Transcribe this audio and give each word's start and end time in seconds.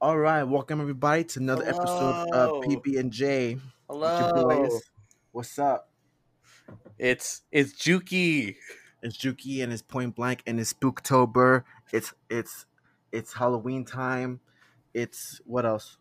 All 0.00 0.16
right, 0.16 0.44
welcome 0.44 0.80
everybody 0.80 1.24
to 1.24 1.40
another 1.40 1.64
episode 1.64 2.30
of 2.30 2.62
PB 2.62 3.00
and 3.00 3.10
J. 3.10 3.58
Hello. 3.90 4.44
boys. 4.44 4.80
What's 5.32 5.58
up? 5.58 5.90
It's 7.00 7.42
it's 7.50 7.72
Juki. 7.72 8.54
It's 9.02 9.16
Juki 9.16 9.60
and 9.60 9.72
it's 9.72 9.82
Point 9.82 10.14
Blank 10.14 10.44
and 10.46 10.60
it's 10.60 10.72
Spooktober. 10.72 11.64
It's 11.92 12.14
it's 12.30 12.66
it's 13.10 13.32
Halloween 13.32 13.84
time. 13.84 14.38
It's 14.94 15.40
what 15.46 15.66
else? 15.66 15.96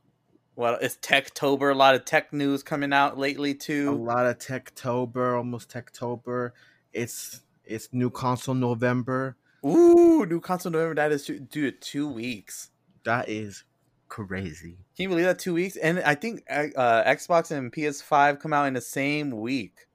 Well, 0.55 0.77
it's 0.79 0.97
Techtober. 0.97 1.71
A 1.71 1.75
lot 1.75 1.95
of 1.95 2.05
tech 2.05 2.31
news 2.31 2.61
coming 2.61 2.93
out 2.93 3.17
lately 3.17 3.55
too. 3.55 3.89
A 3.89 3.95
lot 3.95 4.27
of 4.27 4.37
Techtober, 4.37 5.35
almost 5.35 5.71
Techtober. 5.71 6.51
It's 6.93 7.41
it's 7.65 7.89
new 7.91 8.11
console 8.11 8.53
November. 8.53 9.37
Ooh, 9.65 10.23
new 10.27 10.39
console 10.39 10.71
November. 10.71 10.93
That 10.93 11.11
is 11.11 11.25
dude. 11.25 11.81
Two 11.81 12.07
weeks. 12.07 12.69
That 13.03 13.27
is 13.27 13.63
crazy. 14.07 14.77
Can 14.95 15.03
you 15.03 15.09
believe 15.09 15.25
that? 15.25 15.39
Two 15.39 15.53
weeks, 15.53 15.75
and 15.75 15.99
I 15.99 16.15
think 16.15 16.43
uh, 16.49 17.03
Xbox 17.03 17.51
and 17.51 17.71
PS5 17.71 18.39
come 18.39 18.53
out 18.53 18.67
in 18.67 18.73
the 18.73 18.81
same 18.81 19.31
week. 19.31 19.87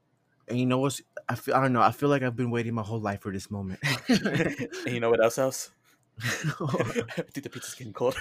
And 0.49 0.59
you 0.59 0.67
know 0.67 0.79
what? 0.79 1.01
I 1.29 1.35
feel 1.35 1.55
I 1.55 1.63
don't 1.63 1.73
know, 1.73 1.83
I 1.83 1.93
feel 1.93 2.09
like 2.09 2.23
I've 2.23 2.37
been 2.37 2.51
waiting 2.51 2.75
my 2.75 2.83
whole 2.83 3.01
life 3.01 3.23
for 3.23 3.33
this 3.33 3.51
moment. 3.51 3.81
and 4.09 4.69
you 4.87 5.01
know 5.01 5.11
what 5.11 5.23
else? 5.23 5.39
Else? 5.39 5.71
I 6.23 6.25
think 7.33 7.43
the 7.43 7.51
pizza's 7.51 7.75
getting 7.75 7.93
cold. 7.93 8.17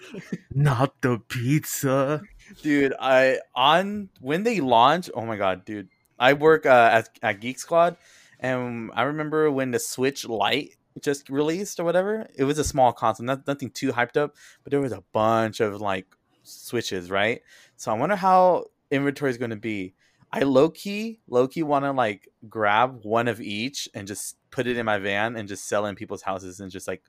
Not 0.54 1.00
the 1.00 1.18
pizza. 1.28 2.22
dude 2.62 2.94
i 3.00 3.38
on 3.54 4.08
when 4.20 4.42
they 4.42 4.60
launch 4.60 5.10
oh 5.14 5.24
my 5.24 5.36
god 5.36 5.64
dude 5.64 5.88
i 6.18 6.32
work 6.32 6.66
uh, 6.66 6.90
at, 6.92 7.08
at 7.22 7.40
geek 7.40 7.58
squad 7.58 7.96
and 8.40 8.90
i 8.94 9.02
remember 9.02 9.50
when 9.50 9.70
the 9.70 9.78
switch 9.78 10.26
light 10.28 10.76
just 11.02 11.28
released 11.28 11.80
or 11.80 11.84
whatever 11.84 12.28
it 12.36 12.44
was 12.44 12.58
a 12.58 12.64
small 12.64 12.92
console 12.92 13.26
not, 13.26 13.46
nothing 13.46 13.70
too 13.70 13.92
hyped 13.92 14.16
up 14.16 14.34
but 14.62 14.70
there 14.70 14.80
was 14.80 14.92
a 14.92 15.02
bunch 15.12 15.60
of 15.60 15.80
like 15.80 16.06
switches 16.42 17.10
right? 17.10 17.42
So 17.76 17.90
i 17.90 17.94
wonder 17.94 18.16
how 18.16 18.66
inventory 18.90 19.30
is 19.30 19.38
going 19.38 19.50
to 19.50 19.56
be. 19.56 19.94
I 20.32 20.40
low-key 20.40 21.20
low-key 21.28 21.62
want 21.62 21.84
to 21.84 21.92
like 21.92 22.28
grab 22.48 23.00
one 23.02 23.28
of 23.28 23.40
each 23.40 23.88
and 23.94 24.06
just 24.06 24.36
put 24.50 24.66
it 24.66 24.76
in 24.76 24.84
my 24.84 24.98
van 24.98 25.36
and 25.36 25.48
just 25.48 25.68
sell 25.68 25.86
in 25.86 25.94
people's 25.94 26.22
houses 26.22 26.60
and 26.60 26.70
just 26.70 26.88
like 26.88 27.02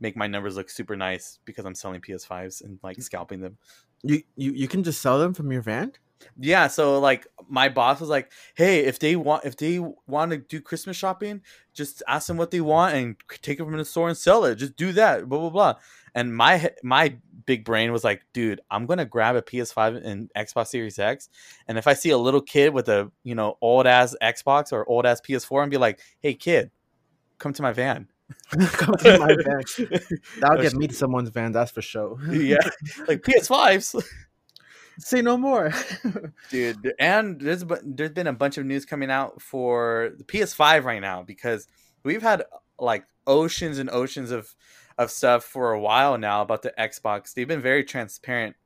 make 0.00 0.16
my 0.16 0.26
numbers 0.26 0.56
look 0.56 0.70
super 0.70 0.96
nice 0.96 1.38
because 1.44 1.64
i'm 1.64 1.74
selling 1.74 2.00
ps5s 2.00 2.64
and 2.64 2.78
like 2.82 3.00
scalping 3.00 3.40
them. 3.40 3.58
You, 4.02 4.22
you 4.36 4.52
you 4.52 4.68
can 4.68 4.82
just 4.82 5.00
sell 5.00 5.18
them 5.18 5.34
from 5.34 5.52
your 5.52 5.62
van? 5.62 5.92
Yeah 6.38 6.66
so 6.66 6.98
like 6.98 7.26
my 7.48 7.68
boss 7.68 8.00
was 8.00 8.08
like 8.08 8.30
hey 8.54 8.84
if 8.84 8.98
they 8.98 9.16
want 9.16 9.44
if 9.44 9.56
they 9.56 9.78
want 10.06 10.30
to 10.30 10.38
do 10.38 10.60
christmas 10.60 10.96
shopping 10.96 11.40
just 11.74 12.02
ask 12.08 12.26
them 12.26 12.36
what 12.36 12.50
they 12.50 12.60
want 12.60 12.94
and 12.94 13.16
take 13.42 13.60
it 13.60 13.64
from 13.64 13.76
the 13.76 13.84
store 13.84 14.08
and 14.08 14.16
sell 14.16 14.44
it 14.44 14.56
just 14.56 14.76
do 14.76 14.92
that 14.92 15.28
blah 15.28 15.38
blah 15.38 15.50
blah 15.50 15.74
and 16.14 16.34
my 16.34 16.70
my 16.82 17.14
big 17.46 17.64
brain 17.64 17.92
was 17.92 18.04
like 18.04 18.22
dude 18.32 18.60
i'm 18.70 18.86
gonna 18.86 19.04
grab 19.04 19.36
a 19.36 19.42
ps5 19.42 20.04
and 20.04 20.30
xbox 20.36 20.68
series 20.68 20.98
x 20.98 21.28
and 21.66 21.78
if 21.78 21.86
i 21.86 21.94
see 21.94 22.10
a 22.10 22.18
little 22.18 22.42
kid 22.42 22.74
with 22.74 22.88
a 22.88 23.10
you 23.24 23.34
know 23.34 23.56
old 23.60 23.86
ass 23.86 24.14
xbox 24.22 24.72
or 24.72 24.88
old 24.88 25.06
ass 25.06 25.20
ps4 25.20 25.62
and 25.62 25.70
be 25.70 25.78
like 25.78 26.00
hey 26.20 26.34
kid 26.34 26.70
come 27.38 27.52
to 27.52 27.62
my 27.62 27.72
van 27.72 28.08
Come 28.58 28.94
to 28.96 29.18
my 29.18 29.34
van. 29.42 29.62
That'll 30.40 30.60
get 30.60 30.74
me 30.74 30.86
to 30.86 30.94
someone's 30.94 31.30
van, 31.30 31.50
that's 31.52 31.70
for 31.70 31.80
sure. 31.80 32.18
yeah 32.30 32.58
like 33.06 33.22
ps5s 33.22 34.04
Say 34.98 35.22
no 35.22 35.36
more. 35.36 35.72
dude 36.50 36.94
and 36.98 37.40
there's 37.40 37.64
there's 37.84 38.10
been 38.10 38.26
a 38.26 38.32
bunch 38.32 38.58
of 38.58 38.66
news 38.66 38.84
coming 38.84 39.10
out 39.10 39.40
for 39.40 40.10
the 40.16 40.24
ps5 40.24 40.84
right 40.84 41.00
now 41.00 41.22
because 41.22 41.66
we've 42.02 42.22
had 42.22 42.44
like 42.78 43.04
oceans 43.26 43.78
and 43.78 43.90
oceans 43.90 44.30
of 44.30 44.54
of 44.96 45.10
stuff 45.10 45.44
for 45.44 45.72
a 45.72 45.80
while 45.80 46.18
now 46.18 46.42
about 46.42 46.62
the 46.62 46.72
xbox 46.78 47.34
they've 47.34 47.48
been 47.48 47.60
very 47.60 47.84
transparent 47.84 48.56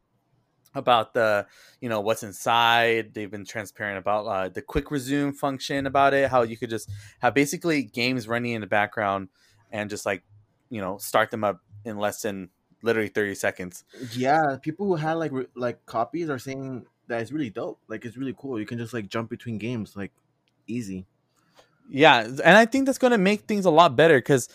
about 0.75 1.13
the 1.13 1.47
you 1.81 1.89
know 1.89 2.01
what's 2.01 2.23
inside 2.23 3.13
they've 3.15 3.31
been 3.31 3.45
transparent 3.45 3.99
about 3.99 4.27
uh, 4.27 4.49
the 4.49 4.63
quick 4.63 4.91
resume 4.91 5.33
function 5.33 5.87
about 5.87 6.15
it 6.15 6.31
how 6.31 6.43
you 6.43 6.57
could 6.57 6.71
just 6.71 6.91
have 7.21 7.35
basically 7.35 7.83
games 7.83 8.27
running 8.27 8.53
in 8.53 8.61
the 8.61 8.67
background 8.67 9.29
and 9.71 9.91
just 9.91 10.07
like 10.07 10.23
you 10.71 10.81
know 10.81 10.97
start 10.99 11.31
them 11.31 11.45
up 11.45 11.61
in 11.85 11.99
less 11.99 12.23
than 12.23 12.49
literally 12.83 13.09
30 13.09 13.35
seconds 13.35 13.85
yeah, 14.13 14.57
people 14.61 14.87
who 14.87 14.97
had 14.97 15.15
like 15.15 15.33
re- 15.33 15.47
like 15.55 15.85
copies 15.87 16.29
are 16.29 16.39
saying 16.39 16.85
that 17.09 17.21
it's 17.21 17.33
really 17.33 17.51
dope. 17.51 17.79
Like 17.89 18.05
it's 18.05 18.17
really 18.17 18.35
cool. 18.37 18.59
You 18.59 18.67
can 18.67 18.79
just 18.79 18.93
like 18.93 19.09
jump 19.09 19.31
between 19.31 19.59
games 19.59 19.97
like 19.97 20.13
easy. 20.67 21.07
Yeah, 21.89 22.21
and 22.23 22.57
I 22.57 22.65
think 22.65 22.87
that's 22.87 22.99
going 22.99 23.11
to 23.11 23.19
make 23.19 23.43
things 23.43 23.65
a 23.67 23.71
lot 23.71 23.97
better 23.97 24.17
because 24.17 24.49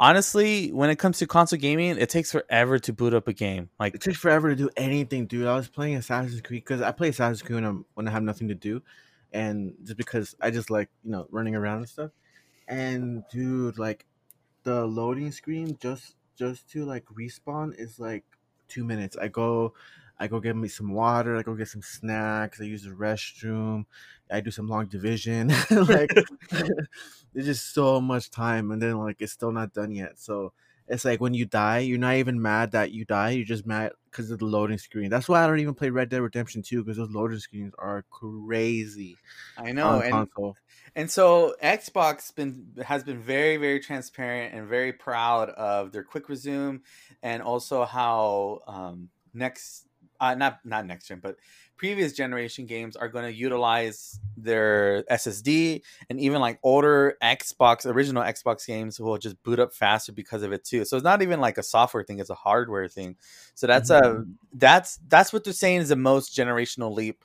honestly, 0.00 0.72
when 0.72 0.90
it 0.90 0.96
comes 0.96 1.18
to 1.18 1.26
console 1.26 1.58
gaming, 1.58 1.98
it 1.98 2.08
takes 2.08 2.32
forever 2.32 2.78
to 2.78 2.92
boot 2.92 3.12
up 3.12 3.28
a 3.28 3.32
game. 3.32 3.68
Like, 3.78 3.94
It 3.96 4.00
takes 4.00 4.16
forever 4.16 4.50
to 4.50 4.56
do 4.56 4.70
anything, 4.76 5.26
dude. 5.26 5.46
I 5.46 5.54
was 5.54 5.68
playing 5.68 5.96
Assassin's 5.96 6.40
Creed 6.40 6.64
because 6.64 6.80
I 6.80 6.92
play 6.92 7.08
Assassin's 7.08 7.42
Creed 7.42 7.56
when, 7.56 7.64
I'm, 7.64 7.84
when 7.94 8.08
I 8.08 8.10
have 8.12 8.22
nothing 8.22 8.48
to 8.48 8.54
do, 8.54 8.80
and 9.32 9.74
just 9.82 9.98
because 9.98 10.34
I 10.40 10.50
just 10.50 10.70
like 10.70 10.88
you 11.04 11.10
know 11.10 11.26
running 11.30 11.54
around 11.54 11.78
and 11.78 11.88
stuff. 11.88 12.10
And 12.68 13.24
dude, 13.30 13.78
like 13.78 14.06
the 14.62 14.86
loading 14.86 15.32
screen 15.32 15.76
just 15.80 16.14
just 16.38 16.70
to 16.70 16.84
like 16.84 17.04
respawn 17.06 17.74
is 17.78 17.98
like 17.98 18.24
two 18.68 18.84
minutes. 18.84 19.16
I 19.16 19.28
go, 19.28 19.74
I 20.18 20.28
go 20.28 20.40
get 20.40 20.56
me 20.56 20.68
some 20.68 20.92
water. 20.92 21.36
I 21.36 21.42
go 21.42 21.54
get 21.54 21.68
some 21.68 21.82
snacks. 21.82 22.60
I 22.60 22.64
use 22.64 22.84
the 22.84 22.90
restroom. 22.90 23.86
I 24.30 24.40
do 24.40 24.50
some 24.50 24.68
long 24.68 24.86
division. 24.86 25.48
like 25.70 26.14
there's 27.32 27.46
just 27.46 27.74
so 27.74 28.00
much 28.00 28.30
time, 28.30 28.70
and 28.70 28.80
then 28.80 28.98
like 28.98 29.20
it's 29.20 29.32
still 29.32 29.52
not 29.52 29.72
done 29.72 29.92
yet. 29.92 30.18
So 30.18 30.52
it's 30.86 31.04
like 31.04 31.20
when 31.20 31.34
you 31.34 31.44
die, 31.44 31.80
you're 31.80 31.98
not 31.98 32.14
even 32.16 32.40
mad 32.40 32.72
that 32.72 32.92
you 32.92 33.04
die. 33.04 33.30
You're 33.30 33.44
just 33.44 33.66
mad 33.66 33.92
because 34.10 34.30
of 34.30 34.38
the 34.38 34.46
loading 34.46 34.78
screen. 34.78 35.10
That's 35.10 35.28
why 35.28 35.44
I 35.44 35.46
don't 35.46 35.60
even 35.60 35.74
play 35.74 35.90
Red 35.90 36.08
Dead 36.08 36.22
Redemption 36.22 36.62
2 36.62 36.82
because 36.84 36.96
those 36.96 37.10
loading 37.10 37.38
screens 37.38 37.74
are 37.78 38.04
crazy 38.10 39.16
I 39.56 39.72
know, 39.72 40.00
and 40.00 40.10
console. 40.10 40.56
And 40.98 41.08
so 41.08 41.54
Xbox 41.62 42.34
been 42.34 42.66
has 42.84 43.04
been 43.04 43.20
very 43.20 43.56
very 43.56 43.78
transparent 43.78 44.52
and 44.52 44.66
very 44.66 44.92
proud 44.92 45.48
of 45.50 45.92
their 45.92 46.02
quick 46.02 46.28
resume, 46.28 46.80
and 47.22 47.40
also 47.40 47.84
how 47.84 48.58
um, 48.66 49.08
next 49.32 49.86
uh, 50.18 50.34
not 50.34 50.58
not 50.64 50.86
next 50.86 51.06
gen 51.06 51.20
but 51.22 51.36
previous 51.76 52.12
generation 52.14 52.66
games 52.66 52.96
are 52.96 53.06
going 53.06 53.24
to 53.24 53.32
utilize 53.32 54.18
their 54.36 55.04
SSD 55.04 55.82
and 56.10 56.18
even 56.18 56.40
like 56.40 56.58
older 56.64 57.16
Xbox 57.22 57.86
original 57.86 58.24
Xbox 58.24 58.66
games 58.66 58.98
will 58.98 59.18
just 59.18 59.40
boot 59.44 59.60
up 59.60 59.72
faster 59.72 60.10
because 60.10 60.42
of 60.42 60.50
it 60.52 60.64
too. 60.64 60.84
So 60.84 60.96
it's 60.96 61.04
not 61.04 61.22
even 61.22 61.40
like 61.40 61.58
a 61.58 61.62
software 61.62 62.02
thing; 62.02 62.18
it's 62.18 62.28
a 62.30 62.34
hardware 62.34 62.88
thing. 62.88 63.14
So 63.54 63.68
that's 63.68 63.90
a 63.90 64.24
that's 64.52 64.98
that's 65.06 65.32
what 65.32 65.44
they're 65.44 65.52
saying 65.52 65.82
is 65.82 65.90
the 65.90 65.96
most 65.96 66.36
generational 66.36 66.92
leap 66.92 67.24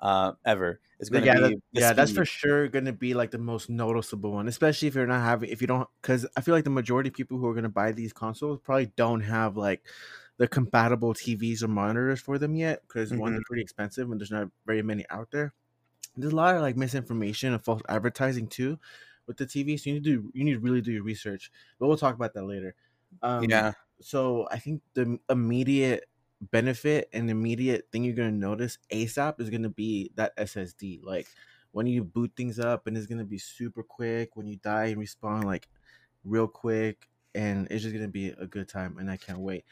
uh, 0.00 0.32
ever. 0.44 0.80
Going 1.10 1.22
to 1.22 1.26
yeah, 1.26 1.34
be 1.34 1.40
that- 1.40 1.62
yeah, 1.72 1.92
that's 1.92 2.12
for 2.12 2.24
sure 2.24 2.66
going 2.68 2.86
to 2.86 2.92
be 2.92 3.12
like 3.12 3.30
the 3.30 3.36
most 3.38 3.68
noticeable 3.68 4.32
one, 4.32 4.48
especially 4.48 4.88
if 4.88 4.94
you're 4.94 5.06
not 5.06 5.20
having, 5.22 5.50
if 5.50 5.60
you 5.60 5.66
don't, 5.66 5.86
because 6.00 6.26
I 6.34 6.40
feel 6.40 6.54
like 6.54 6.64
the 6.64 6.70
majority 6.70 7.08
of 7.08 7.14
people 7.14 7.36
who 7.36 7.46
are 7.46 7.52
going 7.52 7.64
to 7.64 7.68
buy 7.68 7.92
these 7.92 8.12
consoles 8.14 8.58
probably 8.62 8.86
don't 8.96 9.20
have 9.20 9.58
like 9.58 9.84
the 10.38 10.48
compatible 10.48 11.12
TVs 11.12 11.62
or 11.62 11.68
monitors 11.68 12.20
for 12.20 12.38
them 12.38 12.54
yet, 12.56 12.80
because 12.88 13.12
one, 13.12 13.32
Mhm. 13.32 13.34
they're 13.34 13.42
pretty 13.46 13.62
expensive 13.62 14.10
and 14.10 14.18
there's 14.18 14.30
not 14.30 14.48
very 14.64 14.80
many 14.82 15.04
out 15.10 15.30
there. 15.30 15.52
There's 16.16 16.32
a 16.32 16.36
lot 16.36 16.54
of 16.54 16.62
like 16.62 16.76
misinformation 16.76 17.52
and 17.52 17.62
false 17.62 17.82
advertising 17.88 18.46
too 18.46 18.78
with 19.26 19.36
the 19.36 19.46
TV, 19.46 19.76
so 19.76 19.90
you 19.90 19.94
need 19.94 20.04
to 20.04 20.10
do, 20.22 20.30
you 20.32 20.44
need 20.44 20.54
to 20.54 20.60
really 20.60 20.80
do 20.80 20.92
your 20.92 21.02
research. 21.02 21.50
But 21.78 21.88
we'll 21.88 21.96
talk 21.98 22.14
about 22.14 22.32
that 22.34 22.44
later. 22.44 22.74
Um, 23.22 23.44
yeah. 23.44 23.72
so 24.00 24.48
I 24.50 24.58
think 24.58 24.80
the 24.94 25.18
immediate 25.28 26.08
benefit 26.40 27.08
and 27.12 27.30
immediate 27.30 27.88
thing 27.92 28.04
you're 28.04 28.14
gonna 28.14 28.32
notice 28.32 28.78
ASAP 28.92 29.40
is 29.40 29.50
gonna 29.50 29.70
be 29.70 30.12
that 30.16 30.32
SSD. 30.36 31.00
Like 31.02 31.28
when 31.72 31.86
you 31.86 32.04
boot 32.04 32.32
things 32.36 32.58
up 32.58 32.86
and 32.86 32.96
it's 32.96 33.06
gonna 33.06 33.24
be 33.24 33.38
super 33.38 33.82
quick. 33.82 34.36
When 34.36 34.46
you 34.46 34.56
die 34.56 34.86
and 34.86 35.00
respawn, 35.00 35.44
like 35.44 35.68
real 36.24 36.48
quick, 36.48 37.08
and 37.34 37.68
it's 37.70 37.82
just 37.82 37.94
gonna 37.94 38.08
be 38.08 38.28
a 38.30 38.46
good 38.46 38.68
time. 38.68 38.98
And 38.98 39.10
I 39.10 39.16
can't 39.16 39.40
wait. 39.40 39.64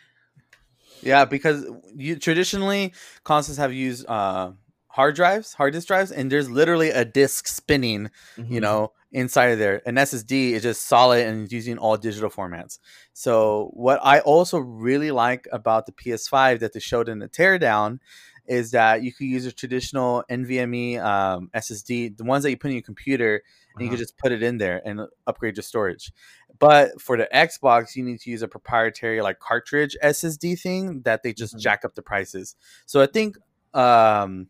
Yeah, 1.00 1.24
because 1.24 1.66
you 1.94 2.16
traditionally 2.16 2.94
consoles 3.24 3.58
have 3.58 3.72
used 3.72 4.06
uh, 4.06 4.52
hard 4.92 5.16
drives, 5.16 5.54
hard 5.54 5.72
disk 5.72 5.88
drives, 5.88 6.12
and 6.12 6.30
there's 6.30 6.50
literally 6.50 6.90
a 6.90 7.04
disk 7.04 7.46
spinning, 7.48 8.10
you 8.36 8.58
Mhm. 8.58 8.62
know, 8.62 8.92
inside 9.10 9.46
of 9.52 9.58
there. 9.58 9.80
An 9.86 9.96
SSD 9.96 10.52
is 10.52 10.62
just 10.62 10.82
solid 10.86 11.26
and 11.26 11.50
using 11.50 11.78
all 11.78 11.96
digital 11.96 12.30
formats. 12.30 12.78
So 13.12 13.70
what 13.72 13.98
I 14.02 14.20
also 14.20 14.58
really 14.58 15.10
like 15.10 15.48
about 15.50 15.86
the 15.86 15.92
PS5 15.92 16.60
that 16.60 16.72
they 16.74 16.80
showed 16.80 17.08
in 17.08 17.18
the 17.20 17.28
teardown 17.28 17.98
is 18.46 18.70
that 18.72 19.02
you 19.02 19.12
could 19.12 19.26
use 19.28 19.46
a 19.46 19.52
traditional 19.52 20.24
NVMe 20.30 20.98
um, 20.98 21.48
SSD, 21.54 22.16
the 22.16 22.24
ones 22.24 22.42
that 22.42 22.50
you 22.50 22.56
put 22.58 22.68
in 22.70 22.76
your 22.76 22.82
computer, 22.82 23.42
and 23.76 23.80
you 23.80 23.86
Uh-huh. 23.86 23.92
could 23.92 23.98
just 23.98 24.18
put 24.18 24.32
it 24.32 24.42
in 24.42 24.58
there 24.58 24.82
and 24.84 25.00
upgrade 25.26 25.56
your 25.56 25.62
storage. 25.62 26.12
But 26.58 27.00
for 27.00 27.16
the 27.16 27.28
Xbox, 27.34 27.96
you 27.96 28.02
need 28.04 28.20
to 28.20 28.30
use 28.30 28.42
a 28.42 28.48
proprietary 28.48 29.22
like 29.22 29.38
cartridge 29.38 29.96
SSD 30.02 30.54
thing 30.56 31.02
that 31.02 31.22
they 31.22 31.32
just 31.32 31.54
Mhm. 31.56 31.60
jack 31.60 31.84
up 31.84 31.94
the 31.94 32.02
prices. 32.02 32.56
So 32.86 33.00
I 33.00 33.06
think 33.06 33.36
um, 33.74 34.48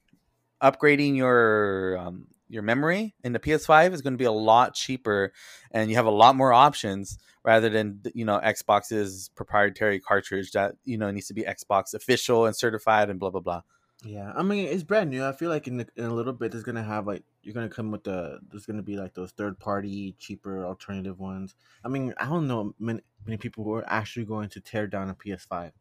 upgrading 0.63 1.17
your 1.17 1.99
um, 1.99 2.29
your 2.49 2.63
memory 2.63 3.15
in 3.25 3.33
the 3.33 3.39
PS5 3.39 3.93
is 3.93 4.03
going 4.03 4.13
to 4.13 4.19
be 4.19 4.25
a 4.25 4.33
lot 4.33 4.75
cheaper, 4.75 5.33
and 5.71 5.91
you 5.91 5.97
have 5.97 6.07
a 6.07 6.11
lot 6.11 6.37
more 6.37 6.53
options 6.53 7.19
rather 7.45 7.69
than 7.69 8.01
you 8.15 8.25
know 8.25 8.41
Xbox's 8.43 9.31
proprietary 9.35 10.01
cartridge 10.01 10.53
that 10.53 10.75
you 10.85 10.99
know 10.99 11.11
needs 11.11 11.27
to 11.29 11.35
be 11.35 11.43
Xbox 11.43 11.95
official 11.95 12.47
and 12.47 12.57
certified 12.57 13.11
and 13.11 13.19
blah 13.19 13.31
blah 13.31 13.41
blah. 13.41 13.63
Yeah, 14.05 14.33
I 14.35 14.43
mean 14.43 14.67
it's 14.67 14.83
brand 14.83 15.11
new. 15.11 15.25
I 15.25 15.33
feel 15.33 15.49
like 15.49 15.69
in, 15.69 15.77
the, 15.79 15.87
in 15.97 16.05
a 16.05 16.15
little 16.15 16.33
bit 16.33 16.51
there's 16.51 16.65
gonna 16.65 16.83
have 16.83 17.07
like 17.07 17.23
you're 17.43 17.55
gonna 17.55 17.69
come 17.69 17.91
with 17.91 18.05
the 18.05 18.41
there's 18.51 18.67
gonna 18.67 18.83
be 18.83 18.97
like 18.97 19.15
those 19.15 19.31
third 19.31 19.59
party 19.59 20.17
cheaper 20.19 20.67
alternative 20.67 21.21
ones. 21.21 21.55
I 21.85 21.89
mean 21.89 22.13
I 22.19 22.27
don't 22.27 22.49
know 22.49 22.75
many 22.79 23.01
many 23.25 23.37
people 23.37 23.65
who 23.65 23.75
are 23.75 23.85
actually 23.87 24.25
going 24.25 24.49
to 24.51 24.61
tear 24.61 24.87
down 24.87 25.09
a 25.09 25.15
PS5. 25.15 25.73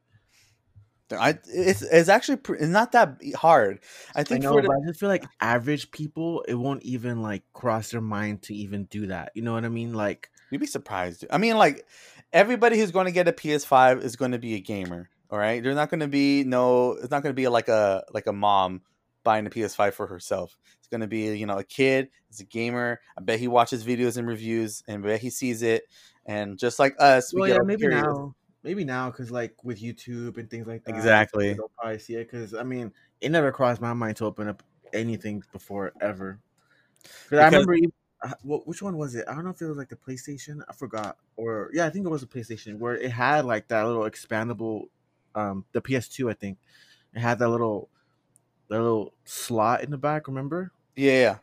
I 1.18 1.40
it's 1.46 1.81
it's 1.81 2.10
actually 2.10 2.40
it's 2.58 2.68
not 2.68 2.92
that 2.94 3.22
hard. 3.36 3.80
I 4.16 4.22
I 4.22 4.24
think 4.24 4.44
know, 4.44 4.54
for 4.54 4.62
but 4.62 4.72
I 4.72 4.88
just 4.88 5.00
feel 5.00 5.10
like 5.10 5.25
average 5.40 5.92
people 5.92 6.44
it 6.48 6.56
won't 6.56 6.84
even 6.84 7.22
like 7.22 7.44
cross 7.54 7.92
their 7.92 8.02
mind 8.02 8.44
to 8.44 8.56
even 8.56 8.86
do 8.86 9.08
that. 9.08 9.31
You 9.36 9.42
know 9.42 9.54
what 9.54 9.66
I 9.66 9.69
mean? 9.69 9.94
Like 9.94 10.30
you'd 10.50 10.60
be 10.62 10.68
surprised. 10.68 11.25
I 11.31 11.38
mean, 11.38 11.58
like 11.58 11.86
everybody 12.34 12.78
who's 12.78 12.92
going 12.92 13.06
to 13.06 13.12
get 13.12 13.28
a 13.28 13.34
PS5 13.34 14.04
is 14.04 14.16
going 14.16 14.31
to 14.31 14.40
be 14.40 14.56
a 14.56 14.60
gamer. 14.60 15.10
All 15.30 15.40
right, 15.40 15.63
they're 15.63 15.75
not 15.75 15.90
going 15.90 16.02
to 16.02 16.08
be 16.08 16.44
no. 16.44 16.94
It's 16.94 17.12
not 17.12 17.24
going 17.24 17.34
to 17.34 17.40
be 17.40 17.48
like 17.48 17.69
a 17.69 18.04
like 18.13 18.28
a 18.28 18.34
mom 18.34 18.81
buying 19.24 19.46
a 19.46 19.50
PS5 19.50 19.94
for 19.94 20.08
herself. 20.08 20.58
It's 20.80 20.88
going 20.88 21.02
to 21.02 21.08
be 21.08 21.38
you 21.38 21.46
know 21.46 21.58
a 21.58 21.63
kid. 21.63 22.10
It's 22.30 22.42
a 22.42 22.46
gamer. 22.46 23.00
I 23.18 23.22
bet 23.22 23.40
he 23.40 23.48
watches 23.48 23.86
videos 23.86 24.18
and 24.18 24.28
reviews, 24.28 24.84
and 24.88 25.06
I 25.06 25.08
bet 25.08 25.22
he 25.22 25.30
sees 25.30 25.62
it. 25.62 25.84
And 26.25 26.60
just 26.60 26.80
like 26.80 26.96
us, 27.00 27.34
we 27.34 27.42
well 27.42 27.48
get 27.48 27.56
yeah 27.56 27.60
all 27.60 27.66
maybe 27.66 27.88
curious. 27.88 28.04
now 28.04 28.36
maybe 28.63 28.84
now 28.84 29.10
because 29.10 29.31
like 29.31 29.63
with 29.63 29.81
YouTube 29.81 30.38
and 30.38 30.50
things 30.50 30.68
like 30.68 30.86
that 30.86 30.96
Exactly. 30.96 31.54
they'll 31.58 31.72
probably 31.78 32.00
see 32.00 32.16
it 32.16 32.25
because 32.31 32.54
I 32.54 32.63
mean 32.63 32.94
it 33.22 33.30
never 33.31 33.52
crossed 33.52 33.81
my 33.81 33.94
mind 33.94 34.18
to 34.18 34.25
open 34.25 34.48
up 34.48 34.63
anything 34.94 35.44
before 35.52 35.94
ever. 36.02 36.42
Because 37.24 37.40
I 37.40 37.46
remember, 37.46 37.74
even, 37.74 37.94
uh, 38.22 38.34
which 38.44 38.81
one 38.81 38.98
was 38.98 39.16
it? 39.16 39.28
I 39.28 39.34
don't 39.36 39.44
know 39.44 39.52
if 39.52 39.62
it 39.62 39.68
was 39.68 39.78
like 39.78 39.90
the 39.90 39.96
PlayStation. 39.96 40.62
I 40.69 40.74
forgot, 40.74 41.18
or 41.38 41.69
yeah, 41.74 41.86
I 41.86 41.90
think 41.90 42.06
it 42.06 42.10
was 42.10 42.24
a 42.24 42.28
PlayStation 42.28 42.78
where 42.80 42.96
it 42.96 43.12
had 43.12 43.46
like 43.46 43.68
that 43.69 43.84
little 43.86 44.04
expandable, 44.04 44.88
um, 45.36 45.66
the 45.72 45.81
PS2. 45.81 46.30
I 46.30 46.34
think 46.34 46.60
it 47.13 47.19
had 47.19 47.40
that 47.40 47.50
little, 47.50 47.90
that 48.69 48.81
little 48.81 49.13
slot 49.25 49.84
in 49.84 49.92
the 49.92 49.98
back. 49.98 50.28
Remember? 50.28 50.72
Yeah, 50.96 51.12
yeah. 51.13 51.38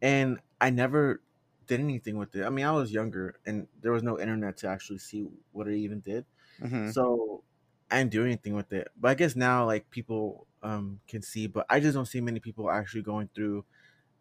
And 0.00 0.40
I 0.60 0.70
never 0.70 1.22
did 1.66 1.80
anything 1.80 2.16
with 2.16 2.34
it. 2.34 2.44
I 2.44 2.50
mean, 2.50 2.64
I 2.64 2.72
was 2.72 2.92
younger, 2.92 3.36
and 3.46 3.68
there 3.80 3.92
was 3.92 4.02
no 4.02 4.18
internet 4.18 4.56
to 4.58 4.68
actually 4.68 4.98
see 4.98 5.28
what 5.52 5.68
it 5.68 5.76
even 5.76 6.00
did. 6.00 6.24
Hmm 6.60 6.92
So 6.92 7.44
I 7.90 7.98
didn't 7.98 8.12
do 8.12 8.24
anything 8.24 8.54
with 8.54 8.72
it. 8.72 8.88
But 8.96 9.10
I 9.10 9.14
guess 9.14 9.36
now 9.36 9.66
like 9.66 9.90
people 9.90 10.46
um 10.62 11.00
can 11.08 11.22
see, 11.22 11.46
but 11.46 11.66
I 11.70 11.80
just 11.80 11.94
don't 11.94 12.06
see 12.06 12.20
many 12.20 12.40
people 12.40 12.70
actually 12.70 13.02
going 13.02 13.28
through 13.34 13.64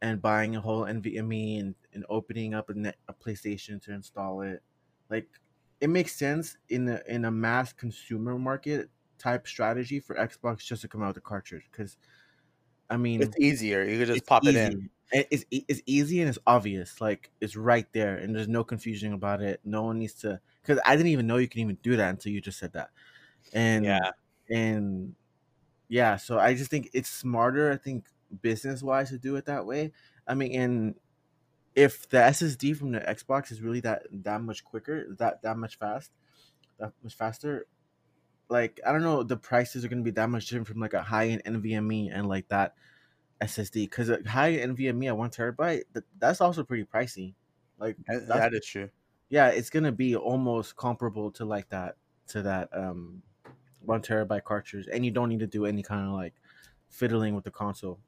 and 0.01 0.21
buying 0.21 0.55
a 0.55 0.61
whole 0.61 0.85
NVMe 0.87 1.59
and, 1.59 1.75
and 1.93 2.05
opening 2.09 2.53
up 2.53 2.69
a, 2.69 2.73
net, 2.73 2.97
a 3.07 3.13
PlayStation 3.13 3.81
to 3.83 3.93
install 3.93 4.41
it. 4.41 4.63
Like 5.09 5.29
it 5.81 5.89
makes 5.89 6.15
sense 6.15 6.57
in 6.69 6.89
a 6.89 7.01
in 7.07 7.25
a 7.25 7.31
mass 7.31 7.73
consumer 7.73 8.37
market 8.39 8.89
type 9.17 9.47
strategy 9.47 9.99
for 9.99 10.15
Xbox 10.15 10.59
just 10.65 10.81
to 10.83 10.87
come 10.87 11.03
out 11.03 11.09
with 11.09 11.17
a 11.17 11.21
cartridge 11.21 11.67
because 11.71 11.97
I 12.89 12.97
mean 12.97 13.35
It's 13.35 13.39
easier. 13.39 13.83
You 13.83 13.97
could 13.99 14.07
just 14.07 14.25
pop 14.25 14.47
it 14.47 14.55
in. 14.55 14.89
It's 15.13 15.43
it's 15.51 15.81
easy 15.85 16.21
and 16.21 16.29
it's 16.29 16.39
obvious. 16.47 17.01
Like 17.01 17.31
it's 17.41 17.55
right 17.57 17.91
there, 17.93 18.15
and 18.17 18.33
there's 18.35 18.47
no 18.47 18.63
confusion 18.63 19.13
about 19.13 19.41
it. 19.41 19.59
No 19.65 19.83
one 19.83 19.99
needs 19.99 20.13
to 20.21 20.39
because 20.61 20.79
I 20.85 20.95
didn't 20.95 21.11
even 21.11 21.27
know 21.27 21.37
you 21.37 21.47
can 21.47 21.61
even 21.61 21.77
do 21.83 21.95
that 21.97 22.09
until 22.09 22.31
you 22.31 22.41
just 22.41 22.59
said 22.59 22.73
that. 22.73 22.89
And 23.53 23.85
Yeah. 23.85 24.11
and 24.49 25.15
yeah, 25.89 26.17
so 26.17 26.39
I 26.39 26.53
just 26.53 26.69
think 26.71 26.89
it's 26.93 27.09
smarter. 27.09 27.71
I 27.71 27.77
think 27.77 28.05
business 28.41 28.81
wise 28.83 29.09
to 29.09 29.17
do 29.17 29.35
it 29.35 29.45
that 29.45 29.65
way. 29.65 29.91
I 30.27 30.35
mean, 30.35 30.53
and 30.59 30.95
if 31.75 32.07
the 32.09 32.17
SSD 32.17 32.73
from 32.77 32.91
the 32.91 32.99
Xbox 33.01 33.51
is 33.51 33.61
really 33.61 33.79
that 33.81 34.03
that 34.11 34.41
much 34.41 34.63
quicker, 34.63 35.15
that 35.19 35.41
that 35.43 35.57
much 35.57 35.77
fast, 35.77 36.11
that 36.79 36.93
much 37.03 37.15
faster, 37.15 37.65
like 38.49 38.79
I 38.85 38.91
don't 38.91 39.03
know, 39.03 39.23
the 39.23 39.37
prices 39.37 39.85
are 39.85 39.87
gonna 39.89 40.01
be 40.03 40.11
that 40.11 40.29
much 40.29 40.47
different 40.47 40.67
from 40.67 40.79
like 40.79 40.93
a 40.93 41.01
high 41.03 41.27
end 41.29 41.43
NVMe 41.45 42.09
and 42.13 42.27
like 42.27 42.47
that 42.49 42.75
SSD 43.41 43.89
because 43.89 44.09
a 44.09 44.19
high 44.27 44.53
end 44.53 44.77
NVMe 44.77 45.07
at 45.07 45.17
one 45.17 45.29
terabyte, 45.29 45.83
th- 45.93 46.05
that's 46.19 46.41
also 46.41 46.63
pretty 46.63 46.85
pricey. 46.85 47.33
Like 47.79 47.97
That- 48.07 48.27
that 48.27 48.53
is 48.53 48.65
true. 48.65 48.89
Yeah, 49.31 49.47
it's 49.47 49.69
gonna 49.69 49.93
be 49.93 50.15
almost 50.15 50.75
comparable 50.75 51.31
to 51.31 51.45
like 51.45 51.69
that 51.69 51.95
to 52.27 52.43
that 52.43 52.69
um 52.73 53.23
one 53.79 54.01
terabyte 54.01 54.43
cartridge, 54.43 54.87
and 54.91 55.03
you 55.03 55.09
don't 55.09 55.29
need 55.29 55.39
to 55.39 55.47
do 55.47 55.65
any 55.65 55.81
kind 55.81 56.05
of 56.05 56.13
like 56.13 56.33
fiddling 56.89 57.33
with 57.33 57.45
the 57.45 57.51
console. 57.51 57.99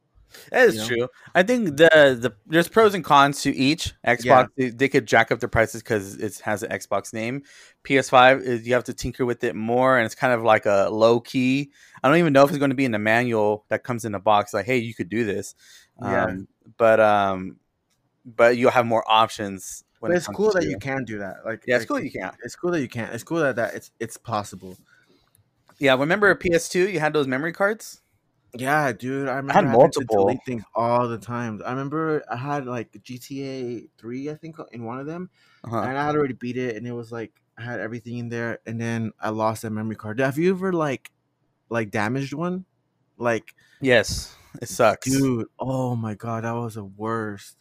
That 0.51 0.67
is 0.67 0.75
you 0.75 0.81
know? 0.81 0.87
true. 0.87 1.07
I 1.33 1.43
think 1.43 1.77
the 1.77 2.17
the 2.19 2.33
there's 2.45 2.67
pros 2.67 2.93
and 2.93 3.03
cons 3.03 3.41
to 3.43 3.55
each. 3.55 3.93
Xbox 4.05 4.49
they, 4.57 4.69
they 4.69 4.89
could 4.89 5.05
jack 5.05 5.31
up 5.31 5.39
their 5.39 5.49
prices 5.49 5.81
because 5.81 6.15
it 6.15 6.39
has 6.39 6.61
an 6.61 6.71
Xbox 6.71 7.13
name. 7.13 7.43
PS5 7.85 8.41
is 8.41 8.67
you 8.67 8.73
have 8.73 8.83
to 8.85 8.93
tinker 8.93 9.25
with 9.25 9.43
it 9.45 9.55
more, 9.55 9.97
and 9.97 10.05
it's 10.05 10.15
kind 10.15 10.33
of 10.33 10.43
like 10.43 10.65
a 10.65 10.89
low 10.91 11.21
key. 11.21 11.71
I 12.03 12.09
don't 12.09 12.17
even 12.17 12.33
know 12.33 12.43
if 12.43 12.49
it's 12.49 12.59
going 12.59 12.71
to 12.71 12.75
be 12.75 12.85
in 12.85 12.91
the 12.91 12.99
manual 12.99 13.65
that 13.69 13.83
comes 13.83 14.03
in 14.03 14.11
the 14.11 14.19
box. 14.19 14.53
Like, 14.53 14.65
hey, 14.65 14.77
you 14.77 14.93
could 14.93 15.09
do 15.09 15.23
this. 15.23 15.55
Yeah. 16.01 16.25
Um, 16.25 16.47
but 16.77 16.99
um, 16.99 17.57
but 18.25 18.57
you'll 18.57 18.71
have 18.71 18.85
more 18.85 19.03
options. 19.07 19.83
When 20.03 20.11
But 20.11 20.17
it's 20.17 20.25
comes 20.25 20.35
cool 20.35 20.51
that 20.51 20.65
you 20.65 20.77
can 20.77 21.05
do 21.05 21.19
that. 21.19 21.45
Like 21.45 21.63
Yeah, 21.65 21.77
it's 21.77 21.83
like, 21.83 21.87
cool 21.87 21.99
you 22.01 22.11
can. 22.11 22.33
It's 22.43 22.57
cool 22.57 22.71
that 22.71 22.81
you 22.81 22.89
can. 22.89 23.13
It's 23.13 23.23
cool 23.23 23.39
that, 23.39 23.55
that 23.55 23.73
it's 23.73 23.89
it's 24.01 24.17
possible. 24.17 24.77
Yeah, 25.79 25.95
remember 25.95 26.35
PS2? 26.35 26.91
You 26.91 26.99
had 26.99 27.13
those 27.13 27.25
memory 27.25 27.53
cards. 27.53 28.01
Yeah, 28.53 28.91
dude. 28.91 29.29
I 29.29 29.37
remember 29.37 29.53
had 29.53 29.71
multiple. 29.71 30.25
delete 30.25 30.43
things 30.45 30.63
all 30.75 31.07
the 31.07 31.17
time. 31.17 31.61
I 31.65 31.69
remember 31.71 32.21
I 32.29 32.35
had 32.35 32.65
like 32.65 32.91
GTA 32.91 33.87
three, 33.97 34.29
I 34.29 34.35
think, 34.35 34.57
in 34.73 34.83
one 34.83 34.99
of 34.99 35.05
them, 35.05 35.29
Uh-huh. 35.63 35.77
and 35.77 35.97
I 35.97 36.05
had 36.05 36.15
already 36.17 36.33
beat 36.33 36.57
it, 36.57 36.75
and 36.75 36.85
it 36.85 36.91
was 36.91 37.09
like 37.13 37.31
I 37.57 37.63
had 37.63 37.79
everything 37.79 38.17
in 38.17 38.27
there, 38.27 38.59
and 38.65 38.79
then 38.81 39.13
I 39.21 39.29
lost 39.29 39.61
that 39.61 39.71
memory 39.71 39.95
card. 39.95 40.19
Have 40.19 40.37
you 40.37 40.51
ever 40.51 40.73
like 40.73 41.11
like 41.69 41.91
damaged 41.91 42.33
one? 42.33 42.65
Like, 43.17 43.55
Yes, 43.79 44.35
it 44.61 44.67
sucks. 44.67 45.09
dude, 45.09 45.47
oh 45.57 45.95
my 45.95 46.13
god, 46.13 46.43
that 46.43 46.51
was 46.51 46.75
the 46.75 46.83
worst. 46.83 47.55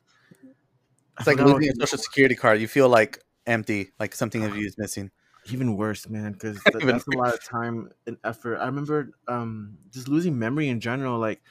It's 1.19 1.27
like 1.27 1.39
losing 1.41 1.71
a 1.71 1.75
social 1.87 1.99
security 1.99 2.35
card. 2.35 2.61
You 2.61 2.69
feel 2.69 2.89
like 2.89 3.19
empty, 3.47 3.93
like 3.99 4.15
something 4.15 4.45
of 4.45 4.57
you 4.57 4.67
is 4.67 4.77
missing. 4.79 5.11
even 5.47 5.77
worse 5.77 6.09
man 6.09 6.33
because 6.33 6.57
Even 6.81 6.87
that's 6.89 7.07
a 7.09 7.11
lot 7.11 7.35
of 7.35 7.43
time 7.43 7.91
and 8.07 8.17
effort 8.23 8.59
i 8.59 8.67
remember 8.67 9.11
um 9.27 9.77
just 9.91 10.07
losing 10.07 10.39
memory 10.39 10.69
in 10.69 10.79
general 10.79 11.19
like 11.19 11.43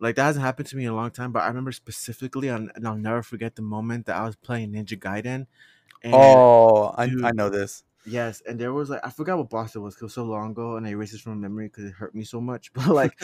like 0.00 0.16
that 0.16 0.24
hasn't 0.24 0.44
happened 0.44 0.66
to 0.66 0.76
me 0.76 0.84
in 0.84 0.90
a 0.90 0.94
long 0.94 1.10
time 1.12 1.30
but 1.30 1.42
i 1.42 1.46
remember 1.46 1.70
specifically 1.70 2.50
on 2.50 2.70
and 2.74 2.86
i'll 2.88 2.96
never 2.96 3.22
forget 3.22 3.54
the 3.54 3.62
moment 3.62 4.06
that 4.06 4.16
i 4.16 4.24
was 4.26 4.34
playing 4.36 4.72
ninja 4.72 4.98
gaiden 4.98 5.46
and 6.02 6.14
oh, 6.18 6.92
I, 6.98 7.04
I 7.22 7.30
know 7.32 7.48
this. 7.50 7.84
yes 8.06 8.42
and 8.46 8.58
there 8.58 8.72
was 8.72 8.90
like 8.90 9.00
i 9.06 9.10
forgot 9.10 9.38
what 9.38 9.48
boss 9.48 9.74
it 9.76 9.78
was 9.78 9.94
'cause 9.94 10.02
it 10.02 10.06
was 10.06 10.14
so 10.14 10.24
long 10.24 10.50
ago 10.50 10.76
and 10.76 10.86
i 10.86 10.90
erased 10.90 11.14
it 11.14 11.20
from 11.20 11.40
memory 11.40 11.66
because 11.68 11.84
it 11.84 11.92
hurt 11.92 12.14
me 12.14 12.24
so 12.24 12.40
much 12.40 12.72
but 12.74 12.88
like 12.88 13.16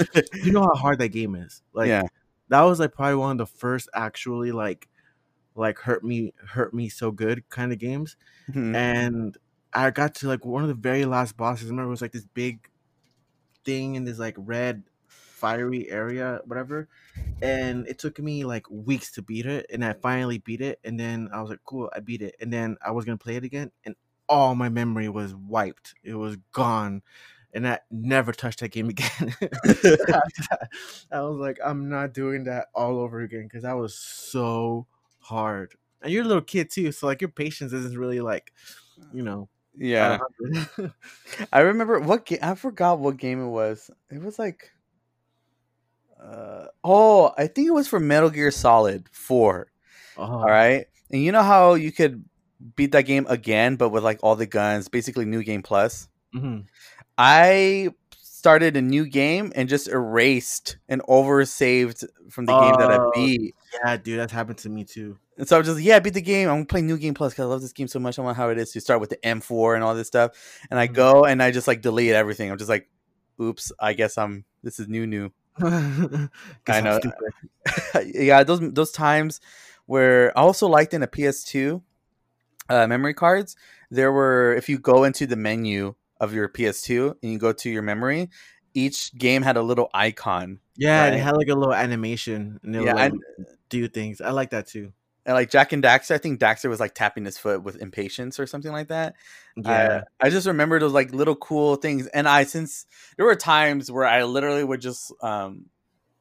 you 0.44 0.52
know 0.52 0.62
how 0.62 0.74
hard 0.74 0.98
that 1.00 1.08
game 1.08 1.34
is 1.34 1.62
like 1.72 1.88
yeah, 1.88 2.02
that 2.48 2.62
was 2.62 2.80
like 2.80 2.92
probably 2.92 3.16
one 3.16 3.32
of 3.32 3.38
the 3.38 3.46
first 3.58 3.88
actually 3.94 4.52
like 4.52 4.88
like 5.60 5.78
hurt 5.80 6.04
me 6.04 6.34
hurt 6.48 6.74
me 6.74 6.88
so 6.90 7.12
good 7.12 7.48
kind 7.50 7.72
of 7.72 7.78
games 7.78 8.16
Mhm. 8.48 8.74
and 8.74 9.38
I 9.74 9.90
got 9.90 10.14
to 10.16 10.28
like 10.28 10.44
one 10.44 10.62
of 10.62 10.68
the 10.68 10.74
very 10.74 11.04
last 11.06 11.36
bosses. 11.36 11.66
I 11.68 11.70
remember 11.70 11.88
it 11.88 11.92
was 11.92 12.02
like 12.02 12.12
this 12.12 12.26
big 12.26 12.68
thing 13.64 13.94
in 13.94 14.04
this 14.04 14.18
like 14.18 14.34
red 14.38 14.84
fiery 15.06 15.88
area, 15.90 16.40
whatever. 16.44 16.88
And 17.42 17.86
it 17.88 17.98
took 17.98 18.18
me 18.20 18.44
like 18.44 18.70
weeks 18.70 19.12
to 19.12 19.22
beat 19.22 19.46
it, 19.46 19.66
and 19.72 19.84
I 19.84 19.94
finally 19.94 20.38
beat 20.38 20.60
it. 20.60 20.78
And 20.84 21.00
then 21.00 21.28
I 21.32 21.40
was 21.40 21.50
like, 21.50 21.60
"Cool, 21.64 21.90
I 21.94 22.00
beat 22.00 22.22
it." 22.22 22.36
And 22.40 22.52
then 22.52 22.76
I 22.84 22.90
was 22.92 23.04
gonna 23.06 23.18
play 23.18 23.36
it 23.36 23.44
again, 23.44 23.72
and 23.84 23.96
all 24.28 24.54
my 24.54 24.68
memory 24.68 25.08
was 25.08 25.34
wiped. 25.34 25.94
It 26.04 26.14
was 26.14 26.36
gone, 26.52 27.02
and 27.54 27.66
I 27.66 27.80
never 27.90 28.32
touched 28.32 28.60
that 28.60 28.70
game 28.72 28.88
again. 28.90 29.34
I 31.12 31.20
was 31.22 31.38
like, 31.38 31.58
"I'm 31.64 31.88
not 31.88 32.12
doing 32.14 32.44
that 32.44 32.68
all 32.74 32.98
over 32.98 33.20
again," 33.20 33.44
because 33.44 33.64
I 33.64 33.74
was 33.74 33.96
so 33.98 34.86
hard. 35.20 35.74
And 36.02 36.12
you're 36.12 36.24
a 36.24 36.26
little 36.26 36.42
kid 36.42 36.70
too, 36.70 36.92
so 36.92 37.06
like 37.06 37.20
your 37.20 37.30
patience 37.30 37.72
isn't 37.72 37.98
really 37.98 38.20
like, 38.20 38.52
you 39.12 39.22
know, 39.22 39.48
yeah. 39.76 40.18
I 41.52 41.60
remember 41.60 42.00
what 42.00 42.26
game. 42.26 42.38
I 42.42 42.54
forgot 42.54 42.98
what 42.98 43.16
game 43.16 43.42
it 43.42 43.48
was. 43.48 43.90
It 44.10 44.22
was 44.22 44.38
like, 44.38 44.70
uh, 46.22 46.66
oh, 46.84 47.32
I 47.38 47.46
think 47.46 47.68
it 47.68 47.72
was 47.72 47.88
for 47.88 48.00
Metal 48.00 48.30
Gear 48.30 48.50
Solid 48.50 49.08
Four. 49.12 49.68
oh, 50.16 50.24
All 50.24 50.44
right, 50.50 50.86
and 51.10 51.22
you 51.22 51.32
know 51.32 51.42
how 51.42 51.74
you 51.74 51.92
could 51.92 52.24
beat 52.76 52.92
that 52.92 53.02
game 53.06 53.26
again, 53.28 53.76
but 53.76 53.90
with 53.90 54.04
like 54.04 54.20
all 54.22 54.36
the 54.36 54.46
guns, 54.46 54.88
basically 54.88 55.24
new 55.24 55.42
game 55.42 55.62
plus. 55.62 56.08
mhm. 56.34 56.66
I 57.18 57.90
started 58.40 58.74
a 58.74 58.80
new 58.80 59.04
game 59.06 59.52
and 59.54 59.68
just 59.68 59.86
erased 59.86 60.78
and 60.88 61.02
over 61.06 61.44
saved 61.44 62.04
from 62.30 62.46
the 62.46 62.54
game 62.54 62.74
that 62.78 62.90
I 62.90 62.96
Oh. 62.96 63.10
beat. 63.14 63.54
Yeah, 63.84 63.98
dude, 63.98 64.18
that's 64.18 64.32
happened 64.32 64.56
to 64.58 64.70
me 64.70 64.84
too. 64.84 65.18
And 65.36 65.46
so 65.46 65.56
I 65.56 65.58
was 65.58 65.68
just 65.68 65.76
like, 65.76 65.84
yeah, 65.84 65.96
I 65.96 66.00
beat 66.00 66.14
the 66.14 66.22
game. 66.22 66.48
I'm 66.48 66.64
playing 66.64 66.86
new 66.86 66.96
game 66.96 67.12
plus 67.12 67.34
because 67.34 67.44
I 67.44 67.48
love 67.48 67.60
this 67.60 67.74
game 67.74 67.86
so 67.86 67.98
much. 67.98 68.18
I 68.18 68.22
want 68.22 68.38
how 68.38 68.48
it 68.48 68.56
is 68.58 68.72
to 68.72 68.80
start 68.80 68.98
with 69.00 69.10
the 69.10 69.18
M4 69.18 69.74
and 69.74 69.84
all 69.84 69.94
this 69.94 70.06
stuff. 70.08 70.30
And 70.70 70.80
I 70.80 70.88
Mhm. 70.88 70.94
go 70.94 71.24
and 71.26 71.42
I 71.42 71.50
just 71.50 71.68
like 71.68 71.82
delete 71.82 72.12
everything. 72.14 72.50
I'm 72.50 72.56
just 72.56 72.70
like, 72.70 72.88
oops, 73.40 73.72
I 73.78 73.92
guess 73.92 74.16
I'm 74.16 74.46
this 74.62 74.80
is 74.80 74.88
new 74.88 75.06
new. 75.06 75.30
I 75.62 76.80
know. 76.80 76.98
yeah, 78.06 78.42
those 78.42 78.60
those 78.72 78.90
times 78.92 79.40
where 79.84 80.36
I 80.36 80.40
also 80.40 80.66
liked 80.66 80.94
in 80.94 81.02
a 81.02 81.06
PS2 81.08 81.82
uh, 82.70 82.86
memory 82.86 83.12
cards, 83.14 83.54
there 83.90 84.12
were 84.12 84.54
if 84.54 84.68
you 84.70 84.78
go 84.78 85.04
into 85.04 85.26
the 85.26 85.36
menu 85.36 85.94
of 86.20 86.34
your 86.34 86.48
PS2 86.48 87.16
and 87.22 87.32
you 87.32 87.38
go 87.38 87.52
to 87.52 87.70
your 87.70 87.82
memory, 87.82 88.30
each 88.74 89.14
game 89.14 89.42
had 89.42 89.56
a 89.56 89.62
little 89.62 89.90
icon. 89.92 90.60
Yeah, 90.76 91.04
right? 91.04 91.14
it 91.14 91.20
had 91.20 91.36
like 91.36 91.48
a 91.48 91.54
little 91.54 91.74
animation 91.74 92.60
and 92.62 92.76
it 92.76 92.84
yeah, 92.84 92.94
would 92.94 93.12
like, 93.12 93.12
do 93.68 93.88
things. 93.88 94.20
I 94.20 94.30
like 94.30 94.50
that 94.50 94.66
too. 94.66 94.92
And 95.26 95.34
like 95.34 95.50
Jak 95.50 95.72
and 95.72 95.82
Daxter, 95.82 96.12
I 96.12 96.18
think 96.18 96.40
Daxter 96.40 96.70
was 96.70 96.80
like 96.80 96.94
tapping 96.94 97.24
his 97.24 97.36
foot 97.36 97.62
with 97.62 97.80
impatience 97.80 98.40
or 98.40 98.46
something 98.46 98.72
like 98.72 98.88
that. 98.88 99.14
Yeah, 99.56 100.04
I, 100.20 100.26
I 100.26 100.30
just 100.30 100.46
remember 100.46 100.78
those 100.80 100.92
like 100.92 101.12
little 101.12 101.36
cool 101.36 101.76
things. 101.76 102.06
And 102.06 102.28
I 102.28 102.44
since 102.44 102.86
there 103.16 103.26
were 103.26 103.36
times 103.36 103.90
where 103.90 104.06
I 104.06 104.24
literally 104.24 104.64
would 104.64 104.80
just 104.80 105.12
um 105.22 105.66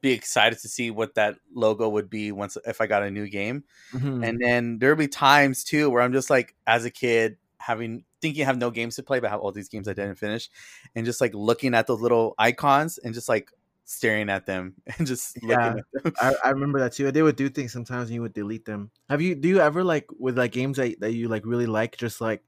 be 0.02 0.12
excited 0.12 0.60
to 0.60 0.68
see 0.70 0.92
what 0.92 1.16
that 1.16 1.36
logo 1.54 1.90
would 1.90 2.10
be 2.10 2.32
once 2.32 2.58
if 2.66 2.82
I 2.82 2.88
got 2.88 3.04
a 3.04 3.12
new 3.12 3.28
game. 3.28 3.64
Mm-hmm. 3.94 4.24
And 4.24 4.40
then 4.42 4.80
there'll 4.80 4.98
be 4.98 5.08
times 5.08 5.64
too 5.64 5.90
where 5.90 6.02
I'm 6.02 6.14
just 6.14 6.30
like 6.30 6.56
as 6.68 6.86
a 6.86 6.92
kid 6.92 7.38
having 7.58 8.04
thinking 8.22 8.44
I 8.44 8.46
have 8.46 8.58
no 8.58 8.72
games 8.72 8.96
to 8.96 9.04
play, 9.04 9.20
but 9.20 9.28
I 9.28 9.32
have 9.32 9.40
all 9.40 9.52
these 9.52 9.70
games 9.70 9.88
I 9.88 9.94
didn't 9.94 10.16
finish, 10.16 10.50
and 10.96 11.06
just 11.06 11.22
like 11.22 11.34
looking 11.34 11.74
at 11.74 11.88
those 11.88 12.02
little 12.02 12.36
icons 12.38 12.98
and 12.98 13.14
just 13.14 13.30
like 13.30 13.52
staring 13.90 14.30
at 14.30 14.46
them 14.46 14.76
and 14.98 15.08
just 15.08 15.38
yeah, 15.42 15.76
I, 16.22 16.34
I, 16.46 16.50
remember 16.52 16.80
that 16.80 16.94
too. 16.94 17.12
They 17.12 17.24
would 17.24 17.36
do 17.36 17.50
things 17.50 17.74
sometimes 17.74 18.10
and 18.10 18.16
you 18.16 18.22
would 18.22 18.34
delete 18.34 18.66
them. 18.66 18.92
Have 19.10 19.22
you 19.22 19.36
do 19.36 19.48
you 19.48 19.60
ever 19.60 19.84
like 19.84 20.06
with 20.18 20.38
like 20.38 20.52
games 20.52 20.78
that, 20.78 21.00
that 21.00 21.14
you 21.14 21.28
like 21.28 21.44
really 21.46 21.66
like 21.66 21.98
just 21.98 22.22
like 22.22 22.44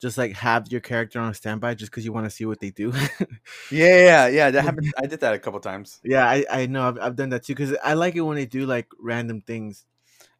just 0.00 0.16
like 0.16 0.34
have 0.34 0.70
your 0.70 0.80
character 0.80 1.18
on 1.18 1.34
standby 1.34 1.74
just 1.74 1.90
because 1.90 2.04
you 2.04 2.12
want 2.12 2.26
to 2.26 2.30
see 2.30 2.46
what 2.46 2.60
they 2.60 2.70
do? 2.70 2.92
yeah, 3.72 3.98
yeah, 3.98 4.28
yeah. 4.28 4.50
That 4.50 4.62
happened. 4.62 4.92
I 4.96 5.06
did 5.06 5.20
that 5.20 5.34
a 5.34 5.38
couple 5.40 5.58
times. 5.58 6.00
Yeah, 6.04 6.28
I, 6.28 6.44
I 6.48 6.66
know 6.66 6.86
I've, 6.86 6.98
I've 7.00 7.16
done 7.16 7.30
that 7.30 7.42
too 7.42 7.54
because 7.54 7.76
I 7.82 7.94
like 7.94 8.14
it 8.14 8.20
when 8.20 8.36
they 8.36 8.46
do 8.46 8.64
like 8.64 8.86
random 9.00 9.40
things. 9.40 9.84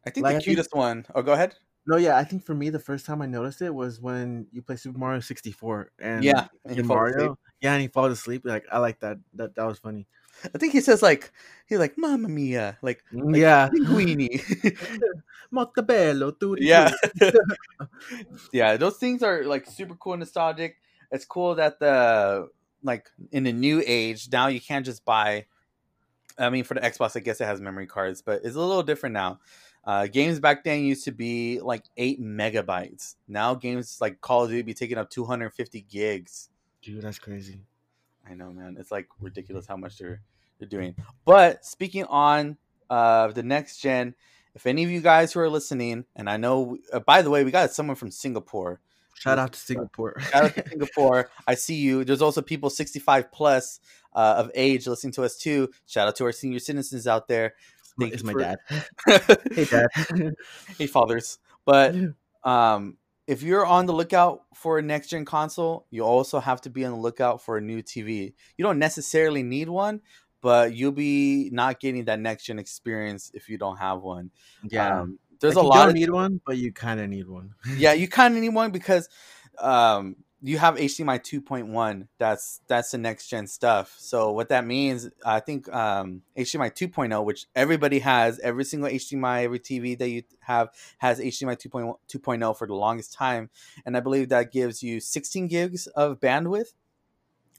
I 0.05 0.11
think 0.11 0.23
like, 0.23 0.37
the 0.37 0.41
cutest 0.41 0.71
think, 0.71 0.79
one. 0.79 1.05
Oh, 1.13 1.21
go 1.21 1.33
ahead. 1.33 1.55
No, 1.89 1.97
yeah, 1.97 2.19
I 2.19 2.23
think 2.23 2.45
for 2.45 2.53
me 2.53 2.69
the 2.69 2.77
first 2.77 3.07
time 3.07 3.19
I 3.19 3.25
noticed 3.25 3.63
it 3.63 3.73
was 3.73 3.99
when 3.99 4.45
you 4.51 4.61
play 4.61 4.75
Super 4.75 4.99
Mario 4.99 5.21
64 5.21 5.89
and 5.97 6.23
yeah, 6.23 6.45
and 6.63 6.85
Mario, 6.85 7.39
yeah, 7.61 7.73
and 7.73 7.81
he 7.81 7.87
falls 7.87 8.11
asleep. 8.11 8.43
Like 8.45 8.67
I 8.71 8.77
like 8.77 8.99
that. 8.99 9.17
That 9.33 9.55
that 9.55 9.65
was 9.65 9.79
funny. 9.79 10.05
I 10.53 10.59
think 10.59 10.73
he 10.73 10.81
says 10.81 11.01
like 11.01 11.31
he's 11.65 11.79
like 11.79 11.97
"Mamma 11.97 12.29
mia," 12.29 12.77
like, 12.83 13.03
mm, 13.11 13.33
like 13.33 13.41
yeah, 13.41 13.69
linguini. 13.69 14.39
Molto 15.51 15.81
bello, 15.81 16.31
yeah, 16.59 16.91
yeah. 18.53 18.77
Those 18.77 18.97
things 18.97 19.23
are 19.23 19.43
like 19.43 19.65
super 19.65 19.95
cool, 19.95 20.13
and 20.13 20.19
nostalgic. 20.19 20.75
It's 21.11 21.25
cool 21.25 21.55
that 21.55 21.79
the 21.79 22.49
like 22.83 23.09
in 23.31 23.45
the 23.45 23.51
new 23.51 23.81
age 23.83 24.29
now 24.31 24.45
you 24.45 24.61
can't 24.61 24.85
just 24.85 25.03
buy. 25.05 25.47
I 26.37 26.51
mean, 26.51 26.65
for 26.65 26.75
the 26.75 26.81
Xbox, 26.81 27.17
I 27.17 27.21
guess 27.21 27.41
it 27.41 27.45
has 27.45 27.59
memory 27.59 27.87
cards, 27.87 28.21
but 28.21 28.41
it's 28.43 28.55
a 28.55 28.59
little 28.59 28.83
different 28.83 29.13
now. 29.13 29.39
Uh, 29.83 30.07
games 30.07 30.39
back 30.39 30.63
then 30.63 30.83
used 30.83 31.05
to 31.05 31.11
be 31.11 31.59
like 31.61 31.85
eight 31.97 32.21
megabytes. 32.21 33.15
Now 33.27 33.55
games 33.55 33.99
like 34.01 34.21
Call 34.21 34.43
of 34.43 34.49
Duty 34.49 34.61
be 34.61 34.73
taking 34.73 34.97
up 34.97 35.09
250 35.09 35.81
gigs. 35.89 36.49
Dude, 36.81 37.01
that's 37.01 37.19
crazy. 37.19 37.61
I 38.29 38.35
know, 38.35 38.51
man. 38.51 38.77
It's 38.79 38.91
like 38.91 39.07
ridiculous 39.19 39.65
how 39.65 39.77
much 39.77 39.97
they're 39.97 40.21
they're 40.59 40.67
doing. 40.67 40.95
But 41.25 41.65
speaking 41.65 42.03
on 42.05 42.57
uh, 42.89 43.29
the 43.29 43.43
next 43.43 43.79
gen, 43.79 44.13
if 44.53 44.65
any 44.65 44.83
of 44.83 44.89
you 44.89 45.01
guys 45.01 45.31
who 45.33 45.39
are 45.39 45.49
listening, 45.49 46.05
and 46.15 46.29
I 46.29 46.37
know, 46.37 46.77
uh, 46.91 46.99
by 46.99 47.21
the 47.21 47.29
way, 47.29 47.43
we 47.43 47.51
got 47.51 47.71
someone 47.71 47.95
from 47.95 48.11
Singapore. 48.11 48.81
Shout 49.15 49.37
out 49.37 49.53
to 49.53 49.59
Singapore. 49.59 50.19
Shout 50.19 50.45
out 50.45 50.55
to 50.55 50.69
Singapore. 50.69 51.29
I 51.45 51.55
see 51.55 51.75
you. 51.75 52.05
There's 52.05 52.21
also 52.21 52.41
people 52.41 52.69
65 52.69 53.31
plus 53.31 53.79
uh, 54.13 54.35
of 54.37 54.51
age 54.55 54.87
listening 54.87 55.13
to 55.13 55.23
us 55.23 55.37
too. 55.37 55.69
Shout 55.87 56.07
out 56.07 56.15
to 56.17 56.25
our 56.25 56.31
senior 56.31 56.59
citizens 56.59 57.05
out 57.05 57.27
there. 57.27 57.55
Thank 57.99 58.13
it's 58.13 58.23
my 58.23 58.33
for... 58.33 58.39
dad. 58.39 58.59
hey, 59.53 59.65
dad. 59.65 59.87
hey, 60.77 60.87
fathers. 60.87 61.39
But 61.65 61.95
um, 62.43 62.97
if 63.27 63.43
you're 63.43 63.65
on 63.65 63.85
the 63.85 63.93
lookout 63.93 64.41
for 64.55 64.79
a 64.79 64.81
next 64.81 65.09
gen 65.09 65.25
console, 65.25 65.85
you 65.91 66.03
also 66.03 66.39
have 66.39 66.61
to 66.61 66.69
be 66.69 66.85
on 66.85 66.93
the 66.93 66.97
lookout 66.97 67.41
for 67.41 67.57
a 67.57 67.61
new 67.61 67.83
TV. 67.83 68.33
You 68.57 68.63
don't 68.63 68.79
necessarily 68.79 69.43
need 69.43 69.69
one, 69.69 70.01
but 70.41 70.73
you'll 70.73 70.91
be 70.91 71.49
not 71.51 71.79
getting 71.79 72.05
that 72.05 72.19
next 72.19 72.45
gen 72.45 72.59
experience 72.59 73.31
if 73.33 73.49
you 73.49 73.57
don't 73.57 73.77
have 73.77 74.01
one. 74.01 74.31
Yeah, 74.63 75.01
um, 75.01 75.19
there's 75.39 75.55
like 75.55 75.63
a 75.63 75.67
lot. 75.67 75.85
Don't 75.85 75.93
need 75.95 76.09
one, 76.09 76.41
but 76.45 76.57
you 76.57 76.71
kind 76.71 76.99
of 76.99 77.09
need 77.09 77.27
one. 77.27 77.53
yeah, 77.77 77.93
you 77.93 78.07
kind 78.07 78.35
of 78.35 78.41
need 78.41 78.49
one 78.49 78.71
because 78.71 79.09
um, 79.59 80.15
you 80.41 80.57
have 80.57 80.75
HDMI 80.75 81.19
2.1. 81.19 82.07
That's 82.17 82.61
that's 82.67 82.91
the 82.91 82.97
next 82.97 83.27
gen 83.27 83.47
stuff. 83.47 83.95
So 83.97 84.31
what 84.31 84.49
that 84.49 84.65
means, 84.65 85.09
I 85.25 85.39
think 85.39 85.71
um, 85.73 86.21
HDMI 86.37 86.71
2.0, 86.71 87.23
which 87.25 87.45
everybody 87.55 87.99
has, 87.99 88.39
every 88.39 88.63
single 88.63 88.89
HDMI, 88.89 89.43
every 89.43 89.59
TV 89.59 89.97
that 89.97 90.09
you 90.09 90.23
have 90.41 90.69
has 90.99 91.19
HDMI 91.19 91.57
2.1, 91.57 91.95
2.0 92.07 92.57
for 92.57 92.67
the 92.67 92.75
longest 92.75 93.13
time, 93.13 93.49
and 93.85 93.97
I 93.97 93.99
believe 93.99 94.29
that 94.29 94.51
gives 94.51 94.81
you 94.81 94.99
16 94.99 95.47
gigs 95.47 95.87
of 95.87 96.19
bandwidth. 96.19 96.73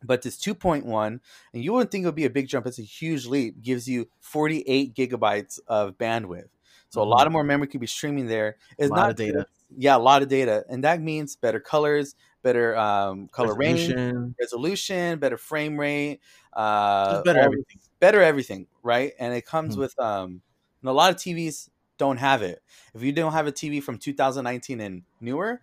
But 0.02 0.22
this 0.22 0.38
2.1, 0.38 1.20
and 1.52 1.64
you 1.64 1.74
wouldn't 1.74 1.90
think 1.90 2.04
it 2.04 2.06
would 2.06 2.14
be 2.14 2.24
a 2.24 2.30
big 2.30 2.48
jump. 2.48 2.66
It's 2.66 2.78
a 2.78 2.82
huge 2.82 3.26
leap. 3.26 3.60
Gives 3.60 3.86
you 3.86 4.08
48 4.20 4.94
gigabytes 4.94 5.60
of 5.68 5.98
bandwidth. 5.98 6.48
So 6.88 7.00
mm-hmm. 7.00 7.06
a 7.06 7.10
lot 7.10 7.26
of 7.26 7.32
more 7.34 7.44
memory 7.44 7.68
could 7.68 7.82
be 7.82 7.86
streaming 7.86 8.26
there. 8.26 8.56
It's 8.78 8.90
a 8.90 8.94
lot 8.94 9.00
not 9.00 9.10
of 9.10 9.16
data. 9.16 9.46
Yeah, 9.76 9.96
a 9.96 9.98
lot 9.98 10.22
of 10.22 10.28
data, 10.28 10.64
and 10.68 10.82
that 10.84 11.00
means 11.00 11.36
better 11.36 11.60
colors, 11.60 12.16
better 12.42 12.76
um, 12.76 13.28
color 13.28 13.54
resolution. 13.54 14.14
range, 14.14 14.34
resolution, 14.40 15.18
better 15.18 15.36
frame 15.36 15.78
rate, 15.78 16.20
uh, 16.52 17.22
better 17.22 17.40
everything. 17.40 17.78
Better 17.98 18.22
everything, 18.22 18.66
right? 18.82 19.12
And 19.18 19.34
it 19.34 19.46
comes 19.46 19.72
mm-hmm. 19.72 19.80
with 19.80 19.98
um, 19.98 20.42
and 20.82 20.88
a 20.88 20.92
lot 20.92 21.10
of 21.10 21.16
TVs 21.16 21.68
don't 21.98 22.16
have 22.16 22.42
it. 22.42 22.62
If 22.94 23.02
you 23.02 23.12
don't 23.12 23.32
have 23.32 23.46
a 23.46 23.52
TV 23.52 23.82
from 23.82 23.98
2019 23.98 24.80
and 24.80 25.02
newer, 25.20 25.60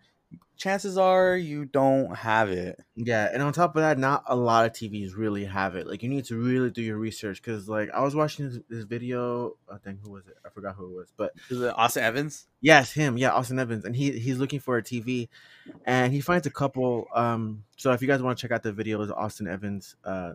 chances 0.58 0.98
are 0.98 1.38
you 1.38 1.66
don't 1.66 2.16
have 2.16 2.50
it. 2.50 2.80
Yeah, 2.96 3.30
and 3.32 3.42
on 3.42 3.54
top 3.54 3.76
of 3.76 3.82
that, 3.82 3.98
not 3.98 4.24
a 4.28 4.36
lot 4.36 4.66
of 4.66 4.74
TVs 4.74 5.16
really 5.16 5.46
have 5.46 5.76
it. 5.76 5.88
Like 5.88 6.04
you 6.04 6.10
need 6.10 6.26
to 6.26 6.36
really 6.36 6.72
do 6.72 6.82
your 6.82 6.98
research 6.98 7.42
because, 7.42 7.70
like, 7.70 7.90
I 7.92 8.02
was 8.02 8.16
watching 8.16 8.50
this, 8.50 8.60
this, 8.70 8.84
video. 8.84 9.58
I 9.72 9.78
think 9.78 10.02
who 10.02 10.12
was 10.12 10.28
it? 10.28 10.36
I 10.46 10.50
forgot 10.50 10.76
who 10.76 10.86
it 10.86 10.96
was, 10.96 11.14
but 11.16 11.34
is 11.50 11.62
it 11.62 11.74
Austin 11.78 12.04
Evans? 12.04 12.48
Yes, 12.60 12.92
him. 12.92 13.18
Yeah, 13.18 13.32
Austin 13.32 13.60
Evans, 13.60 13.86
and 13.86 13.96
he 13.96 14.12
he's 14.20 14.38
looking 14.38 14.60
for 14.60 14.78
a 14.78 14.84
TV, 14.84 15.30
and 15.86 16.12
he 16.12 16.22
finds 16.22 16.48
a 16.48 16.52
couple. 16.52 17.08
Um, 17.14 17.64
so 17.78 17.92
if 17.94 18.02
you 18.02 18.08
guys 18.08 18.22
want 18.22 18.38
to 18.38 18.42
check 18.42 18.52
out 18.52 18.64
the 18.64 18.74
video, 18.74 19.02
is 19.02 19.12
Austin 19.12 19.48
Evans. 19.48 19.96
Uh, 20.04 20.34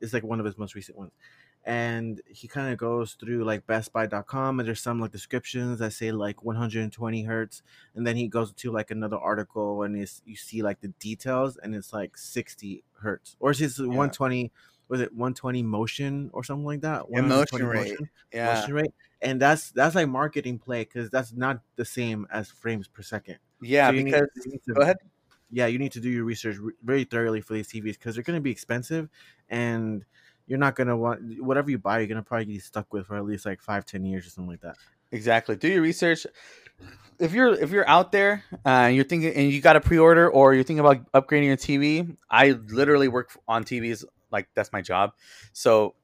it's 0.00 0.12
like 0.12 0.24
one 0.24 0.40
of 0.40 0.46
his 0.46 0.58
most 0.58 0.74
recent 0.74 0.98
ones 0.98 1.12
and 1.64 2.20
he 2.26 2.48
kind 2.48 2.72
of 2.72 2.78
goes 2.78 3.12
through 3.12 3.44
like 3.44 3.66
bestbuy.com 3.66 4.58
and 4.58 4.66
there's 4.66 4.80
some 4.80 5.00
like 5.00 5.12
descriptions 5.12 5.78
that 5.78 5.92
say 5.92 6.10
like 6.10 6.42
120 6.42 7.22
hertz 7.22 7.62
and 7.94 8.06
then 8.06 8.16
he 8.16 8.26
goes 8.26 8.52
to 8.52 8.72
like 8.72 8.90
another 8.90 9.16
article 9.16 9.82
and 9.82 9.96
it's, 9.96 10.22
you 10.24 10.34
see 10.34 10.62
like 10.62 10.80
the 10.80 10.88
details 10.98 11.56
and 11.56 11.74
it's 11.74 11.92
like 11.92 12.16
60 12.16 12.82
hertz 12.94 13.36
or 13.38 13.52
is 13.52 13.60
it 13.60 13.72
yeah. 13.78 13.86
120 13.86 14.50
was 14.88 15.00
it 15.00 15.12
120 15.12 15.62
motion 15.62 16.30
or 16.34 16.44
something 16.44 16.66
like 16.66 16.82
that? 16.82 17.06
Yeah, 17.08 17.22
motion 17.22 17.64
rate. 17.64 17.92
motion, 17.92 18.10
yeah. 18.30 18.54
Motion 18.54 18.74
rate? 18.74 18.94
And 19.22 19.40
that's 19.40 19.70
that's 19.70 19.94
like 19.94 20.08
marketing 20.08 20.58
play 20.58 20.82
because 20.84 21.08
that's 21.08 21.32
not 21.32 21.60
the 21.76 21.84
same 21.84 22.26
as 22.30 22.50
frames 22.50 22.88
per 22.88 23.02
second. 23.02 23.38
Yeah 23.62 23.88
so 23.88 23.92
because 23.92 24.28
need, 24.44 24.60
to, 24.66 24.74
go 24.74 24.82
ahead. 24.82 24.96
Yeah 25.50 25.66
you 25.66 25.78
need 25.78 25.92
to 25.92 26.00
do 26.00 26.10
your 26.10 26.24
research 26.24 26.56
very 26.82 27.04
thoroughly 27.04 27.40
for 27.40 27.54
these 27.54 27.68
tvs 27.68 27.84
because 27.84 28.16
they're 28.16 28.24
going 28.24 28.36
to 28.36 28.42
be 28.42 28.50
expensive 28.50 29.08
and 29.48 30.04
you're 30.46 30.58
not 30.58 30.74
gonna 30.74 30.96
want 30.96 31.42
whatever 31.42 31.70
you 31.70 31.78
buy. 31.78 31.98
You're 31.98 32.08
gonna 32.08 32.22
probably 32.22 32.46
be 32.46 32.58
stuck 32.58 32.92
with 32.92 33.06
for 33.06 33.16
at 33.16 33.24
least 33.24 33.46
like 33.46 33.60
five, 33.60 33.84
ten 33.84 34.04
years 34.04 34.26
or 34.26 34.30
something 34.30 34.50
like 34.50 34.60
that. 34.60 34.76
Exactly. 35.12 35.56
Do 35.56 35.68
your 35.68 35.82
research. 35.82 36.26
If 37.18 37.32
you're 37.32 37.54
if 37.54 37.70
you're 37.70 37.88
out 37.88 38.10
there 38.10 38.42
uh, 38.66 38.68
and 38.68 38.96
you're 38.96 39.04
thinking 39.04 39.32
and 39.34 39.50
you 39.50 39.60
got 39.60 39.76
a 39.76 39.80
pre-order 39.80 40.28
or 40.28 40.54
you're 40.54 40.64
thinking 40.64 40.80
about 40.80 41.10
upgrading 41.12 41.46
your 41.46 41.56
TV, 41.56 42.16
I 42.30 42.52
literally 42.68 43.08
work 43.08 43.30
on 43.46 43.64
TVs 43.64 44.04
like 44.32 44.48
that's 44.54 44.72
my 44.72 44.80
job. 44.80 45.12
So 45.52 45.94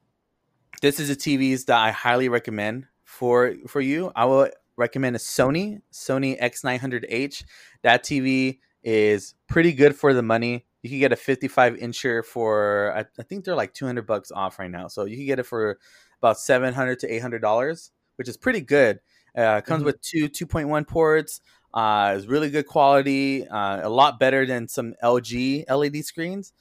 this 0.83 1.01
is 1.01 1.09
the 1.09 1.17
TVs 1.17 1.65
that 1.67 1.79
I 1.79 1.91
highly 1.91 2.29
recommend 2.29 2.87
for 3.03 3.55
for 3.67 3.81
you. 3.81 4.13
I 4.15 4.27
will 4.27 4.49
recommend 4.77 5.17
a 5.17 5.19
Sony 5.19 5.81
Sony 5.93 6.41
X900H. 6.41 7.45
That 7.83 8.05
TV 8.05 8.59
is 8.85 9.35
pretty 9.49 9.73
good 9.73 9.97
for 9.97 10.15
the 10.15 10.23
money 10.23 10.67
you 10.83 10.91
can 10.91 10.99
get 10.99 11.13
a 11.13 11.17
55 11.17 11.75
incher 11.75 12.25
for 12.25 12.95
I, 12.97 13.05
I, 13.19 13.23
think 13.23 13.45
they're 13.45 13.57
like 13.57 13.75
200 13.75 14.07
bucks 14.07 14.31
off 14.31 14.59
right 14.59 14.71
now. 14.71 14.89
So 14.89 15.05
you 15.05 15.17
can 15.17 15.27
get 15.27 15.39
it 15.39 15.45
for 15.45 15.79
about 16.19 16.39
700 16.39 17.01
to 17.01 17.13
800 17.13 17.41
dollars 17.41 17.91
which 18.17 18.29
is 18.29 18.37
pretty 18.37 18.61
good. 18.61 18.99
Uh, 19.37 19.61
comes 19.61 19.81
mm-hmm. 19.81 19.87
with 19.87 20.03
two 20.03 20.29
2.1 20.29 20.87
ports. 20.87 21.41
Uh, 21.73 22.15
it's 22.17 22.27
really 22.27 22.51
good 22.51 22.67
quality 22.67 23.47
uh, 23.47 23.87
a 23.87 23.89
lot 23.89 24.19
better 24.19 24.45
than 24.45 24.67
some 24.67 24.95
lg 25.03 25.65
led 25.71 26.05
screens. 26.05 26.53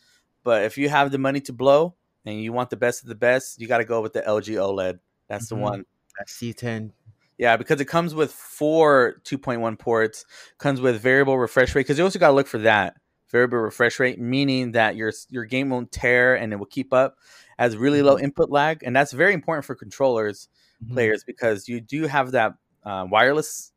But 0.43 0.63
if 0.63 0.77
you 0.77 0.87
have 0.89 1.11
the 1.11 1.17
money 1.17 1.41
to 1.41 1.53
blow 1.53 1.95
and 2.25 2.39
you 2.41 2.53
want 2.53 2.69
the 2.69 2.77
best 2.77 3.01
of 3.01 3.09
the 3.09 3.15
best 3.15 3.59
you 3.59 3.67
got 3.67 3.79
to 3.79 3.85
go 3.85 4.01
with 4.01 4.13
the 4.13 4.21
lg 4.21 4.53
oled 4.55 4.99
that's 5.27 5.45
mm-hmm. 5.45 5.55
the 5.55 5.61
one. 5.61 5.85
That 6.19 6.27
c10 6.27 6.91
yeah, 7.37 7.55
because 7.55 7.79
it 7.79 7.85
comes 7.85 8.15
with 8.15 8.31
four 8.31 9.21
2.1 9.23 9.77
ports, 9.77 10.25
comes 10.57 10.81
with 10.81 10.99
variable 10.99 11.37
refresh 11.37 11.75
rate. 11.75 11.81
Because 11.81 11.99
you 11.99 12.03
also 12.03 12.17
got 12.17 12.29
to 12.29 12.33
look 12.33 12.47
for 12.47 12.57
that 12.59 12.95
variable 13.29 13.57
refresh 13.59 13.99
rate, 13.99 14.19
meaning 14.19 14.71
that 14.73 14.95
your 14.95 15.11
your 15.29 15.45
game 15.45 15.69
won't 15.69 15.91
tear 15.91 16.35
and 16.35 16.53
it 16.53 16.55
will 16.57 16.65
keep 16.65 16.93
up. 16.93 17.17
Has 17.59 17.75
really 17.75 18.01
low 18.03 18.17
input 18.19 18.49
lag, 18.51 18.83
and 18.83 18.95
that's 18.95 19.11
very 19.11 19.33
important 19.33 19.65
for 19.65 19.75
controllers 19.75 20.49
Mhm. 20.83 20.93
players 20.93 21.23
because 21.23 21.67
you 21.67 21.81
do 21.81 22.05
have 22.05 22.31
that 22.31 22.53
uh, 22.83 23.05
wireless 23.09 23.71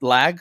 lag, 0.00 0.40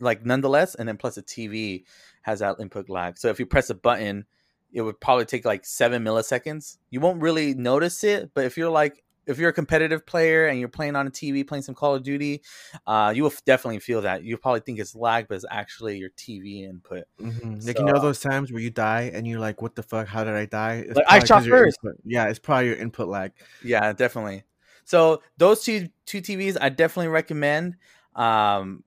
like 0.00 0.24
nonetheless, 0.24 0.74
and 0.74 0.88
then 0.88 0.96
plus 0.96 1.16
the 1.16 1.22
TV 1.22 1.84
has 2.22 2.38
that 2.40 2.56
input 2.58 2.88
lag. 2.88 3.18
So 3.18 3.28
if 3.28 3.38
you 3.38 3.46
press 3.46 3.68
a 3.70 3.74
button, 3.74 4.24
it 4.72 4.80
would 4.80 4.98
probably 5.00 5.26
take 5.26 5.44
like 5.44 5.66
seven 5.66 6.02
milliseconds. 6.02 6.78
You 6.90 7.00
won't 7.00 7.20
really 7.20 7.52
notice 7.54 8.02
it, 8.02 8.30
but 8.34 8.46
if 8.46 8.56
you're 8.56 8.70
like 8.70 9.04
if 9.26 9.38
you're 9.38 9.50
a 9.50 9.52
competitive 9.52 10.04
player 10.04 10.46
and 10.46 10.58
you're 10.58 10.68
playing 10.68 10.96
on 10.96 11.06
a 11.06 11.10
TV, 11.10 11.46
playing 11.46 11.62
some 11.62 11.74
Call 11.74 11.94
of 11.94 12.02
Duty, 12.02 12.42
uh, 12.86 13.12
you 13.14 13.22
will 13.22 13.32
definitely 13.46 13.78
feel 13.78 14.02
that. 14.02 14.24
You 14.24 14.36
probably 14.36 14.60
think 14.60 14.78
it's 14.78 14.94
lag, 14.94 15.28
but 15.28 15.36
it's 15.36 15.44
actually 15.50 15.98
your 15.98 16.10
TV 16.10 16.64
input. 16.64 17.04
Mhm. 17.20 17.66
Like 17.66 17.76
So, 17.76 17.86
you 17.86 17.92
know 17.92 18.00
those 18.00 18.20
times 18.20 18.52
where 18.52 18.60
you 18.60 18.70
die 18.70 19.10
and 19.14 19.26
you're 19.26 19.40
like, 19.40 19.62
"What 19.62 19.74
the 19.74 19.82
fuck? 19.82 20.06
How 20.08 20.24
did 20.24 20.34
I 20.34 20.46
die?" 20.46 20.86
Like, 20.94 21.04
I 21.08 21.24
shot 21.24 21.44
first. 21.44 21.78
Yeah, 22.04 22.28
it's 22.28 22.38
probably 22.38 22.66
your 22.68 22.76
input 22.76 23.08
lag. 23.08 23.32
Yeah, 23.62 23.92
definitely. 23.92 24.44
So 24.84 25.22
those 25.36 25.62
two 25.62 25.88
two 26.06 26.20
TVs 26.20 26.56
I 26.60 26.68
definitely 26.68 27.08
recommend. 27.08 27.76
Um, 28.14 28.84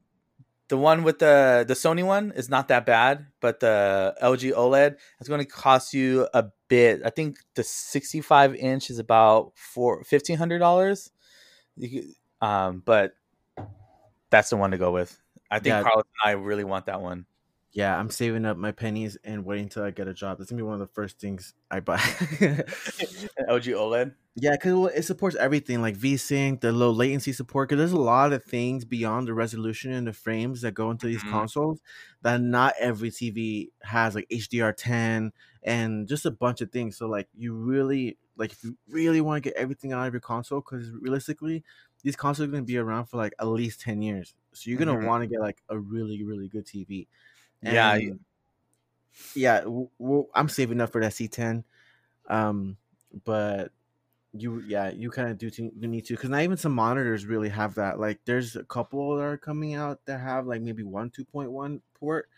the 0.67 0.77
one 0.77 1.03
with 1.03 1.19
the 1.19 1.63
the 1.67 1.73
Sony 1.75 2.03
one 2.03 2.31
is 2.35 2.49
not 2.49 2.67
that 2.69 2.85
bad, 2.85 3.27
but 3.39 3.59
the 3.59 4.15
LG 4.21 4.51
OLED 4.53 4.97
is 5.21 5.27
going 5.27 5.39
to 5.39 5.45
cost 5.45 5.93
you 5.93 6.27
a 6.33 6.45
bit. 6.67 7.01
I 7.05 7.09
think 7.09 7.37
the 7.55 7.63
65 7.63 8.55
inch 8.55 8.89
is 8.89 8.99
about 8.99 9.51
four 9.55 10.03
fifteen 10.03 10.37
hundred 10.37 10.59
dollars. 10.59 11.11
Um, 12.41 12.81
but 12.85 13.13
that's 14.29 14.49
the 14.49 14.57
one 14.57 14.71
to 14.71 14.77
go 14.77 14.91
with. 14.91 15.17
I 15.51 15.59
think 15.59 15.67
Yeah. 15.67 15.83
Carlos 15.83 16.05
and 16.23 16.29
I 16.29 16.33
really 16.33 16.63
want 16.63 16.87
that 16.87 17.01
one. 17.01 17.25
Yeah, 17.75 17.97
I'm 17.99 18.09
saving 18.09 18.45
up 18.45 18.55
my 18.57 18.71
pennies 18.71 19.17
and 19.25 19.43
waiting 19.43 19.67
till 19.67 19.83
I 19.83 19.91
get 19.91 20.07
a 20.07 20.13
job. 20.13 20.37
That's 20.37 20.49
gonna 20.49 20.59
be 20.59 20.63
one 20.63 20.75
of 20.81 20.87
the 20.87 20.93
first 20.93 21.19
things 21.19 21.53
I 21.69 21.81
buy. 21.81 21.99
LG 23.47 23.73
OLED. 23.73 24.15
yeah, 24.37 24.51
because 24.51 24.91
it 24.93 25.03
supports 25.03 25.37
everything 25.37 25.81
like 25.81 25.95
VSync, 25.97 26.59
the 26.59 26.73
low 26.73 26.91
latency 26.91 27.31
support. 27.31 27.69
Because 27.69 27.79
there's 27.79 27.91
a 27.93 27.97
lot 27.97 28.33
of 28.33 28.43
things 28.43 28.83
beyond 28.83 29.27
the 29.29 29.33
resolution 29.33 29.93
and 29.93 30.05
the 30.07 30.13
frames 30.13 30.61
that 30.61 30.73
go 30.73 30.91
into 30.91 31.07
these 31.07 31.23
Mhm. 31.23 31.25
consoles 31.25 31.81
that 32.21 32.41
not 32.41 32.73
every 32.79 33.11
TV 33.11 33.71
has, 33.83 34.13
like 34.15 34.27
HDR10 34.29 35.31
and 35.63 36.07
just 36.07 36.25
a 36.25 36.31
bunch 36.31 36.59
of 36.61 36.71
things. 36.71 36.97
So 36.97 37.07
like, 37.07 37.29
you 37.33 37.53
really 37.55 38.17
like 38.37 38.51
if 38.51 38.61
you 38.65 38.77
really 38.89 39.21
want 39.21 39.41
to 39.41 39.49
get 39.49 39.57
everything 39.57 39.93
out 39.93 40.05
of 40.07 40.13
your 40.13 40.19
console, 40.21 40.59
because 40.59 40.91
realistically, 40.91 41.63
these 42.03 42.17
consoles 42.17 42.47
are 42.49 42.51
gonna 42.51 42.63
be 42.63 42.77
around 42.77 43.05
for 43.05 43.15
like 43.17 43.33
at 43.39 43.47
least 43.47 43.79
ten 43.81 44.01
years. 44.01 44.35
So 44.53 44.69
you're 44.69 44.79
gonna 44.79 44.95
Mhm. 44.95 45.07
want 45.07 45.23
to 45.23 45.27
get 45.27 45.39
like 45.39 45.61
a 45.69 45.79
really 45.79 46.23
really 46.23 46.49
good 46.49 46.65
TV. 46.65 47.07
Yeah, 47.61 47.97
yeah. 49.33 49.61
W- 49.61 49.89
w- 49.99 50.27
I'm 50.33 50.49
saving 50.49 50.81
up 50.81 50.91
for 50.91 51.01
that 51.01 51.13
C10, 51.13 51.63
um, 52.27 52.77
but 53.23 53.71
you, 54.33 54.61
yeah, 54.61 54.89
you 54.91 55.11
kind 55.11 55.29
of 55.29 55.37
do 55.39 55.49
t- 55.49 55.71
you 55.77 55.87
need 55.87 56.05
to 56.07 56.15
because 56.15 56.29
not 56.29 56.41
even 56.43 56.57
some 56.57 56.73
monitors 56.73 57.25
really 57.25 57.49
have 57.49 57.75
that. 57.75 57.99
Like, 57.99 58.21
there's 58.25 58.55
a 58.55 58.63
couple 58.65 59.17
that 59.17 59.23
are 59.23 59.37
coming 59.37 59.75
out 59.75 60.05
that 60.07 60.19
have 60.21 60.47
like 60.47 60.61
maybe 60.61 60.83
one 60.83 61.11
2.1 61.11 61.81
port, 61.95 62.29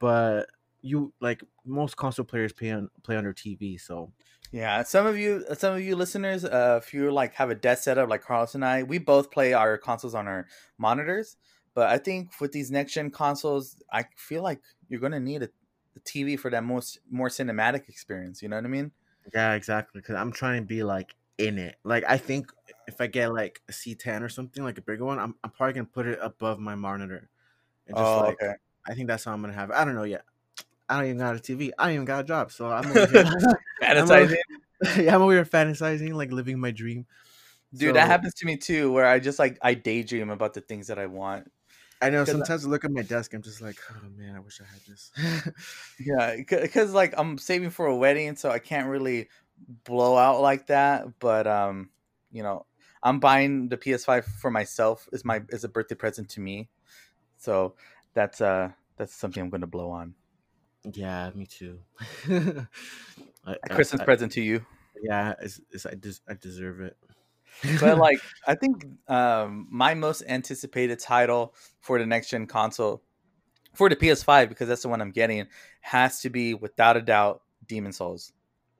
but 0.00 0.50
you 0.82 1.14
like 1.20 1.42
most 1.64 1.96
console 1.96 2.26
players 2.26 2.52
play 2.52 2.72
on 2.72 2.90
play 3.04 3.16
on 3.16 3.24
their 3.24 3.34
TV, 3.34 3.78
so 3.78 4.12
Yeah, 4.50 4.82
some 4.82 5.06
of 5.06 5.18
you, 5.18 5.44
some 5.54 5.74
of 5.74 5.82
you 5.82 5.94
listeners, 5.94 6.42
uh, 6.44 6.80
if 6.82 6.94
you 6.94 7.10
like 7.12 7.34
have 7.34 7.50
a 7.50 7.54
desk 7.54 7.82
setup 7.84 8.08
like 8.08 8.22
Carlos 8.22 8.54
and 8.54 8.64
I, 8.64 8.82
we 8.82 8.96
both 8.98 9.30
play 9.30 9.52
our 9.52 9.76
consoles 9.76 10.14
on 10.14 10.26
our 10.26 10.46
monitors. 10.78 11.36
But 11.78 11.90
I 11.90 11.98
think 11.98 12.32
with 12.40 12.50
these 12.50 12.72
next 12.72 12.94
gen 12.94 13.08
consoles, 13.12 13.76
I 13.92 14.06
feel 14.16 14.42
like 14.42 14.60
you're 14.88 14.98
gonna 14.98 15.20
need 15.20 15.44
a, 15.44 15.48
a 15.94 16.00
TV 16.00 16.36
for 16.36 16.50
that 16.50 16.64
most 16.64 16.98
more 17.08 17.28
cinematic 17.28 17.88
experience. 17.88 18.42
You 18.42 18.48
know 18.48 18.56
what 18.56 18.64
I 18.64 18.68
mean? 18.68 18.90
yeah, 19.32 19.54
exactly. 19.54 20.00
Because 20.00 20.16
I'm 20.16 20.32
trying 20.32 20.60
to 20.62 20.66
be 20.66 20.82
like 20.82 21.14
in 21.38 21.56
it. 21.56 21.76
Like, 21.84 22.02
I 22.08 22.16
think 22.18 22.50
if 22.88 23.00
I 23.00 23.06
get 23.06 23.32
like 23.32 23.62
a 23.68 23.72
C10 23.72 24.24
or 24.24 24.28
something 24.28 24.64
like 24.64 24.76
a 24.78 24.82
bigger 24.82 25.04
one, 25.04 25.20
I'm 25.20 25.36
I'm 25.44 25.52
probably 25.52 25.74
gonna 25.74 25.86
put 25.86 26.08
it 26.08 26.18
above 26.20 26.58
my 26.58 26.74
monitor. 26.74 27.30
And 27.86 27.96
just 27.96 28.16
Oh, 28.16 28.20
like 28.22 28.40
okay. 28.42 28.54
I 28.88 28.94
think 28.94 29.06
that's 29.06 29.22
how 29.22 29.32
I'm 29.32 29.40
gonna 29.40 29.52
have 29.52 29.70
it. 29.70 29.76
I 29.76 29.84
don't 29.84 29.94
know 29.94 30.02
yet. 30.02 30.24
I 30.88 30.96
don't 30.96 31.04
even 31.04 31.18
got 31.18 31.36
a 31.36 31.40
TV. 31.40 31.72
I 31.78 31.84
don't 31.84 31.94
even 31.94 32.04
got 32.06 32.24
a 32.24 32.24
job, 32.24 32.50
so 32.50 32.72
I'm 32.72 32.90
over 32.90 33.06
here, 33.06 33.24
Fantasizing. 33.82 34.36
yeah, 34.98 35.14
I'm 35.14 35.22
over 35.22 35.32
here 35.32 35.44
fantasizing, 35.44 36.14
like 36.14 36.32
living 36.32 36.58
my 36.58 36.72
dream. 36.72 37.06
Dude, 37.74 37.90
So, 37.90 37.92
that 37.94 38.06
happens 38.06 38.34
to 38.34 38.46
me 38.46 38.56
too, 38.56 38.90
where 38.92 39.06
I 39.06 39.20
just 39.20 39.38
like 39.38 39.58
I 39.62 39.74
daydream 39.74 40.30
about 40.30 40.54
the 40.54 40.60
things 40.60 40.88
that 40.88 40.98
I 40.98 41.06
want. 41.06 41.50
I 42.00 42.10
know 42.10 42.24
sometimes 42.24 42.64
I 42.64 42.68
look 42.68 42.84
at 42.84 42.92
my 42.92 43.02
desk, 43.02 43.34
I'm 43.34 43.42
just 43.42 43.60
like, 43.60 43.76
oh 43.90 44.08
man, 44.16 44.36
I 44.36 44.40
wish 44.40 44.60
I 44.60 44.64
had 44.64 44.80
this. 44.86 45.10
Yeah, 46.00 46.36
because 46.36 46.92
like 46.92 47.14
I'm 47.18 47.38
saving 47.38 47.70
for 47.70 47.86
a 47.86 47.96
wedding, 47.96 48.36
so 48.36 48.50
I 48.50 48.58
can't 48.60 48.88
really 48.88 49.28
blow 49.84 50.16
out 50.16 50.40
like 50.40 50.68
that. 50.68 51.18
But 51.18 51.46
um, 51.46 51.90
you 52.30 52.42
know, 52.42 52.66
I'm 53.02 53.18
buying 53.20 53.68
the 53.68 53.76
PS5 53.76 54.24
for 54.24 54.50
myself. 54.50 55.08
is 55.12 55.24
my 55.24 55.42
is 55.48 55.64
a 55.64 55.68
birthday 55.68 55.96
present 55.96 56.28
to 56.30 56.40
me, 56.40 56.68
so 57.36 57.74
that's 58.14 58.40
uh 58.40 58.70
that's 58.96 59.14
something 59.14 59.42
I'm 59.42 59.50
going 59.50 59.60
to 59.62 59.66
blow 59.66 59.90
on. 59.90 60.14
yeah, 60.92 61.30
me 61.34 61.46
too. 61.46 61.80
I- 62.28 63.52
A 63.52 63.56
I- 63.64 63.74
Christmas 63.74 64.00
I- 64.02 64.04
present 64.04 64.32
to 64.32 64.40
you. 64.40 64.64
Yeah, 65.00 65.34
it's, 65.40 65.60
it's, 65.70 65.86
I, 65.86 65.94
des- 65.94 66.22
I 66.28 66.34
deserve 66.34 66.80
it. 66.80 66.96
But 67.78 67.98
like, 67.98 68.22
I 68.46 68.54
think 68.54 68.86
um 69.08 69.66
my 69.70 69.94
most 69.94 70.22
anticipated 70.28 70.98
title 70.98 71.54
for 71.80 71.98
the 71.98 72.06
next 72.06 72.30
gen 72.30 72.46
console 72.46 73.02
for 73.74 73.88
the 73.88 73.96
PS5 73.96 74.48
because 74.48 74.68
that's 74.68 74.82
the 74.82 74.88
one 74.88 75.00
I'm 75.00 75.10
getting 75.12 75.46
has 75.80 76.20
to 76.22 76.30
be 76.30 76.54
without 76.54 76.96
a 76.96 77.02
doubt 77.02 77.42
Demon 77.66 77.92
Souls. 77.92 78.32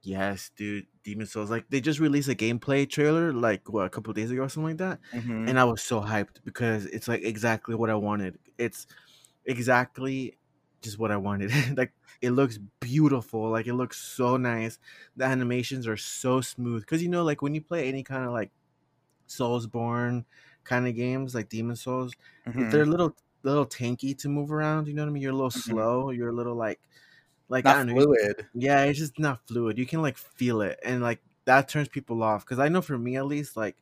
yes, 0.03 0.51
dude, 0.57 0.87
Demon 1.05 1.27
Souls. 1.27 1.51
Like 1.51 1.67
they 1.71 1.81
just 1.81 2.01
released 2.01 2.29
a 2.29 2.35
gameplay 2.35 2.89
trailer, 2.89 3.33
like 3.33 3.69
what 3.73 3.87
a 3.87 3.91
couple 3.91 4.13
days 4.13 4.31
ago 4.31 4.43
or 4.43 4.49
something 4.49 4.79
like 4.79 4.79
that. 4.79 5.01
Mhm. 5.13 5.49
and 5.49 5.59
I 5.59 5.65
was 5.65 5.83
so 5.83 6.01
hyped 6.01 6.45
because 6.45 6.87
it's 6.87 7.09
like 7.09 7.23
exactly 7.25 7.75
what 7.75 7.91
I 7.91 7.95
wanted. 7.95 8.39
It's 8.59 8.87
exactly 9.45 10.39
just 10.83 10.99
what 10.99 11.11
I 11.11 11.17
wanted. 11.17 11.51
like 11.77 11.93
it 12.21 12.31
looks 12.31 12.59
beautiful. 12.81 13.51
Like 13.51 13.67
it 13.67 13.75
looks 13.75 13.99
so 13.99 14.37
nice. 14.37 14.79
The 15.17 15.25
animations 15.25 15.87
are 15.87 15.97
so 15.97 16.41
smooth 16.41 16.83
because 16.83 17.03
you 17.03 17.09
know, 17.09 17.25
like 17.25 17.43
when 17.43 17.55
you 17.55 17.61
play 17.61 17.89
any 17.89 18.03
kind 18.03 18.25
of 18.25 18.33
like 18.33 18.51
Soulsborne 19.29 20.25
kind 20.65 20.87
of 20.89 20.95
games, 20.97 21.35
like 21.35 21.49
Demon 21.49 21.77
Souls, 21.77 22.17
Mhm. 22.47 22.71
they're 22.71 22.83
a 22.83 22.87
little 22.87 23.17
little 23.45 23.67
tanky 23.67 24.17
to 24.19 24.29
move 24.29 24.53
around. 24.53 24.89
You 24.89 24.95
know 24.95 25.03
what 25.05 25.11
I 25.11 25.13
mean? 25.13 25.23
You're 25.23 25.33
a 25.33 25.37
little 25.37 25.51
Mhm. 25.55 25.89
slow. 25.91 26.11
You're 26.11 26.31
a 26.31 26.35
little 26.35 26.57
like 26.57 26.81
like 27.49 27.67
I 27.67 27.73
not 27.73 27.77
don't 27.77 27.87
know. 27.89 27.95
fluid. 27.95 28.49
yeah, 28.55 28.85
it's 28.85 28.99
just 28.99 29.19
not 29.19 29.47
fluid. 29.47 29.79
You 29.79 29.87
can 29.87 30.03
like 30.03 30.19
feel 30.19 30.61
it, 30.63 30.79
and 30.85 31.03
like 31.03 31.23
that 31.45 31.69
turns 31.69 31.89
people 31.89 32.23
off. 32.23 32.45
Because 32.45 32.59
I 32.59 32.69
know 32.69 32.83
for 32.83 32.99
me 32.99 33.17
at 33.17 33.27
least, 33.27 33.57
like 33.57 33.77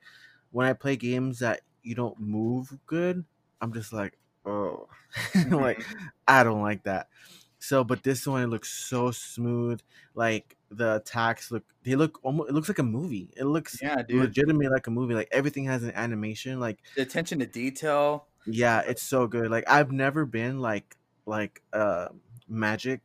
when 0.52 0.66
I 0.66 0.72
play 0.74 0.96
games 0.96 1.40
that 1.40 1.62
you 1.82 1.94
don't 1.94 2.18
move 2.20 2.78
good, 2.86 3.24
I'm 3.60 3.72
just 3.72 3.92
like, 3.92 4.18
oh, 4.44 4.88
like 5.50 5.86
I 6.28 6.44
don't 6.44 6.62
like 6.62 6.84
that. 6.84 7.08
So, 7.58 7.84
but 7.84 8.02
this 8.02 8.26
one 8.26 8.42
it 8.42 8.46
looks 8.48 8.70
so 8.70 9.10
smooth. 9.10 9.80
Like 10.14 10.56
the 10.70 10.96
attacks 10.96 11.50
look, 11.50 11.64
they 11.82 11.96
look 11.96 12.20
almost. 12.24 12.50
It 12.50 12.52
looks 12.54 12.68
like 12.68 12.78
a 12.78 12.82
movie. 12.82 13.32
It 13.36 13.44
looks 13.44 13.82
Yeah, 13.82 14.02
dude. 14.02 14.20
legitimately 14.20 14.68
like 14.68 14.86
a 14.86 14.90
movie. 14.90 15.14
Like 15.14 15.28
everything 15.32 15.64
has 15.66 15.82
an 15.82 15.92
animation. 15.92 16.60
Like 16.60 16.82
The 16.96 17.02
attention 17.02 17.38
to 17.40 17.46
detail. 17.46 18.28
yeah, 18.44 18.80
it's 18.86 19.02
so 19.02 19.26
good. 19.26 19.50
Like 19.50 19.64
I've 19.68 19.92
never 19.92 20.24
been 20.26 20.60
like 20.60 20.96
like 21.26 21.62
a 21.72 22.10
magic 22.48 23.00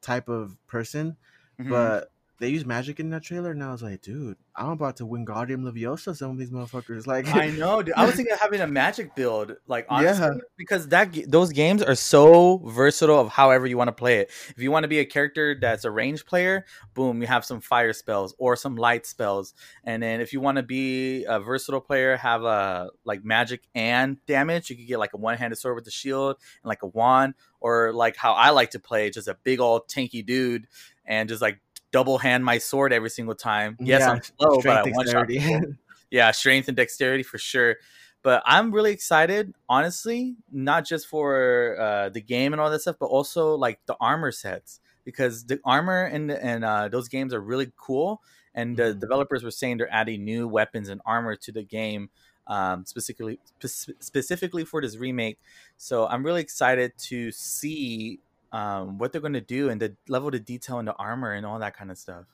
type 0.00 0.28
of 0.28 0.58
person, 0.66 1.16
Mhm. 1.60 1.68
but 1.70 2.10
they 2.38 2.48
use 2.48 2.64
magic 2.66 2.98
in 2.98 3.10
that 3.10 3.22
trailer, 3.22 3.52
and 3.52 3.62
I 3.62 3.70
was 3.70 3.82
like, 3.82 4.02
dude, 4.02 4.36
I'm 4.56 4.70
about 4.70 4.96
to 4.96 5.06
Wingardium 5.06 5.62
Leviosa. 5.62 6.16
Some 6.16 6.32
of 6.32 6.38
these 6.38 6.50
motherfuckers, 6.50 7.06
like, 7.08 7.32
I 7.34 7.48
know, 7.50 7.82
dude. 7.82 7.94
I 7.96 8.04
was 8.06 8.16
thinking 8.16 8.32
of 8.32 8.40
having 8.40 8.60
a 8.60 8.66
magic 8.66 9.14
build, 9.14 9.56
like 9.68 9.86
honestly, 9.90 10.26
Yeah. 10.26 10.34
because 10.56 10.88
that 10.88 11.14
those 11.28 11.52
games 11.52 11.82
are 11.82 11.94
so 11.94 12.58
versatile 12.66 13.20
of 13.20 13.28
however 13.28 13.66
you 13.66 13.76
want 13.78 13.88
to 13.88 13.92
play 13.92 14.18
it. 14.18 14.30
If 14.48 14.58
you 14.62 14.70
want 14.70 14.82
to 14.84 14.88
be 14.88 14.98
a 14.98 15.04
character 15.04 15.56
that's 15.60 15.84
a 15.84 15.90
range 15.90 16.26
player, 16.26 16.64
boom, 16.94 17.20
you 17.20 17.26
have 17.28 17.44
some 17.44 17.60
fire 17.60 17.92
spells 17.92 18.34
or 18.38 18.56
some 18.56 18.76
light 18.76 19.06
spells, 19.06 19.54
and 19.84 20.02
then 20.02 20.20
if 20.20 20.32
you 20.32 20.40
want 20.40 20.56
to 20.56 20.62
be 20.64 21.24
a 21.24 21.38
versatile 21.40 21.80
player, 21.80 22.16
have 22.16 22.42
a 22.42 22.90
like 23.04 23.24
magic 23.24 23.62
and 23.74 24.16
damage. 24.26 24.70
You 24.70 24.76
could 24.76 24.86
get 24.88 24.98
like 24.98 25.12
a 25.14 25.18
one 25.18 25.36
handed 25.38 25.56
sword 25.56 25.76
with 25.76 25.86
a 25.86 25.90
shield 25.92 26.36
and 26.62 26.68
like 26.68 26.82
a 26.82 26.88
wand, 26.88 27.34
or 27.60 27.92
like 27.92 28.16
how 28.16 28.32
I 28.32 28.50
like 28.50 28.70
to 28.72 28.80
play, 28.80 29.10
just 29.10 29.28
a 29.28 29.36
big 29.44 29.60
old 29.60 29.88
tanky 29.88 30.24
dude 30.26 30.66
and 31.06 31.28
just 31.28 31.42
like 31.42 31.60
double 31.94 32.18
hand 32.18 32.44
my 32.44 32.58
sword 32.58 32.92
every 32.92 33.10
single 33.10 33.36
time. 33.36 33.78
Yes, 33.84 34.06
Yeah, 34.06 34.10
I'm 34.10 34.20
slow, 34.22 34.62
but 34.62 34.86
I 34.88 34.90
one 34.90 35.06
shot. 35.06 35.26
yeah, 36.10 36.30
strength 36.30 36.68
and 36.68 36.76
dexterity 36.76 37.22
for 37.22 37.38
sure. 37.38 37.76
But 38.22 38.42
I'm 38.46 38.72
really 38.72 38.92
excited, 38.92 39.54
honestly, 39.68 40.36
not 40.50 40.86
just 40.86 41.06
for 41.06 41.76
uh, 41.78 42.08
the 42.08 42.22
game 42.22 42.52
and 42.52 42.60
all 42.60 42.70
that 42.70 42.80
stuff, 42.80 42.96
but 42.98 43.06
also 43.06 43.54
like 43.54 43.80
the 43.86 43.96
armor 44.00 44.32
sets 44.32 44.80
because 45.04 45.44
the 45.44 45.60
armor 45.64 46.04
and 46.04 46.30
and 46.30 46.64
uh, 46.64 46.88
those 46.88 47.08
games 47.08 47.34
are 47.34 47.40
really 47.40 47.72
cool. 47.76 48.22
And 48.54 48.76
the 48.78 48.94
Mhm. 48.94 49.00
developers 49.00 49.42
were 49.42 49.50
saying 49.50 49.78
they're 49.78 49.92
adding 49.92 50.24
new 50.24 50.48
weapons 50.48 50.88
and 50.88 51.00
armor 51.04 51.36
to 51.36 51.52
the 51.52 51.64
game, 51.64 52.08
um, 52.46 52.86
specifically 52.86 53.40
spe- 53.64 54.00
specifically 54.00 54.64
for 54.64 54.80
this 54.80 54.96
remake. 54.96 55.38
So 55.76 56.06
I'm 56.06 56.24
really 56.24 56.40
excited 56.40 56.92
to 57.10 57.32
see 57.32 58.20
um, 58.54 58.98
what 58.98 59.12
they're 59.12 59.20
going 59.22 59.34
to 59.34 59.42
do 59.42 59.70
and 59.70 59.82
the 59.82 59.96
level 60.08 60.34
of 60.34 60.44
detail 60.46 60.78
in 60.80 60.86
the 60.86 60.94
armor 60.96 61.32
and 61.32 61.46
all 61.46 61.58
that 61.60 61.76
kind 61.76 61.90
of 61.90 61.98
stuff. 61.98 62.26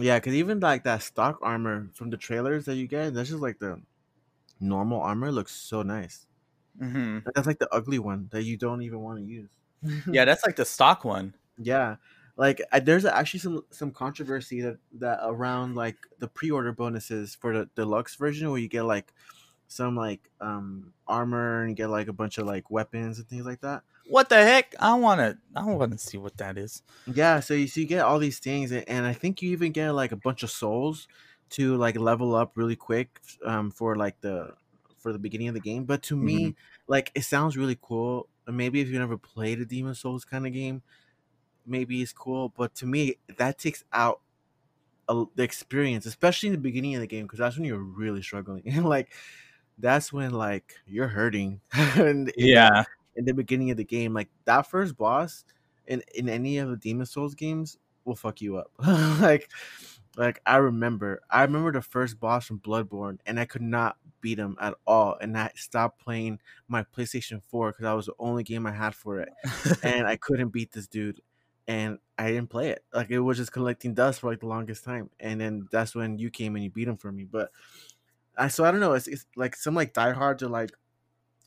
Yeah, 0.00 0.18
because 0.18 0.34
even 0.34 0.58
like 0.60 0.82
that 0.84 1.02
stock 1.02 1.38
armor 1.42 1.90
from 1.94 2.10
the 2.10 2.16
trailers 2.16 2.64
that 2.64 2.74
you 2.76 2.86
get, 2.88 3.14
that's 3.14 3.28
just 3.28 3.40
like 3.40 3.58
the 3.60 3.82
normal 4.60 5.00
armor 5.00 5.32
looks 5.32 5.54
so 5.54 5.82
nice. 5.82 6.26
hmm 6.78 7.24
That's 7.34 7.46
like 7.46 7.58
the 7.58 7.72
ugly 7.74 7.98
one 7.98 8.28
that 8.32 8.42
you 8.44 8.56
don't 8.56 8.82
even 8.82 9.00
want 9.00 9.18
to 9.18 9.24
use. 9.24 9.50
Yeah, 10.10 10.24
that's 10.24 10.44
like 10.46 10.56
the 10.56 10.64
stock 10.64 11.04
one. 11.04 11.34
Yeah, 11.58 11.96
like 12.36 12.62
I, 12.72 12.80
there's 12.80 13.04
actually 13.04 13.40
some 13.40 13.64
some 13.70 13.90
controversy 13.92 14.60
that 14.62 14.78
that 14.94 15.20
around 15.22 15.74
like 15.74 15.98
the 16.18 16.28
pre-order 16.28 16.72
bonuses 16.72 17.34
for 17.34 17.52
the 17.56 17.70
deluxe 17.74 18.16
version 18.16 18.50
where 18.50 18.60
you 18.60 18.68
get 18.68 18.84
like 18.84 19.12
some 19.68 19.96
like 19.96 20.30
um 20.40 20.94
armor 21.06 21.62
and 21.62 21.70
you 21.70 21.76
get 21.76 21.90
like 21.90 22.08
a 22.08 22.12
bunch 22.12 22.38
of 22.38 22.46
like 22.46 22.70
weapons 22.70 23.18
and 23.18 23.28
things 23.28 23.46
like 23.46 23.60
that. 23.60 23.82
What 24.10 24.28
the 24.28 24.42
heck? 24.42 24.74
I 24.80 24.94
want 24.94 25.20
to. 25.20 25.38
I 25.54 25.64
want 25.64 25.92
to 25.92 25.98
see 25.98 26.18
what 26.18 26.36
that 26.38 26.58
is. 26.58 26.82
Yeah, 27.06 27.38
so 27.38 27.54
you 27.54 27.68
so 27.68 27.80
you 27.80 27.86
get 27.86 28.00
all 28.04 28.18
these 28.18 28.40
things 28.40 28.72
and, 28.72 28.86
and 28.88 29.06
I 29.06 29.12
think 29.12 29.40
you 29.40 29.50
even 29.52 29.70
get 29.70 29.92
like 29.92 30.10
a 30.10 30.16
bunch 30.16 30.42
of 30.42 30.50
souls 30.50 31.06
to 31.50 31.76
like 31.76 31.96
level 31.96 32.34
up 32.34 32.52
really 32.56 32.76
quick 32.76 33.20
um 33.44 33.70
for 33.70 33.96
like 33.96 34.20
the 34.20 34.52
for 34.98 35.12
the 35.12 35.18
beginning 35.18 35.48
of 35.48 35.54
the 35.54 35.60
game. 35.60 35.84
But 35.84 36.02
to 36.04 36.16
me, 36.16 36.56
like 36.88 37.12
it 37.14 37.22
sounds 37.22 37.56
really 37.56 37.78
cool. 37.80 38.28
Maybe 38.48 38.80
if 38.80 38.88
you 38.88 38.98
never 38.98 39.16
played 39.16 39.60
a 39.60 39.64
Demon 39.64 39.94
Souls 39.94 40.24
kind 40.24 40.44
of 40.44 40.52
game, 40.52 40.82
maybe 41.64 42.02
it's 42.02 42.12
cool. 42.12 42.48
But 42.56 42.74
to 42.76 42.86
me, 42.86 43.16
that 43.38 43.58
takes 43.58 43.84
out 43.92 44.20
a, 45.08 45.24
the 45.36 45.44
experience, 45.44 46.04
especially 46.04 46.48
in 46.48 46.54
the 46.54 46.60
beginning 46.60 46.96
of 46.96 47.00
the 47.00 47.06
game, 47.06 47.24
because 47.24 47.38
that's 47.38 47.56
when 47.56 47.64
you're 47.64 47.78
really 47.78 48.22
struggling. 48.22 48.64
And 48.66 48.84
like 48.84 49.12
that's 49.78 50.12
when 50.12 50.32
like 50.32 50.74
you're 50.86 51.08
hurting. 51.08 51.60
and 51.72 52.32
Yeah. 52.36 52.84
In 53.16 53.24
the 53.24 53.34
beginning 53.34 53.70
of 53.70 53.76
the 53.76 53.84
game, 53.84 54.14
like 54.14 54.28
that 54.44 54.62
first 54.62 54.96
boss 54.96 55.44
in 55.86 56.02
in 56.14 56.28
any 56.28 56.58
of 56.58 56.70
the 56.70 56.76
Demon 56.76 57.06
Souls 57.06 57.34
games 57.34 57.78
will 58.04 58.16
fuck 58.16 58.40
you 58.40 58.56
up. 58.56 58.70
like 59.20 59.50
like 60.16 60.40
I 60.46 60.56
remember, 60.56 61.22
I 61.30 61.42
remember 61.42 61.72
the 61.72 61.82
first 61.82 62.18
boss 62.20 62.46
from 62.46 62.60
Bloodborne, 62.60 63.18
and 63.26 63.38
I 63.38 63.44
could 63.44 63.62
not 63.62 63.96
beat 64.20 64.38
him 64.38 64.56
at 64.60 64.74
all, 64.86 65.16
and 65.20 65.36
I 65.38 65.50
stopped 65.54 66.00
playing 66.00 66.40
my 66.68 66.82
PlayStation 66.84 67.42
Four 67.48 67.70
because 67.70 67.84
that 67.84 67.92
was 67.92 68.06
the 68.06 68.14
only 68.18 68.42
game 68.42 68.66
I 68.66 68.72
had 68.72 68.94
for 68.94 69.20
it, 69.20 69.30
and 69.82 70.06
I 70.06 70.16
couldn't 70.16 70.48
beat 70.50 70.72
this 70.72 70.88
dude, 70.88 71.20
and 71.68 71.98
I 72.18 72.28
didn't 72.32 72.50
play 72.50 72.70
it. 72.70 72.84
Like 72.92 73.10
it 73.10 73.20
was 73.20 73.38
just 73.38 73.52
collecting 73.52 73.94
dust 73.94 74.20
for 74.20 74.30
like 74.30 74.40
the 74.40 74.46
longest 74.46 74.84
time, 74.84 75.10
and 75.20 75.40
then 75.40 75.68
that's 75.70 75.94
when 75.94 76.18
you 76.18 76.30
came 76.30 76.56
and 76.56 76.64
you 76.64 76.70
beat 76.70 76.88
him 76.88 76.96
for 76.96 77.12
me. 77.12 77.24
But 77.24 77.50
I 78.36 78.48
so 78.48 78.64
I 78.64 78.70
don't 78.70 78.80
know. 78.80 78.94
It's, 78.94 79.06
it's 79.08 79.26
like 79.36 79.56
some 79.56 79.74
like 79.74 79.92
diehards 79.92 80.42
are 80.42 80.48
like 80.48 80.70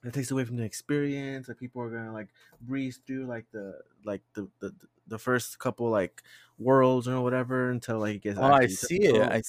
it 0.04 0.14
takes 0.14 0.32
away 0.32 0.46
from 0.46 0.58
the 0.58 0.64
experience. 0.64 1.48
Like 1.48 1.60
people 1.60 1.82
are 1.82 1.90
gonna 1.90 2.14
like 2.14 2.30
breeze 2.62 3.00
through 3.06 3.26
like 3.26 3.46
the 3.52 3.80
like 4.04 4.22
the 4.34 4.48
the, 4.60 4.74
the 5.08 5.18
first 5.18 5.60
couple 5.60 5.90
like 5.90 6.22
worlds 6.60 7.08
or 7.08 7.22
whatever 7.22 7.70
until 7.72 8.00
like 8.00 8.16
it 8.16 8.22
gets. 8.22 8.40
oh, 8.40 8.44
I 8.44 8.68
see 8.68 8.98
it. 9.02 9.22
I, 9.22 9.42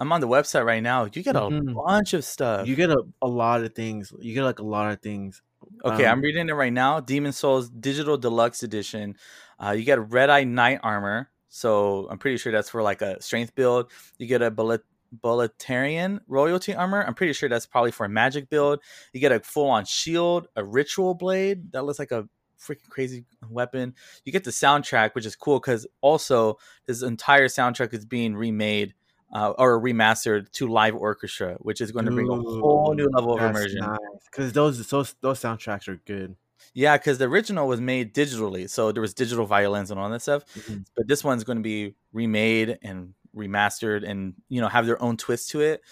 am 0.00 0.12
on 0.12 0.20
the 0.20 0.28
website 0.28 0.64
right 0.64 0.82
now. 0.82 1.04
You 1.04 1.22
get 1.22 1.36
a 1.36 1.40
Mhm. 1.40 1.74
bunch 1.74 2.12
of 2.14 2.24
stuff. 2.24 2.66
You 2.66 2.76
get 2.76 2.90
a, 2.90 3.02
a 3.22 3.28
lot 3.28 3.62
of 3.64 3.74
things. 3.74 4.12
You 4.20 4.34
get 4.34 4.44
like 4.44 4.58
a 4.58 4.64
lot 4.64 4.92
of 4.92 5.00
things. 5.00 5.42
Okay, 5.84 6.06
I'm 6.06 6.18
Um, 6.18 6.20
reading 6.22 6.48
it 6.48 6.52
right 6.52 6.72
now. 6.72 7.00
Demon 7.00 7.32
Souls 7.32 7.68
Digital 7.70 8.16
Deluxe 8.16 8.62
Edition. 8.62 9.16
Uh, 9.58 9.72
you 9.72 9.84
get 9.84 10.10
Red 10.10 10.30
Eye 10.30 10.44
Knight 10.44 10.80
armor. 10.82 11.30
So 11.48 12.06
I'm 12.10 12.18
pretty 12.18 12.36
sure 12.38 12.52
that's 12.52 12.70
for 12.70 12.82
like 12.82 13.02
a 13.02 13.20
strength 13.20 13.54
build. 13.54 13.90
You 14.18 14.26
get 14.26 14.40
a 14.42 14.50
bullet 14.50 14.82
Boletarian 15.18 16.20
royalty 16.26 16.74
armor. 16.74 17.02
I'm 17.02 17.14
pretty 17.14 17.32
sure 17.32 17.48
that's 17.48 17.66
probably 17.66 17.90
for 17.90 18.06
a 18.06 18.08
magic 18.08 18.48
build. 18.48 18.80
You 19.12 19.20
get 19.20 19.32
a 19.32 19.40
full 19.40 19.68
on 19.68 19.84
shield, 19.84 20.48
a 20.56 20.64
ritual 20.64 21.14
blade 21.14 21.72
that 21.72 21.84
looks 21.84 21.98
like 21.98 22.12
a 22.12 22.28
freaking 22.60 22.88
crazy 22.88 23.24
weapon. 23.48 23.94
You 24.24 24.32
get 24.32 24.44
the 24.44 24.50
soundtrack, 24.50 25.14
which 25.14 25.26
is 25.26 25.36
cool 25.36 25.58
because 25.58 25.86
also 26.00 26.58
this 26.86 27.02
entire 27.02 27.48
soundtrack 27.48 27.92
is 27.94 28.04
being 28.04 28.36
remade 28.36 28.94
uh, 29.32 29.50
or 29.58 29.80
remastered 29.80 30.50
to 30.52 30.68
live 30.68 30.94
orchestra, 30.94 31.56
which 31.60 31.80
is 31.80 31.92
going 31.92 32.04
to 32.04 32.10
bring 32.10 32.28
a 32.28 32.34
whole 32.34 32.94
new 32.94 33.08
level 33.08 33.34
of 33.34 33.42
immersion. 33.42 33.80
Nice, 33.80 33.98
because 34.30 34.52
those 34.52 34.86
those 34.88 35.14
those 35.20 35.40
soundtracks 35.40 35.88
are 35.88 36.00
good. 36.04 36.36
Yeah, 36.74 36.96
because 36.96 37.18
the 37.18 37.24
original 37.24 37.66
was 37.66 37.80
made 37.80 38.14
digitally, 38.14 38.68
so 38.68 38.92
there 38.92 39.00
was 39.00 39.14
digital 39.14 39.46
violins 39.46 39.90
and 39.90 39.98
all 39.98 40.10
that 40.10 40.22
stuff. 40.22 40.44
Mhm. 40.54 40.84
But 40.94 41.08
this 41.08 41.24
one's 41.24 41.42
going 41.44 41.58
to 41.58 41.62
be 41.62 41.94
remade 42.12 42.78
and 42.82 43.14
remastered, 43.34 44.08
and 44.08 44.34
you 44.48 44.60
know 44.60 44.68
have 44.68 44.86
their 44.86 45.00
own 45.02 45.16
twist 45.16 45.50
to 45.50 45.60
it. 45.60 45.82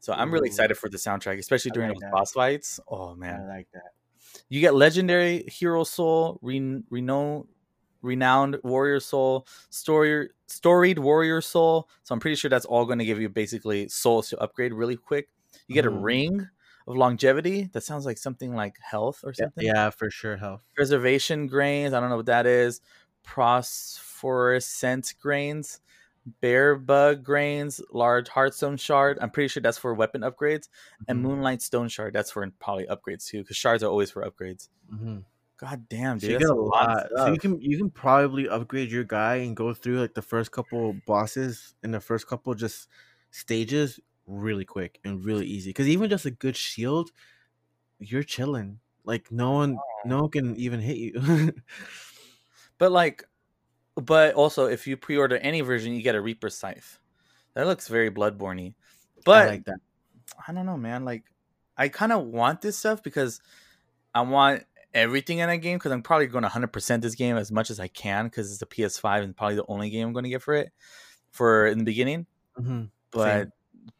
So 0.00 0.12
I'm 0.12 0.32
really 0.32 0.48
Ooh. 0.48 0.52
excited 0.52 0.76
for 0.76 0.88
the 0.88 0.98
soundtrack, 0.98 1.38
especially 1.38 1.70
during 1.72 1.88
like 1.90 1.96
those 1.96 2.02
that. 2.02 2.12
boss 2.12 2.32
fights. 2.32 2.80
Oh 2.88 3.14
man, 3.14 3.42
I 3.42 3.46
like 3.56 3.68
that. 3.72 3.92
you 4.48 4.60
get 4.60 4.74
legendary 4.74 5.44
hero 5.48 5.84
soul, 5.84 6.38
re- 6.42 6.82
reno- 6.90 7.46
renowned 8.02 8.58
warrior 8.62 9.00
soul, 9.00 9.46
story 9.70 10.28
storied 10.46 10.98
warrior 10.98 11.40
soul. 11.40 11.88
So 12.04 12.14
I'm 12.14 12.20
pretty 12.20 12.36
sure 12.36 12.48
that's 12.48 12.66
all 12.66 12.84
going 12.84 12.98
to 13.00 13.04
give 13.04 13.20
you 13.20 13.28
basically 13.28 13.88
souls 13.88 14.28
to 14.30 14.38
upgrade 14.38 14.72
really 14.72 14.96
quick. 14.96 15.28
You 15.66 15.74
get 15.74 15.86
a 15.86 15.90
Mhm. 15.90 16.02
ring 16.02 16.48
of 16.86 16.96
longevity. 16.96 17.64
That 17.72 17.80
sounds 17.82 18.06
like 18.06 18.18
something 18.18 18.54
like 18.54 18.76
health 18.80 19.22
or 19.24 19.30
Yeah, 19.36 19.46
something 19.46 19.66
yeah, 19.66 19.90
for 19.90 20.08
sure. 20.10 20.36
Health. 20.36 20.62
preservation 20.76 21.48
grains. 21.48 21.92
I 21.94 21.98
don't 22.00 22.10
know 22.10 22.16
what 22.16 22.26
that 22.26 22.46
is. 22.46 22.80
Phosphorescent 23.24 25.14
grains, 25.20 25.80
bear 26.40 26.76
bug 26.76 27.24
grains, 27.24 27.80
large 27.92 28.28
hardstone 28.28 28.78
shard. 28.80 29.18
I'm 29.20 29.30
pretty 29.30 29.48
sure 29.48 29.62
that's 29.62 29.78
for 29.78 29.94
weapon 29.94 30.22
upgrades. 30.22 30.68
And 31.08 31.20
Mhm. 31.20 31.22
moonlight 31.22 31.62
stone 31.62 31.88
shard. 31.88 32.12
That's 32.14 32.30
for 32.30 32.48
probably 32.58 32.86
upgrades 32.86 33.26
too, 33.26 33.42
because 33.42 33.56
shards 33.56 33.82
are 33.82 33.90
always 33.90 34.10
for 34.10 34.22
upgrades. 34.28 34.68
Mhm. 34.92 35.24
God 35.58 35.88
damn, 35.88 36.18
So 36.18 36.26
dude, 36.26 36.32
you 36.32 36.36
get 36.38 36.50
a 36.50 36.54
lot. 36.54 37.08
So 37.16 37.30
you 37.30 37.38
can 37.38 37.60
you 37.60 37.78
can 37.78 37.90
probably 37.90 38.48
upgrade 38.48 38.90
your 38.90 39.04
guy 39.04 39.36
and 39.36 39.56
go 39.56 39.72
through 39.74 40.00
like 40.00 40.14
the 40.14 40.22
first 40.22 40.52
couple 40.52 40.92
bosses 41.06 41.74
in 41.82 41.90
the 41.92 42.00
first 42.00 42.26
couple 42.26 42.54
just 42.54 42.88
stages 43.30 44.00
really 44.26 44.64
quick 44.64 45.00
and 45.04 45.24
really 45.24 45.46
easy. 45.46 45.70
Because 45.70 45.88
even 45.88 46.10
just 46.10 46.26
a 46.26 46.30
good 46.30 46.56
shield, 46.56 47.10
you're 47.98 48.24
chilling. 48.24 48.80
Like 49.04 49.32
no 49.32 49.52
one 49.52 49.84
no 50.04 50.22
one 50.22 50.30
can 50.30 50.56
even 50.56 50.80
hit 50.80 50.98
you. 50.98 51.52
But 52.78 52.92
like, 52.92 53.24
but 53.96 54.34
also 54.34 54.66
if 54.66 54.86
you 54.86 54.96
pre-order 54.96 55.36
any 55.38 55.60
version, 55.62 55.94
you 55.94 56.02
get 56.02 56.14
a 56.14 56.20
Reaper 56.20 56.50
scythe. 56.50 56.98
That 57.54 57.66
looks 57.66 57.88
very 57.88 58.10
Bloodborne-y. 58.10 58.74
But 59.24 59.46
I 59.46 59.46
like 59.46 59.64
that. 59.64 59.80
I 60.46 60.52
don't 60.52 60.66
know, 60.66 60.76
man. 60.76 61.04
Like, 61.04 61.24
I 61.76 61.88
kind 61.88 62.12
of 62.12 62.24
want 62.24 62.60
this 62.60 62.76
stuff 62.76 63.02
because 63.02 63.40
I 64.14 64.20
want 64.20 64.64
everything 64.94 65.38
in 65.38 65.48
that 65.48 65.56
game 65.56 65.78
because 65.78 65.92
I'm 65.92 66.02
probably 66.02 66.26
going 66.26 66.42
to 66.42 66.48
100% 66.48 67.02
this 67.02 67.14
game 67.14 67.36
as 67.36 67.52
much 67.52 67.70
as 67.70 67.80
I 67.80 67.88
can 67.88 68.26
because 68.26 68.52
it's 68.52 68.62
a 68.62 68.66
PS5 68.66 69.24
and 69.24 69.36
probably 69.36 69.56
the 69.56 69.66
only 69.68 69.90
game 69.90 70.06
I'm 70.06 70.12
going 70.12 70.24
to 70.24 70.30
get 70.30 70.42
for 70.42 70.54
it 70.54 70.72
for 71.30 71.66
in 71.66 71.78
the 71.78 71.84
beginning. 71.84 72.26
Mhm. 72.58 72.90
But 73.10 73.50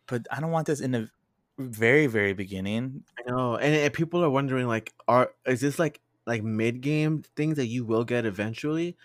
but 0.06 0.26
I 0.30 0.40
don't 0.40 0.50
want 0.50 0.66
this 0.66 0.80
in 0.80 0.90
the 0.90 1.10
very 1.58 2.06
very 2.06 2.32
beginning. 2.32 3.04
I 3.18 3.30
know, 3.30 3.56
and, 3.56 3.74
and 3.74 3.92
people 3.92 4.24
are 4.24 4.30
wondering 4.30 4.66
like, 4.66 4.94
are 5.06 5.32
is 5.46 5.60
this 5.60 5.78
like 5.78 6.00
like 6.26 6.42
mid 6.42 6.80
game 6.80 7.22
things 7.36 7.56
that 7.56 7.66
you 7.66 7.84
will 7.84 8.04
get 8.04 8.24
eventually, 8.24 8.96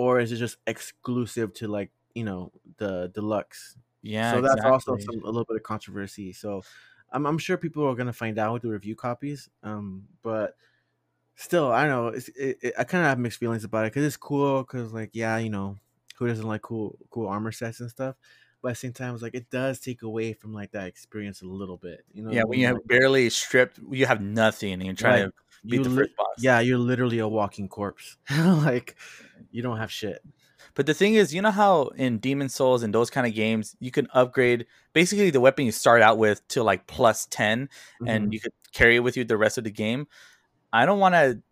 or 0.00 0.18
is 0.18 0.32
it 0.32 0.36
just 0.36 0.56
exclusive 0.66 1.52
to 1.52 1.68
like 1.68 1.90
you 2.14 2.24
know 2.24 2.52
the 2.78 3.10
deluxe? 3.14 3.76
Yeah, 4.02 4.32
so 4.32 4.40
that's 4.40 4.64
also 4.64 4.96
some 4.96 5.22
a 5.22 5.26
little 5.26 5.44
bit 5.44 5.56
of 5.56 5.62
controversy. 5.62 6.32
So 6.32 6.62
I'm 7.12 7.26
I'm 7.26 7.36
sure 7.36 7.58
people 7.58 7.84
are 7.86 7.94
gonna 7.94 8.14
find 8.14 8.38
out 8.38 8.54
with 8.54 8.62
the 8.62 8.70
review 8.70 8.96
copies. 8.96 9.50
Um, 9.62 10.08
but 10.22 10.56
still, 11.34 11.70
I 11.70 11.86
don't 11.86 11.90
know. 11.90 12.08
It's, 12.08 12.28
it, 12.28 12.58
it, 12.62 12.74
I 12.78 12.84
kind 12.84 13.04
of 13.04 13.10
have 13.10 13.18
mixed 13.18 13.38
feelings 13.38 13.64
about 13.64 13.84
it 13.84 13.92
because 13.92 14.06
it's 14.06 14.16
cool. 14.16 14.62
Because 14.62 14.94
like, 14.94 15.10
yeah, 15.12 15.36
you 15.36 15.50
know, 15.50 15.76
who 16.16 16.26
doesn't 16.26 16.48
like 16.48 16.62
cool 16.62 16.96
cool 17.10 17.28
armor 17.28 17.52
sets 17.52 17.80
and 17.80 17.90
stuff? 17.90 18.16
But 18.62 18.68
at 18.68 18.72
the 18.72 18.76
same 18.80 18.92
time, 18.92 19.14
it's 19.14 19.22
like 19.22 19.34
it 19.34 19.48
does 19.50 19.80
take 19.80 20.02
away 20.02 20.32
from 20.34 20.52
like 20.52 20.72
that 20.72 20.86
experience 20.86 21.42
a 21.42 21.46
little 21.46 21.76
bit. 21.78 22.04
You 22.12 22.22
know, 22.24 22.30
yeah, 22.30 22.42
I 22.42 22.44
when 22.44 22.58
you 22.60 22.66
have 22.66 22.86
barely 22.86 23.30
stripped, 23.30 23.78
you 23.90 24.06
have 24.06 24.20
nothing, 24.20 24.74
and 24.74 24.84
you're 24.84 24.94
trying 24.94 25.24
Like, 25.24 25.32
to 25.32 25.66
beat 25.66 25.76
you 25.78 25.82
the 25.84 25.88
li- 25.90 25.96
first 25.96 26.16
boss. 26.16 26.26
yeah, 26.38 26.60
you're 26.60 26.78
literally 26.78 27.18
a 27.20 27.28
walking 27.28 27.68
corpse. 27.68 28.16
like 28.38 28.96
you 29.50 29.62
don't 29.62 29.78
have 29.78 29.90
shit. 29.90 30.20
But 30.74 30.84
the 30.86 30.94
thing 30.94 31.14
is, 31.14 31.34
you 31.34 31.40
know 31.42 31.50
how 31.50 31.88
in 31.96 32.18
Demon 32.18 32.48
Souls 32.50 32.82
and 32.82 32.94
those 32.94 33.08
kind 33.10 33.26
of 33.26 33.34
games, 33.34 33.74
you 33.80 33.90
can 33.90 34.06
upgrade 34.12 34.66
basically 34.92 35.30
the 35.30 35.40
weapon 35.40 35.64
you 35.64 35.72
start 35.72 36.02
out 36.02 36.18
with 36.18 36.46
to 36.48 36.62
like 36.62 36.86
plus 36.86 37.26
10 37.26 37.68
Mhm. 38.02 38.06
and 38.08 38.32
you 38.32 38.40
could 38.40 38.52
carry 38.72 38.96
it 38.96 39.00
with 39.00 39.16
you 39.16 39.24
the 39.24 39.38
rest 39.38 39.56
of 39.58 39.64
the 39.64 39.70
game. 39.70 40.06
I 40.72 40.86
don't 40.86 40.98
want 41.00 41.14
to. 41.14 41.42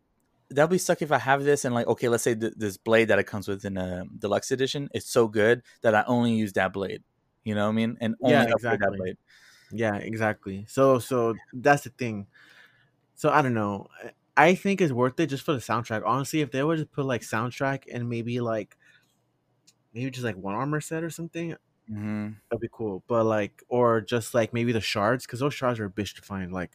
That'll 0.50 0.68
be 0.68 0.78
suck 0.78 1.02
if 1.02 1.12
I 1.12 1.18
have 1.18 1.44
this 1.44 1.64
and 1.64 1.74
like, 1.74 1.86
okay, 1.88 2.08
let's 2.08 2.22
say 2.24 2.34
th- 2.34 2.54
this 2.56 2.76
blade 2.78 3.08
that 3.08 3.18
it 3.18 3.24
comes 3.26 3.48
with 3.48 3.64
in 3.64 3.76
a 3.76 4.04
deluxe 4.18 4.50
edition 4.50 4.88
is 4.94 5.06
so 5.06 5.28
good 5.28 5.62
that 5.82 5.94
I 5.94 6.04
only 6.06 6.34
use 6.34 6.54
that 6.54 6.72
blade. 6.72 7.04
You 7.44 7.54
know 7.54 7.64
what 7.66 7.72
I 7.72 7.76
mean? 7.76 7.98
And 8.00 8.14
only 8.22 8.44
Yeah, 8.44 8.50
upgrade 8.52 8.80
that 8.80 8.92
exactly. 8.92 8.96
blade. 8.96 9.16
Yeah, 9.72 9.96
exactly. 9.96 10.66
So 10.68 10.98
so 10.98 11.40
that's 11.52 11.84
the 11.84 11.90
thing. 11.90 12.28
So 13.16 13.30
I 13.30 13.42
don't 13.42 13.54
know. 13.54 13.88
I 14.36 14.54
think 14.54 14.80
it's 14.82 14.92
worth 14.92 15.20
it 15.20 15.28
just 15.28 15.44
for 15.44 15.52
the 15.54 15.60
soundtrack. 15.60 16.04
Honestly, 16.06 16.42
if 16.42 16.52
they 16.52 16.64
would 16.64 16.78
to 16.80 16.86
put 16.86 17.06
like 17.06 17.22
soundtrack 17.22 17.84
and 17.92 18.08
maybe 18.08 18.40
like 18.40 18.78
maybe 19.92 20.10
just 20.10 20.24
like 20.24 20.36
one 20.36 20.54
armor 20.54 20.80
set 20.80 21.04
or 21.04 21.10
something, 21.10 21.54
hmm 21.88 22.40
that'd 22.50 22.60
be 22.62 22.68
cool. 22.72 23.04
But 23.08 23.24
like 23.26 23.62
or 23.68 24.00
just 24.00 24.34
like 24.34 24.54
maybe 24.54 24.72
the 24.72 24.80
shards, 24.82 25.26
because 25.26 25.40
those 25.40 25.54
shards 25.54 25.80
are 25.80 25.86
a 25.86 25.90
bitch 25.90 26.16
to 26.16 26.22
find. 26.22 26.52
Like 26.52 26.72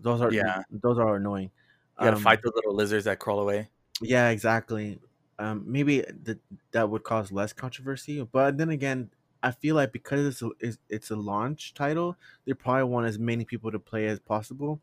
those 0.00 0.22
are 0.22 0.34
Yeah. 0.34 0.62
those 0.70 0.98
are 0.98 1.16
annoying. 1.16 1.52
You 1.98 2.04
gotta 2.04 2.16
Um, 2.16 2.22
fight 2.22 2.40
the 2.42 2.52
little 2.54 2.74
lizards 2.74 3.04
that 3.04 3.18
crawl 3.18 3.40
away. 3.40 3.70
Yeah, 4.00 4.28
exactly. 4.30 5.00
um, 5.38 5.64
maybe 5.70 6.00
that 6.00 6.38
that 6.72 6.88
would 6.90 7.02
cause 7.04 7.32
less 7.32 7.52
controversy. 7.52 8.22
But 8.24 8.56
then 8.58 8.70
again, 8.70 9.10
I 9.42 9.50
feel 9.52 9.76
like 9.76 9.92
because 9.92 10.26
it's 10.26 10.42
a, 10.42 10.50
it's, 10.60 10.78
it's 10.88 11.10
a 11.10 11.16
launch 11.16 11.74
title, 11.74 12.16
they 12.46 12.54
probably 12.54 12.84
want 12.84 13.06
as 13.06 13.18
many 13.18 13.44
people 13.44 13.70
to 13.72 13.78
play 13.78 14.06
as 14.06 14.18
possible, 14.20 14.80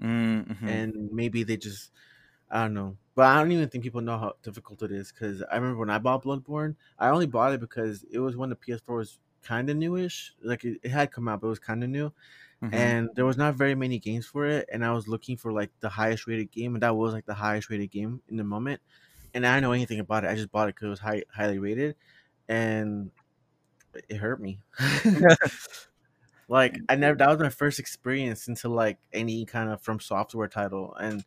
Mm-hmm. 0.00 0.68
and 0.68 1.10
maybe 1.12 1.42
they 1.44 1.56
just 1.56 1.92
I 2.50 2.62
don't 2.62 2.74
know. 2.74 2.98
But 3.14 3.26
I 3.26 3.40
don't 3.42 3.52
even 3.52 3.68
think 3.68 3.84
people 3.84 4.00
know 4.00 4.18
how 4.18 4.34
difficult 4.42 4.82
it 4.82 4.92
is 4.92 5.12
because 5.12 5.42
I 5.42 5.56
remember 5.56 5.78
when 5.80 5.90
I 5.90 5.98
bought 5.98 6.24
Bloodborne, 6.24 6.76
I 6.98 7.08
only 7.10 7.26
bought 7.26 7.52
it 7.54 7.60
because 7.60 8.04
it 8.10 8.20
was 8.20 8.36
when 8.36 8.50
the 8.50 8.56
PS4 8.56 8.96
was 8.98 9.18
kind 9.42 9.70
of 9.70 9.76
newish. 9.76 10.34
Like 10.42 10.64
it, 10.64 10.80
it 10.82 10.90
had 10.90 11.12
come 11.12 11.28
out, 11.28 11.40
but 11.40 11.48
it 11.48 11.50
was 11.50 11.58
kind 11.58 11.84
of 11.84 11.90
new, 11.90 12.12
Mm-hmm. 12.62 12.74
and 12.74 13.08
there 13.14 13.24
was 13.24 13.36
not 13.36 13.54
very 13.54 13.76
many 13.76 14.00
games 14.00 14.26
for 14.26 14.44
it. 14.46 14.68
And 14.72 14.84
I 14.84 14.92
was 14.92 15.06
looking 15.06 15.36
for 15.36 15.52
like 15.52 15.70
the 15.80 15.88
highest 15.88 16.26
rated 16.26 16.50
game, 16.50 16.74
and 16.74 16.82
that 16.82 16.96
was 16.96 17.12
like 17.12 17.24
the 17.26 17.34
highest 17.34 17.70
rated 17.70 17.90
game 17.90 18.20
in 18.28 18.36
the 18.36 18.44
moment. 18.44 18.80
And 19.34 19.46
I 19.46 19.54
didn't 19.54 19.62
know 19.62 19.72
anything 19.72 20.00
about 20.00 20.24
it. 20.24 20.28
I 20.30 20.34
just 20.34 20.50
bought 20.50 20.68
it 20.68 20.74
because 20.74 20.86
it 20.86 20.90
was 20.90 21.00
high, 21.00 21.22
highly 21.32 21.58
rated, 21.60 21.94
and 22.48 23.10
it 24.08 24.16
hurt 24.16 24.40
me. 24.40 24.60
like 26.48 26.78
I 26.88 26.96
never. 26.96 27.16
That 27.16 27.28
was 27.28 27.38
my 27.38 27.48
first 27.48 27.78
experience 27.78 28.48
into 28.48 28.68
like 28.68 28.98
any 29.12 29.44
kind 29.44 29.70
of 29.70 29.80
from 29.82 30.00
software 30.00 30.48
title, 30.48 30.94
and 30.96 31.24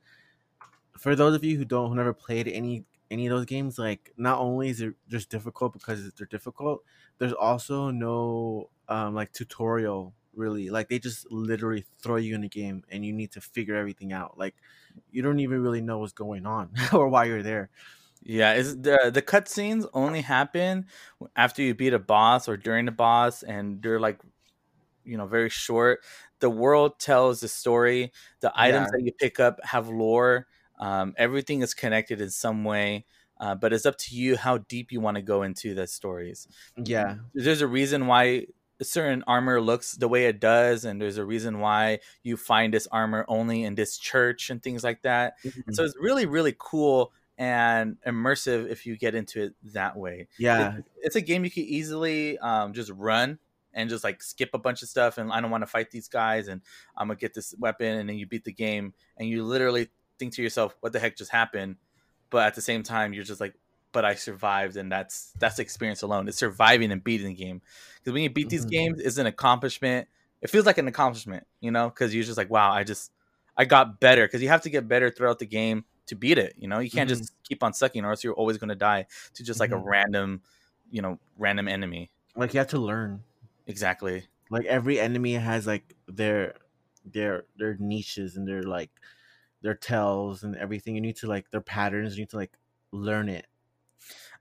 for 0.97 1.15
those 1.15 1.35
of 1.35 1.43
you 1.43 1.57
who 1.57 1.65
don't 1.65 1.89
who 1.89 1.95
never 1.95 2.13
played 2.13 2.47
any 2.47 2.85
any 3.11 3.27
of 3.27 3.31
those 3.31 3.45
games 3.45 3.79
like 3.79 4.13
not 4.17 4.39
only 4.39 4.69
is 4.69 4.81
it 4.81 4.95
just 5.09 5.29
difficult 5.29 5.73
because 5.73 6.11
they're 6.13 6.27
difficult 6.27 6.83
there's 7.19 7.33
also 7.33 7.91
no 7.91 8.69
um 8.89 9.15
like 9.15 9.31
tutorial 9.33 10.15
really 10.33 10.69
like 10.69 10.89
they 10.89 10.99
just 10.99 11.29
literally 11.31 11.85
throw 12.01 12.15
you 12.17 12.35
in 12.35 12.41
the 12.41 12.49
game 12.49 12.83
and 12.89 13.05
you 13.05 13.13
need 13.13 13.31
to 13.31 13.41
figure 13.41 13.75
everything 13.75 14.13
out 14.13 14.37
like 14.37 14.55
you 15.11 15.21
don't 15.21 15.39
even 15.39 15.61
really 15.61 15.81
know 15.81 15.99
what's 15.99 16.13
going 16.13 16.45
on 16.45 16.71
or 16.93 17.09
why 17.09 17.25
you're 17.25 17.43
there 17.43 17.69
Yeah, 18.23 18.53
is 18.53 18.79
the 18.81 19.09
the 19.13 19.21
cutscenes 19.21 19.87
only 19.93 20.21
happen 20.21 20.85
after 21.35 21.61
you 21.63 21.73
beat 21.73 21.93
a 21.93 21.99
boss 21.99 22.47
or 22.47 22.55
during 22.57 22.85
the 22.85 22.91
boss, 22.91 23.41
and 23.43 23.81
they're 23.81 23.99
like, 23.99 24.21
you 25.05 25.17
know, 25.17 25.27
very 25.27 25.49
short. 25.49 26.01
The 26.39 26.49
world 26.49 26.99
tells 26.99 27.41
the 27.41 27.49
story. 27.49 28.13
The 28.41 28.53
items 28.55 28.89
Yeah. 28.89 28.91
that 28.91 29.01
you 29.03 29.13
pick 29.19 29.39
up 29.39 29.59
have 29.65 29.89
lore. 29.89 30.47
Um, 30.81 31.13
everything 31.17 31.61
is 31.61 31.73
connected 31.73 32.19
in 32.19 32.29
some 32.31 32.65
way, 32.65 33.05
uh, 33.39 33.55
but 33.55 33.71
it's 33.71 33.85
up 33.85 33.97
to 33.99 34.15
you 34.15 34.35
how 34.35 34.57
deep 34.57 34.91
you 34.91 34.99
want 34.99 35.15
to 35.15 35.21
go 35.21 35.43
into 35.43 35.73
the 35.73 35.87
stories. 35.87 36.47
yeah 36.75 37.15
There's 37.33 37.61
a 37.61 37.67
reason 37.67 38.07
why 38.07 38.47
certain 38.81 39.23
armor 39.27 39.61
looks 39.61 39.93
the 39.93 40.07
way 40.07 40.25
it 40.25 40.39
does, 40.39 40.85
and 40.85 41.01
there's 41.01 41.17
a 41.17 41.25
reason 41.25 41.59
why 41.59 41.99
you 42.23 42.35
find 42.35 42.73
this 42.73 42.87
armor 42.91 43.25
only 43.27 43.63
in 43.63 43.75
this 43.75 43.97
church 43.97 44.49
and 44.49 44.61
things 44.61 44.83
like 44.83 45.03
that. 45.03 45.35
And 45.67 45.75
so 45.75 45.83
it's 45.83 45.95
really, 45.99 46.25
really 46.25 46.55
cool 46.57 47.13
and 47.37 47.97
immersive 48.05 48.69
if 48.69 48.85
you 48.85 48.97
get 48.97 49.15
into 49.15 49.43
it 49.43 49.53
that 49.73 49.97
way. 49.97 50.27
yeah 50.37 50.77
It's 50.97 51.15
a 51.15 51.21
game 51.21 51.43
you 51.43 51.51
could 51.51 51.63
easily 51.63 52.37
um, 52.39 52.73
just 52.73 52.91
run 52.91 53.39
and 53.73 53.89
just 53.89 54.03
like 54.03 54.21
skip 54.21 54.49
a 54.53 54.59
bunch 54.59 54.81
of 54.81 54.89
stuff 54.89 55.17
and 55.17 55.31
I 55.31 55.41
don't 55.41 55.49
want 55.51 55.63
to 55.63 55.67
fight 55.67 55.91
these 55.91 56.07
guys 56.07 56.47
and 56.47 56.61
I'm 56.95 57.07
gonna 57.07 57.17
get 57.17 57.33
this 57.33 57.55
weapon 57.57 57.97
and 57.97 58.09
then 58.09 58.17
you 58.17 58.27
beat 58.27 58.43
the 58.43 58.51
game 58.51 58.93
and 59.17 59.27
you 59.27 59.43
literally 59.43 59.89
think 60.21 60.33
to 60.35 60.43
yourself, 60.43 60.77
what 60.81 60.93
the 60.93 60.99
heck 61.01 61.17
just 61.17 61.31
happened? 61.31 61.77
But 62.29 62.47
at 62.47 62.55
the 62.55 62.61
same 62.61 62.83
time, 62.83 63.13
you're 63.13 63.25
just 63.25 63.41
like, 63.41 63.55
but 63.93 64.05
I 64.05 64.15
survived 64.15 64.77
and 64.77 64.91
that's 64.91 65.33
that's 65.39 65.57
the 65.57 65.63
experience 65.63 66.01
alone. 66.03 66.27
It's 66.29 66.37
surviving 66.37 66.91
and 66.93 67.03
beating 67.03 67.27
the 67.27 67.33
game. 67.35 67.61
Because 67.99 68.13
when 68.13 68.23
you 68.23 68.29
beat 68.29 68.49
these 68.49 68.65
Mhm. 68.65 68.65
games, 68.65 69.01
it's 69.01 69.17
an 69.17 69.27
accomplishment. 69.27 70.07
It 70.41 70.49
feels 70.49 70.65
like 70.65 70.77
an 70.77 70.87
accomplishment, 70.87 71.45
you 71.61 71.71
know, 71.71 71.89
because 71.89 72.15
you're 72.15 72.23
just 72.23 72.37
like, 72.37 72.49
wow, 72.49 72.71
I 72.71 72.83
just 72.85 73.11
I 73.57 73.65
got 73.65 73.99
better 73.99 74.25
because 74.25 74.41
you 74.41 74.49
have 74.49 74.61
to 74.63 74.69
get 74.69 74.87
better 74.87 75.11
throughout 75.11 75.39
the 75.39 75.45
game 75.45 75.85
to 76.07 76.15
beat 76.15 76.37
it. 76.37 76.55
You 76.57 76.69
know, 76.69 76.79
you 76.79 76.91
can't 76.91 77.09
just 77.09 77.33
keep 77.43 77.63
on 77.63 77.73
sucking, 77.73 78.05
or 78.05 78.11
else 78.11 78.23
you're 78.23 78.33
always 78.33 78.57
going 78.59 78.69
to 78.69 78.75
die 78.75 79.07
to 79.35 79.43
just 79.43 79.59
like 79.59 79.73
a 79.73 79.77
Mhm. 79.77 79.85
random, 79.85 80.41
you 80.89 81.01
know, 81.01 81.19
random 81.37 81.67
enemy. 81.67 82.11
like 82.35 82.53
you 82.53 82.59
have 82.59 82.67
to 82.69 82.79
learn 82.79 83.23
Exactly. 83.67 84.27
like 84.49 84.65
every 84.65 84.99
enemy 84.99 85.33
has 85.33 85.65
like 85.67 85.95
their 86.07 86.55
their 87.05 87.45
their 87.57 87.75
niches 87.79 88.37
and 88.37 88.47
their 88.47 88.63
like 88.63 88.91
their 89.61 89.75
tells 89.75 90.43
and 90.43 90.55
everything 90.55 90.95
you 90.95 91.01
need 91.01 91.15
to 91.17 91.27
like 91.27 91.49
their 91.51 91.61
patterns 91.61 92.17
you 92.17 92.23
need 92.23 92.29
to 92.29 92.37
like 92.37 92.57
learn 92.91 93.29
it 93.29 93.47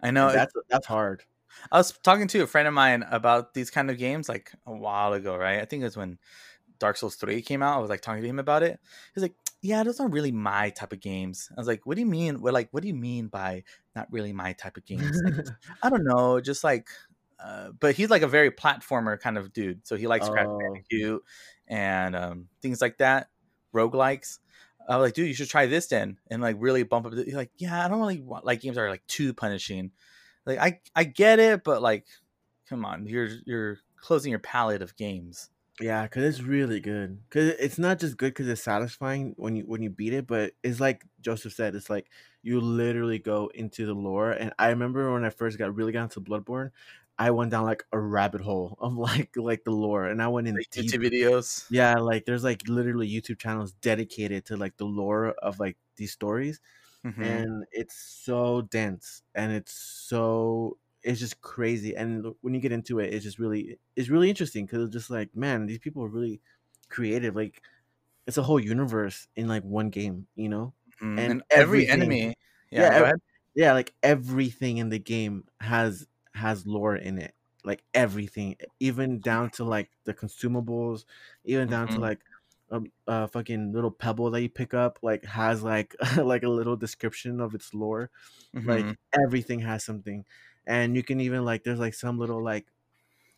I 0.00 0.10
know. 0.10 0.28
And 0.28 0.36
that's 0.38 0.54
that's 0.68 0.86
hard 0.86 1.24
I 1.72 1.78
was 1.78 1.92
talking 1.92 2.28
to 2.28 2.42
a 2.42 2.46
friend 2.46 2.68
of 2.68 2.74
mine 2.74 3.04
about 3.10 3.54
these 3.54 3.70
kind 3.70 3.90
of 3.90 3.98
games 3.98 4.28
like 4.28 4.52
a 4.66 4.72
while 4.72 5.12
ago, 5.12 5.36
right? 5.36 5.60
I 5.60 5.64
think 5.64 5.82
it 5.82 5.86
was 5.86 5.96
when 5.96 6.18
Dark 6.78 6.96
Souls 6.96 7.16
3 7.16 7.42
came 7.42 7.62
out. 7.62 7.76
I 7.76 7.80
was 7.80 7.90
like 7.90 8.00
talking 8.02 8.22
to 8.22 8.28
him 8.28 8.38
about 8.38 8.62
it. 8.62 8.78
He's 9.14 9.22
like, 9.22 9.34
Yeah, 9.60 9.82
those 9.82 10.00
aren't 10.00 10.14
really 10.14 10.32
my 10.32 10.70
type 10.70 10.92
of 10.92 11.00
games. 11.00 11.50
I 11.56 11.60
was 11.60 11.66
like, 11.66 11.86
What 11.86 11.96
do 11.96 12.00
you 12.00 12.06
mean? 12.06 12.40
What 12.40 12.54
like 12.54 12.68
what 12.72 12.82
do 12.82 12.88
you 12.88 12.94
mean 12.94 13.26
by 13.28 13.64
not 13.96 14.08
really 14.12 14.32
my 14.32 14.52
type 14.54 14.76
of 14.76 14.84
games? 14.86 15.20
Like, 15.24 15.46
I 15.82 15.90
don't 15.90 16.04
know, 16.04 16.40
just 16.40 16.64
like 16.64 16.88
uh, 17.42 17.70
but 17.78 17.94
he's 17.94 18.10
like 18.10 18.22
a 18.22 18.28
very 18.28 18.50
platformer 18.50 19.18
kind 19.18 19.38
of 19.38 19.52
dude. 19.52 19.86
So 19.86 19.96
he 19.96 20.06
likes 20.06 20.28
Crash 20.28 20.46
Oh. 20.48 20.58
Bandicoot 20.58 21.22
and 21.66 22.14
um, 22.14 22.48
things 22.62 22.80
like 22.80 22.98
that, 22.98 23.28
roguelikes. 23.74 24.38
I 24.88 24.96
was 24.96 25.06
like, 25.06 25.14
dude, 25.14 25.28
you 25.28 25.34
should 25.34 25.48
try 25.48 25.66
this 25.66 25.86
then, 25.86 26.18
and 26.30 26.42
like 26.42 26.56
really 26.58 26.82
bump 26.82 27.06
up. 27.06 27.12
He's 27.12 27.34
like, 27.34 27.50
yeah, 27.56 27.84
I 27.84 27.88
don't 27.88 28.00
really 28.00 28.20
want 28.20 28.44
like 28.44 28.60
games 28.60 28.78
are 28.78 28.90
like 28.90 29.06
too 29.06 29.34
punishing. 29.34 29.92
Like 30.46 30.58
I 30.58 30.80
I 30.94 31.04
get 31.04 31.38
it, 31.38 31.64
but 31.64 31.82
like, 31.82 32.06
come 32.68 32.84
on, 32.84 33.06
you're 33.06 33.28
you're 33.44 33.78
closing 34.00 34.30
your 34.30 34.40
palette 34.40 34.82
of 34.82 34.96
games. 34.96 35.50
Yeah, 35.80 36.02
because 36.02 36.24
it's 36.24 36.42
really 36.42 36.80
good. 36.80 37.20
Because 37.28 37.54
it's 37.58 37.78
not 37.78 37.98
just 37.98 38.18
good 38.18 38.34
because 38.34 38.48
it's 38.48 38.62
satisfying 38.62 39.34
when 39.36 39.56
you 39.56 39.64
when 39.64 39.82
you 39.82 39.90
beat 39.90 40.12
it, 40.12 40.26
but 40.26 40.52
it's 40.62 40.80
like 40.80 41.04
Joseph 41.20 41.54
said, 41.54 41.74
it's 41.74 41.88
like 41.88 42.06
you 42.42 42.60
literally 42.60 43.18
go 43.18 43.50
into 43.54 43.86
the 43.86 43.94
lore. 43.94 44.32
And 44.32 44.52
I 44.58 44.68
remember 44.68 45.12
when 45.12 45.24
I 45.24 45.30
first 45.30 45.58
got 45.58 45.74
really 45.74 45.92
got 45.92 46.02
into 46.04 46.20
Bloodborne, 46.20 46.70
I 47.20 47.32
went 47.32 47.52
down 47.52 47.66
like 47.66 47.84
a 47.92 48.00
rabbit 48.00 48.42
hole 48.42 48.76
of 48.80 48.94
like 48.96 49.36
like 49.36 49.64
the 49.64 49.72
lore, 49.72 50.06
and 50.06 50.22
I 50.22 50.28
went 50.28 50.48
in 50.48 50.58
Like 50.58 50.70
deep. 50.70 50.96
YouTube 50.96 51.02
videos. 51.04 51.70
Yeah, 51.70 51.96
like 51.96 52.26
there's 52.26 52.44
like 52.44 52.68
literally 52.68 53.08
YouTube 53.10 53.38
channels 53.40 53.72
dedicated 53.74 54.46
to 54.46 54.56
like 54.58 54.76
the 54.78 54.86
lore 54.86 55.28
of 55.42 55.60
like 55.60 55.78
these 55.96 56.12
stories, 56.12 56.60
Mhm. 57.04 57.44
and 57.44 57.64
it's 57.72 57.96
so 57.96 58.62
dense 58.62 59.22
and 59.34 59.52
it's 59.52 59.72
so 59.74 60.78
it's 61.02 61.20
just 61.20 61.40
crazy 61.42 61.96
and 61.96 62.26
when 62.42 62.54
you 62.54 62.60
get 62.60 62.72
into 62.72 62.98
it 63.00 63.14
it's 63.14 63.24
just 63.24 63.38
really 63.38 63.78
it's 63.96 64.08
really 64.10 64.28
interesting 64.30 64.66
because 64.66 64.84
it's 64.84 64.92
just 64.92 65.10
like 65.10 65.34
man 65.36 65.66
these 65.66 65.78
people 65.78 66.02
are 66.04 66.08
really 66.08 66.40
creative 66.90 67.36
like 67.36 67.62
it's 68.26 68.38
a 68.38 68.42
whole 68.42 68.60
universe 68.60 69.28
in 69.36 69.48
like 69.48 69.62
one 69.64 69.90
game 69.90 70.26
you 70.36 70.48
know 70.48 70.74
Mhm. 71.02 71.28
and 71.28 71.42
and, 71.54 71.68
every 71.68 71.88
enemy. 71.88 72.34
Yeah, 72.76 72.88
Yeah, 72.94 73.12
yeah 73.54 73.72
like 73.72 73.94
everything 74.02 74.78
in 74.78 74.88
the 74.90 74.98
game 74.98 75.44
has 75.60 76.06
has 76.34 76.66
lore 76.66 76.96
in 76.96 77.18
it 77.18 77.34
like 77.64 77.84
everything 77.94 78.56
even 78.80 79.20
down 79.20 79.50
to 79.50 79.64
like 79.64 79.90
the 80.04 80.14
consumables 80.14 81.04
even 81.44 81.68
down 81.68 81.88
to 81.88 81.98
Mhm. 81.98 82.00
like 82.00 82.20
a, 82.70 82.80
a 83.06 83.28
fucking 83.28 83.72
little 83.72 83.90
pebble 83.90 84.30
that 84.30 84.40
you 84.42 84.48
pick 84.48 84.72
up 84.74 84.98
like 85.02 85.24
has 85.24 85.62
like 85.62 85.94
like 86.16 86.42
a 86.42 86.48
little 86.48 86.76
description 86.76 87.40
of 87.40 87.54
its 87.54 87.74
lore 87.74 88.10
like 88.64 88.88
Mhm. 88.88 88.96
everything 89.26 89.60
has 89.60 89.84
something 89.84 90.24
and 90.66 90.96
you 90.96 91.02
can 91.02 91.20
even 91.20 91.44
like 91.44 91.64
there's 91.64 91.80
like 91.80 91.94
some 91.94 92.18
little 92.18 92.42
like 92.44 92.68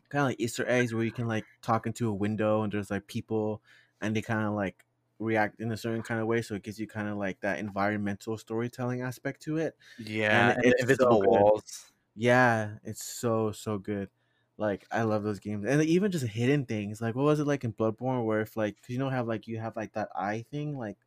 kind 0.08 0.22
of 0.22 0.28
like 0.28 0.40
easter 0.40 0.68
eggs 0.68 0.92
where 0.94 1.04
you 1.04 1.12
can 1.12 1.26
like 1.26 1.46
talk 1.62 1.86
into 1.86 2.08
a 2.08 2.14
window 2.14 2.62
and 2.62 2.72
there's 2.72 2.90
like 2.90 3.06
people 3.06 3.62
and 4.00 4.14
they 4.14 4.22
kind 4.22 4.46
of 4.46 4.52
like 4.54 4.84
react 5.18 5.60
in 5.60 5.70
a 5.72 5.76
certain 5.76 6.02
kind 6.02 6.20
of 6.20 6.26
way 6.26 6.42
so 6.42 6.54
it 6.54 6.62
gives 6.62 6.78
you 6.80 6.86
kind 6.86 7.08
of 7.08 7.16
like 7.16 7.40
that 7.40 7.58
environmental 7.58 8.36
storytelling 8.36 9.00
aspect 9.02 9.40
to 9.42 9.56
it 9.58 9.76
yeah, 9.98 10.52
and 10.56 10.56
and 10.62 10.74
so 10.88 11.16
invisible 11.18 11.24
good. 11.30 11.46
walls. 11.46 11.92
Yeah 12.14 12.78
it's 12.84 13.02
so 13.04 13.52
so 13.52 13.78
good 13.78 14.10
like 14.58 14.86
i 14.90 15.02
love 15.02 15.22
those 15.22 15.38
games 15.40 15.64
and 15.66 15.82
even 15.82 16.10
just 16.12 16.26
hidden 16.26 16.66
things 16.66 17.00
like 17.00 17.14
what 17.14 17.24
was 17.24 17.40
it 17.40 17.46
like 17.46 17.64
in 17.64 17.72
bloodborne 17.72 18.24
where 18.24 18.40
if 18.42 18.56
like 18.56 18.76
'cause 18.80 18.90
you 18.90 18.98
know 18.98 19.08
have 19.10 19.26
like 19.26 19.46
you 19.48 19.58
have 19.58 19.74
like 19.76 19.92
that 19.94 20.08
eye 20.14 20.44
thing 20.50 20.76
like 20.76 20.98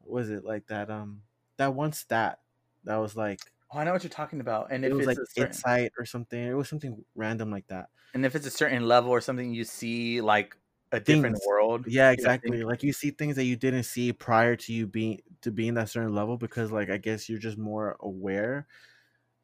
was 0.00 0.30
it 0.30 0.44
like 0.44 0.66
that 0.68 0.90
um 0.90 1.22
that 1.58 1.74
one 1.74 1.92
stat 1.92 2.40
that 2.84 2.96
was 2.98 3.16
like 3.16 3.52
Oh, 3.72 3.78
I 3.78 3.84
know 3.84 3.92
what 3.92 4.02
you're 4.02 4.10
talking 4.10 4.40
about. 4.40 4.72
And 4.72 4.84
it 4.84 4.92
if 4.92 4.94
was 4.94 5.06
it's 5.06 5.06
like 5.06 5.22
certain, 5.36 5.64
insight 5.64 5.92
or 5.98 6.04
something. 6.06 6.42
It 6.42 6.54
was 6.54 6.68
something 6.68 7.04
random 7.14 7.50
like 7.50 7.66
that. 7.68 7.90
and 8.14 8.26
if 8.26 8.34
it's 8.34 8.46
a 8.46 8.50
certain 8.50 8.86
level 8.86 9.10
or 9.10 9.20
something, 9.20 9.52
you 9.54 9.64
see 9.64 10.20
like 10.20 10.56
a 10.92 11.00
different 11.00 11.38
Things. 11.38 11.46
world. 11.46 11.86
Yeah, 11.86 12.10
exactly. 12.10 12.62
Like 12.62 12.82
you 12.82 12.92
see 12.92 13.10
things 13.10 13.36
that 13.36 13.44
you 13.44 13.56
didn't 13.56 13.84
see 13.84 14.12
prior 14.12 14.54
to 14.56 14.72
you 14.72 14.86
being 14.86 15.20
to 15.42 15.50
being 15.50 15.74
that 15.74 15.88
certain 15.88 16.14
level 16.14 16.36
because 16.36 16.70
like 16.70 16.90
I 16.90 16.98
guess 16.98 17.28
you're 17.28 17.38
just 17.38 17.56
more 17.58 17.96
aware. 18.00 18.66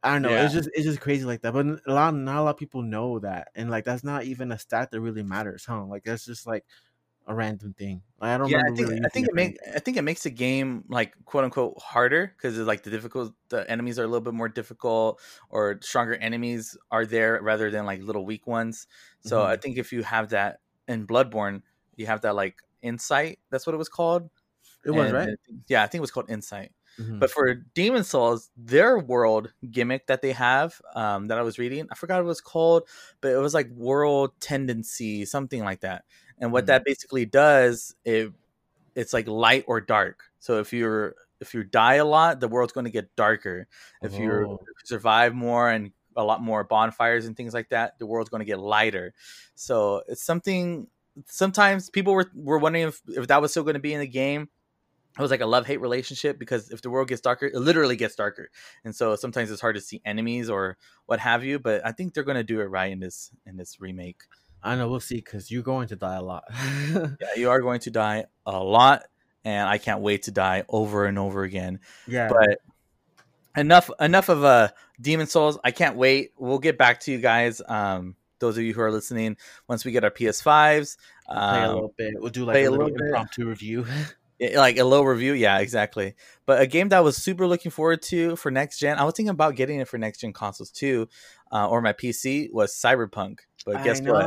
I 0.03 0.13
don't 0.13 0.23
know. 0.23 0.37
It's 0.37 0.53
just 0.53 0.69
it's 0.75 0.85
just 0.85 1.01
crazy 1.01 1.25
like 1.25 1.43
that. 1.43 1.53
But 1.53 1.67
a 1.67 1.93
lot 1.93 2.15
not 2.15 2.41
a 2.41 2.43
lot 2.43 2.51
of 2.51 2.57
people 2.59 2.83
know 2.83 3.19
that, 3.21 3.49
and 3.55 3.71
like 3.71 3.85
that's 3.85 4.05
not 4.05 4.25
even 4.25 4.53
a 4.53 4.59
stat 4.59 4.91
that 4.91 5.01
really 5.01 5.23
matters, 5.23 5.65
huh? 5.67 5.85
Like 5.85 6.05
that's 6.05 6.25
just 6.25 6.47
like 6.47 6.65
a 7.27 7.35
random 7.35 7.75
thing. 7.75 8.03
Like, 8.21 8.31
I 8.33 8.39
don't 8.39 8.51
yeah, 8.51 8.59
I 8.59 8.71
think 8.77 8.91
really 8.91 9.01
I 9.05 9.09
think 9.09 9.27
it 9.29 9.35
makes 9.35 9.59
I 9.75 9.81
think 9.81 9.97
it 9.97 10.03
makes 10.03 10.23
the 10.23 10.31
game 10.31 10.85
like 10.89 11.15
quote 11.25 11.45
unquote 11.45 11.81
harder 11.83 12.33
because 12.37 12.57
like 12.59 12.83
the 12.83 12.91
difficult 12.91 13.35
the 13.49 13.69
enemies 13.71 13.99
are 13.99 14.05
a 14.05 14.07
little 14.07 14.21
bit 14.21 14.35
more 14.35 14.49
difficult 14.49 15.21
or 15.49 15.79
stronger 15.83 16.15
enemies 16.15 16.77
are 16.91 17.07
there 17.07 17.41
rather 17.43 17.71
than 17.71 17.87
like 17.87 18.03
little 18.03 18.25
weak 18.25 18.47
ones. 18.47 18.87
So 19.21 19.43
Mm-hmm. 19.43 19.45
I 19.45 19.57
think 19.57 19.79
if 19.79 19.93
you 19.93 20.03
have 20.05 20.29
that 20.31 20.61
in 20.87 21.07
Bloodborne, 21.07 21.63
you 21.97 22.07
have 22.07 22.21
that 22.23 22.35
like 22.37 22.63
insight. 22.83 23.41
That's 23.51 23.67
what 23.67 23.75
it 23.75 23.79
was 23.79 23.89
called. 23.89 24.31
It 24.85 24.93
was 24.93 25.11
And 25.11 25.13
right. 25.13 25.31
Yeah, 25.69 25.83
I 25.83 25.87
think 25.87 26.01
it 26.01 26.03
was 26.03 26.11
called 26.13 26.31
insight. 26.31 26.73
Mhm. 26.99 27.21
But 27.21 27.31
for 27.31 27.55
Demon 27.55 28.05
Souls, 28.05 28.51
their 28.57 28.99
world 28.99 29.53
gimmick 29.71 30.07
that 30.09 30.23
they 30.23 30.33
have, 30.33 30.81
um, 30.95 31.29
that 31.29 31.39
I 31.39 31.43
was 31.43 31.59
reading, 31.59 31.87
I 31.91 31.95
forgot 31.95 32.17
what 32.17 32.23
it 32.25 32.29
was 32.29 32.41
called, 32.41 32.89
but 33.21 33.33
it 33.33 33.39
was 33.39 33.55
like 33.55 33.69
world 33.71 34.33
tendency, 34.41 35.25
something 35.25 35.65
like 35.65 35.81
that. 35.81 36.05
And 36.41 36.53
what 36.53 36.67
Mm. 36.67 36.69
that 36.69 36.85
basically 36.85 37.25
does, 37.27 37.95
it 38.05 38.33
it's 38.95 39.13
like 39.13 39.29
light 39.29 39.65
or 39.69 39.81
dark. 39.81 40.25
So 40.39 40.59
if 40.61 40.73
you're 40.73 41.15
if 41.41 41.53
you 41.55 41.65
die 41.65 41.95
a 41.97 42.05
lot, 42.05 42.41
the 42.41 42.49
world's 42.49 42.73
going 42.73 42.85
to 42.87 42.91
get 42.91 43.15
darker. 43.17 43.69
If 44.03 44.19
Oh. 44.19 44.59
if 44.59 44.77
you 44.79 44.85
survive 44.85 45.35
more 45.35 45.71
and 45.71 45.93
a 46.17 46.25
lot 46.25 46.43
more 46.43 46.65
bonfires 46.65 47.27
and 47.27 47.37
things 47.37 47.53
like 47.55 47.69
that, 47.71 47.99
the 47.99 48.07
world's 48.07 48.31
going 48.31 48.41
to 48.41 48.47
get 48.47 48.59
lighter. 48.61 49.15
So 49.55 50.03
it's 50.09 50.23
something. 50.25 50.89
Sometimes 51.27 51.91
people 51.91 52.13
were 52.15 52.31
were 52.35 52.59
wondering 52.59 52.89
if, 52.89 53.03
if 53.09 53.27
that 53.29 53.41
was 53.43 53.51
still 53.51 53.63
going 53.65 53.75
to 53.75 53.81
be 53.81 53.95
in 53.95 54.01
the 54.01 54.07
game. 54.09 54.49
It 55.19 55.23
was 55.23 55.31
like 55.31 55.41
a 55.41 55.47
love 55.47 55.67
hate 55.67 55.81
relationship 55.81 56.39
because 56.39 56.71
if 56.71 56.83
the 56.83 56.91
world 56.91 57.09
gets 57.09 57.23
darker, 57.23 57.47
it 57.47 57.57
literally 57.59 57.97
gets 57.97 58.15
darker, 58.15 58.51
and 58.85 58.95
so 58.95 59.17
sometimes 59.17 59.51
it's 59.51 59.61
hard 59.61 59.77
to 59.77 59.81
see 59.81 60.03
enemies 60.05 60.51
or 60.51 60.77
what 61.07 61.21
have 61.21 61.45
you. 61.45 61.59
But 61.59 61.85
I 61.87 61.93
think 61.93 62.13
they're 62.13 62.25
going 62.25 62.37
to 62.37 62.45
do 62.45 62.61
it 62.61 62.65
right 62.65 62.93
in 62.93 63.01
this 63.01 63.31
in 63.47 63.57
this 63.57 63.81
remake. 63.81 64.23
I 64.63 64.77
know 64.77 64.89
we'll 64.89 65.01
see 65.01 65.17
because 65.17 65.51
you're 65.51 65.63
going 65.63 65.89
to 65.89 65.97
die 65.97 66.17
a 66.17 66.23
lot. 66.23 66.45
Yeah, 66.91 67.11
you 67.37 67.51
are 67.51 67.61
going 67.61 67.81
to 67.81 67.91
die 67.91 68.27
a 68.45 68.63
lot, 68.63 69.05
and 69.45 69.69
I 69.69 69.79
can't 69.79 70.01
wait 70.01 70.25
to 70.25 70.31
die 70.31 70.65
over 70.69 71.07
and 71.07 71.19
over 71.19 71.43
again. 71.45 71.81
yeah, 72.07 72.29
But 72.29 72.61
enough 73.57 73.91
enough 74.01 74.29
of 74.29 74.45
uh 74.45 74.69
Demon 75.01 75.27
Souls. 75.27 75.59
I 75.65 75.71
can't 75.71 75.97
wait. 75.97 76.33
We'll 76.37 76.59
get 76.59 76.79
back 76.79 77.01
to 77.01 77.13
you 77.13 77.19
guys. 77.19 77.63
Um, 77.67 78.17
those 78.39 78.59
of 78.59 78.65
you 78.65 78.75
who 78.75 78.83
are 78.83 78.93
listening, 78.93 79.37
once 79.67 79.85
we 79.85 79.93
get 79.93 80.05
our 80.05 80.11
PS5s, 80.11 80.97
We'll 81.29 81.39
play 81.39 81.61
a 81.61 81.69
um, 81.69 81.75
little 81.75 81.95
bit. 81.97 82.15
We'll 82.17 82.31
do 82.31 82.45
like 82.45 82.57
a 82.57 82.67
a 82.67 82.71
little 82.71 82.87
little 82.87 83.07
impromptu 83.07 83.49
review. 83.49 83.87
Like 84.41 84.79
a 84.79 84.85
low 84.85 85.03
review. 85.03 85.33
Yeah, 85.33 85.59
exactly. 85.59 86.15
But 86.45 86.61
a 86.61 86.67
game 86.67 86.91
that 86.91 86.99
I 86.99 87.01
was 87.01 87.17
super 87.17 87.47
looking 87.47 87.71
forward 87.71 88.03
to 88.03 88.37
for 88.37 88.51
next 88.51 88.79
gen. 88.79 88.99
I 88.99 89.05
was 89.05 89.15
thinking 89.15 89.31
about 89.31 89.57
getting 89.57 89.81
it 89.81 89.89
for 89.89 89.99
next 89.99 90.21
gen 90.21 90.33
consoles 90.33 90.71
too, 90.71 91.09
uh, 91.51 91.69
or 91.69 91.81
my 91.81 91.93
PC 91.93 92.53
was 92.53 92.75
Cyberpunk. 92.75 93.41
But 93.65 93.83
guess 93.83 94.01
what? 94.01 94.27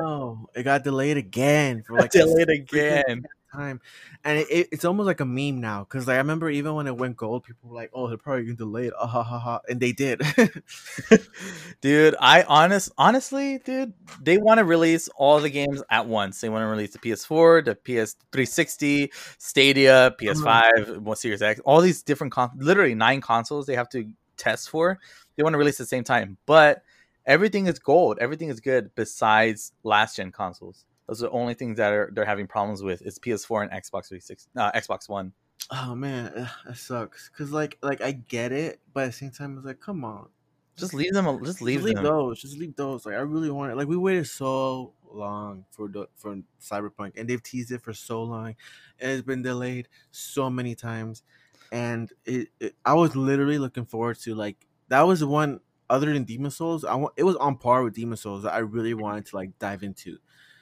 It 0.56 0.63
got 0.63 0.84
delayed 0.84 1.17
again 1.17 1.84
for 1.84 1.98
like 1.98 2.12
Delayed 2.12 2.50
again. 2.50 3.24
Time, 3.51 3.81
and 4.23 4.39
it, 4.39 4.47
it, 4.49 4.67
it's 4.71 4.85
almost 4.85 5.07
like 5.07 5.19
a 5.19 5.25
meme 5.25 5.59
now. 5.62 5.83
Because 5.83 6.07
like 6.07 6.15
I 6.15 6.17
remember 6.17 6.49
even 6.49 6.75
when 6.75 6.88
it 6.88 6.97
went 6.97 7.17
gold, 7.17 7.43
people 7.43 7.69
were 7.69 7.75
like, 7.75 7.91
"Oh, 7.93 8.07
they're 8.07 8.17
probably 8.17 8.43
gonna 8.45 8.55
delay 8.55 8.88
it." 8.88 8.93
Ah, 8.99 9.07
ha, 9.07 9.23
ha, 9.23 9.39
ha. 9.39 9.59
and 9.69 9.79
they 9.79 9.91
did. 9.91 10.21
dude 11.81 12.15
i 12.19 12.43
honest 12.43 12.91
honestly 12.97 13.59
dude 13.59 13.93
they 14.21 14.38
want 14.38 14.57
to 14.57 14.63
release 14.63 15.07
all 15.15 15.39
the 15.39 15.49
games 15.49 15.81
at 15.89 16.05
once 16.05 16.41
they 16.41 16.49
want 16.49 16.62
to 16.63 16.67
release 16.67 16.91
the 16.93 16.99
ps4 16.99 17.63
the 17.63 17.75
ps360 17.75 19.09
stadia 19.38 20.15
ps5 20.19 20.99
what 20.99 21.17
series 21.17 21.41
x 21.41 21.59
all 21.65 21.81
these 21.81 22.03
different 22.03 22.33
con- 22.33 22.51
literally 22.57 22.95
nine 22.95 23.21
consoles 23.21 23.65
they 23.65 23.75
have 23.75 23.89
to 23.89 24.05
test 24.38 24.69
for 24.69 24.99
they 25.35 25.43
want 25.43 25.53
to 25.53 25.57
release 25.57 25.79
at 25.79 25.83
the 25.83 25.88
same 25.88 26.03
time 26.03 26.38
but 26.45 26.83
everything 27.25 27.67
is 27.67 27.79
gold 27.79 28.17
everything 28.19 28.49
is 28.49 28.59
good 28.59 28.93
besides 28.95 29.71
last 29.83 30.15
gen 30.17 30.31
consoles 30.31 30.85
those 31.10 31.22
are 31.22 31.28
the 31.28 31.32
only 31.32 31.54
things 31.54 31.78
that 31.78 31.91
are 31.91 32.10
they're 32.13 32.26
having 32.26 32.48
problems 32.48 32.82
with 32.82 33.02
is 33.02 33.19
ps4 33.19 33.63
and 33.63 33.72
xbox 33.84 34.08
360 34.08 34.50
uh, 34.56 34.72
xbox 34.72 35.10
one 35.10 35.34
oh 35.72 35.95
man, 35.95 36.50
that 36.65 36.78
sucks. 36.78 37.30
Cause 37.30 37.52
like 37.52 37.78
like 37.82 38.02
I 38.02 38.12
get 38.12 38.52
it, 38.52 38.80
but 38.93 39.04
at 39.04 39.08
the 39.08 39.13
same 39.13 39.32
time, 39.32 39.58
it's 39.58 39.65
like, 39.65 39.80
come 39.80 40.04
on, 40.04 40.30
just 40.78 40.93
leave 40.93 41.13
them 41.13 41.26
just 41.43 41.62
leave, 41.62 41.80
just 41.80 41.86
leave 41.86 41.95
them 41.95 42.04
those. 42.04 42.41
Just 42.41 42.58
leave 42.58 42.76
those. 42.76 43.06
Like 43.06 43.15
I 43.15 43.19
really 43.19 43.52
want 43.52 43.72
it. 43.72 43.76
Like 43.76 43.88
we 43.88 43.98
waited 43.98 44.28
so 44.28 44.93
long 45.12 45.65
for 45.72 45.88
the 45.88 46.08
for 46.15 46.38
Cyberpunk, 46.62 47.17
and 47.17 47.30
they've 47.30 47.43
teased 47.43 47.72
it 47.72 47.82
for 47.82 47.93
so 47.93 48.24
long, 48.24 48.56
and 49.00 49.12
it's 49.12 49.26
been 49.26 49.41
delayed 49.41 49.88
so 50.12 50.50
many 50.50 50.76
times. 50.76 51.24
And 51.72 52.12
it, 52.26 52.50
it 52.60 52.76
I 52.86 52.93
was 52.93 53.15
literally 53.15 53.60
looking 53.60 53.86
forward 53.86 54.17
to 54.22 54.36
like 54.36 54.67
that 54.88 55.02
was 55.04 55.19
the 55.19 55.28
one 55.28 55.60
other 55.89 56.12
than 56.13 56.24
Demon 56.24 56.52
Souls. 56.52 56.84
I 56.84 56.95
want 56.95 57.13
it 57.17 57.24
was 57.24 57.36
on 57.36 57.58
par 57.58 57.84
with 57.84 57.93
Demon 57.93 58.17
Souls 58.17 58.43
that 58.43 58.54
I 58.54 58.60
really 58.60 58.93
wanted 58.93 59.28
to 59.28 59.36
like 59.36 59.58
dive 59.60 59.84
into. 59.84 60.17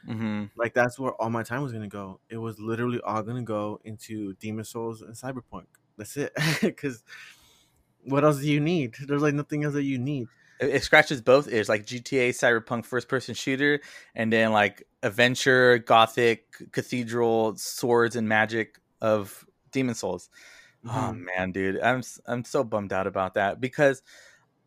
Hmm 0.07 0.45
Like 0.55 0.73
that's 0.73 0.97
where 0.99 1.13
all 1.13 1.29
my 1.29 1.43
time 1.43 1.61
was 1.63 1.73
gonna 1.73 1.87
go. 1.87 2.19
It 2.29 2.37
was 2.37 2.59
literally 2.59 2.99
all 3.01 3.21
gonna 3.23 3.43
go 3.43 3.79
into 3.83 4.33
Demon 4.35 4.65
Souls 4.65 5.01
and 5.01 5.15
Cyberpunk. 5.15 5.65
That's 5.97 6.17
it. 6.17 6.33
Because 6.61 7.03
what 8.03 8.23
else 8.23 8.39
do 8.39 8.49
you 8.49 8.59
need? 8.59 8.95
There's 9.05 9.21
like 9.21 9.33
nothing 9.33 9.63
else 9.63 9.73
that 9.73 9.83
you 9.83 9.97
need. 9.97 10.27
it, 10.59 10.69
it 10.69 10.83
scratches 10.83 11.21
both 11.21 11.47
ears 11.51 11.69
like 11.69 11.85
gta 11.85 12.29
cyberpunk 12.29 12.85
first 12.85 13.07
person 13.07 13.35
shooter 13.35 13.79
and 14.15 14.31
then 14.31 14.51
like 14.51 14.83
adventure 15.03 15.77
gothic 15.79 16.45
cathedral 16.71 17.55
swords 17.57 18.15
and 18.15 18.27
magic 18.27 18.79
of 19.01 19.45
demon 19.71 19.93
souls 19.95 20.29
oh 20.87 21.13
Mhm. 21.13 21.25
man 21.37 21.51
dude 21.51 21.79
i'm 21.81 22.01
i'm 22.27 22.43
so 22.45 22.63
bummed 22.63 22.93
out 22.93 23.07
about 23.07 23.35
that 23.35 23.61
because 23.61 24.01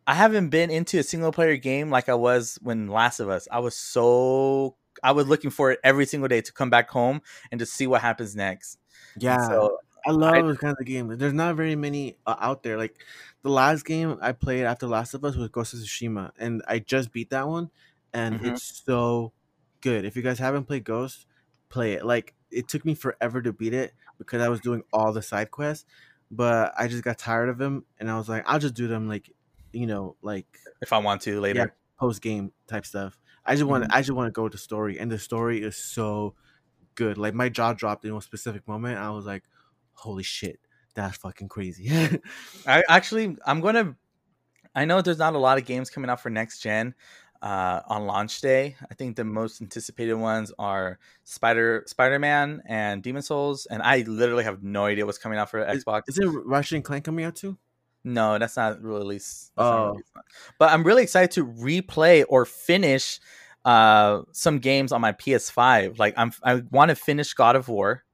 i 0.07 0.14
haven't 0.14 0.50
been 0.50 0.70
into 0.70 0.98
a 0.98 1.03
single 1.03 1.33
player 1.33 1.57
game 1.57 1.90
like 1.90 2.09
i 2.09 2.14
was 2.14 2.59
when 2.62 2.88
last 2.88 3.20
of 3.20 3.29
us 3.29 3.48
i 3.50 3.59
was 3.61 3.76
so 3.76 4.76
i 5.02 5.12
was 5.12 5.26
looking 5.28 5.50
for 5.50 5.70
it 5.72 5.80
every 5.84 6.06
single 6.06 6.28
day 6.28 6.40
to 6.40 6.52
come 6.52 6.70
back 6.70 6.90
home 6.90 7.20
and 7.50 7.58
to 7.58 7.66
see 7.66 7.86
what 7.86 8.00
happens 8.00 8.34
next 8.36 8.78
Yeah, 9.16 9.36
so 9.38 9.78
I 10.06 10.12
love 10.12 10.34
I- 10.34 10.40
those 10.42 10.58
kinds 10.58 10.76
of 10.80 10.86
games. 10.86 11.18
There's 11.18 11.32
not 11.34 11.56
very 11.56 11.76
many 11.76 12.16
uh, 12.26 12.36
out 12.38 12.62
there. 12.62 12.78
Like 12.78 13.04
the 13.42 13.50
last 13.50 13.84
game 13.84 14.16
I 14.22 14.32
played 14.32 14.64
after 14.64 14.86
Last 14.86 15.12
of 15.12 15.24
Us 15.24 15.36
was 15.36 15.48
Ghost 15.50 15.74
of 15.74 15.80
Tsushima, 15.80 16.30
and 16.38 16.62
I 16.66 16.78
just 16.78 17.12
beat 17.12 17.28
that 17.30 17.46
one, 17.46 17.70
and 18.14 18.40
Mhm. 18.40 18.46
it's 18.54 18.82
so 18.86 19.32
good. 19.82 20.06
If 20.06 20.16
you 20.16 20.22
guys 20.22 20.38
haven't 20.38 20.64
played 20.64 20.84
Ghost, 20.84 21.26
play 21.68 21.92
it. 21.94 22.06
Like 22.06 22.34
it 22.50 22.66
took 22.68 22.84
me 22.86 22.94
forever 22.94 23.42
to 23.42 23.52
beat 23.52 23.74
it 23.74 23.92
because 24.16 24.40
I 24.40 24.48
was 24.48 24.60
doing 24.60 24.82
all 24.92 25.12
the 25.12 25.20
side 25.22 25.50
quests, 25.50 25.84
but 26.30 26.72
I 26.78 26.88
just 26.88 27.04
got 27.04 27.18
tired 27.18 27.50
of 27.50 27.58
them, 27.58 27.84
and 27.98 28.10
I 28.10 28.16
was 28.16 28.28
like, 28.28 28.44
I'll 28.46 28.58
just 28.58 28.74
do 28.74 28.88
them 28.88 29.06
like, 29.06 29.30
you 29.72 29.86
know, 29.86 30.16
like 30.22 30.46
if 30.80 30.92
i 30.94 30.98
want 30.98 31.20
to 31.22 31.40
later 31.40 31.74
post 31.98 32.22
game 32.22 32.52
type 32.66 32.86
stuff. 32.86 33.18
I 33.44 33.55
just 33.55 33.64
want 33.64 33.85
to 33.85 33.94
I 33.94 34.00
just 34.00 34.12
want 34.12 34.29
to 34.29 34.33
go 34.33 34.44
with 34.44 34.53
the 34.53 34.59
story, 34.59 34.98
and 34.98 35.11
the 35.11 35.18
story 35.18 35.62
is 35.62 35.76
so 35.76 36.35
good. 36.94 37.18
Like 37.18 37.35
my 37.35 37.48
jaw 37.48 37.72
dropped 37.72 38.05
in 38.05 38.14
a 38.14 38.20
specific 38.20 38.66
moment. 38.68 38.98
I 38.98 39.11
was 39.11 39.26
like, 39.26 39.44
"Holy 39.92 40.22
shit, 40.22 40.61
that's 40.94 41.16
fucking 41.16 41.48
crazy!" 41.48 41.90
I 42.66 42.83
actually, 42.88 43.37
I'm 43.46 43.61
gonna. 43.61 43.96
I 44.74 44.85
know 44.85 45.03
there's 45.03 45.18
not 45.18 45.35
a 45.35 45.38
lot 45.38 45.59
of 45.59 45.64
games 45.64 45.90
coming 45.90 46.11
out 46.11 46.20
for 46.20 46.31
next 46.31 46.61
gen 46.61 46.94
uh, 47.42 47.81
on 47.87 48.07
launch 48.07 48.40
day. 48.40 48.76
I 48.90 48.94
think 48.94 49.16
the 49.16 49.24
most 49.24 49.61
anticipated 49.61 50.14
ones 50.14 50.53
are 50.59 50.98
Spider 51.24 51.85
Spider 51.87 52.18
Man 52.18 52.62
and 52.66 53.03
Demon 53.03 53.22
Souls, 53.22 53.66
and 53.66 53.83
I 53.83 54.05
literally 54.07 54.44
have 54.44 54.62
no 54.62 54.85
idea 54.85 55.07
what's 55.07 55.18
coming 55.18 55.38
out 55.38 55.50
for 55.50 55.64
Xbox. 55.64 56.03
is 56.09 56.18
it 56.18 56.26
Ratchet 56.26 56.76
and 56.76 56.85
Clank 56.85 57.05
coming 57.05 57.24
out 57.24 57.37
too? 57.37 57.57
No, 58.04 58.38
that's 58.38 58.56
not 58.56 58.82
released. 58.82 59.52
that's 59.56 59.66
Oh. 59.66 59.98
But 60.58 60.70
I'm 60.70 60.82
really 60.84 61.02
excited 61.02 61.30
to 61.32 61.46
replay 61.46 62.24
or 62.28 62.44
finish 62.44 63.20
uh, 63.64 64.22
some 64.32 64.58
games 64.58 64.92
on 64.92 65.00
my 65.00 65.12
PS5. 65.12 65.98
Like 65.98 66.14
I'm, 66.16 66.32
I 66.42 66.62
want 66.70 66.90
to 66.90 66.94
finish 66.94 67.34
God 67.34 67.56
of 67.56 67.68
War. 67.68 68.04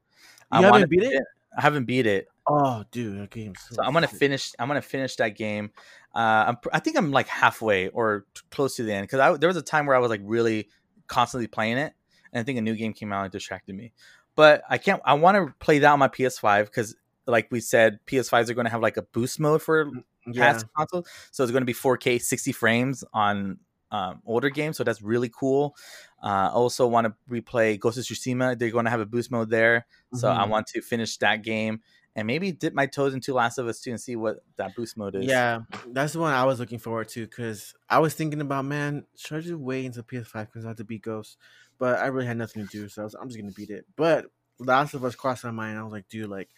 You 0.53 0.59
I 0.59 0.63
haven't 0.63 0.91
beat 0.91 1.03
it? 1.03 1.23
I 1.57 1.63
haven't 1.63 1.85
beat 1.85 2.07
it. 2.07 2.29
Oh, 2.49 2.85
dude, 2.93 3.21
that 3.21 3.31
game's 3.31 3.61
so, 3.61 3.77
So 3.77 3.83
I'm 3.83 3.93
gonna 3.93 4.07
finish. 4.07 4.53
I'm 4.59 4.69
gonna 4.69 4.83
finish 4.83 5.17
that 5.17 5.31
game. 5.31 5.71
Uh, 6.15 6.45
I'm, 6.49 6.57
I 6.73 6.79
think 6.79 6.97
I'm 6.97 7.11
like 7.11 7.27
halfway 7.27 7.89
or 7.89 8.25
t- 8.35 8.43
close 8.51 8.77
to 8.77 8.85
the 8.85 8.93
end 8.93 9.05
because 9.05 9.21
I 9.21 9.37
there 9.37 9.49
was 9.49 9.57
a 9.57 9.63
time 9.63 9.87
where 9.87 9.97
I 9.97 9.99
was 9.99 10.11
like 10.11 10.21
really 10.23 10.69
constantly 11.09 11.49
playing 11.49 11.79
it, 11.79 11.93
and 12.33 12.41
I 12.41 12.45
think 12.45 12.59
a 12.59 12.63
new 12.63 12.77
game 12.77 12.93
came 12.93 13.13
out 13.13 13.25
and 13.25 13.33
distracted 13.33 13.75
me. 13.75 13.93
But 14.37 14.63
I 14.69 14.79
can't. 14.79 15.03
I 15.05 15.15
want 15.15 15.37
to 15.37 15.55
play 15.59 15.81
that 15.81 15.91
on 15.91 15.99
my 15.99 16.09
PS5 16.09 16.67
because, 16.67 16.95
like 17.27 17.49
we 17.51 17.61
said, 17.61 18.01
PS5s 18.07 18.51
are 18.51 18.55
going 18.55 18.67
to 18.67 18.71
have 18.71 18.83
like 18.83 18.97
a 18.97 19.03
boost 19.03 19.41
mode 19.41 19.63
for 19.63 19.93
Yeah, 20.27 20.37
past 20.37 20.67
consoles, 20.77 21.09
so 21.31 21.43
it's 21.43 21.53
going 21.53 21.63
to 21.63 21.67
be 21.67 21.73
4K 21.73 22.19
60 22.19 22.53
frames 22.53 23.05
on 23.13 23.61
um, 23.91 24.23
older 24.25 24.51
games. 24.51 24.77
So 24.77 24.85
that's 24.85 25.03
really 25.03 25.31
cool. 25.31 25.77
Uh, 26.23 26.51
also 26.53 26.87
want 26.87 27.07
to 27.07 27.15
replay 27.31 27.79
Ghost 27.79 27.99
of 27.99 28.05
Tsushima. 28.05 28.59
They're 28.59 28.71
going 28.71 28.85
to 28.85 28.91
have 28.91 29.01
a 29.01 29.07
boost 29.07 29.31
mode 29.31 29.51
there, 29.51 29.87
so 30.13 30.29
I 30.31 30.45
Mhm. 30.45 30.47
want 30.47 30.67
to 30.69 30.83
finish 30.83 31.17
that 31.19 31.43
game 31.43 31.83
and 32.15 32.27
maybe 32.27 32.53
dip 32.53 32.73
my 32.75 32.87
toes 32.87 33.15
into 33.15 33.35
Last 33.35 33.59
of 33.59 33.67
Us 33.67 33.81
2 33.81 33.91
and 33.91 34.01
see 34.01 34.17
what 34.17 34.39
that 34.57 34.75
boost 34.75 34.97
mode 34.97 35.15
is. 35.15 35.45
yeah, 35.45 35.63
that's 35.93 36.13
the 36.13 36.19
one 36.21 36.33
I 36.35 36.45
was 36.45 36.61
looking 36.61 36.79
forward 36.79 37.09
to 37.11 37.27
because 37.27 37.75
I 37.89 37.99
was 38.01 38.15
thinking 38.15 38.41
about, 38.41 38.65
man, 38.67 39.07
should 39.17 39.39
I 39.39 39.41
just 39.41 39.55
wait 39.55 39.87
until 39.87 40.03
PS5 40.03 40.53
comes 40.53 40.67
out 40.67 40.77
to 40.77 40.85
beat 40.85 41.03
Ghost? 41.03 41.39
But 41.79 42.01
I 42.01 42.07
really 42.07 42.27
had 42.27 42.37
nothing 42.37 42.67
to 42.67 42.69
do, 42.69 42.89
so 42.89 43.03
I 43.03 43.05
was, 43.05 43.15
I'm 43.15 43.29
just 43.29 43.39
gonna 43.39 43.53
beat 43.53 43.71
it. 43.71 43.87
But 43.97 44.27
Last 44.59 44.95
of 44.95 45.05
Us 45.05 45.15
crossed 45.15 45.45
my 45.45 45.51
mind. 45.51 45.79
I 45.79 45.83
was 45.83 45.93
like, 45.93 46.09
dude, 46.09 46.29
like 46.31 46.51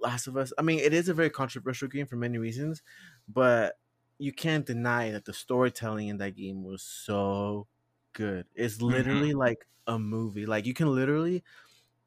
Last 0.00 0.26
of 0.26 0.36
Us. 0.36 0.52
I 0.58 0.62
mean, 0.62 0.78
it 0.80 0.92
is 0.94 1.08
a 1.08 1.14
very 1.14 1.30
controversial 1.30 1.88
game 1.88 2.06
for 2.06 2.16
many 2.16 2.38
reasons, 2.38 2.82
but 3.28 3.78
you 4.18 4.32
can't 4.32 4.66
deny 4.66 5.10
that 5.12 5.24
the 5.24 5.32
storytelling 5.32 6.08
in 6.08 6.18
that 6.18 6.36
game 6.36 6.64
was 6.64 6.82
so 6.82 7.68
good. 8.12 8.46
It's 8.54 8.80
literally 8.82 9.32
like 9.32 9.66
a 9.86 9.98
movie. 9.98 10.46
Like 10.46 10.66
you 10.66 10.74
can 10.74 10.94
literally, 10.94 11.44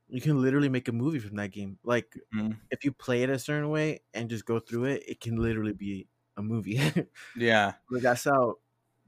you 0.09 0.21
can 0.21 0.41
literally 0.41 0.69
make 0.69 0.87
a 0.87 0.91
movie 0.93 1.19
from 1.19 1.35
that 1.37 1.51
game. 1.51 1.79
Like 1.83 2.15
Mhm. 2.31 2.61
if 2.71 2.83
you 2.85 2.91
play 2.93 3.23
it 3.23 3.29
a 3.29 3.39
certain 3.39 3.69
way 3.69 4.01
and 4.13 4.29
just 4.29 4.45
go 4.45 4.59
through 4.59 4.85
it, 4.85 5.03
it 5.07 5.19
can 5.21 5.37
literally 5.37 5.73
be 5.73 6.07
a 6.37 6.41
movie. 6.43 6.79
Yeah. 7.35 7.75
like 7.91 8.03
that's 8.03 8.25
how 8.25 8.57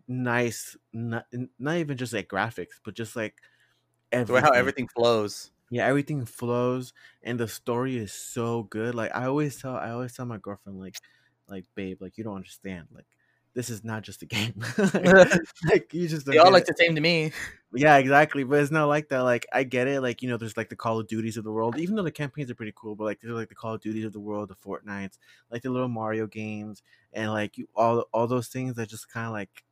nice. 0.07 0.77
Not 0.93 1.27
not 1.59 1.77
even 1.77 1.97
just 1.97 2.13
like 2.13 2.29
graphics, 2.29 2.81
but 2.83 2.95
just 2.95 3.15
like 3.15 3.41
way 4.29 4.41
how 4.41 4.51
everything 4.53 4.89
flows. 4.89 5.52
Yeah, 5.73 5.87
everything 5.87 6.25
flows 6.25 6.93
and 7.23 7.39
the 7.39 7.47
story 7.47 7.97
is 7.97 8.13
so 8.13 8.63
good. 8.63 8.93
Like 8.95 9.11
I 9.15 9.25
always 9.25 9.59
tell 9.59 9.75
I 9.75 9.89
always 9.89 10.13
tell 10.13 10.25
my 10.25 10.37
girlfriend 10.37 10.79
like 10.79 10.97
like 11.47 11.65
babe, 11.75 11.97
like 12.01 12.17
you 12.17 12.23
don't 12.23 12.35
understand. 12.35 12.87
Like 12.93 13.07
this 13.55 13.69
is 13.69 13.83
not 13.83 14.03
just 14.03 14.21
a 14.21 14.25
game. 14.25 14.53
like, 15.69 15.93
you 15.93 16.07
just 16.07 16.25
they 16.25 16.37
all 16.37 16.51
like 16.51 16.63
it. 16.63 16.67
the 16.67 16.75
same 16.77 16.95
to 16.95 17.01
me. 17.01 17.31
Yeah, 17.73 17.97
exactly. 17.97 18.43
But 18.43 18.61
it's 18.61 18.71
not 18.71 18.85
like 18.85 19.09
that. 19.09 19.21
Like 19.21 19.45
I 19.51 19.63
get 19.63 19.87
it. 19.87 20.01
Like 20.01 20.21
you 20.21 20.29
know, 20.29 20.37
there's 20.37 20.57
like 20.57 20.69
the 20.69 20.75
Call 20.75 20.99
of 20.99 21.07
Duties 21.07 21.37
of 21.37 21.43
the 21.43 21.51
world. 21.51 21.77
Even 21.77 21.95
though 21.95 22.03
the 22.03 22.11
campaigns 22.11 22.49
are 22.51 22.55
pretty 22.55 22.73
cool, 22.75 22.95
but 22.95 23.05
like 23.05 23.19
there's 23.21 23.33
like 23.33 23.49
the 23.49 23.55
Call 23.55 23.75
of 23.75 23.81
Duties 23.81 24.05
of 24.05 24.13
the 24.13 24.19
world, 24.19 24.49
the 24.49 24.55
Fortnites, 24.55 25.17
like 25.51 25.61
the 25.61 25.69
little 25.69 25.87
Mario 25.87 26.27
games, 26.27 26.81
and 27.13 27.31
like 27.31 27.57
you 27.57 27.67
all 27.75 28.05
all 28.13 28.27
those 28.27 28.47
things 28.47 28.75
that 28.75 28.89
just 28.89 29.11
kind 29.11 29.27
of 29.27 29.33
like 29.33 29.63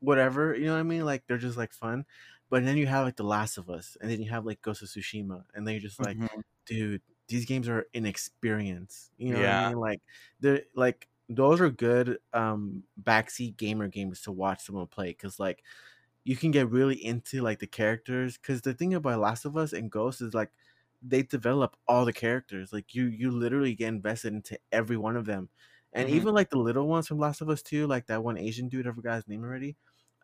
whatever. 0.00 0.54
You 0.54 0.66
know 0.66 0.74
what 0.74 0.80
I 0.80 0.84
mean? 0.84 1.04
Like 1.04 1.24
they're 1.26 1.38
just 1.38 1.56
like 1.56 1.72
fun. 1.72 2.04
But 2.50 2.64
then 2.64 2.76
you 2.76 2.86
have 2.86 3.04
like 3.04 3.16
The 3.16 3.24
Last 3.24 3.58
of 3.58 3.70
Us, 3.70 3.96
and 4.00 4.10
then 4.10 4.20
you 4.20 4.30
have 4.30 4.46
like 4.46 4.62
Ghost 4.62 4.82
of 4.82 4.88
Tsushima, 4.88 5.44
and 5.54 5.66
then 5.66 5.74
you're 5.74 5.80
just 5.80 6.04
like, 6.04 6.16
mm-hmm. 6.16 6.40
dude, 6.66 7.02
these 7.28 7.46
games 7.46 7.68
are 7.68 7.86
an 7.94 8.06
experience. 8.06 9.10
You 9.18 9.32
know 9.32 9.40
yeah. 9.40 9.60
what 9.60 9.66
I 9.66 9.68
mean? 9.70 9.78
Like 9.78 10.00
they're 10.40 10.62
like 10.74 11.08
those 11.28 11.60
are 11.60 11.70
good 11.70 12.18
um 12.32 12.82
backseat 13.02 13.56
gamer 13.56 13.88
games 13.88 14.20
to 14.22 14.32
watch 14.32 14.62
someone 14.62 14.86
play 14.86 15.08
because 15.08 15.40
like 15.40 15.62
you 16.24 16.36
can 16.36 16.50
get 16.50 16.70
really 16.70 17.02
into 17.04 17.42
like 17.42 17.58
the 17.58 17.66
characters 17.66 18.36
because 18.36 18.60
the 18.60 18.74
thing 18.74 18.94
about 18.94 19.20
last 19.20 19.44
of 19.44 19.56
us 19.56 19.72
and 19.72 19.90
ghost 19.90 20.20
is 20.20 20.34
like 20.34 20.50
they 21.02 21.22
develop 21.22 21.76
all 21.88 22.04
the 22.04 22.12
characters 22.12 22.72
like 22.72 22.94
you 22.94 23.06
you 23.06 23.30
literally 23.30 23.74
get 23.74 23.88
invested 23.88 24.34
into 24.34 24.58
every 24.70 24.96
one 24.96 25.16
of 25.16 25.24
them 25.24 25.48
and 25.92 26.08
mm-hmm. 26.08 26.16
even 26.16 26.34
like 26.34 26.50
the 26.50 26.58
little 26.58 26.86
ones 26.86 27.08
from 27.08 27.18
last 27.18 27.40
of 27.40 27.48
us 27.48 27.62
too 27.62 27.86
like 27.86 28.06
that 28.06 28.22
one 28.22 28.36
asian 28.36 28.68
dude 28.68 28.86
i 28.86 28.92
forgot 28.92 29.16
his 29.16 29.28
name 29.28 29.44
already 29.44 29.76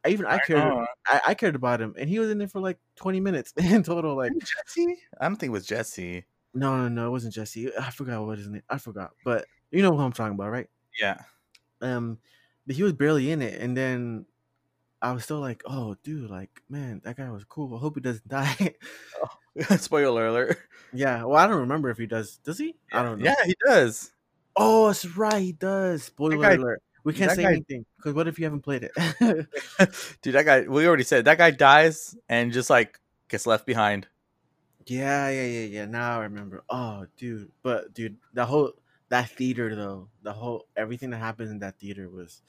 even 0.06 0.26
I, 0.26 0.36
I 0.36 0.38
cared 0.38 0.86
I, 1.06 1.20
I, 1.28 1.34
cared 1.34 1.54
about 1.54 1.80
him 1.80 1.94
and 1.98 2.08
he 2.08 2.18
was 2.18 2.30
in 2.30 2.38
there 2.38 2.48
for 2.48 2.60
like 2.60 2.78
20 2.96 3.20
minutes 3.20 3.52
in 3.56 3.82
total 3.82 4.16
like 4.16 4.32
jesse 4.38 4.96
i 5.20 5.26
don't 5.26 5.36
think 5.36 5.50
it 5.50 5.52
was 5.52 5.66
jesse 5.66 6.24
no 6.54 6.76
no 6.76 6.88
no 6.88 7.06
it 7.08 7.10
wasn't 7.10 7.34
jesse 7.34 7.70
i 7.76 7.90
forgot 7.90 8.24
what 8.24 8.38
his 8.38 8.48
name 8.48 8.62
i 8.70 8.78
forgot 8.78 9.10
but 9.24 9.44
you 9.70 9.82
know 9.82 9.94
who 9.94 10.02
i'm 10.02 10.12
talking 10.12 10.34
about 10.34 10.50
right 10.50 10.68
yeah. 10.98 11.18
Um, 11.80 12.18
but 12.66 12.76
he 12.76 12.82
was 12.82 12.92
barely 12.92 13.30
in 13.30 13.42
it, 13.42 13.60
and 13.60 13.76
then 13.76 14.26
I 15.00 15.12
was 15.12 15.24
still 15.24 15.40
like, 15.40 15.62
"Oh, 15.66 15.96
dude, 16.02 16.30
like, 16.30 16.62
man, 16.68 17.00
that 17.04 17.16
guy 17.16 17.30
was 17.30 17.44
cool. 17.44 17.74
I 17.74 17.78
hope 17.78 17.94
he 17.96 18.00
doesn't 18.00 18.28
die." 18.28 18.74
oh, 19.22 19.76
spoiler 19.76 20.26
alert. 20.26 20.58
Yeah. 20.92 21.24
Well, 21.24 21.38
I 21.38 21.46
don't 21.46 21.60
remember 21.60 21.90
if 21.90 21.98
he 21.98 22.06
does. 22.06 22.38
Does 22.38 22.58
he? 22.58 22.76
I 22.92 23.02
don't 23.02 23.20
know. 23.20 23.24
Yeah, 23.24 23.44
he 23.44 23.54
does. 23.66 24.12
Oh, 24.56 24.88
that's 24.88 25.06
right. 25.16 25.42
He 25.42 25.52
does. 25.52 26.04
Spoiler 26.04 26.38
guy, 26.38 26.54
alert. 26.54 26.82
We 27.04 27.12
can't 27.12 27.32
say 27.32 27.42
guy, 27.42 27.52
anything 27.52 27.84
because 27.96 28.14
what 28.14 28.28
if 28.28 28.38
you 28.38 28.44
haven't 28.44 28.60
played 28.60 28.84
it? 28.84 28.92
dude, 30.22 30.34
that 30.34 30.44
guy. 30.44 30.62
We 30.62 30.86
already 30.86 31.04
said 31.04 31.24
that 31.24 31.38
guy 31.38 31.50
dies 31.50 32.16
and 32.28 32.52
just 32.52 32.70
like 32.70 33.00
gets 33.28 33.46
left 33.46 33.66
behind. 33.66 34.06
Yeah, 34.86 35.28
yeah, 35.30 35.44
yeah, 35.44 35.66
yeah. 35.66 35.84
Now 35.86 36.20
I 36.20 36.24
remember. 36.24 36.62
Oh, 36.68 37.06
dude, 37.16 37.50
but 37.62 37.94
dude, 37.94 38.16
the 38.32 38.44
whole 38.44 38.72
that 39.08 39.30
theater 39.30 39.74
though, 39.74 40.08
the 40.22 40.32
whole 40.32 40.66
everything 40.76 41.10
that 41.10 41.18
happened 41.18 41.50
in 41.50 41.58
that 41.60 41.78
theater 41.78 42.08
was 42.08 42.42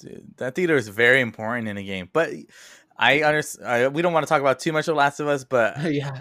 Dude, 0.00 0.24
that 0.38 0.54
theater 0.54 0.76
is 0.76 0.88
very 0.88 1.20
important 1.20 1.68
in 1.68 1.76
a 1.76 1.82
game. 1.82 2.08
But 2.12 2.30
I 2.96 3.22
understand 3.22 3.94
we 3.94 4.02
don't 4.02 4.12
want 4.12 4.26
to 4.26 4.28
talk 4.28 4.40
about 4.40 4.58
too 4.58 4.72
much 4.72 4.88
of 4.88 4.96
Last 4.96 5.20
of 5.20 5.28
Us, 5.28 5.44
but 5.44 5.76
yeah. 5.92 6.20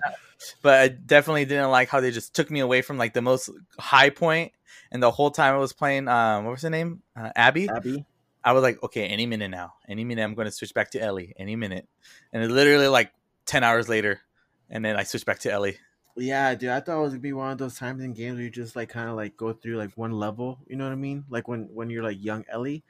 But 0.61 0.79
I 0.79 0.87
definitely 0.87 1.45
didn't 1.45 1.71
like 1.71 1.89
how 1.89 1.99
they 1.99 2.11
just 2.11 2.33
took 2.33 2.49
me 2.49 2.59
away 2.59 2.81
from 2.81 2.97
like 2.97 3.13
the 3.13 3.21
most 3.21 3.49
high 3.77 4.09
point 4.09 4.53
and 4.91 5.03
the 5.03 5.11
whole 5.11 5.31
time 5.31 5.55
I 5.55 5.57
was 5.57 5.73
playing 5.73 6.07
um 6.07 6.45
what 6.45 6.51
was 6.51 6.61
her 6.61 6.69
name? 6.69 7.01
Uh, 7.15 7.29
Abby. 7.35 7.69
Abby. 7.69 8.05
I 8.43 8.53
was 8.53 8.63
like, 8.63 8.81
okay, 8.83 9.05
any 9.05 9.25
minute 9.25 9.49
now. 9.49 9.73
Any 9.87 10.05
minute 10.05 10.23
I'm 10.23 10.33
going 10.33 10.45
to 10.45 10.51
switch 10.51 10.73
back 10.73 10.91
to 10.91 11.01
Ellie. 11.01 11.33
Any 11.37 11.57
minute. 11.57 11.87
And 12.31 12.41
it 12.41 12.49
literally 12.49 12.87
like 12.87 13.11
10 13.45 13.63
hours 13.63 13.89
later 13.89 14.21
and 14.69 14.83
then 14.85 14.95
I 14.95 15.03
switched 15.03 15.25
back 15.25 15.39
to 15.39 15.51
Ellie. 15.51 15.77
Yeah, 16.15 16.53
dude, 16.55 16.69
I 16.69 16.79
thought 16.79 16.99
it 16.99 17.01
was 17.01 17.13
gonna 17.13 17.21
be 17.21 17.33
one 17.33 17.51
of 17.51 17.57
those 17.57 17.77
times 17.77 18.03
in 18.03 18.13
games 18.13 18.35
where 18.35 18.43
you 18.43 18.49
just 18.49 18.75
like 18.75 18.89
kind 18.89 19.09
of 19.09 19.15
like 19.15 19.37
go 19.37 19.53
through 19.53 19.77
like 19.77 19.91
one 19.95 20.11
level. 20.11 20.59
You 20.67 20.75
know 20.75 20.83
what 20.83 20.91
I 20.91 20.95
mean? 20.95 21.23
Like 21.29 21.47
when 21.47 21.69
when 21.73 21.89
you're 21.89 22.03
like 22.03 22.23
young 22.23 22.45
Ellie, 22.49 22.83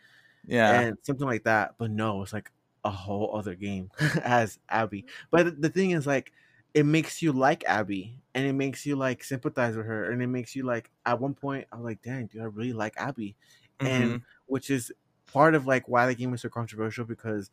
yeah, 0.47 0.81
and 0.81 0.97
something 1.03 1.27
like 1.27 1.43
that. 1.43 1.75
But 1.77 1.91
no, 1.91 2.23
it's 2.23 2.33
like 2.33 2.51
a 2.83 2.89
whole 2.89 3.35
other 3.35 3.55
game 3.55 3.91
as 4.23 4.57
Abby. 4.67 5.05
But 5.31 5.61
the 5.61 5.69
thing 5.69 5.91
is, 5.91 6.07
like, 6.07 6.31
it 6.73 6.85
makes 6.85 7.21
you 7.21 7.31
like 7.31 7.63
Abby, 7.67 8.21
and 8.33 8.45
it 8.45 8.53
makes 8.53 8.85
you 8.85 8.95
like 8.95 9.23
sympathize 9.23 9.75
with 9.75 9.85
her, 9.85 10.11
and 10.11 10.21
it 10.21 10.27
makes 10.27 10.55
you 10.55 10.63
like. 10.63 10.89
At 11.05 11.19
one 11.19 11.33
point, 11.33 11.67
I 11.71 11.75
was 11.77 11.85
like, 11.85 12.01
"Dang, 12.01 12.27
dude, 12.27 12.41
I 12.41 12.45
really 12.45 12.73
like 12.73 12.93
Abby," 12.97 13.35
mm-hmm. 13.79 13.87
and 13.87 14.21
which 14.45 14.69
is 14.69 14.91
part 15.31 15.55
of 15.55 15.67
like 15.67 15.87
why 15.87 16.05
the 16.07 16.15
game 16.15 16.33
is 16.33 16.41
so 16.41 16.49
controversial 16.49 17.05
because 17.05 17.49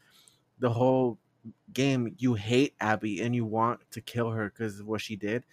the 0.59 0.71
whole 0.71 1.19
game 1.73 2.15
you 2.19 2.35
hate 2.35 2.75
Abby 2.81 3.23
and 3.23 3.35
you 3.35 3.45
want 3.45 3.81
to 3.93 4.01
kill 4.01 4.31
her 4.31 4.51
because 4.51 4.81
of 4.81 4.87
what 4.87 5.01
she 5.01 5.17
did. 5.17 5.45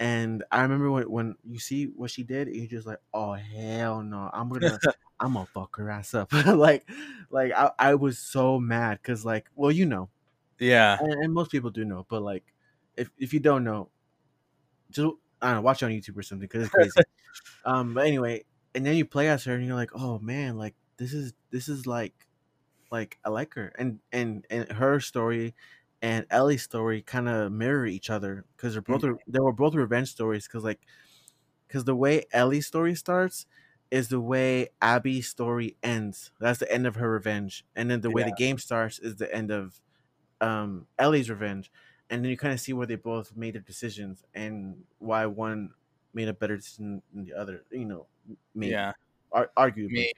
And 0.00 0.42
I 0.50 0.62
remember 0.62 0.90
when, 0.90 1.04
when 1.04 1.36
you 1.48 1.58
see 1.58 1.84
what 1.84 2.10
she 2.10 2.22
did, 2.24 2.48
you're 2.48 2.66
just 2.66 2.86
like, 2.86 2.98
oh 3.14 3.32
hell 3.32 4.02
no, 4.02 4.30
I'm 4.32 4.48
gonna 4.48 4.78
I'm 5.20 5.34
gonna 5.34 5.46
fuck 5.46 5.76
her 5.76 5.90
ass 5.90 6.14
up. 6.14 6.32
like 6.46 6.88
like 7.30 7.52
I, 7.52 7.70
I 7.78 7.94
was 7.94 8.18
so 8.18 8.58
mad 8.58 8.98
because 9.02 9.24
like 9.24 9.46
well 9.54 9.70
you 9.70 9.86
know. 9.86 10.08
Yeah. 10.58 10.98
And, 11.00 11.12
and, 11.24 11.34
most 11.34 11.50
people 11.50 11.70
do 11.70 11.84
know, 11.84 12.06
but 12.08 12.22
like 12.22 12.44
if 12.96 13.10
if 13.18 13.32
you 13.32 13.40
don't 13.40 13.64
know, 13.64 13.88
just 14.90 15.08
I 15.40 15.48
don't 15.48 15.56
know, 15.56 15.60
watch 15.62 15.82
on 15.82 15.90
YouTube 15.90 16.16
or 16.16 16.22
something 16.22 16.46
because 16.46 16.64
it's 16.64 16.72
crazy. 16.74 16.92
um 17.64 17.94
but 17.94 18.06
anyway, 18.06 18.44
and 18.74 18.84
then 18.84 18.96
you 18.96 19.04
play 19.04 19.28
as 19.28 19.44
her 19.44 19.54
and 19.54 19.66
you're 19.66 19.76
like, 19.76 19.90
oh 19.94 20.18
man, 20.18 20.56
like 20.56 20.74
this 20.96 21.12
is 21.12 21.32
this 21.50 21.68
is 21.68 21.86
like 21.86 22.14
like 22.90 23.18
I 23.24 23.30
like 23.30 23.54
her, 23.54 23.72
and 23.78 23.98
and 24.12 24.46
and 24.50 24.70
her 24.72 25.00
story 25.00 25.54
and 26.02 26.26
Ellie's 26.30 26.62
story 26.62 27.00
kind 27.00 27.28
of 27.28 27.52
mirror 27.52 27.86
each 27.86 28.10
other 28.10 28.44
because 28.56 28.74
they're 28.74 28.82
both 28.82 29.02
mm-hmm. 29.02 29.14
they 29.26 29.38
were 29.38 29.52
both 29.52 29.74
revenge 29.74 30.10
stories 30.10 30.46
because 30.46 30.64
like 30.64 30.80
because 31.66 31.84
the 31.84 31.94
way 31.94 32.24
Ellie's 32.32 32.66
story 32.66 32.94
starts 32.94 33.46
is 33.90 34.08
the 34.08 34.20
way 34.20 34.68
Abby's 34.80 35.28
story 35.28 35.76
ends. 35.82 36.32
That's 36.40 36.58
the 36.58 36.70
end 36.72 36.86
of 36.86 36.96
her 36.96 37.10
revenge, 37.10 37.64
and 37.76 37.90
then 37.90 38.00
the 38.00 38.10
way 38.10 38.22
yeah. 38.22 38.28
the 38.28 38.34
game 38.36 38.58
starts 38.58 38.98
is 38.98 39.16
the 39.16 39.32
end 39.32 39.50
of 39.50 39.80
um, 40.40 40.86
Ellie's 40.98 41.30
revenge. 41.30 41.70
And 42.12 42.22
then 42.22 42.30
you 42.30 42.36
kind 42.36 42.54
of 42.54 42.60
see 42.60 42.72
where 42.72 42.86
they 42.86 42.94
both 42.94 43.34
made 43.34 43.54
their 43.54 43.62
decisions 43.62 44.22
and 44.34 44.84
why 44.98 45.26
one 45.26 45.70
made 46.14 46.28
a 46.28 46.34
better 46.34 46.56
decision 46.56 47.02
than 47.12 47.24
the 47.24 47.32
other. 47.32 47.64
You 47.70 47.86
know, 47.86 48.06
maybe. 48.54 48.72
yeah, 48.72 48.92
ar- 49.32 49.50
arguably. 49.56 49.90
Maybe 49.90 50.12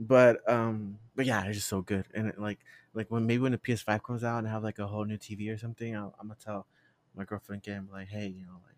but 0.00 0.48
um 0.50 0.98
but 1.14 1.26
yeah 1.26 1.44
it's 1.44 1.58
just 1.58 1.68
so 1.68 1.82
good 1.82 2.06
and 2.14 2.28
it, 2.28 2.38
like 2.40 2.58
like 2.94 3.10
when 3.10 3.26
maybe 3.26 3.42
when 3.42 3.52
the 3.52 3.58
ps5 3.58 4.02
comes 4.02 4.24
out 4.24 4.38
and 4.38 4.48
have 4.48 4.64
like 4.64 4.78
a 4.78 4.86
whole 4.86 5.04
new 5.04 5.18
tv 5.18 5.52
or 5.54 5.58
something 5.58 5.94
i 5.94 6.00
am 6.00 6.12
gonna 6.22 6.36
tell 6.42 6.66
my 7.14 7.22
girlfriend 7.24 7.62
again 7.62 7.86
like 7.92 8.08
hey 8.08 8.26
you 8.26 8.46
know 8.46 8.60
like 8.66 8.76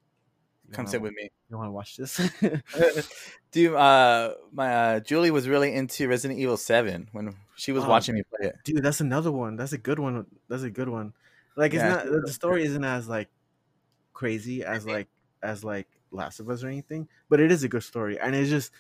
you 0.67 0.73
come 0.73 0.87
sit 0.87 1.01
with 1.01 1.13
me 1.13 1.31
you 1.49 1.57
want 1.57 1.69
to 1.69 1.73
watch 1.73 1.97
this 1.97 2.21
dude 3.53 3.75
uh 3.75 4.35
my 4.53 4.75
uh 4.75 5.01
julie 5.01 5.31
was 5.31 5.49
really 5.49 5.73
into 5.73 6.09
resident 6.09 6.41
evil 6.41 6.57
7 6.57 7.09
when 7.13 7.33
she 7.55 7.71
was 7.71 7.85
oh, 7.85 7.89
watching 7.89 8.17
me 8.17 8.23
play 8.25 8.49
it 8.49 8.57
dude 8.65 8.83
that's 8.83 9.01
another 9.01 9.31
one 9.31 9.55
that's 9.55 9.73
a 9.73 9.79
good 9.79 10.01
one 10.01 10.27
that's 10.49 10.65
a 10.65 10.71
good 10.71 10.89
one 10.89 11.13
like 11.57 11.75
it's 11.75 11.83
yeah, 11.83 11.89
not 11.89 12.07
the 12.07 12.33
story 12.33 12.65
isn't 12.65 12.85
as 12.85 13.09
like 13.09 13.29
crazy 14.13 14.65
as 14.65 14.87
like 14.87 15.09
as 15.43 15.65
like 15.65 15.89
last 16.11 16.41
of 16.41 16.49
us 16.49 16.63
or 16.63 16.69
anything 16.69 17.09
but 17.29 17.41
it 17.41 17.51
is 17.51 17.65
a 17.65 17.69
good 17.69 17.83
story 17.83 18.19
and 18.21 18.35
it 18.35 18.45
just 18.47 18.71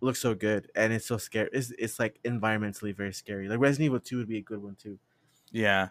looks 0.00 0.20
so 0.20 0.34
good 0.34 0.70
and 0.76 0.92
it's 0.92 1.06
so 1.06 1.16
scary. 1.16 1.48
It's 1.52 1.72
it's 1.78 1.98
like 1.98 2.20
environmentally 2.24 2.94
very 2.94 3.12
scary. 3.12 3.48
Like 3.48 3.58
Resident 3.58 3.86
Evil 3.86 4.00
Two 4.00 4.18
would 4.18 4.28
be 4.28 4.38
a 4.38 4.42
good 4.42 4.62
one 4.62 4.76
too. 4.76 4.98
Yeah, 5.50 5.88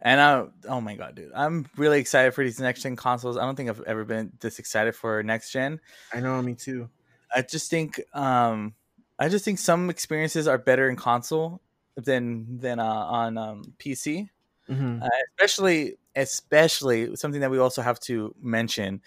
and 0.00 0.20
I 0.20 0.46
oh 0.68 0.80
my 0.80 0.94
god, 0.96 1.14
dude, 1.14 1.32
I'm 1.34 1.66
really 1.76 1.98
excited 2.00 2.34
for 2.34 2.44
these 2.44 2.60
next 2.60 2.82
gen 2.82 2.96
consoles. 2.96 3.36
I 3.36 3.42
don't 3.42 3.56
think 3.56 3.70
I've 3.70 3.82
ever 3.82 4.04
been 4.04 4.32
this 4.40 4.58
excited 4.58 4.94
for 4.94 5.22
next 5.22 5.52
gen. 5.52 5.80
I 6.12 6.20
know, 6.20 6.40
me 6.42 6.54
too. 6.54 6.90
I 7.34 7.42
just 7.42 7.70
think 7.70 8.00
um 8.14 8.74
I 9.18 9.28
just 9.28 9.44
think 9.44 9.58
some 9.58 9.90
experiences 9.90 10.46
are 10.46 10.58
better 10.58 10.88
in 10.88 10.96
console 10.96 11.62
than 11.96 12.58
than 12.58 12.78
uh, 12.78 12.84
on 12.84 13.38
um, 13.38 13.62
PC. 13.78 14.28
Mm-hmm. 14.68 15.02
Uh, 15.02 15.08
especially 15.38 15.96
especially 16.16 17.14
something 17.16 17.40
that 17.40 17.50
we 17.50 17.58
also 17.58 17.82
have 17.82 18.00
to 18.00 18.34
mention 18.40 19.00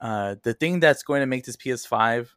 uh, 0.00 0.36
the 0.42 0.52
thing 0.52 0.80
that's 0.80 1.02
going 1.02 1.20
to 1.20 1.26
make 1.26 1.44
this 1.44 1.56
PS5 1.56 2.28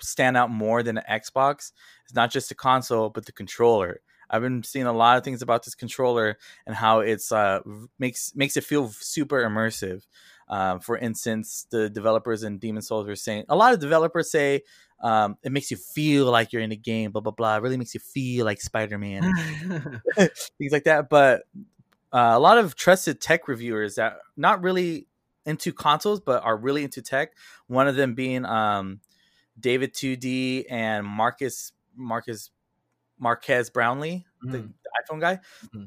stand 0.00 0.36
out 0.36 0.50
more 0.50 0.82
than 0.82 0.98
an 0.98 1.04
Xbox 1.10 1.72
is 2.06 2.14
not 2.14 2.30
just 2.30 2.48
the 2.48 2.54
console 2.54 3.10
but 3.10 3.26
the 3.26 3.32
controller. 3.32 4.00
I've 4.30 4.42
been 4.42 4.62
seeing 4.62 4.86
a 4.86 4.92
lot 4.92 5.18
of 5.18 5.24
things 5.24 5.42
about 5.42 5.64
this 5.64 5.74
controller 5.74 6.38
and 6.66 6.74
how 6.74 7.00
it's 7.00 7.30
uh, 7.30 7.60
makes 7.98 8.34
makes 8.34 8.56
it 8.56 8.64
feel 8.64 8.88
super 8.88 9.42
immersive. 9.42 10.06
Um, 10.48 10.80
for 10.80 10.98
instance, 10.98 11.66
the 11.70 11.88
developers 11.88 12.42
in 12.42 12.58
Demon 12.58 12.82
Souls 12.82 13.06
were 13.06 13.16
saying 13.16 13.44
a 13.48 13.56
lot 13.56 13.72
of 13.72 13.80
developers 13.80 14.30
say 14.30 14.62
um, 15.00 15.36
it 15.42 15.52
makes 15.52 15.70
you 15.70 15.76
feel 15.76 16.30
like 16.30 16.52
you're 16.52 16.62
in 16.62 16.72
a 16.72 16.76
game, 16.76 17.12
blah 17.12 17.20
blah 17.20 17.32
blah. 17.32 17.56
It 17.56 17.62
really 17.62 17.76
makes 17.76 17.94
you 17.94 18.00
feel 18.00 18.44
like 18.44 18.60
Spider 18.60 18.98
Man, 18.98 19.22
things 20.16 20.72
like 20.72 20.84
that. 20.84 21.08
But 21.08 21.42
uh, 22.14 22.32
a 22.34 22.38
lot 22.38 22.58
of 22.58 22.76
trusted 22.76 23.20
tech 23.20 23.48
reviewers 23.48 23.96
that 23.96 24.18
not 24.36 24.62
really 24.62 25.08
into 25.44 25.72
consoles 25.72 26.20
but 26.20 26.42
are 26.44 26.56
really 26.56 26.84
into 26.84 27.02
tech. 27.02 27.32
One 27.66 27.88
of 27.88 27.96
them 27.96 28.14
being 28.14 28.44
um, 28.44 29.00
David 29.58 29.94
2D 29.94 30.66
and 30.70 31.04
Marcus 31.04 31.72
Marcus 31.96 32.50
Marques 33.18 33.70
Brownlee, 33.70 34.24
mm-hmm. 34.44 34.52
the, 34.52 34.58
the, 34.58 35.12
iPhone 35.12 35.20
guy. 35.20 35.40
Mm-hmm. 35.66 35.84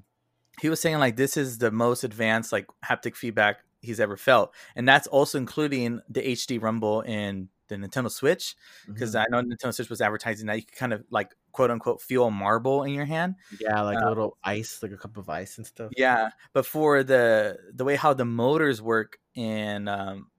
He 0.61 0.69
was 0.69 0.79
saying 0.81 0.99
like 0.99 1.15
this 1.15 1.37
is 1.37 1.59
the 1.59 1.71
most 1.71 2.03
advanced 2.03 2.51
like 2.51 2.67
haptic 2.85 3.15
feedback 3.15 3.59
he's 3.81 3.99
ever 3.99 4.17
felt, 4.17 4.53
and 4.75 4.87
that's 4.87 5.07
also 5.07 5.37
including 5.37 6.01
the 6.09 6.21
HD 6.21 6.61
Rumble 6.61 7.03
and 7.07 7.47
the 7.67 7.75
Nintendo 7.75 8.09
Switch, 8.11 8.55
because 8.87 9.13
Mhm. 9.13 9.19
I 9.19 9.25
know 9.29 9.41
Nintendo 9.41 9.73
Switch 9.73 9.89
was 9.89 10.01
advertising 10.01 10.47
that 10.47 10.55
you 10.57 10.63
could 10.65 10.75
kind 10.75 10.93
of 10.93 11.03
like 11.09 11.35
quote 11.51 11.71
unquote 11.71 12.01
feel 12.01 12.25
a 12.25 12.31
marble 12.31 12.83
in 12.83 12.93
your 12.93 13.05
hand. 13.05 13.35
yeah, 13.59 13.81
like 13.81 13.97
uh, 14.01 14.07
a 14.07 14.09
little 14.09 14.37
ice, 14.43 14.81
like 14.83 14.91
a 14.91 14.97
cup 14.97 15.17
of 15.17 15.29
ice 15.29 15.57
and 15.57 15.65
stuff. 15.67 15.91
Yeah, 15.97 16.29
but 16.53 16.65
for 16.65 17.03
the 17.03 17.57
the 17.73 17.83
way 17.85 17.95
how 17.95 18.13
the 18.13 18.25
motors 18.25 18.81
work 18.81 19.19
in 19.35 19.87
um, 19.87 20.29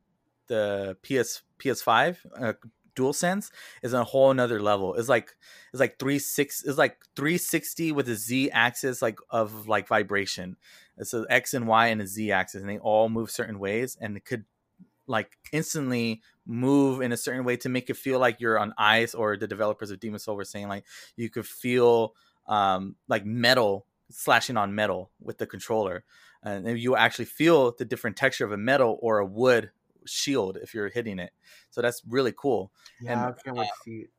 the 0.47 0.97
PS 1.03 1.43
PS5 1.59 2.19
uh, 2.37 2.53
DualSense 2.95 3.51
is 3.83 3.95
on 3.95 4.01
a 4.01 4.05
whole 4.05 4.31
another 4.31 4.61
level. 4.61 4.95
It's 4.95 5.09
like 5.09 5.37
it's 5.73 5.79
like 5.81 5.99
three 5.99 6.19
six 6.19 6.65
it's 6.65 6.79
like 6.79 6.99
three 7.15 7.39
sixty 7.39 7.93
with 7.93 8.09
a 8.09 8.17
Z 8.17 8.51
axis 8.51 9.01
like 9.03 9.19
of 9.31 9.69
like 9.69 9.87
vibration. 9.87 10.57
It's 10.97 11.13
an 11.15 11.27
X 11.31 11.55
and 11.55 11.69
Y 11.69 11.87
and 11.89 12.01
a 12.03 12.07
Z 12.09 12.33
axis, 12.33 12.61
and 12.61 12.69
they 12.69 12.79
all 12.79 13.09
move 13.09 13.31
certain 13.31 13.59
ways, 13.61 13.97
and 14.01 14.17
it 14.17 14.25
could 14.25 14.47
like 15.09 15.39
instantly 15.53 16.23
move 16.47 17.01
in 17.01 17.13
a 17.13 17.17
certain 17.17 17.45
way 17.45 17.57
to 17.59 17.69
make 17.69 17.91
it 17.91 17.97
feel 17.97 18.19
like 18.21 18.41
you're 18.41 18.59
on 18.59 18.75
ice. 18.79 19.15
Or 19.15 19.37
the 19.37 19.49
developers 19.49 19.91
of 19.91 20.01
Demon 20.01 20.21
Soul 20.21 20.37
were 20.37 20.45
saying 20.45 20.69
like 20.69 20.85
you 21.17 21.31
could 21.31 21.47
feel 21.47 22.15
um, 22.47 22.97
like 23.09 23.25
metal 23.27 23.87
slashing 24.11 24.57
on 24.57 24.75
metal 24.75 25.11
with 25.21 25.39
the 25.39 25.47
controller, 25.47 26.05
and 26.43 26.79
you 26.79 26.97
actually 26.97 27.27
feel 27.27 27.73
the 27.77 27.85
different 27.85 28.17
texture 28.17 28.45
of 28.45 28.53
a 28.53 28.57
metal 28.57 28.99
or 29.03 29.19
a 29.19 29.27
wood 29.27 29.71
shield 30.07 30.57
if 30.63 30.73
you're 30.75 30.89
hitting 30.89 31.19
it. 31.19 31.33
So 31.71 31.83
that's 31.83 32.03
really 32.09 32.33
cool 32.37 32.73
Yeah, 33.01 33.13
And, 33.13 33.21
I 33.29 33.33
can't 33.43 33.57
wait 33.57 33.69
to 33.69 33.75
see 33.83 33.97
it. 34.03 34.11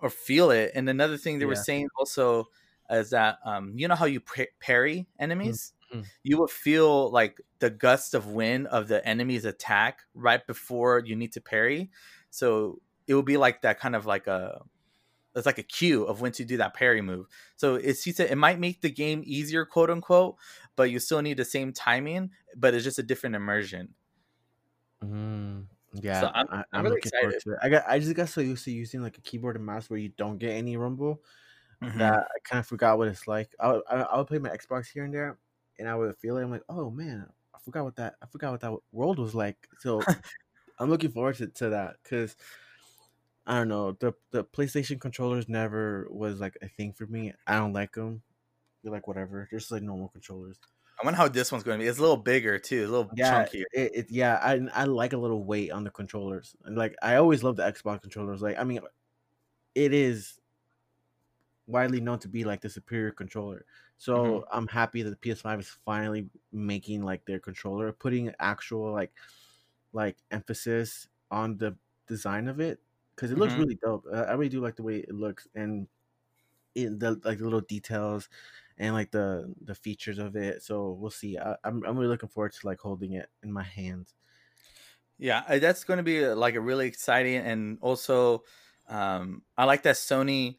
or 0.00 0.10
feel 0.10 0.50
it. 0.50 0.72
And 0.74 0.88
another 0.88 1.16
thing 1.16 1.38
they 1.38 1.44
were 1.46 1.56
saying 1.56 1.88
also 1.98 2.48
is 2.90 3.10
that 3.10 3.38
um, 3.44 3.72
you 3.76 3.88
know 3.88 3.94
how 3.94 4.04
you 4.06 4.20
parry 4.60 5.08
enemies, 5.18 5.72
Mhm. 5.92 6.10
you 6.22 6.38
will 6.38 6.48
feel 6.48 7.10
like 7.10 7.40
the 7.60 7.70
gust 7.70 8.14
of 8.14 8.28
wind 8.28 8.66
of 8.68 8.88
the 8.88 9.06
enemy's 9.06 9.44
attack 9.44 10.02
right 10.14 10.46
before 10.46 11.02
you 11.04 11.16
need 11.16 11.32
to 11.32 11.40
parry. 11.40 11.90
So 12.30 12.80
it 13.06 13.14
will 13.14 13.22
be 13.22 13.36
like 13.36 13.62
that 13.62 13.78
kind 13.80 13.96
of 13.96 14.06
like 14.06 14.26
a 14.26 14.64
it's 15.36 15.46
like 15.46 15.58
a 15.58 15.62
cue 15.62 16.04
of 16.04 16.20
when 16.22 16.32
to 16.32 16.44
do 16.46 16.56
that 16.58 16.74
parry 16.74 17.02
move. 17.02 17.26
So 17.56 17.76
it's 17.76 18.02
he 18.04 18.12
said 18.12 18.30
it 18.30 18.36
might 18.36 18.58
make 18.58 18.80
the 18.80 18.90
game 18.90 19.22
easier, 19.26 19.66
quote 19.66 19.90
unquote, 19.90 20.36
but 20.76 20.90
you 20.90 20.98
still 20.98 21.22
need 21.22 21.36
the 21.36 21.44
same 21.44 21.72
timing, 21.72 22.30
but 22.56 22.74
it's 22.74 22.84
just 22.84 22.98
a 22.98 23.02
different 23.02 23.36
immersion. 23.36 23.94
Mm, 25.02 25.66
yeah, 25.92 26.26
I'm- 26.34 26.46
I, 26.50 26.64
I'm 26.72 26.80
I'm, 26.80 26.84
really 26.84 26.96
looking 26.96 27.12
forward 27.20 27.36
excited. 27.36 27.42
to 27.44 27.52
it. 27.52 27.58
I 27.62 27.68
got, 27.68 27.84
I 27.88 27.98
just 27.98 28.14
got 28.14 28.28
so 28.28 28.40
used 28.40 28.64
to 28.64 28.72
using 28.72 29.02
like 29.02 29.18
a 29.18 29.20
keyboard 29.20 29.56
and 29.56 29.64
mouse 29.66 29.90
where 29.90 29.98
you 29.98 30.08
don't 30.10 30.38
get 30.38 30.52
any 30.52 30.76
rumble 30.76 31.22
that 31.94 32.14
I 32.36 32.38
kind 32.44 32.60
of 32.60 32.66
forgot 32.66 32.98
what 32.98 33.08
it's 33.08 33.28
like. 33.28 33.54
I 33.60 33.72
would, 33.72 33.82
I, 33.90 33.96
I 34.02 34.18
would 34.18 34.28
play 34.28 34.38
my 34.38 34.50
Xbox 34.50 34.88
here 34.92 35.04
and 35.04 35.14
there, 35.14 35.38
and 35.78 35.88
I 35.88 35.94
would 35.94 36.16
feel 36.18 36.36
it. 36.36 36.42
I'm 36.42 36.50
like, 36.50 36.64
oh 36.68 36.90
man, 36.90 37.26
I 37.54 37.58
forgot 37.64 37.84
what 37.84 37.96
that, 37.96 38.14
I 38.22 38.26
forgot 38.26 38.52
what 38.52 38.60
that 38.60 38.74
world 38.92 39.18
was 39.18 39.34
like. 39.34 39.56
So 39.78 40.02
I'm 40.78 40.90
looking 40.90 41.10
forward 41.10 41.36
to, 41.36 41.46
to 41.48 41.70
that 41.70 41.96
because 42.02 42.36
I 43.46 43.58
don't 43.58 43.68
know 43.68 43.92
the 43.92 44.12
the 44.32 44.44
PlayStation 44.44 45.00
controllers 45.00 45.48
never 45.48 46.08
was 46.10 46.40
like 46.40 46.58
a 46.62 46.68
thing 46.68 46.92
for 46.92 47.06
me. 47.06 47.32
I 47.46 47.56
don't 47.56 47.72
like 47.72 47.92
them. 47.92 48.22
They're 48.82 48.92
like 48.92 49.06
whatever. 49.06 49.46
They're 49.50 49.58
just 49.58 49.70
like 49.70 49.82
normal 49.82 50.08
controllers. 50.08 50.58
I 51.00 51.04
wonder 51.04 51.18
how 51.18 51.28
this 51.28 51.52
one's 51.52 51.62
going 51.62 51.78
to 51.78 51.84
be. 51.84 51.88
It's 51.88 51.98
a 51.98 52.02
little 52.02 52.16
bigger 52.16 52.58
too, 52.58 52.86
a 52.86 52.88
little 52.88 53.10
yeah, 53.14 53.44
chunkier. 53.44 53.64
it, 53.72 53.92
it 53.94 54.06
yeah, 54.10 54.38
I 54.42 54.60
I 54.74 54.84
like 54.84 55.12
a 55.12 55.18
little 55.18 55.44
weight 55.44 55.70
on 55.70 55.84
the 55.84 55.90
controllers. 55.90 56.56
And 56.64 56.76
like 56.76 56.96
I 57.02 57.16
always 57.16 57.42
love 57.44 57.56
the 57.56 57.62
Xbox 57.62 58.02
controllers. 58.02 58.42
Like 58.42 58.58
I 58.58 58.64
mean, 58.64 58.80
it 59.74 59.92
is 59.92 60.40
widely 61.66 62.00
known 62.00 62.18
to 62.20 62.28
be 62.28 62.44
like 62.44 62.62
the 62.62 62.70
superior 62.70 63.10
controller. 63.10 63.64
So 63.98 64.14
Mhm. 64.14 64.46
I'm 64.52 64.66
happy 64.68 65.02
that 65.02 65.10
the 65.10 65.16
PS5 65.16 65.60
is 65.60 65.68
finally 65.68 66.28
making 66.52 67.02
like 67.04 67.24
their 67.26 67.40
controller, 67.40 67.92
putting 67.92 68.34
actual 68.38 68.92
like 68.92 69.12
like 69.92 70.18
emphasis 70.30 71.08
on 71.30 71.58
the 71.58 71.76
design 72.06 72.48
of 72.48 72.60
it 72.60 72.82
because 73.14 73.30
it 73.32 73.38
looks 73.38 73.56
Mhm. 73.56 73.58
really 73.58 73.76
dope. 73.82 74.04
Uh, 74.12 74.22
I 74.28 74.32
really 74.34 74.48
do 74.50 74.60
like 74.60 74.76
the 74.76 74.82
way 74.84 74.98
it 74.98 75.14
looks 75.14 75.48
and 75.54 75.88
in 76.74 76.98
the 76.98 77.20
like 77.24 77.38
the 77.38 77.44
little 77.44 77.60
details 77.62 78.28
and 78.78 78.94
like 78.94 79.10
the 79.10 79.54
the 79.62 79.74
features 79.74 80.18
of 80.18 80.36
it. 80.36 80.62
So 80.62 80.92
we'll 80.92 81.10
see. 81.10 81.38
I, 81.38 81.56
I'm 81.64 81.84
I'm 81.84 81.96
really 81.98 82.08
looking 82.10 82.28
forward 82.28 82.52
to 82.54 82.66
like 82.66 82.80
holding 82.80 83.12
it 83.14 83.30
in 83.42 83.52
my 83.52 83.62
hands. 83.64 84.14
Yeah, 85.18 85.58
that's 85.58 85.84
going 85.84 85.96
to 85.98 86.02
be 86.02 86.24
uh, 86.24 86.36
like 86.36 86.54
a 86.54 86.60
really 86.60 86.86
exciting 86.86 87.36
and 87.36 87.78
also 87.80 88.44
um, 88.88 89.42
I 89.56 89.64
like 89.64 89.82
that 89.82 89.96
Sony 89.96 90.58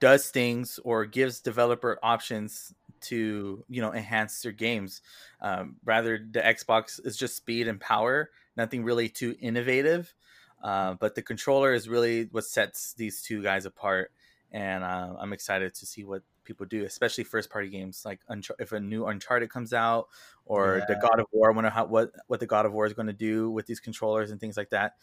does 0.00 0.28
things 0.28 0.78
or 0.84 1.06
gives 1.06 1.40
developer 1.40 1.98
options 2.02 2.74
to 3.00 3.64
you 3.68 3.80
know 3.80 3.92
enhance 3.92 4.42
their 4.42 4.52
games. 4.52 5.02
Um, 5.40 5.76
rather, 5.84 6.18
the 6.18 6.40
Xbox 6.40 7.04
is 7.04 7.16
just 7.16 7.36
speed 7.36 7.68
and 7.68 7.80
power, 7.80 8.30
nothing 8.56 8.84
really 8.84 9.08
too 9.08 9.36
innovative. 9.40 10.14
Uh, 10.62 10.94
but 10.94 11.14
the 11.14 11.22
controller 11.22 11.74
is 11.74 11.88
really 11.88 12.28
what 12.32 12.44
sets 12.44 12.94
these 12.94 13.22
two 13.22 13.42
guys 13.42 13.66
apart, 13.66 14.10
and 14.50 14.82
uh, 14.82 15.14
I'm 15.18 15.32
excited 15.32 15.74
to 15.74 15.86
see 15.86 16.04
what 16.04 16.22
people 16.44 16.66
do, 16.66 16.84
especially 16.84 17.24
first 17.24 17.50
party 17.50 17.68
games 17.68 18.02
like 18.04 18.20
Unch- 18.30 18.50
if 18.58 18.72
a 18.72 18.80
new 18.80 19.06
Uncharted 19.06 19.50
comes 19.50 19.72
out 19.72 20.08
or 20.46 20.82
the 20.88 20.94
God 20.94 21.20
of 21.20 21.26
War. 21.32 21.50
I 21.50 21.54
wonder 21.54 21.70
how 21.70 21.86
what 21.86 22.12
what 22.26 22.40
the 22.40 22.46
God 22.46 22.66
of 22.66 22.72
War 22.72 22.86
is 22.86 22.94
going 22.94 23.08
to 23.08 23.12
do 23.12 23.50
with 23.50 23.66
these 23.66 23.80
controllers 23.80 24.30
and 24.30 24.40
things 24.40 24.56
like 24.56 24.70
that. 24.70 24.94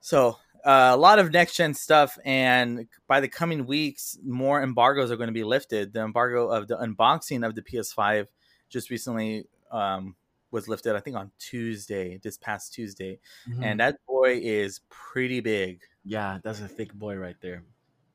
So 0.00 0.36
uh, 0.64 0.90
a 0.92 0.96
lot 0.96 1.18
of 1.18 1.32
next 1.32 1.54
gen 1.56 1.74
stuff, 1.74 2.18
and 2.24 2.86
by 3.06 3.20
the 3.20 3.28
coming 3.28 3.66
weeks, 3.66 4.18
more 4.24 4.62
embargoes 4.62 5.10
are 5.10 5.16
going 5.16 5.28
to 5.28 5.32
be 5.34 5.44
lifted. 5.44 5.92
The 5.92 6.00
embargo 6.02 6.48
of 6.48 6.68
the 6.68 6.76
unboxing 6.76 7.46
of 7.46 7.54
the 7.54 7.62
PS5 7.62 8.26
just 8.68 8.90
recently 8.90 9.46
um, 9.70 10.14
was 10.50 10.68
lifted, 10.68 10.96
I 10.96 11.00
think 11.00 11.16
on 11.16 11.30
Tuesday, 11.38 12.18
this 12.22 12.36
past 12.38 12.72
Tuesday, 12.74 13.18
Mm-hmm. 13.48 13.62
and 13.62 13.80
that 13.80 13.98
boy 14.06 14.40
is 14.42 14.80
pretty 14.88 15.40
big. 15.40 15.82
yeah, 16.04 16.38
that's 16.42 16.60
a 16.60 16.68
thick 16.68 16.92
boy 16.94 17.16
right 17.16 17.36
there. 17.40 17.64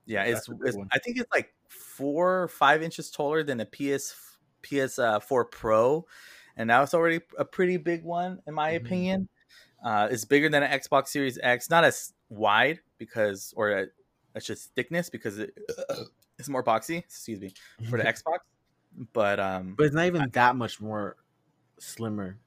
Yeah, 0.06 0.24
it's, 0.24 0.50
it's. 0.66 0.78
I 0.92 1.00
think 1.00 1.18
it's 1.18 1.32
like 1.34 1.54
four 1.70 2.44
or 2.44 2.48
five 2.50 2.84
inches 2.84 3.10
taller 3.10 3.42
than 3.44 3.62
a 3.62 3.66
PS 3.66 4.14
PS 4.62 5.00
uh, 5.00 5.20
4 5.22 5.46
Pro, 5.46 6.06
and 6.58 6.68
now 6.68 6.84
it's 6.84 6.94
already 6.94 7.22
a 7.38 7.46
pretty 7.46 7.78
big 7.78 8.04
one 8.04 8.40
in 8.46 8.54
my 8.54 8.74
Mhm. 8.74 8.78
opinion. 8.78 9.30
Uh, 9.84 10.08
it's 10.12 10.24
bigger 10.26 10.50
than 10.50 10.64
an 10.64 10.72
Xbox 10.80 11.08
Series 11.10 11.38
X, 11.42 11.70
not 11.70 11.84
as 11.84 12.14
wide 12.34 12.80
because, 12.98 13.54
or 13.56 13.78
uh, 13.78 13.86
it's 14.36 14.46
just 14.46 14.74
thickness 14.76 15.10
because 15.10 15.40
it, 15.40 15.58
it's 16.40 16.50
more 16.50 16.64
boxy. 16.64 16.98
Excuse 16.98 17.40
me 17.40 17.54
for 17.90 17.98
the 17.98 18.04
Xbox, 18.04 18.40
but 19.14 19.40
um, 19.40 19.76
but 19.78 19.86
it's 19.86 19.96
not 19.96 20.06
even 20.06 20.30
that 20.32 20.56
much 20.56 20.82
more 20.82 21.18
slimmer. 21.80 22.38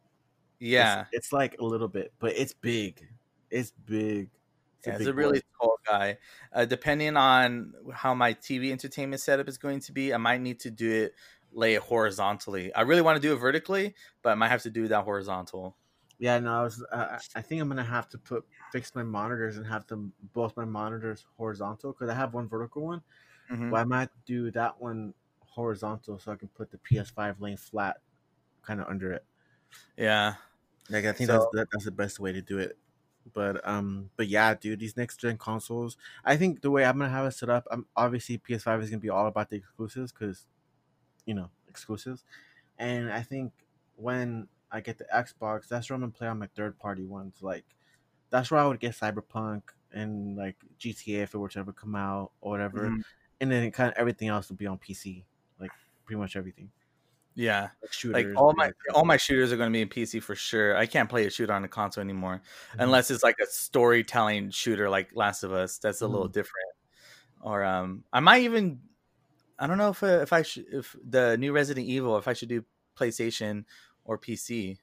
Yeah, 0.59 1.05
it's, 1.13 1.33
like 1.33 1.57
a 1.59 1.65
little 1.65 1.89
bit, 1.89 2.13
but 2.19 2.33
it's 2.35 2.55
big. 2.55 3.07
It's 3.51 3.73
big. 3.73 4.31
yeah, 4.87 4.95
it's 4.95 5.01
big 5.01 5.09
a 5.09 5.13
really 5.13 5.43
tall 5.61 5.77
guy. 5.87 6.17
Uh, 6.51 6.65
depending 6.65 7.17
on 7.17 7.75
how 7.93 8.15
my 8.15 8.33
TV 8.33 8.71
entertainment 8.71 9.21
setup 9.21 9.49
is 9.49 9.59
going 9.59 9.81
to 9.81 9.93
be, 9.93 10.15
I 10.15 10.17
might 10.17 10.41
need 10.41 10.61
to 10.61 10.71
do 10.71 10.91
it 10.91 11.15
lay 11.53 11.75
it 11.75 11.83
horizontally. 11.83 12.73
I 12.75 12.83
really 12.83 13.03
want 13.03 13.21
to 13.21 13.23
do 13.27 13.33
it 13.35 13.37
vertically, 13.37 13.95
but 14.23 14.31
I 14.31 14.35
might 14.35 14.49
have 14.49 14.63
to 14.63 14.71
do 14.71 14.89
that 14.89 15.05
horizontal. 15.05 15.77
Yeah, 16.19 16.39
no, 16.39 16.61
I 16.61 16.63
was. 16.63 16.83
Uh, 16.91 17.19
I 17.35 17.43
think 17.43 17.61
I'm 17.61 17.69
gonna 17.69 17.85
have 17.85 18.09
to 18.11 18.19
put 18.19 18.47
fix 18.73 18.95
my 18.95 19.03
monitors 19.03 19.57
and 19.59 19.67
have 19.67 19.87
them 19.87 20.13
both 20.33 20.57
my 20.57 20.65
monitors 20.65 21.27
horizontal 21.37 21.93
because 21.93 22.09
I 22.09 22.15
have 22.15 22.33
one 22.35 22.49
vertical 22.49 22.83
one. 22.87 23.03
Mhm. 23.51 23.71
But 23.71 23.81
I 23.81 23.85
might 23.85 24.11
do 24.27 24.51
that 24.53 24.81
one 24.81 25.15
horizontal 25.41 26.19
so 26.19 26.33
I 26.33 26.37
can 26.37 26.49
put 26.49 26.71
the 26.71 26.79
PS5 26.79 27.41
laying 27.41 27.57
flat, 27.59 28.01
kind 28.63 28.81
of 28.81 28.89
under 28.89 29.13
it. 29.13 29.25
Yeah, 29.97 30.37
Like 30.91 31.05
I 31.07 31.13
think 31.13 31.31
So- 31.31 31.51
that's 31.53 31.69
that's 31.73 31.85
the 31.87 31.93
best 31.93 32.21
way 32.21 32.33
to 32.33 32.43
do 32.43 32.59
it. 32.59 32.79
But 33.33 33.67
um, 33.69 34.11
but 34.17 34.29
yeah, 34.29 34.55
dude, 34.55 34.81
these 34.81 34.97
next 34.97 35.19
gen 35.21 35.39
consoles. 35.39 35.97
I 36.25 36.37
think 36.37 36.63
the 36.63 36.71
way 36.71 36.85
I'm 36.85 36.99
gonna 36.99 37.11
have 37.11 37.27
it 37.27 37.33
set 37.33 37.51
up, 37.51 37.67
I'm 37.71 37.87
obviously 37.97 38.39
PS5 38.39 38.83
is 38.83 38.91
gonna 38.91 39.01
be 39.01 39.11
all 39.11 39.27
about 39.29 39.51
the 39.51 39.57
exclusives 39.57 40.13
because, 40.13 40.47
you 41.27 41.35
know, 41.35 41.51
exclusives. 41.69 42.25
And 42.79 43.13
I 43.13 43.23
think 43.23 43.53
when 43.97 44.49
I 44.71 44.81
get 44.81 44.99
the 44.99 45.07
Xbox, 45.15 45.69
that's 45.69 45.89
where 45.91 45.95
I'm 45.95 46.01
gonna 46.03 46.13
play 46.13 46.29
on 46.29 46.39
my 46.39 46.49
third 46.55 46.79
party 46.79 47.05
ones. 47.05 47.43
Like, 47.43 47.65
that's 48.31 48.51
where 48.51 48.61
I 48.61 48.67
would 48.67 48.81
get 48.81 48.93
Cyberpunk 48.95 49.63
and 49.93 50.37
like 50.37 50.57
GTA 50.79 51.23
if 51.23 51.35
it 51.35 51.39
were 51.39 51.49
to 51.51 51.59
ever 51.61 51.73
come 51.73 51.95
out 51.95 52.33
or 52.41 52.51
whatever. 52.53 52.91
Mhm. 52.91 53.03
And 53.41 53.51
then 53.53 53.71
kind 53.71 53.91
of 53.93 53.97
everything 53.99 54.29
else 54.29 54.49
would 54.49 54.59
be 54.59 54.67
on 54.67 54.79
PC, 54.79 55.25
like 55.61 55.71
pretty 56.05 56.19
much 56.21 56.37
everything. 56.37 56.71
yeah. 57.35 57.69
Like 57.83 57.93
shooters. 57.93 58.25
Like 58.33 58.37
all 58.41 58.55
my 58.55 58.67
like 58.67 58.75
all 58.95 59.05
my 59.05 59.17
shooters 59.19 59.53
are 59.53 59.57
going 59.59 59.71
to 59.71 59.77
be 59.77 59.83
in 59.83 59.89
PC 59.89 60.23
for 60.23 60.35
sure. 60.35 60.77
I 60.77 60.87
can't 60.87 61.09
play 61.09 61.27
a 61.27 61.31
shooter 61.31 61.53
on 61.53 61.65
a 61.65 61.69
console 61.69 62.03
anymore 62.03 62.41
Mhm. 62.75 62.83
unless 62.85 63.11
it's 63.11 63.23
like 63.23 63.37
a 63.43 63.47
storytelling 63.47 64.51
shooter 64.51 64.89
like 64.89 65.15
Last 65.15 65.43
of 65.45 65.53
Us. 65.53 65.79
That's 65.79 66.01
a 66.01 66.05
Mm-hmm. 66.05 66.13
little 66.15 66.29
different. 66.29 66.73
Or 67.43 67.63
um, 67.65 68.05
I 68.13 68.21
might 68.21 68.43
even 68.43 68.81
I 69.59 69.67
don't 69.67 69.79
know 69.79 69.91
if 69.91 70.03
uh, 70.03 70.21
if 70.23 70.33
I 70.33 70.43
should 70.43 70.67
if 70.73 70.97
the 71.05 71.37
new 71.39 71.53
Resident 71.53 71.87
Evil 71.87 72.17
if 72.19 72.27
I 72.29 72.33
should 72.33 72.49
do 72.49 72.65
PlayStation 72.97 73.65
or 74.07 74.19
PC. 74.19 74.79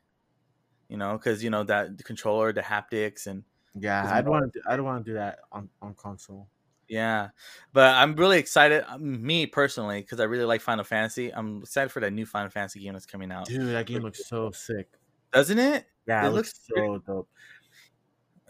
You 0.90 0.98
know, 0.98 1.14
because 1.18 1.44
you 1.44 1.50
know 1.50 1.64
that 1.64 1.98
the 1.98 2.04
controller, 2.04 2.54
the 2.54 2.62
haptics, 2.62 3.26
and 3.28 3.44
Yeah, 3.76 4.08
I'd 4.14 4.28
want 4.28 4.54
to. 4.54 4.62
I'd 4.68 4.80
want 4.82 5.04
to 5.06 5.12
do 5.12 5.16
that 5.16 5.40
on 5.52 5.70
on 5.82 5.96
console. 5.96 6.48
Yeah, 6.90 7.30
but 7.72 7.96
I'm 7.96 8.16
really 8.16 8.38
excited. 8.38 8.84
um, 8.88 9.26
Me 9.26 9.46
personally, 9.48 10.02
because 10.02 10.20
I 10.20 10.26
really 10.26 10.44
like 10.46 10.62
Final 10.62 10.84
Fantasy. 10.84 11.34
I'm 11.34 11.60
excited 11.62 11.90
for 11.90 12.02
that 12.02 12.12
new 12.12 12.26
Final 12.26 12.50
Fantasy 12.52 12.82
game 12.82 12.94
that's 12.94 13.06
coming 13.06 13.32
out. 13.32 13.46
Dude, 13.48 13.68
that 13.74 13.86
game 13.88 14.02
looks 14.04 14.28
so 14.28 14.52
sick. 14.52 14.90
doesn't 15.32 15.58
it? 15.58 15.86
Yeah, 16.06 16.26
It 16.26 16.28
it, 16.28 16.32
looks, 16.32 16.54
looks 16.76 16.76
so 16.76 16.98
dope. 17.14 17.30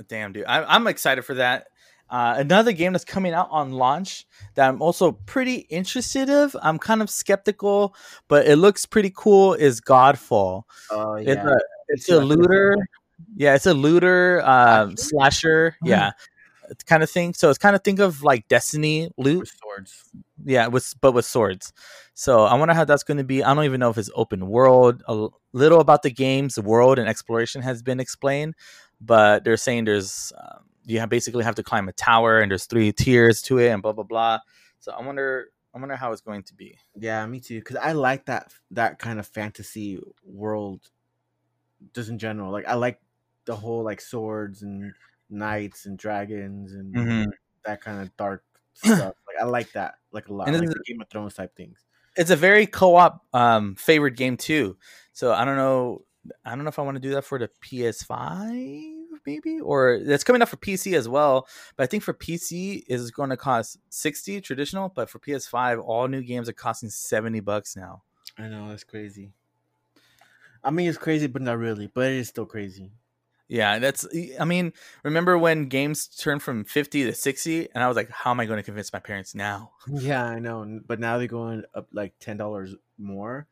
Damn, 0.08 0.34
dude, 0.34 0.46
I, 0.46 0.64
I'm 0.64 0.88
excited 0.88 1.22
for 1.24 1.36
that. 1.36 1.68
Uh, 2.14 2.36
another 2.38 2.72
game 2.72 2.94
that's 2.94 3.04
coming 3.04 3.34
out 3.34 3.48
on 3.50 3.72
launch 3.72 4.28
that 4.54 4.70
I'm 4.70 4.84
also 4.84 5.14
pretty 5.14 5.66
interested 5.72 6.30
of. 6.30 6.56
I'm 6.62 6.78
kind 6.78 7.02
of 7.02 7.10
skeptical, 7.10 7.96
but 8.28 8.46
it 8.46 8.58
looks 8.58 8.86
pretty 8.86 9.12
cool. 9.16 9.56
Is 9.56 9.82
Godfall? 9.82 10.62
Oh 10.92 11.16
It's 11.16 11.28
yeah, 11.28 11.50
a 11.50 11.56
it's 11.88 12.10
a 12.10 12.20
looter. 12.20 12.78
Yeah, 13.36 13.56
it's 13.56 13.66
a 13.66 13.74
looter 13.74 14.44
um, 14.46 14.96
Slasher? 14.96 15.76
Mhm. 15.84 15.90
Yeah, 15.90 16.12
kind 16.86 17.02
of 17.02 17.10
thing. 17.10 17.34
So 17.34 17.50
it's 17.50 17.58
kind 17.58 17.76
of 17.76 17.84
think 17.84 18.00
of 18.00 18.22
like 18.22 18.48
Destiny 18.48 19.10
loot. 19.18 19.40
with 19.40 19.52
swords. 19.60 20.04
Yeah, 20.46 20.68
with 20.68 20.94
but 21.02 21.14
with 21.14 21.26
swords. 21.26 21.74
So 22.14 22.44
I 22.44 22.54
wonder 22.54 22.76
how 22.76 22.86
that's 22.86 23.04
going 23.04 23.18
to 23.18 23.24
be. 23.24 23.44
I 23.44 23.56
don't 23.56 23.66
even 23.66 23.80
know 23.80 23.90
if 23.90 23.98
it's 23.98 24.12
open 24.14 24.46
world. 24.50 25.02
A 25.08 25.30
little 25.52 25.80
about 25.80 26.04
the 26.04 26.12
game's 26.12 26.60
world 26.60 27.00
and 27.00 27.10
exploration 27.10 27.64
has 27.64 27.82
been 27.82 28.00
explained, 28.00 28.54
but 29.02 29.44
they're 29.44 29.58
saying 29.58 29.86
there's 29.86 30.32
um, 30.38 30.66
you 30.86 31.00
have 31.00 31.10
basically 31.10 31.44
have 31.44 31.56
to 31.56 31.64
climb 31.64 31.88
a 31.90 31.94
tower 31.94 32.40
and 32.40 32.52
there's 32.52 32.66
three 32.66 32.92
tiers 32.92 33.42
to 33.44 33.58
it 33.60 33.70
and 33.70 33.82
blah 33.82 33.94
blah 33.94 34.04
blah. 34.04 34.40
So 34.80 34.92
I 34.92 35.02
wonder 35.06 35.48
I 35.74 35.80
wonder 35.80 35.96
how 35.96 36.12
it's 36.12 36.22
going 36.22 36.44
to 36.44 36.54
be. 36.54 36.78
Yeah, 36.96 37.26
me 37.26 37.40
too. 37.40 37.60
Because 37.60 37.78
I 37.78 37.94
like 37.94 38.26
that 38.26 38.54
that 38.72 39.00
kind 39.00 39.20
of 39.20 39.28
fantasy 39.28 40.00
world, 40.24 40.82
just 41.94 42.10
in 42.10 42.18
general. 42.18 42.52
Like 42.52 42.68
I 42.68 42.76
like 42.76 43.00
the 43.46 43.56
whole 43.56 43.84
like 43.84 44.02
swords 44.02 44.62
and 44.62 44.94
knights 45.30 45.86
and 45.86 45.98
dragons 45.98 46.74
and 46.74 46.94
Mhm. 46.96 47.26
that 47.66 47.82
kind 47.82 48.02
of 48.02 48.16
dark 48.18 48.44
stuff. 48.74 49.16
Like 49.28 49.38
I 49.42 49.46
like 49.46 49.72
that 49.74 49.96
like 50.12 50.28
a 50.30 50.34
lot. 50.34 50.48
And 50.48 50.58
like 50.60 50.70
the 50.70 50.84
Game 50.86 51.02
of 51.02 51.10
Thrones 51.10 51.34
type 51.34 51.56
things. 51.56 51.80
It's 52.16 52.30
a 52.30 52.36
very 52.36 52.68
co-op 52.68 53.26
um, 53.34 53.76
favored 53.76 54.16
game 54.16 54.38
too. 54.38 54.78
So 55.14 55.34
I 55.34 55.46
don't 55.46 55.58
know. 55.58 56.06
I 56.46 56.52
don't 56.56 56.64
know 56.64 56.70
if 56.70 56.80
I 56.80 56.84
want 56.84 56.96
to 56.96 57.02
do 57.02 57.12
that 57.12 57.26
for 57.26 57.40
the 57.40 57.50
PS5 57.62 58.93
maybe 59.26 59.60
or 59.60 59.94
it's 59.94 60.24
coming 60.24 60.42
out 60.42 60.50
for 60.50 60.58
PC 60.58 60.94
as 60.98 61.08
well. 61.08 61.48
But 61.76 61.84
I 61.84 61.88
think 61.88 62.04
for 62.04 62.14
PC 62.14 62.84
is 62.88 63.12
going 63.12 63.30
to 63.30 63.38
cost 63.38 63.78
60 63.90 64.42
traditional, 64.42 64.90
but 64.90 65.10
for 65.10 65.20
PS5 65.20 65.84
all 65.84 66.08
new 66.08 66.22
games 66.22 66.50
are 66.50 66.54
costing 66.54 66.90
70 66.90 67.40
bucks 67.42 67.76
now. 67.76 68.04
I 68.38 68.48
know 68.48 68.70
that's 68.70 68.84
crazy. 68.84 69.32
I 70.64 70.72
mean, 70.72 70.88
it's 70.88 70.98
crazy, 70.98 71.28
but 71.28 71.42
not 71.42 71.58
really. 71.58 71.88
But 71.88 72.12
it 72.12 72.18
is 72.18 72.30
still 72.30 72.46
crazy. 72.46 72.92
Yeah, 73.50 73.78
that's 73.78 74.08
I 74.40 74.46
mean, 74.46 74.74
remember 75.04 75.38
when 75.38 75.68
games 75.68 76.08
turned 76.08 76.42
from 76.42 76.64
50 76.64 77.04
to 77.04 77.14
60 77.14 77.70
and 77.76 77.84
I 77.84 77.88
was 77.88 77.96
like 77.96 78.10
how 78.10 78.32
am 78.32 78.40
I 78.40 78.46
going 78.46 78.58
to 78.58 78.64
convince 78.64 78.92
my 78.92 79.00
parents 79.00 79.36
now? 79.36 79.72
Yeah, 79.88 80.24
I 80.26 80.40
know. 80.40 80.80
But 80.88 81.00
now 81.00 81.18
they're 81.18 81.28
going 81.28 81.64
up 81.76 81.88
like 81.92 82.14
ten 82.20 82.38
dollars 82.38 82.76
more. 82.98 83.48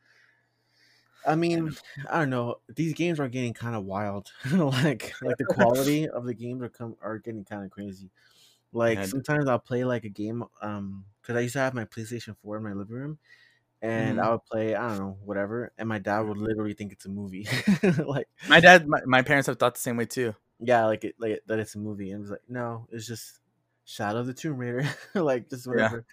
I 1.26 1.36
mean, 1.36 1.76
I 2.08 2.18
don't 2.20 2.30
know. 2.30 2.56
These 2.68 2.94
games 2.94 3.20
are 3.20 3.28
getting 3.28 3.54
kind 3.54 3.76
of 3.76 3.84
wild. 3.84 4.32
like, 4.52 5.14
like 5.22 5.36
the 5.36 5.44
quality 5.46 6.08
of 6.08 6.24
the 6.24 6.34
games 6.34 6.62
are 6.62 6.68
come 6.68 6.96
are 7.00 7.18
getting 7.18 7.44
kind 7.44 7.64
of 7.64 7.70
crazy. 7.70 8.10
Like 8.72 9.04
Yeah. 9.04 9.06
sometimes 9.06 9.48
I'll 9.48 9.58
play 9.60 9.84
like 9.84 10.04
a 10.04 10.08
game, 10.10 10.44
um, 10.62 11.06
because 11.22 11.36
I 11.36 11.40
used 11.40 11.54
to 11.54 11.60
have 11.60 11.74
my 11.74 11.84
PlayStation 11.86 12.36
Four 12.38 12.58
in 12.58 12.64
my 12.64 12.72
living 12.74 12.96
room, 12.96 13.18
and 13.82 14.20
Mhm. 14.20 14.22
I 14.22 14.32
would 14.32 14.44
play 14.46 14.74
I 14.76 14.88
don't 14.88 14.98
know 15.00 15.18
whatever, 15.24 15.72
and 15.78 15.88
my 15.88 15.98
dad 16.00 16.20
would 16.22 16.38
literally 16.38 16.74
think 16.74 16.92
it's 16.92 17.06
a 17.06 17.10
movie. 17.10 17.48
like, 18.06 18.28
My 18.46 18.60
dad 18.60 18.86
my, 18.86 19.00
my 19.04 19.22
parents 19.22 19.46
have 19.48 19.58
thought 19.58 19.74
the 19.74 19.80
same 19.80 19.96
way 19.96 20.06
too. 20.06 20.34
yeah, 20.60 20.86
like 20.86 21.04
it, 21.04 21.16
like 21.18 21.42
that 21.46 21.58
it's 21.58 21.74
a 21.74 21.78
movie, 21.78 22.10
and 22.10 22.18
it 22.20 22.22
was 22.22 22.30
like, 22.30 22.48
no, 22.48 22.86
it's 22.90 23.06
just 23.06 23.40
Shadow 23.84 24.20
of 24.20 24.26
the 24.26 24.34
Tomb 24.34 24.56
Raider, 24.58 24.88
like 25.14 25.50
just 25.50 25.66
Yeah. 25.70 25.88
whatever. 25.88 26.06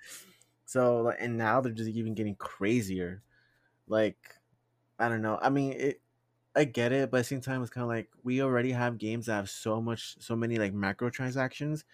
So 0.65 1.03
like, 1.03 1.17
and 1.21 1.37
now 1.37 1.61
they're 1.61 1.73
just 1.73 1.89
even 1.91 2.15
getting 2.15 2.35
crazier. 2.35 3.23
Like, 3.87 4.37
I 4.99 5.09
don't 5.09 5.21
know. 5.21 5.39
I 5.41 5.49
mean, 5.49 5.73
it. 5.73 6.01
I 6.55 6.65
get 6.65 6.91
it, 6.91 7.11
but 7.11 7.17
at 7.19 7.21
the 7.21 7.25
same 7.25 7.41
time, 7.41 7.61
it's 7.61 7.71
kind 7.71 7.83
of 7.83 7.89
like 7.89 8.09
we 8.23 8.41
already 8.41 8.71
have 8.73 8.97
games 8.97 9.27
that 9.27 9.35
have 9.35 9.49
so 9.49 9.81
much, 9.81 10.17
so 10.21 10.35
many 10.35 10.57
like 10.57 10.73
microtransactions 10.73 11.85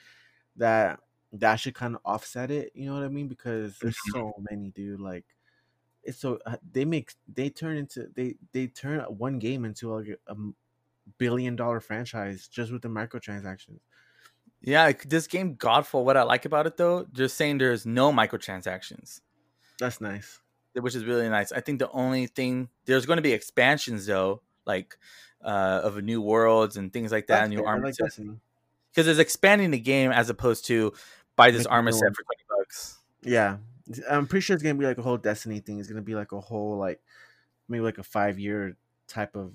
that 0.58 0.99
that 1.34 1.58
should 1.58 1.76
kind 1.76 1.95
of 1.95 2.01
offset 2.06 2.51
it. 2.51 2.72
You 2.76 2.88
know 2.88 2.95
what 2.95 3.03
I 3.03 3.10
mean? 3.10 3.28
Because 3.30 3.80
there's 3.80 3.97
Mhm. 4.06 4.12
so 4.12 4.34
many, 4.51 4.72
dude. 4.72 5.01
Like, 5.01 5.26
it's 6.03 6.20
so 6.20 6.39
uh, 6.45 6.58
they 6.72 6.86
make 6.86 7.14
they 7.28 7.49
turn 7.51 7.78
into 7.78 8.08
they 8.16 8.38
they 8.53 8.68
turn 8.68 9.01
one 9.06 9.39
game 9.39 9.66
into 9.66 9.91
like 9.95 10.20
a 10.28 10.36
billion 11.20 11.56
dollar 11.56 11.82
franchise 11.82 12.47
just 12.49 12.72
with 12.72 12.82
the 12.84 12.89
microtransactions. 12.89 13.82
Yeah, 14.62 14.91
this 14.91 15.28
game 15.28 15.56
Godfall 15.56 16.03
what 16.03 16.18
I 16.18 16.24
like 16.24 16.45
about 16.45 16.66
it 16.68 16.78
though, 16.78 17.06
just 17.06 17.38
saying 17.38 17.60
there's 17.60 17.86
no 17.86 18.12
microtransactions. 18.12 19.22
That's 19.80 20.01
nice. 20.01 20.41
Which 20.80 20.96
is 20.96 21.06
really 21.06 21.28
nice. 21.30 21.52
I 21.52 21.62
think 21.62 21.80
the 21.80 21.92
only 21.92 22.28
thing 22.28 22.70
there's 22.86 23.06
going 23.06 23.18
to 23.18 23.24
be 23.24 23.34
expansions 23.34 24.06
though, 24.06 24.42
like 24.66 24.98
uh, 25.44 25.82
of 25.84 26.02
new 26.04 26.22
worlds 26.22 26.78
and 26.78 26.92
things 26.92 27.12
like 27.12 27.28
that, 27.28 27.42
That's 27.42 27.50
new 27.50 27.58
fair, 27.58 27.68
I 27.68 27.72
armor 27.72 27.86
like 27.88 27.96
because 28.92 29.08
it's 29.08 29.20
expanding 29.20 29.72
the 29.72 29.80
game 29.80 30.12
as 30.12 30.30
opposed 30.30 30.66
to 30.68 30.94
buy 31.36 31.52
this 31.52 31.66
Make 31.66 31.72
armor 31.72 31.92
set 31.92 32.16
for 32.16 32.24
twenty 32.24 32.44
bucks. 32.50 32.98
Yeah, 33.24 33.58
I'm 34.10 34.28
pretty 34.28 34.42
sure 34.42 34.54
it's 34.54 34.64
gonna 34.64 34.76
be 34.76 34.86
like 34.86 34.98
a 34.98 35.04
whole 35.04 35.18
Destiny 35.18 35.60
thing. 35.60 35.80
It's 35.80 35.90
gonna 35.90 36.02
be 36.02 36.16
like 36.16 36.32
a 36.32 36.40
whole 36.40 36.78
like 36.78 37.02
maybe 37.68 37.84
like 37.84 37.98
a 37.98 38.04
five 38.04 38.40
year 38.40 38.78
type 39.08 39.36
of 39.36 39.54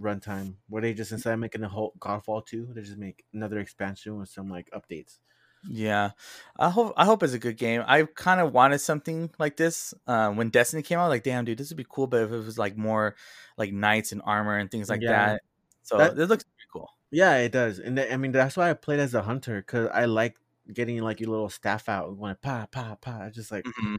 runtime 0.00 0.54
where 0.68 0.82
they 0.82 0.94
just 0.94 1.12
instead 1.12 1.32
of 1.32 1.40
making 1.40 1.62
a 1.62 1.68
whole 1.68 1.92
Godfall 1.98 2.46
two, 2.46 2.68
they 2.72 2.82
just 2.82 2.98
make 2.98 3.24
another 3.32 3.58
expansion 3.58 4.18
with 4.18 4.28
some 4.28 4.48
like 4.48 4.70
updates. 4.70 5.18
Yeah, 5.66 6.10
I 6.58 6.70
hope 6.70 6.94
I 6.96 7.04
hope 7.04 7.22
it's 7.22 7.32
a 7.32 7.38
good 7.38 7.56
game. 7.56 7.82
I 7.86 8.04
kind 8.04 8.40
of 8.40 8.52
wanted 8.52 8.78
something 8.80 9.30
like 9.38 9.56
this 9.56 9.92
uh, 10.06 10.30
when 10.30 10.50
Destiny 10.50 10.82
came 10.82 10.98
out. 10.98 11.08
Like, 11.08 11.24
damn, 11.24 11.44
dude, 11.44 11.58
this 11.58 11.70
would 11.70 11.76
be 11.76 11.86
cool. 11.88 12.06
But 12.06 12.22
if 12.22 12.30
it 12.32 12.36
was 12.44 12.58
like 12.58 12.76
more 12.76 13.16
like 13.56 13.72
knights 13.72 14.12
and 14.12 14.22
armor 14.24 14.56
and 14.56 14.70
things 14.70 14.88
like 14.88 15.00
Yeah. 15.02 15.10
that, 15.34 15.42
so 15.82 15.98
That- 15.98 16.16
this 16.16 16.28
looks 16.28 16.44
pretty 16.44 16.68
cool. 16.72 16.88
Yeah, 17.10 17.36
it 17.38 17.52
does, 17.52 17.78
and 17.80 17.96
th- 17.96 18.12
I 18.12 18.16
mean 18.18 18.32
that's 18.32 18.56
why 18.56 18.70
I 18.70 18.74
played 18.74 19.00
as 19.00 19.14
a 19.14 19.22
hunter 19.22 19.56
because 19.60 19.88
I 19.92 20.04
like 20.04 20.36
getting 20.72 21.00
like 21.00 21.20
your 21.20 21.30
little 21.30 21.48
staff 21.48 21.88
out 21.88 22.08
and 22.08 22.18
going 22.18 22.36
pa 22.42 22.66
pa 22.70 22.94
pa, 23.00 23.30
just 23.30 23.50
like 23.50 23.64
Mhm. 23.64 23.96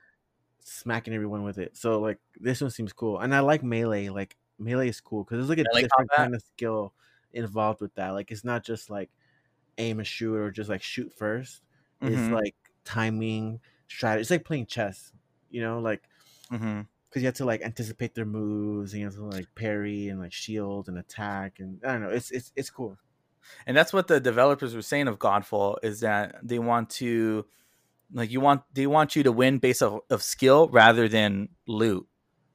smacking 0.59 1.13
everyone 1.13 1.43
with 1.43 1.57
it. 1.57 1.75
So 1.77 1.99
like 1.99 2.19
this 2.39 2.61
one 2.61 2.69
seems 2.71 2.93
cool, 2.93 3.19
and 3.19 3.33
I 3.35 3.39
like 3.41 3.63
melee. 3.63 4.09
Like 4.09 4.37
melee 4.59 4.89
is 4.89 5.01
cool 5.01 5.23
because 5.23 5.37
there's 5.39 5.49
like 5.49 5.57
a 5.59 5.63
Melee 5.73 5.81
different 5.83 6.09
combat? 6.11 6.17
kind 6.17 6.35
of 6.35 6.41
skill 6.43 6.93
involved 7.33 7.81
with 7.81 7.93
that. 7.95 8.09
Like 8.11 8.31
it's 8.31 8.43
not 8.43 8.63
just 8.63 8.89
like 8.89 9.09
aim 9.79 9.99
and 9.99 10.07
shoot 10.07 10.35
or 10.35 10.51
just 10.51 10.69
like 10.69 10.83
shoot 10.83 11.11
1st 11.13 11.61
It's 12.01 12.21
Mhm. 12.21 12.31
like 12.33 12.55
timing, 12.85 13.59
strategy. 13.87 14.21
It's 14.21 14.31
like 14.31 14.45
playing 14.45 14.67
chess. 14.67 15.11
You 15.49 15.61
know, 15.61 15.79
like 15.79 16.03
because 16.49 17.21
you 17.21 17.25
have 17.25 17.35
to 17.35 17.45
like 17.45 17.61
anticipate 17.61 18.13
their 18.15 18.25
moves 18.25 18.93
and 18.93 18.99
you 19.01 19.05
have 19.07 19.15
to 19.15 19.23
like 19.25 19.47
parry 19.55 20.09
and 20.09 20.19
like 20.19 20.31
shield 20.33 20.87
and 20.87 20.97
attack 20.97 21.59
and 21.59 21.79
I 21.83 21.93
don't 21.93 22.01
know. 22.03 22.09
It's 22.09 22.31
it's 22.31 22.51
it's 22.55 22.69
cool. 22.69 22.97
and 23.65 23.75
that's 23.75 23.93
what 23.93 24.07
the 24.07 24.19
developers 24.19 24.75
were 24.75 24.81
saying 24.83 25.07
of 25.07 25.17
Godfall 25.19 25.77
is 25.83 26.01
that 26.01 26.35
they 26.43 26.59
want 26.59 26.89
to 26.91 27.45
like 28.13 28.31
you 28.31 28.41
want 28.41 28.63
they 28.73 28.87
want 28.87 29.15
you 29.15 29.23
to 29.23 29.31
win 29.31 29.59
based 29.59 29.81
of, 29.83 30.01
of 30.09 30.21
skill 30.23 30.67
rather 30.69 31.07
than 31.07 31.49
loot 31.67 32.07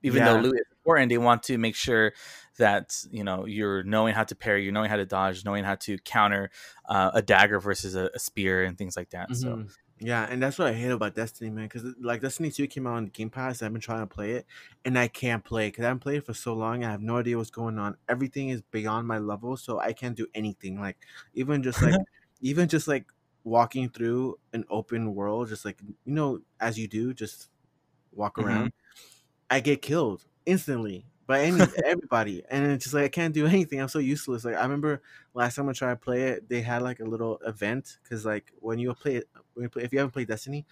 even 0.02 0.24
though 0.24 0.36
loot 0.40 0.54
is 0.56 0.73
important 0.84 1.08
they 1.10 1.18
want 1.18 1.42
to 1.44 1.58
make 1.58 1.74
sure 1.76 2.12
that 2.58 2.96
you 3.10 3.24
know 3.24 3.46
you're 3.46 3.82
knowing 3.84 4.14
how 4.14 4.24
to 4.24 4.34
parry 4.36 4.62
you're 4.64 4.72
knowing 4.72 4.90
how 4.90 4.96
to 4.96 5.06
dodge 5.06 5.44
knowing 5.44 5.64
how 5.64 5.74
to 5.74 5.98
counter 5.98 6.50
uh, 6.86 7.10
a 7.14 7.22
dagger 7.22 7.58
versus 7.60 7.94
a, 7.94 8.10
a 8.14 8.18
spear 8.18 8.62
and 8.64 8.78
things 8.78 8.96
like 8.96 9.10
that 9.10 9.34
so 9.36 9.56
Mhm. 9.56 9.70
Yeah, 10.00 10.24
and 10.28 10.42
that's 10.42 10.58
what 10.58 10.66
I 10.68 10.72
hate 10.74 10.90
about 10.90 11.14
Destiny, 11.14 11.50
man. 11.50 11.66
Because 11.66 11.84
like 12.00 12.20
Destiny 12.20 12.50
Two 12.50 12.66
came 12.66 12.86
out 12.86 12.94
on 12.96 13.06
Game 13.06 13.30
Pass, 13.30 13.62
I've 13.62 13.72
been 13.72 13.80
trying 13.80 14.00
to 14.06 14.12
play 14.12 14.32
it, 14.32 14.46
and 14.84 14.98
I 14.98 15.08
can't 15.08 15.44
play 15.44 15.68
because 15.68 15.84
I 15.84 15.88
haven't 15.88 16.00
played 16.00 16.18
it 16.18 16.26
for 16.26 16.34
so 16.34 16.52
long. 16.54 16.84
I 16.84 16.90
have 16.90 17.00
no 17.00 17.16
idea 17.18 17.38
what's 17.38 17.50
going 17.50 17.78
on. 17.78 17.96
Everything 18.08 18.48
is 18.50 18.60
beyond 18.62 19.06
my 19.06 19.18
level, 19.18 19.56
so 19.56 19.78
I 19.78 19.92
can't 19.92 20.16
do 20.16 20.26
anything. 20.34 20.80
Like 20.80 20.98
even 21.32 21.62
just 21.62 21.80
like 21.80 22.00
even 22.40 22.68
just 22.68 22.88
like 22.88 23.06
walking 23.44 23.88
through 23.88 24.38
an 24.52 24.64
open 24.68 25.14
world, 25.14 25.48
just 25.48 25.64
like 25.64 25.80
you 25.82 26.12
know, 26.12 26.40
as 26.60 26.78
you 26.78 26.88
do, 26.88 27.14
just 27.14 27.48
walk 28.12 28.38
Mhm. 28.38 28.68
around. 28.68 28.72
I 29.50 29.60
get 29.60 29.82
killed 29.82 30.26
instantly 30.46 31.06
by 31.26 31.42
any 31.42 31.66
everybody, 31.86 32.44
and 32.50 32.70
it's 32.72 32.84
just 32.84 32.94
like 32.94 33.04
I 33.04 33.08
can't 33.08 33.34
do 33.34 33.46
anything. 33.46 33.80
I'm 33.80 33.88
so 33.88 33.98
useless. 33.98 34.44
Like 34.44 34.56
I 34.56 34.62
remember 34.62 35.02
last 35.34 35.56
time 35.56 35.68
I 35.68 35.72
tried 35.72 35.94
to 35.94 35.96
play 35.96 36.22
it, 36.30 36.48
they 36.48 36.60
had 36.62 36.82
like 36.82 37.00
a 37.00 37.04
little 37.04 37.38
event 37.38 37.98
because 38.02 38.24
like 38.26 38.52
when 38.60 38.78
you 38.78 38.94
play 38.94 39.16
it, 39.16 39.28
when 39.54 39.64
you 39.64 39.68
play, 39.70 39.82
if 39.84 39.92
you 39.92 39.98
haven't 39.98 40.12
played 40.12 40.28
Destiny, 40.28 40.66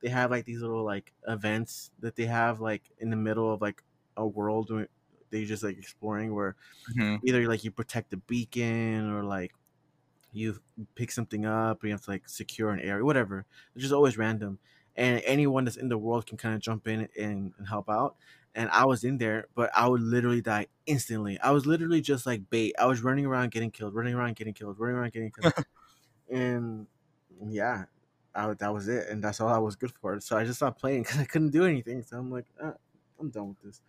they 0.00 0.08
have 0.10 0.30
like 0.30 0.46
these 0.46 0.62
little 0.62 0.84
like 0.84 1.12
events 1.28 1.92
that 2.00 2.16
they 2.16 2.26
have 2.26 2.60
like 2.60 2.92
in 2.98 3.10
the 3.10 3.16
middle 3.16 3.52
of 3.52 3.62
like 3.62 3.84
a 4.16 4.26
world 4.26 4.70
where 4.70 4.88
they 5.30 5.44
just 5.44 5.62
like 5.64 5.78
exploring 5.78 6.34
where 6.34 6.56
Mhm. 6.88 7.24
either 7.24 7.46
like 7.48 7.64
you 7.64 7.70
protect 7.70 8.10
the 8.10 8.16
beacon 8.18 9.10
or 9.10 9.24
like 9.24 9.54
you 10.32 10.60
pick 10.94 11.10
something 11.10 11.46
up 11.46 11.82
or 11.82 11.86
you 11.86 11.92
have 11.92 12.02
to 12.04 12.10
like 12.10 12.28
secure 12.28 12.70
an 12.70 12.80
area, 12.80 13.04
whatever. 13.04 13.46
It's 13.74 13.82
just 13.82 13.94
always 13.94 14.18
random. 14.18 14.58
And 14.96 15.22
anyone 15.24 15.64
that's 15.64 15.76
in 15.76 15.88
the 15.88 15.98
world 15.98 16.26
can 16.26 16.36
kind 16.38 16.54
of 16.54 16.60
jump 16.60 16.86
in 16.88 17.08
and, 17.18 17.54
and 17.58 17.68
help 17.68 17.88
out. 17.88 18.16
And 18.54 18.70
I 18.70 18.84
was 18.84 19.02
in 19.04 19.18
there, 19.18 19.48
but 19.54 19.70
I 19.74 19.88
would 19.88 20.00
literally 20.00 20.40
die 20.40 20.68
instantly. 20.86 21.38
I 21.40 21.50
was 21.50 21.66
literally 21.66 22.00
just 22.00 22.24
like 22.26 22.48
bait. 22.50 22.74
I 22.78 22.86
was 22.86 23.02
running 23.02 23.26
around 23.26 23.50
getting 23.50 23.70
killed, 23.70 23.94
running 23.94 24.14
around 24.14 24.36
getting 24.36 24.54
killed, 24.54 24.78
running 24.78 24.96
around 24.96 25.12
getting 25.12 25.32
killed. 25.32 25.52
and 26.30 26.86
yeah, 27.48 27.84
I, 28.34 28.52
that 28.54 28.72
was 28.72 28.88
it. 28.88 29.08
And 29.08 29.22
that's 29.22 29.40
all 29.40 29.48
I 29.48 29.58
was 29.58 29.76
good 29.76 29.92
for. 30.00 30.20
So 30.20 30.36
I 30.36 30.44
just 30.44 30.58
stopped 30.58 30.80
playing 30.80 31.02
because 31.02 31.18
I 31.18 31.24
couldn't 31.24 31.50
do 31.50 31.64
anything. 31.64 32.02
So 32.02 32.18
I'm 32.18 32.30
like, 32.30 32.46
uh, 32.62 32.72
I'm 33.20 33.30
done 33.30 33.48
with 33.48 33.62
this. 33.62 33.80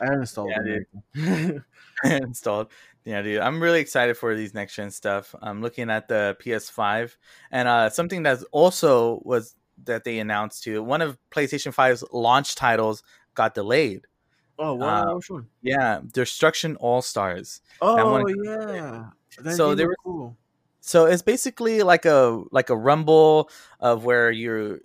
I 0.00 0.12
installed 0.14 0.50
Yeah, 0.50 0.78
it. 1.14 1.62
installed. 2.04 2.70
Yeah, 3.04 3.22
dude, 3.22 3.40
I'm 3.40 3.62
really 3.62 3.80
excited 3.80 4.16
for 4.16 4.34
these 4.34 4.54
next 4.54 4.74
gen 4.74 4.90
stuff. 4.90 5.34
I'm 5.42 5.60
looking 5.62 5.90
at 5.90 6.08
the 6.08 6.36
PS5, 6.40 7.16
and 7.50 7.68
uh, 7.68 7.90
something 7.90 8.22
that 8.24 8.38
also 8.52 9.20
was 9.24 9.54
that 9.84 10.04
they 10.04 10.18
announced 10.18 10.62
too. 10.62 10.82
One 10.82 11.02
of 11.02 11.18
PlayStation 11.30 11.74
5's 11.74 12.04
launch 12.12 12.54
titles 12.54 13.02
got 13.34 13.54
delayed. 13.54 14.02
oh, 14.58 14.74
wow! 14.74 15.02
Uh, 15.12 15.14
which 15.16 15.30
one? 15.30 15.46
Yeah, 15.62 16.00
Destruction 16.12 16.76
All 16.76 17.02
Stars. 17.02 17.60
Oh 17.82 18.26
yeah. 18.26 19.06
That 19.40 19.56
So 19.56 19.70
was 19.70 19.78
was- 19.80 19.96
cool. 20.04 20.36
So 20.80 21.06
it's 21.06 21.22
basically 21.22 21.82
like 21.82 22.04
a 22.04 22.42
like 22.52 22.68
a 22.70 22.76
rumble 22.76 23.48
of 23.80 24.04
where 24.04 24.30
you're 24.30 24.80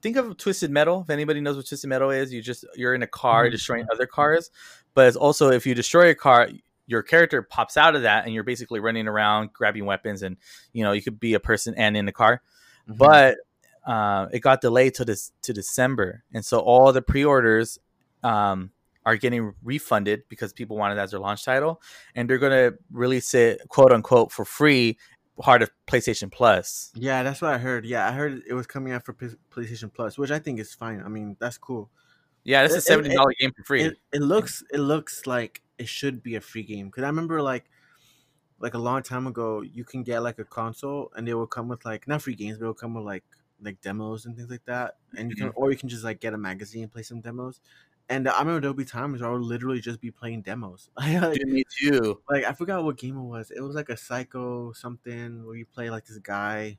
think 0.00 0.16
of 0.16 0.36
Twisted 0.38 0.70
Metal. 0.70 1.02
If 1.02 1.10
anybody 1.10 1.40
knows 1.40 1.56
what 1.56 1.66
Twisted 1.68 1.88
Metal 1.90 2.10
is, 2.10 2.32
you 2.32 2.40
just 2.42 2.64
you're 2.74 2.94
in 2.94 3.02
a 3.02 3.06
car 3.06 3.46
Mhm. 3.46 3.50
destroying 3.52 3.86
other 3.92 4.06
cars. 4.06 4.50
But 4.94 5.08
it's 5.08 5.16
also 5.16 5.50
if 5.50 5.66
you 5.66 5.74
destroy 5.74 6.10
a 6.10 6.14
car, 6.14 6.48
your 6.86 7.02
character 7.02 7.42
pops 7.42 7.76
out 7.76 7.94
of 7.94 8.02
that 8.02 8.24
and 8.24 8.34
you're 8.34 8.42
basically 8.44 8.80
running 8.80 9.06
around 9.06 9.52
grabbing 9.52 9.84
weapons 9.84 10.22
and 10.22 10.36
you 10.72 10.82
know, 10.84 10.92
you 10.92 11.02
could 11.02 11.20
be 11.20 11.34
a 11.34 11.40
person 11.40 11.74
and 11.76 11.96
in 11.96 12.06
the 12.06 12.12
car. 12.12 12.40
Mhm. 12.88 12.96
But 12.98 13.36
uh, 13.86 14.28
it 14.32 14.40
got 14.40 14.60
delayed 14.62 14.94
to 14.94 15.04
this 15.04 15.32
to 15.42 15.52
December. 15.52 16.24
And 16.32 16.44
so 16.44 16.60
all 16.60 16.92
the 16.92 17.02
pre-orders 17.02 17.78
um 18.22 18.70
are 19.04 19.16
getting 19.16 19.52
refunded 19.64 20.22
because 20.28 20.52
people 20.52 20.76
wanted 20.76 20.96
as 20.98 21.10
their 21.10 21.20
launch 21.20 21.44
title, 21.44 21.80
and 22.14 22.30
they're 22.30 22.38
gonna 22.38 22.72
release 22.92 23.34
it 23.34 23.60
quote 23.68 23.92
unquote 23.92 24.30
for 24.32 24.44
free 24.44 24.96
part 25.40 25.62
of 25.62 25.70
PlayStation 25.88 26.30
Plus. 26.30 26.92
yeah, 26.94 27.22
that's 27.22 27.40
what 27.42 27.52
I 27.52 27.58
heard. 27.58 27.84
Yeah, 27.84 28.06
I 28.08 28.12
heard 28.12 28.42
it 28.46 28.54
was 28.54 28.66
coming 28.66 28.92
out 28.92 29.04
for 29.04 29.12
P- 29.12 29.34
PlayStation 29.50 29.92
Plus, 29.92 30.18
which 30.18 30.30
I 30.30 30.38
think 30.38 30.60
is 30.60 30.72
fine. 30.74 31.02
I 31.04 31.08
mean, 31.08 31.36
that's 31.40 31.58
cool. 31.58 31.90
Yeah, 32.44 32.62
this 32.62 32.72
It- 32.74 32.76
is 32.78 32.84
it- 32.84 32.86
seventy 32.86 33.14
dollar 33.14 33.32
game 33.40 33.50
for 33.56 33.64
free. 33.64 33.82
It, 33.82 33.96
it 34.12 34.20
looks 34.20 34.62
it 34.72 34.78
looks 34.78 35.26
like 35.26 35.62
it 35.78 35.88
should 35.88 36.22
be 36.22 36.36
a 36.36 36.40
free 36.40 36.62
game 36.62 36.86
because 36.86 37.02
I 37.02 37.06
remember 37.08 37.42
like 37.42 37.64
like 38.60 38.74
a 38.74 38.78
long 38.78 39.02
time 39.02 39.26
ago 39.26 39.62
you 39.62 39.84
can 39.84 40.04
get 40.04 40.20
like 40.22 40.38
a 40.38 40.44
console 40.44 41.10
and 41.16 41.26
they 41.26 41.34
will 41.34 41.46
come 41.48 41.66
with 41.66 41.84
like 41.84 42.06
not 42.06 42.22
free 42.22 42.36
games 42.36 42.58
but 42.58 42.64
it 42.64 42.68
will 42.68 42.74
come 42.74 42.94
with 42.94 43.04
like 43.04 43.24
like 43.60 43.80
demos 43.80 44.26
and 44.26 44.36
things 44.36 44.50
like 44.50 44.64
that 44.66 44.98
and 45.16 45.30
you 45.30 45.34
can 45.36 45.50
or 45.56 45.72
you 45.72 45.76
can 45.76 45.88
just 45.88 46.04
like 46.04 46.20
get 46.20 46.34
a 46.34 46.38
magazine 46.38 46.84
and 46.84 46.92
play 46.92 47.02
some 47.02 47.20
demos 47.20 47.60
and 48.12 48.28
I 48.28 48.38
remember 48.40 48.60
there'll 48.60 48.74
be 48.74 48.84
times 48.84 49.20
where 49.20 49.30
I 49.30 49.32
would 49.32 49.42
literally 49.42 49.80
just 49.80 50.00
be 50.00 50.10
playing 50.10 50.42
demos 50.42 50.90
like, 50.96 51.34
Dude, 51.34 51.48
me 51.48 51.64
too. 51.78 52.20
like 52.30 52.44
I 52.44 52.52
forgot 52.52 52.84
what 52.84 52.96
game 52.98 53.16
it 53.16 53.22
was 53.22 53.50
it 53.50 53.60
was 53.60 53.74
like 53.74 53.88
a 53.88 53.96
psycho 53.96 54.72
something 54.72 55.44
where 55.46 55.56
you 55.56 55.66
play 55.66 55.90
like 55.90 56.04
this 56.06 56.18
guy 56.18 56.78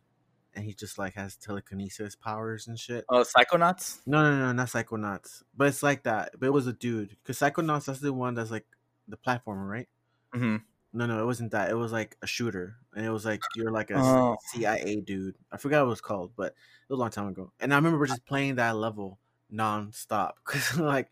and 0.56 0.64
he 0.64 0.74
just 0.74 0.98
like 0.98 1.16
has 1.16 1.36
telekinesis 1.36 2.16
powers 2.16 2.68
and 2.68 2.80
shit 2.80 3.04
Oh, 3.10 3.24
Psychonauts. 3.24 4.02
no, 4.06 4.22
no, 4.24 4.38
no, 4.38 4.52
not 4.54 4.68
Psychonauts. 4.68 5.42
But 5.58 5.70
it's 5.70 5.82
like 5.82 6.04
that. 6.04 6.34
But 6.40 6.46
it 6.46 6.54
was 6.54 6.68
a 6.68 6.74
dude. 6.74 7.10
Because 7.24 7.40
Psychonauts, 7.40 7.86
that's 7.86 8.00
the 8.02 8.14
one 8.14 8.36
that's 8.36 8.52
like 8.52 8.68
the 9.08 9.18
platformer, 9.18 9.68
right? 9.68 9.88
Mm-hmm. 10.36 10.58
No, 10.96 11.08
no, 11.08 11.20
it 11.20 11.26
wasn't 11.26 11.50
that. 11.54 11.72
It 11.72 11.74
was 11.74 11.92
like 11.92 12.16
a 12.22 12.28
shooter. 12.28 12.76
And 12.96 13.04
it 13.04 13.10
was 13.10 13.26
like, 13.26 13.42
you're 13.56 13.72
like 13.72 13.90
a 13.90 13.96
Oh. 13.98 14.38
CIA 14.52 15.02
dude. 15.02 15.36
I 15.52 15.58
forgot 15.58 15.80
what 15.82 15.88
it 15.88 15.90
was 15.90 16.02
called, 16.02 16.34
but 16.36 16.52
it 16.52 16.56
was 16.90 16.98
a 16.98 17.02
long 17.02 17.10
time 17.10 17.30
ago. 17.30 17.52
And 17.60 17.74
I 17.74 17.78
remember 17.78 18.06
just 18.06 18.24
playing 18.28 18.54
that 18.58 18.76
level 18.76 19.18
nonstop. 19.52 20.34
Because, 20.46 20.78
like, 20.80 21.12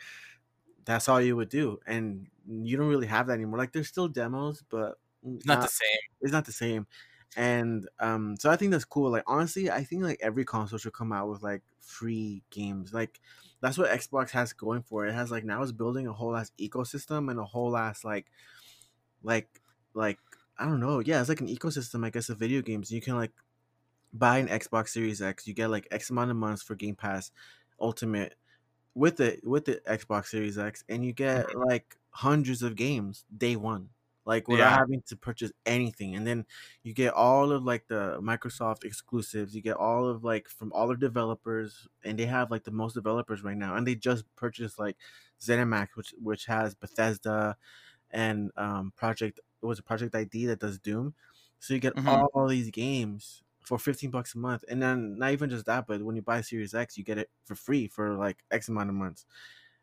that's 0.86 1.10
all 1.10 1.22
you 1.22 1.36
would 1.36 1.50
do. 1.50 1.80
And 1.88 2.28
you 2.48 2.78
don't 2.78 2.88
really 2.88 3.08
have 3.08 3.28
that 3.28 3.34
anymore. 3.34 3.58
Like, 3.60 3.72
there's 3.74 3.88
still 3.88 4.08
demos, 4.08 4.64
but 4.70 4.98
It's 5.24 5.46
not 5.46 5.62
the 5.62 5.68
same. 5.68 6.00
it's 6.22 6.32
not 6.32 6.46
the 6.46 6.52
same 6.52 6.88
and 7.38 7.88
um 8.00 8.36
so 8.38 8.50
i 8.50 8.58
think 8.58 8.72
that's 8.72 8.84
cool 8.84 9.10
like 9.10 9.24
honestly 9.26 9.72
i 9.72 9.84
think 9.84 10.04
like 10.04 10.20
every 10.22 10.44
console 10.44 10.78
should 10.78 10.92
come 10.94 11.14
out 11.14 11.30
with 11.30 11.42
like 11.42 11.62
free 11.80 12.44
games 12.50 12.94
like 12.94 13.22
that's 13.62 13.78
what 13.78 13.90
xbox 13.92 14.32
has 14.32 14.52
going 14.52 14.82
for 14.82 15.06
it. 15.06 15.10
it 15.12 15.14
has 15.14 15.32
like 15.32 15.46
now 15.46 15.62
it's 15.62 15.72
building 15.72 16.08
a 16.08 16.14
whole 16.14 16.36
ass 16.36 16.52
ecosystem 16.60 17.32
and 17.32 17.40
a 17.40 17.46
whole 17.46 17.78
ass 17.78 18.04
like 18.04 18.26
like 19.24 19.62
like 19.94 20.20
i 20.58 20.66
don't 20.66 20.80
know 20.80 21.00
yeah 21.00 21.20
it's 21.20 21.30
like 21.30 21.42
an 21.42 21.48
ecosystem 21.48 22.06
i 22.06 22.10
guess 22.10 22.30
of 22.30 22.38
video 22.38 22.62
games 22.62 22.92
you 22.92 23.02
can 23.02 23.16
like 23.16 23.32
buy 24.14 24.40
an 24.40 24.48
xbox 24.50 24.90
series 24.90 25.22
x 25.22 25.48
you 25.48 25.54
get 25.54 25.70
like 25.70 25.88
x 25.92 26.10
amount 26.10 26.32
of 26.32 26.38
months 26.38 26.62
for 26.64 26.76
game 26.76 26.96
pass 26.96 27.32
ultimate 27.82 28.36
with 28.96 29.18
the 29.18 29.40
with 29.44 29.66
the 29.66 29.82
xbox 29.88 30.28
series 30.28 30.58
x 30.58 30.84
and 30.90 31.06
you 31.06 31.14
get 31.14 31.56
like 31.56 31.98
hundreds 32.12 32.62
of 32.62 32.76
games 32.76 33.26
day 33.36 33.56
one 33.56 33.90
like 34.26 34.48
without 34.48 34.72
Yeah. 34.72 34.78
having 34.78 35.02
to 35.08 35.16
purchase 35.16 35.52
anything 35.66 36.16
and 36.16 36.28
then 36.28 36.46
you 36.84 36.94
get 36.94 37.14
all 37.14 37.52
of 37.52 37.64
like 37.64 37.88
the 37.88 38.20
microsoft 38.22 38.84
exclusives 38.84 39.56
you 39.56 39.62
get 39.62 39.78
all 39.78 40.08
of 40.08 40.24
like 40.24 40.48
from 40.50 40.72
all 40.74 40.88
the 40.88 40.96
developers 40.98 41.88
and 42.04 42.20
they 42.20 42.26
have 42.26 42.52
like 42.52 42.64
the 42.66 42.72
most 42.72 42.94
developers 42.94 43.44
right 43.44 43.58
now 43.58 43.76
and 43.76 43.88
they 43.88 43.96
just 43.96 44.26
purchased 44.36 44.78
like 44.78 44.98
zenimax 45.40 45.90
which 45.96 46.14
which 46.22 46.46
has 46.46 46.76
bethesda 46.76 47.58
and 48.12 48.52
um 48.58 48.92
project 48.96 49.40
it 49.62 49.66
was 49.66 49.80
a 49.80 49.84
project 49.84 50.16
id 50.16 50.46
that 50.48 50.60
does 50.60 50.80
doom 50.80 51.14
so 51.60 51.74
you 51.74 51.80
get 51.80 51.94
Mhm. 51.94 52.26
all 52.34 52.48
these 52.48 52.70
games 52.72 53.44
for 53.64 53.78
15 53.80 54.12
bucks 54.12 54.36
a 54.36 54.38
month 54.38 54.64
and 54.70 54.82
then 54.82 55.18
not 55.18 55.32
even 55.32 55.50
just 55.50 55.66
that 55.66 55.88
but 55.88 56.04
when 56.04 56.16
you 56.16 56.22
buy 56.22 56.42
series 56.42 56.74
x 56.74 56.98
you 56.98 57.04
get 57.04 57.18
it 57.18 57.30
for 57.46 57.56
free 57.56 57.88
for 57.88 58.16
like 58.16 58.44
x 58.52 58.70
amount 58.70 58.90
of 58.90 58.96
months 58.96 59.26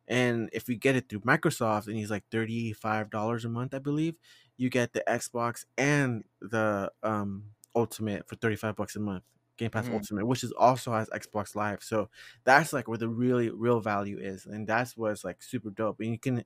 and 0.06 0.48
if 0.52 0.68
you 0.68 0.76
get 0.76 0.96
it 0.96 1.08
through 1.08 1.20
Microsoft 1.20 1.86
and 1.86 1.96
he's 1.96 2.10
like 2.10 2.24
$35 2.30 3.44
a 3.44 3.48
month, 3.48 3.74
I 3.74 3.78
believe, 3.78 4.18
you 4.56 4.70
get 4.70 4.92
the 4.92 5.04
Xbox 5.06 5.64
and 5.76 6.24
the 6.40 6.92
um 7.02 7.50
Ultimate 7.76 8.26
for 8.28 8.34
35 8.36 8.74
bucks 8.76 8.96
a 8.96 9.00
month. 9.00 9.24
Game 9.56 9.70
Pass 9.70 9.88
Mhm. 9.88 9.90
Ultimate, 9.90 10.26
which 10.26 10.42
is 10.42 10.52
also 10.52 10.92
has 10.92 11.08
Xbox 11.10 11.54
Live. 11.54 11.82
So 11.82 12.10
that's 12.44 12.72
like 12.72 12.88
where 12.88 12.98
the 12.98 13.08
really 13.08 13.50
real 13.50 13.80
value 13.80 14.18
is. 14.18 14.46
And 14.46 14.66
that's 14.66 14.96
what's 14.96 15.24
like 15.24 15.42
super 15.42 15.70
dope. 15.70 16.00
And 16.00 16.10
you 16.10 16.18
can 16.18 16.44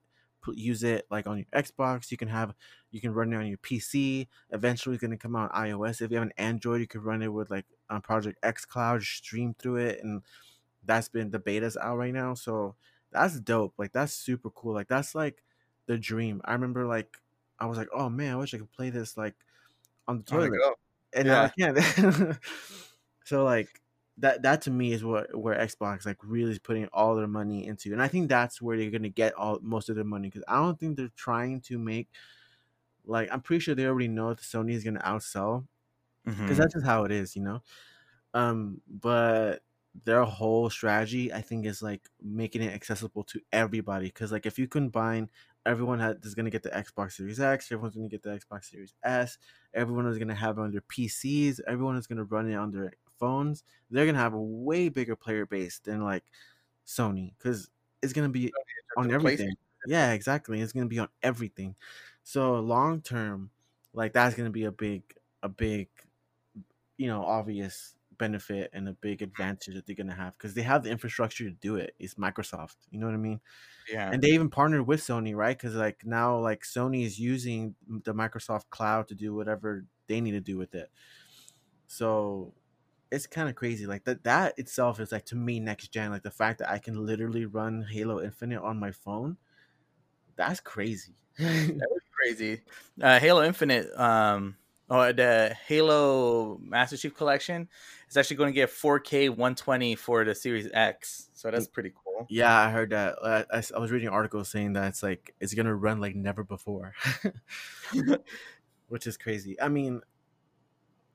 use 0.54 0.82
it 0.82 1.06
like 1.10 1.26
on 1.26 1.38
your 1.38 1.46
Xbox. 1.62 2.10
You 2.10 2.16
can 2.16 2.28
have 2.28 2.54
you 2.90 3.00
can 3.00 3.12
run 3.12 3.32
it 3.32 3.36
on 3.36 3.46
your 3.46 3.58
PC. 3.58 4.28
Eventually 4.50 4.94
it's 4.94 5.02
gonna 5.02 5.16
come 5.16 5.36
out 5.36 5.52
on 5.52 5.66
iOS. 5.66 6.00
If 6.00 6.10
you 6.10 6.16
have 6.16 6.26
an 6.26 6.32
Android, 6.38 6.80
you 6.80 6.86
can 6.86 7.02
run 7.02 7.22
it 7.22 7.32
with 7.32 7.50
like 7.50 7.66
on 7.90 8.00
Project 8.00 8.40
xCloud, 8.42 9.02
stream 9.02 9.54
through 9.58 9.76
it, 9.76 10.00
and 10.02 10.22
that's 10.84 11.08
been 11.08 11.30
the 11.30 11.38
beta's 11.38 11.76
out 11.76 11.96
right 11.96 12.12
now. 12.14 12.34
So 12.34 12.76
that's 13.12 13.38
dope. 13.40 13.74
Like 13.78 13.92
that's 13.92 14.12
super 14.12 14.50
cool. 14.50 14.74
Like 14.74 14.88
that's 14.88 15.14
like 15.14 15.42
the 15.86 15.98
dream. 15.98 16.40
I 16.44 16.52
remember 16.52 16.86
like 16.86 17.18
I 17.58 17.66
was 17.66 17.78
like, 17.78 17.88
oh 17.94 18.08
man, 18.08 18.32
I 18.34 18.36
wish 18.36 18.54
I 18.54 18.58
could 18.58 18.72
play 18.72 18.90
this 18.90 19.16
like 19.16 19.34
on 20.08 20.18
the 20.18 20.24
toilet, 20.24 20.50
and 21.12 21.28
now 21.28 21.44
I 21.44 21.48
can't. 21.48 22.38
so 23.24 23.44
like 23.44 23.81
that 24.18 24.42
that 24.42 24.62
to 24.62 24.70
me 24.70 24.92
is 24.92 25.04
what 25.04 25.34
where 25.36 25.58
Xbox 25.58 26.06
like 26.06 26.18
really 26.22 26.52
is 26.52 26.58
putting 26.58 26.86
all 26.88 27.16
their 27.16 27.26
money 27.26 27.66
into, 27.66 27.92
and 27.92 28.02
I 28.02 28.08
think 28.08 28.28
that's 28.28 28.60
where 28.62 28.76
they're 28.76 28.90
gonna 28.90 29.08
get 29.08 29.34
all 29.34 29.58
most 29.62 29.88
of 29.88 29.96
their 29.96 30.04
money 30.04 30.28
because 30.28 30.44
I 30.48 30.56
don't 30.56 30.78
think 30.78 30.96
they're 30.96 31.08
trying 31.16 31.60
to 31.62 31.78
make 31.78 32.08
like 33.04 33.28
I'm 33.32 33.40
pretty 33.42 33.60
sure 33.60 33.74
they 33.74 33.86
already 33.86 34.08
know 34.08 34.30
that 34.30 34.38
Sony 34.40 34.72
is 34.72 34.84
gonna 34.84 35.00
outsell 35.00 35.66
because 36.44 36.58
Mhm. 36.58 36.58
that's 36.58 36.74
just 36.74 36.86
how 36.86 37.04
it 37.04 37.12
is, 37.12 37.36
you 37.36 37.42
know. 37.42 37.62
Um, 38.34 38.82
but 38.88 39.64
their 40.04 40.24
whole 40.24 40.70
strategy, 40.70 41.32
I 41.32 41.42
think, 41.42 41.66
is 41.66 41.82
like 41.82 42.08
making 42.22 42.62
it 42.62 42.72
accessible 42.74 43.24
to 43.24 43.40
everybody. 43.52 44.06
Because 44.06 44.32
like 44.32 44.46
if 44.46 44.58
you 44.58 44.68
combine, 44.68 45.30
everyone 45.66 46.00
ha- 46.00 46.14
is 46.22 46.34
gonna 46.34 46.50
get 46.50 46.62
the 46.62 46.70
Xbox 46.70 47.12
Series 47.14 47.40
X, 47.40 47.72
everyone's 47.72 47.96
gonna 47.96 48.08
get 48.08 48.22
the 48.22 48.30
Xbox 48.40 48.66
Series 48.66 48.94
S, 49.04 49.38
everyone 49.74 50.06
is 50.06 50.18
gonna 50.18 50.34
have 50.34 50.58
it 50.58 50.62
on 50.62 50.72
their 50.72 50.82
PCs, 50.82 51.60
everyone 51.66 51.96
is 51.96 52.06
gonna 52.06 52.24
run 52.24 52.50
it 52.50 52.56
on 52.56 52.70
their 52.72 52.94
phones. 53.22 53.62
They're 53.88 54.04
gonna 54.04 54.18
have 54.18 54.34
a 54.34 54.42
way 54.42 54.88
bigger 54.88 55.14
player 55.14 55.46
base 55.46 55.78
than 55.78 56.02
like 56.02 56.24
Sony, 56.84 57.34
because 57.38 57.70
it's 58.02 58.12
gonna 58.12 58.28
be 58.28 58.52
on 58.96 59.12
everything. 59.12 59.54
Yeah, 59.86 60.10
exactly. 60.10 60.60
It's 60.60 60.72
gonna 60.72 60.86
be 60.86 60.98
on 60.98 61.08
everything. 61.22 61.76
So 62.24 62.58
long 62.58 63.00
term, 63.00 63.50
like 63.94 64.12
that's 64.12 64.34
gonna 64.34 64.50
be 64.50 64.64
a 64.64 64.72
big, 64.72 65.04
a 65.44 65.48
big, 65.48 65.88
you 66.96 67.06
know, 67.06 67.24
obvious 67.24 67.94
benefit 68.18 68.70
and 68.72 68.88
a 68.88 68.92
big 68.92 69.22
advantage 69.22 69.74
that 69.74 69.86
they're 69.86 69.94
gonna 69.94 70.14
have 70.14 70.36
because 70.36 70.54
they 70.54 70.62
have 70.62 70.82
the 70.82 70.90
infrastructure 70.90 71.44
to 71.44 71.50
do 71.50 71.76
it. 71.76 71.94
It's 72.00 72.14
Microsoft. 72.14 72.74
You 72.90 72.98
know 72.98 73.06
what 73.06 73.14
I 73.14 73.18
mean? 73.18 73.40
Yeah. 73.88 74.10
And 74.12 74.20
they 74.20 74.30
even 74.30 74.50
partnered 74.50 74.86
with 74.88 75.00
Sony, 75.00 75.36
right? 75.36 75.56
Because 75.56 75.76
like 75.76 76.04
now, 76.04 76.38
like 76.38 76.64
Sony 76.64 77.06
is 77.06 77.20
using 77.20 77.76
the 78.04 78.14
Microsoft 78.14 78.64
Cloud 78.70 79.06
to 79.08 79.14
do 79.14 79.32
whatever 79.32 79.84
they 80.08 80.20
need 80.20 80.32
to 80.32 80.40
do 80.40 80.58
with 80.58 80.74
it. 80.74 80.90
So 81.86 82.54
it's 83.12 83.26
kind 83.28 83.48
of 83.48 83.54
crazy. 83.54 83.86
Like 83.86 84.04
that 84.04 84.24
that 84.24 84.58
itself 84.58 85.00
is 85.00 85.12
like 85.12 85.26
to 85.26 85.36
me 85.36 85.60
next 85.60 85.88
gen. 85.88 86.10
Like 86.10 86.24
the 86.24 86.30
fact 86.32 86.58
that 86.60 86.70
I 86.70 86.78
can 86.78 87.04
literally 87.06 87.46
run 87.46 87.86
Halo 87.90 88.20
Infinite 88.22 88.62
on 88.62 88.78
my 88.78 88.92
phone. 88.92 89.36
That's 90.36 90.60
crazy. 90.60 91.14
That 91.38 91.88
is 91.96 92.02
crazy. 92.12 92.62
Uh, 93.00 93.18
Halo 93.18 93.42
Infinite, 93.42 93.90
um, 93.98 94.56
or 94.88 95.12
the 95.12 95.56
Halo 95.66 96.58
Master 96.58 96.96
Chief 96.96 97.14
Collection 97.14 97.68
is 98.08 98.16
actually 98.16 98.36
going 98.36 98.50
to 98.50 98.54
get 98.54 98.70
4K 98.70 99.28
120 99.28 99.94
for 99.96 100.24
the 100.24 100.34
Series 100.34 100.68
X. 100.72 101.30
So 101.32 101.50
that's 101.50 101.66
pretty 101.66 101.92
cool. 102.04 102.26
yeah, 102.28 102.56
I 102.56 102.70
heard 102.70 102.90
that. 102.90 103.16
I 103.24 103.44
I, 103.50 103.58
s- 103.58 103.72
I 103.72 103.78
was 103.78 103.90
reading 103.90 104.08
articles 104.08 104.48
saying 104.50 104.74
that 104.74 104.88
it's 104.88 105.02
like 105.02 105.34
it's 105.40 105.54
gonna 105.54 105.74
run 105.74 106.00
like 106.00 106.14
never 106.14 106.44
before, 106.44 106.94
which 108.88 109.06
is 109.06 109.16
crazy. 109.16 109.60
I 109.60 109.68
mean, 109.68 110.02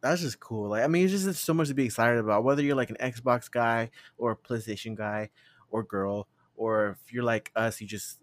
that's 0.02 0.22
just 0.22 0.39
cool. 0.39 0.70
Like, 0.70 0.84
I 0.84 0.88
mean, 0.88 1.04
it's 1.06 1.12
just 1.12 1.26
there's 1.26 1.39
so 1.39 1.54
much 1.54 1.68
to 1.70 1.74
be 1.74 1.86
excited 1.86 2.20
about. 2.20 2.43
Whether 2.43 2.62
you're 2.64 2.76
like 2.76 2.89
an 2.89 2.98
Xbox 2.98 3.50
guy 3.50 3.91
or 4.18 4.32
a 4.32 4.38
PlayStation 4.38 4.95
guy 4.95 5.30
or 5.70 5.84
girl, 5.84 6.28
or 6.56 6.89
if 6.91 7.14
you're 7.14 7.24
like 7.24 7.52
us, 7.56 7.82
you 7.82 7.88
just 7.88 8.22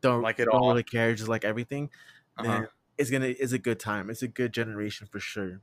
don't 0.00 0.28
Like 0.28 0.38
it 0.40 0.48
don't 0.50 0.62
all. 0.62 0.74
really 0.74 0.84
care, 0.84 1.14
just 1.14 1.28
like 1.28 1.44
everything, 1.44 1.90
Uh-huh. 2.36 2.62
then 2.62 2.68
it's 2.98 3.10
gonna 3.10 3.26
it's 3.28 3.52
a 3.52 3.58
good 3.58 3.80
time. 3.80 4.10
It's 4.10 4.22
a 4.22 4.28
good 4.28 4.52
generation 4.54 5.06
for 5.08 5.20
sure. 5.20 5.62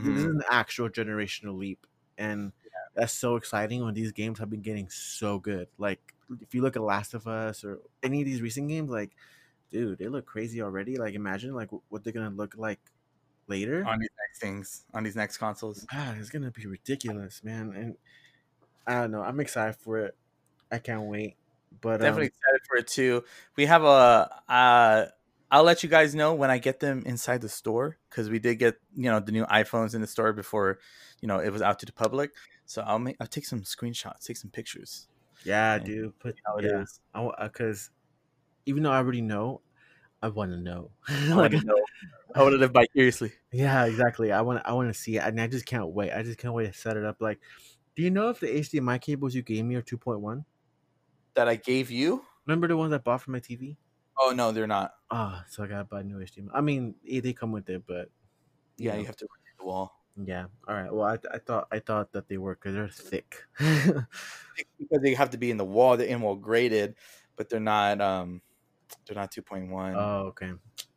This 0.00 0.24
is 0.24 0.24
Mhm. 0.24 0.34
an 0.34 0.42
actual 0.50 0.90
generational 0.90 1.56
leap, 1.56 1.86
and 2.18 2.52
that's 2.94 3.12
so 3.14 3.36
exciting 3.36 3.84
when 3.84 3.94
these 3.94 4.12
games 4.12 4.38
have 4.38 4.50
been 4.50 4.60
getting 4.62 4.88
so 4.90 5.38
good. 5.38 5.68
Like 5.78 6.14
if 6.40 6.54
you 6.54 6.62
look 6.62 6.76
at 6.76 6.82
Last 6.82 7.14
of 7.14 7.26
Us 7.26 7.64
or 7.64 7.80
any 8.02 8.20
of 8.20 8.26
these 8.26 8.42
recent 8.42 8.68
games, 8.68 8.90
like 8.90 9.16
dude, 9.70 9.98
they 9.98 10.08
look 10.08 10.26
crazy 10.26 10.62
already. 10.62 10.96
Like 10.98 11.14
imagine 11.14 11.54
like 11.54 11.70
what 11.88 12.04
they're 12.04 12.12
gonna 12.14 12.30
look 12.30 12.56
like 12.56 12.80
later. 13.48 13.84
On 13.86 13.98
these 13.98 14.10
next 14.18 14.40
things, 14.40 14.84
on 14.94 15.04
these 15.04 15.16
next 15.16 15.38
consoles. 15.38 15.86
Ah, 15.92 16.14
it's 16.18 16.30
gonna 16.30 16.50
be 16.50 16.66
ridiculous, 16.66 17.42
man. 17.44 17.72
And 17.76 17.96
I 18.86 19.02
don't 19.02 19.10
know. 19.10 19.22
I'm 19.22 19.40
excited 19.40 19.76
for 19.76 19.98
it. 19.98 20.16
I 20.70 20.78
can't 20.78 21.02
wait. 21.02 21.36
But 21.80 21.98
Definitely 21.98 22.26
um, 22.26 22.32
excited 22.38 22.60
for 22.68 22.76
it 22.78 22.86
too. 22.86 23.24
We 23.56 23.66
have 23.66 23.84
a. 23.84 24.30
Uh, 24.48 25.06
I'll 25.50 25.62
let 25.62 25.82
you 25.82 25.88
guys 25.88 26.14
know 26.14 26.34
when 26.34 26.50
I 26.50 26.58
get 26.58 26.80
them 26.80 27.02
inside 27.06 27.40
the 27.40 27.48
store 27.48 27.98
because 28.10 28.28
we 28.28 28.38
did 28.38 28.56
get 28.56 28.76
you 28.96 29.10
know 29.10 29.20
the 29.20 29.32
new 29.32 29.44
iPhones 29.46 29.94
in 29.94 30.00
the 30.00 30.06
store 30.06 30.32
before 30.32 30.78
you 31.20 31.28
know 31.28 31.38
it 31.38 31.50
was 31.50 31.62
out 31.62 31.78
to 31.80 31.86
the 31.86 31.92
public. 31.92 32.32
So 32.64 32.82
I'll 32.82 32.98
make 32.98 33.16
I'll 33.20 33.26
take 33.26 33.46
some 33.46 33.62
screenshots, 33.62 34.24
take 34.24 34.36
some 34.36 34.50
pictures. 34.50 35.08
yeah, 35.44 35.78
dude. 35.78 36.18
Put 36.18 36.36
How 36.44 36.56
it 36.56 36.64
yeah. 36.64 36.82
is. 36.82 37.00
Because 37.42 37.90
even 38.64 38.82
though 38.82 38.90
I 38.90 38.96
already 38.96 39.22
know, 39.22 39.60
I 40.26 40.28
want 40.28 40.50
to 40.50 40.56
know. 40.60 40.90
I 41.08 41.28
like, 41.28 41.36
want 41.36 41.52
to 41.52 41.66
know. 41.66 41.84
I 42.34 42.42
want 42.42 42.54
to 42.54 42.58
live 42.58 42.72
vicariously. 42.72 43.32
yeah, 43.52 43.84
exactly. 43.86 44.32
I 44.32 44.40
want 44.40 44.62
I 44.64 44.72
want 44.72 44.88
to 44.88 44.94
see 44.94 45.16
it, 45.16 45.22
and 45.22 45.40
I 45.40 45.46
just 45.46 45.66
can't 45.66 45.88
wait. 45.88 46.12
I 46.12 46.22
just 46.22 46.38
can't 46.38 46.52
wait 46.52 46.66
to 46.66 46.78
set 46.78 46.96
it 46.96 47.04
up. 47.04 47.16
Like, 47.20 47.38
do 47.94 48.02
you 48.02 48.10
know 48.10 48.28
if 48.30 48.40
the 48.40 48.48
HDMI 48.48 49.00
cables 49.00 49.34
you 49.34 49.42
gave 49.42 49.64
me 49.64 49.76
are 49.76 49.82
2.1? 49.82 50.44
That 51.34 51.48
I 51.48 51.54
gave 51.56 51.90
you? 51.90 52.24
Remember 52.46 52.66
the 52.66 52.76
ones 52.76 52.92
I 52.92 52.98
bought 52.98 53.22
for 53.22 53.30
my 53.30 53.40
TV? 53.40 53.76
Oh 54.18 54.32
no, 54.34 54.50
they're 54.50 54.66
not. 54.66 54.94
Ah, 55.10 55.44
so 55.48 55.62
I 55.62 55.68
gotta 55.68 55.84
buy 55.84 56.02
new 56.02 56.18
HDMI. 56.18 56.50
I 56.52 56.60
mean, 56.60 56.96
they 57.04 57.32
come 57.32 57.52
with 57.52 57.68
it, 57.70 57.84
but 57.86 58.10
Yeah, 58.76 58.94
know. 58.94 59.00
you 59.00 59.06
have 59.06 59.16
to 59.16 59.26
the 59.58 59.64
wall 59.64 59.96
yeah. 60.24 60.46
All 60.66 60.74
right. 60.74 60.92
Well, 60.92 61.06
I, 61.06 61.18
I 61.34 61.38
thought 61.38 61.68
I 61.70 61.78
thought 61.78 62.12
that 62.12 62.28
they 62.28 62.38
were 62.38 62.54
because 62.54 62.74
they're 62.74 62.88
thick. 62.88 63.44
because 63.58 65.02
they 65.02 65.14
have 65.14 65.30
to 65.30 65.38
be 65.38 65.50
in 65.50 65.56
the 65.56 65.64
wall. 65.64 65.96
They're 65.96 66.06
in 66.06 66.22
wall 66.22 66.36
graded, 66.36 66.94
but 67.36 67.48
they're 67.50 67.60
not. 67.60 68.00
Um, 68.00 68.40
they're 69.06 69.16
not 69.16 69.30
two 69.30 69.42
point 69.42 69.70
one. 69.70 69.94
oh, 69.96 70.26
okay. 70.28 70.52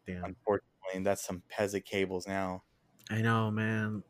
Damn. 0.05 0.23
Unfortunately, 0.25 1.03
that's 1.03 1.23
some 1.25 1.43
peasant 1.49 1.85
cables 1.85 2.27
now. 2.27 2.63
I 3.09 3.21
know, 3.21 3.49
man. 3.51 4.03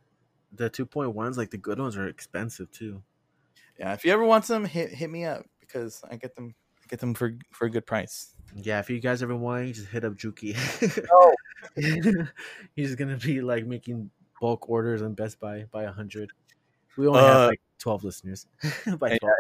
The 0.54 0.70
2.1s, 0.70 1.38
like 1.38 1.52
the 1.52 1.58
good 1.58 1.80
ones, 1.80 1.96
are 1.98 2.08
expensive 2.08 2.72
too. 2.72 3.04
Yeah, 3.78 3.94
if 3.94 4.04
you 4.04 4.12
ever 4.12 4.24
want 4.26 4.46
some, 4.46 4.66
hit 4.66 4.90
hit 4.92 5.10
me 5.10 5.24
up 5.26 5.46
because 5.60 6.02
I 6.10 6.16
get 6.18 6.36
them. 6.36 6.56
I 6.84 6.88
get 6.90 7.00
them 7.00 7.14
for 7.14 7.34
for 7.52 7.66
a 7.66 7.70
good 7.70 7.86
price. 7.86 8.34
Yeah, 8.56 8.80
if 8.80 8.90
you 8.90 9.00
guys 9.00 9.22
ever 9.24 9.36
want, 9.36 9.74
just 9.76 9.88
hit 9.90 10.04
up 10.04 10.16
Juki. 10.16 10.56
No. 11.12 11.34
He's 12.76 12.96
gonna 12.96 13.18
be 13.18 13.42
like 13.42 13.66
making 13.66 14.10
bulk 14.42 14.70
orders 14.70 15.02
on 15.02 15.14
Best 15.14 15.40
Buy 15.40 15.66
by 15.72 15.84
a 15.84 15.92
hundred. 15.92 16.32
We 16.98 17.08
only 17.08 17.20
have 17.22 17.36
Uh, 17.42 17.48
like 17.48 17.62
twelve 17.78 18.04
listeners. 18.04 18.48
by 18.98 19.12
And, 19.12 19.20
12. 19.20 19.34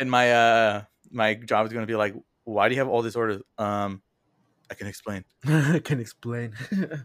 and 0.00 0.10
my 0.10 0.32
uh 0.32 0.82
my 1.10 1.34
job 1.34 1.66
is 1.66 1.72
gonna 1.72 1.86
be 1.86 1.96
like, 1.96 2.14
why 2.48 2.68
do 2.68 2.74
you 2.74 2.80
have 2.80 2.88
all 2.88 3.02
these 3.02 3.16
orders? 3.16 3.42
Um, 3.58 4.02
I 4.70 4.74
can 4.74 4.86
explain. 4.86 5.24
I 5.44 5.80
can 5.84 6.00
explain. 6.00 6.54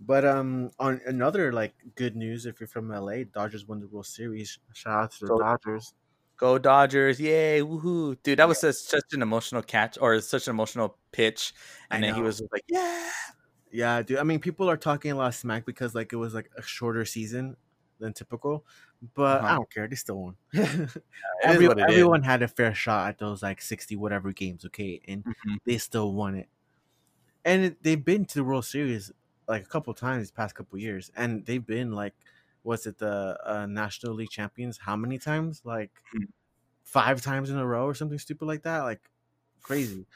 but 0.00 0.24
um, 0.24 0.70
on 0.78 1.00
another 1.06 1.52
like 1.52 1.74
good 1.94 2.16
news, 2.16 2.44
if 2.44 2.60
you're 2.60 2.66
from 2.66 2.90
LA, 2.90 3.24
Dodgers 3.32 3.66
won 3.66 3.80
the 3.80 3.88
World 3.88 4.06
Series. 4.06 4.58
Shout 4.74 5.04
out 5.04 5.12
to 5.12 5.20
the 5.20 5.26
Go- 5.28 5.38
Dodgers. 5.38 5.94
Go 6.36 6.58
Dodgers! 6.58 7.18
Yay! 7.18 7.62
Woohoo! 7.62 8.14
Dude, 8.22 8.38
that 8.38 8.46
was 8.46 8.60
such, 8.60 8.74
such 8.74 9.04
an 9.12 9.22
emotional 9.22 9.62
catch 9.62 9.96
or 9.98 10.20
such 10.20 10.48
an 10.48 10.50
emotional 10.50 10.98
pitch, 11.10 11.54
and 11.90 12.04
I 12.04 12.08
then 12.08 12.14
he 12.14 12.20
was 12.20 12.42
like, 12.52 12.64
"Yeah." 12.68 13.10
Yeah, 13.72 14.02
dude. 14.02 14.18
I 14.18 14.22
mean, 14.22 14.38
people 14.38 14.68
are 14.68 14.76
talking 14.76 15.12
a 15.12 15.14
lot 15.14 15.28
of 15.28 15.34
smack 15.34 15.64
because 15.64 15.94
like 15.94 16.12
it 16.12 16.16
was 16.16 16.34
like 16.34 16.50
a 16.58 16.62
shorter 16.62 17.06
season 17.06 17.56
than 18.00 18.12
typical, 18.12 18.66
but 19.14 19.40
I 19.42 19.44
Uh-huh. 19.46 19.54
don't 19.56 19.70
care. 19.70 19.88
They 19.88 19.96
still 19.96 20.20
won. 20.22 20.36
It 20.52 20.60
is 20.90 20.98
Every- 21.44 21.68
what 21.68 21.78
it 21.78 21.82
is. 21.88 21.92
everyone 21.94 22.22
had 22.22 22.42
a 22.42 22.48
fair 22.48 22.74
shot 22.74 23.08
at 23.08 23.18
those 23.18 23.42
like 23.42 23.60
sixty 23.60 23.96
whatever 23.96 24.32
games, 24.32 24.64
okay, 24.66 25.00
and 25.06 25.24
Mhm. 25.24 25.58
they 25.64 25.78
still 25.78 26.12
won 26.14 26.34
it. 26.36 26.48
And 27.44 27.64
it, 27.66 27.82
they've 27.82 28.04
been 28.04 28.24
to 28.26 28.34
the 28.38 28.44
World 28.44 28.64
Series 28.64 29.12
like 29.48 29.62
a 29.64 29.68
couple 29.68 29.94
times 29.94 30.22
these 30.22 30.30
past 30.32 30.54
couple 30.56 30.78
years, 30.78 31.10
and 31.16 31.44
they've 31.46 31.64
been 31.64 31.92
like, 31.92 32.14
was 32.64 32.86
it 32.86 32.98
the 32.98 33.38
uh, 33.44 33.66
National 33.66 34.14
League 34.14 34.30
champions? 34.30 34.78
How 34.78 34.96
many 34.96 35.18
times? 35.18 35.62
Like 35.64 35.92
Hmm. 36.12 36.24
five 36.84 37.20
times 37.22 37.50
in 37.50 37.58
a 37.58 37.66
row 37.66 37.84
or 37.86 37.94
something 37.94 38.18
stupid 38.18 38.46
like 38.46 38.62
that. 38.62 38.80
Like 38.80 39.10
crazy. 39.62 40.06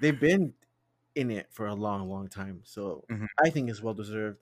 They've 0.00 0.18
been 0.18 0.54
in 1.14 1.30
it 1.30 1.46
for 1.50 1.66
a 1.66 1.74
long, 1.74 2.08
long 2.08 2.28
time, 2.28 2.60
so 2.64 3.04
Mhm. 3.10 3.26
I 3.42 3.50
think 3.50 3.70
it's 3.70 3.82
well 3.82 3.94
deserved. 3.94 4.40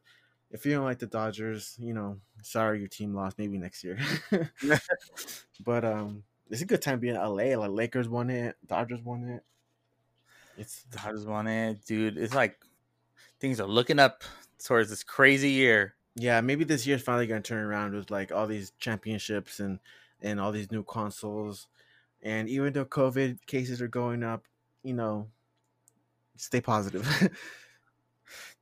If 0.55 0.65
you 0.65 0.73
don't 0.73 0.85
like 0.85 1.01
the 1.01 1.07
Dodgers, 1.07 1.75
you 1.81 1.93
know, 1.93 2.21
sorry 2.43 2.79
your 2.79 2.87
team 2.87 3.13
lost. 3.13 3.39
Maybe 3.39 3.59
next 3.59 3.83
year. 3.83 3.99
but 5.65 5.85
um, 5.85 6.23
it's 6.49 6.63
a 6.63 6.65
good 6.65 6.81
time 6.81 7.01
being 7.01 7.17
in 7.17 7.21
LA. 7.21 7.59
Like 7.59 7.73
Lakers 7.73 8.09
won 8.09 8.31
it, 8.31 8.57
Dodgers 8.65 9.03
won 9.03 9.25
it. 9.25 9.43
It's 10.57 10.85
Dodgers 10.85 11.27
won 11.27 11.49
it, 11.49 11.85
dude. 11.85 12.17
It's 12.17 12.37
like 12.37 12.57
things 13.41 13.59
are 13.59 13.67
looking 13.67 13.99
up 13.99 14.23
towards 14.65 14.91
this 14.91 15.03
crazy 15.03 15.51
year. 15.51 15.97
yeah, 16.15 16.41
maybe 16.41 16.63
this 16.63 16.87
year's 16.87 17.03
finally 17.03 17.27
gonna 17.27 17.41
turn 17.41 17.65
around 17.65 17.93
with 17.93 18.13
like 18.13 18.31
all 18.31 18.47
these 18.47 18.71
championships 18.79 19.59
and 19.59 19.81
and 20.23 20.41
all 20.41 20.53
these 20.53 20.71
new 20.71 20.85
consoles. 20.85 21.67
And 22.23 22.49
even 22.49 22.73
though 22.73 22.85
COVID 22.85 23.45
cases 23.47 23.83
are 23.83 23.89
going 23.89 24.23
up, 24.23 24.45
you 24.85 24.95
know, 24.95 25.27
stay 26.37 26.61
positive. 26.61 27.07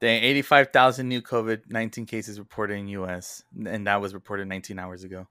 Dang, 0.03 0.21
85,000 0.25 1.09
new 1.09 1.23
COVID 1.23 1.71
19 1.71 2.07
cases 2.07 2.41
reported 2.41 2.75
in 2.75 2.89
US, 2.89 3.45
and 3.67 3.87
that 3.87 4.01
was 4.01 4.15
reported 4.15 4.49
19 4.49 4.77
hours 4.81 5.05
ago. 5.05 5.29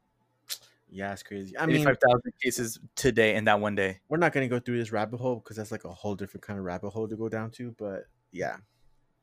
yeah, 0.89 1.11
it's 1.11 1.23
crazy. 1.23 1.57
I 1.57 1.65
mean, 1.65 1.81
85,000 1.81 2.31
cases 2.41 2.79
today 2.95 3.35
in 3.35 3.43
that 3.45 3.59
one 3.59 3.75
day. 3.75 3.99
we're 4.07 4.15
not 4.15 4.31
gonna 4.31 4.47
go 4.47 4.59
through 4.59 4.79
this 4.79 4.93
rabbit 4.93 5.17
hole 5.17 5.35
because 5.35 5.57
that's 5.57 5.73
like 5.73 5.83
a 5.83 5.91
whole 5.91 6.15
different 6.15 6.43
kind 6.45 6.57
of 6.57 6.63
rabbit 6.63 6.91
hole 6.91 7.09
to 7.09 7.17
go 7.17 7.27
down 7.27 7.51
to. 7.51 7.75
But 7.77 8.05
yeah, 8.31 8.55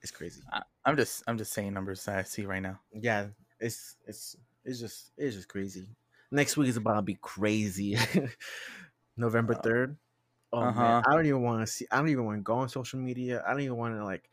it's 0.02 0.10
crazy. 0.10 0.42
I, 0.52 0.60
I'm 0.84 0.96
just 0.96 1.22
I'm 1.26 1.38
just 1.38 1.54
saying 1.54 1.72
numbers 1.72 2.04
that 2.04 2.18
I 2.18 2.22
see 2.24 2.44
right 2.44 2.60
now. 2.60 2.80
yeah, 2.92 3.28
it's 3.58 3.96
it's 4.06 4.36
it's 4.66 4.80
just 4.80 5.12
it's 5.16 5.34
just 5.34 5.48
crazy. 5.48 5.88
Next 6.30 6.58
week 6.58 6.68
is 6.68 6.76
about 6.76 6.96
to 6.96 7.02
be 7.02 7.16
crazy. 7.22 7.96
November 9.16 9.54
Uh, 9.54 9.62
third. 9.62 9.96
Oh 10.52 10.60
uh-huh. 10.60 10.78
man, 10.82 11.02
I 11.06 11.14
don't 11.14 11.24
even 11.24 11.40
want 11.40 11.66
to 11.66 11.72
see. 11.72 11.86
I 11.90 11.96
don't 11.96 12.10
even 12.10 12.26
want 12.26 12.36
to 12.36 12.42
go 12.42 12.54
on 12.54 12.68
social 12.68 12.98
media. 12.98 13.42
I 13.46 13.52
don't 13.52 13.62
even 13.62 13.76
want 13.78 13.94
to 13.94 14.04
like. 14.04 14.28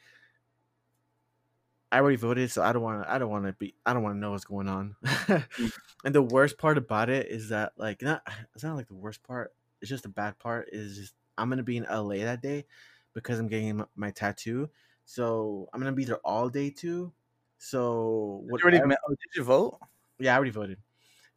I 1.96 2.00
already 2.00 2.18
voted, 2.18 2.52
so 2.52 2.62
I 2.62 2.74
don't 2.74 2.82
want 2.82 3.04
to. 3.04 3.10
I 3.10 3.18
don't 3.18 3.30
want 3.30 3.46
to 3.46 3.54
be. 3.54 3.74
I 3.86 3.94
don't 3.94 4.04
want 4.04 4.16
to 4.16 4.20
know 4.20 4.32
what's 4.32 4.44
going 4.44 4.68
on. 4.68 4.98
Mm. 5.06 5.72
and 6.04 6.14
the 6.14 6.22
worst 6.22 6.58
part 6.58 6.78
about 6.78 7.10
it 7.10 7.28
is 7.30 7.48
that 7.50 7.72
like 7.78 8.02
not. 8.02 8.22
It's 8.54 8.66
not 8.66 8.76
like 8.76 8.90
the 8.90 8.96
worst 8.96 9.24
part. 9.24 9.54
It's 9.80 9.88
just 9.88 10.04
the 10.04 10.10
bad 10.10 10.38
part. 10.38 10.68
Is 10.74 10.98
just 10.98 11.14
I'm 11.38 11.48
gonna 11.48 11.64
be 11.64 11.78
in 11.78 11.84
LA 11.90 12.16
that 12.26 12.42
day 12.42 12.66
because 13.14 13.40
I'm 13.40 13.48
getting 13.48 13.78
my, 13.78 13.86
my 13.96 14.12
tattoo. 14.12 14.70
So 15.06 15.70
I'm 15.72 15.80
gonna 15.80 15.94
be 15.94 16.04
there 16.04 16.18
all 16.18 16.50
day 16.50 16.70
too. 16.70 17.14
So 17.60 18.42
Did 18.44 18.52
whatever- 18.52 18.98
oh, 19.08 19.12
did 19.12 19.38
you 19.38 19.44
vote? 19.46 19.80
yeah, 20.20 20.34
I 20.34 20.36
already 20.36 20.52
voted. 20.52 20.80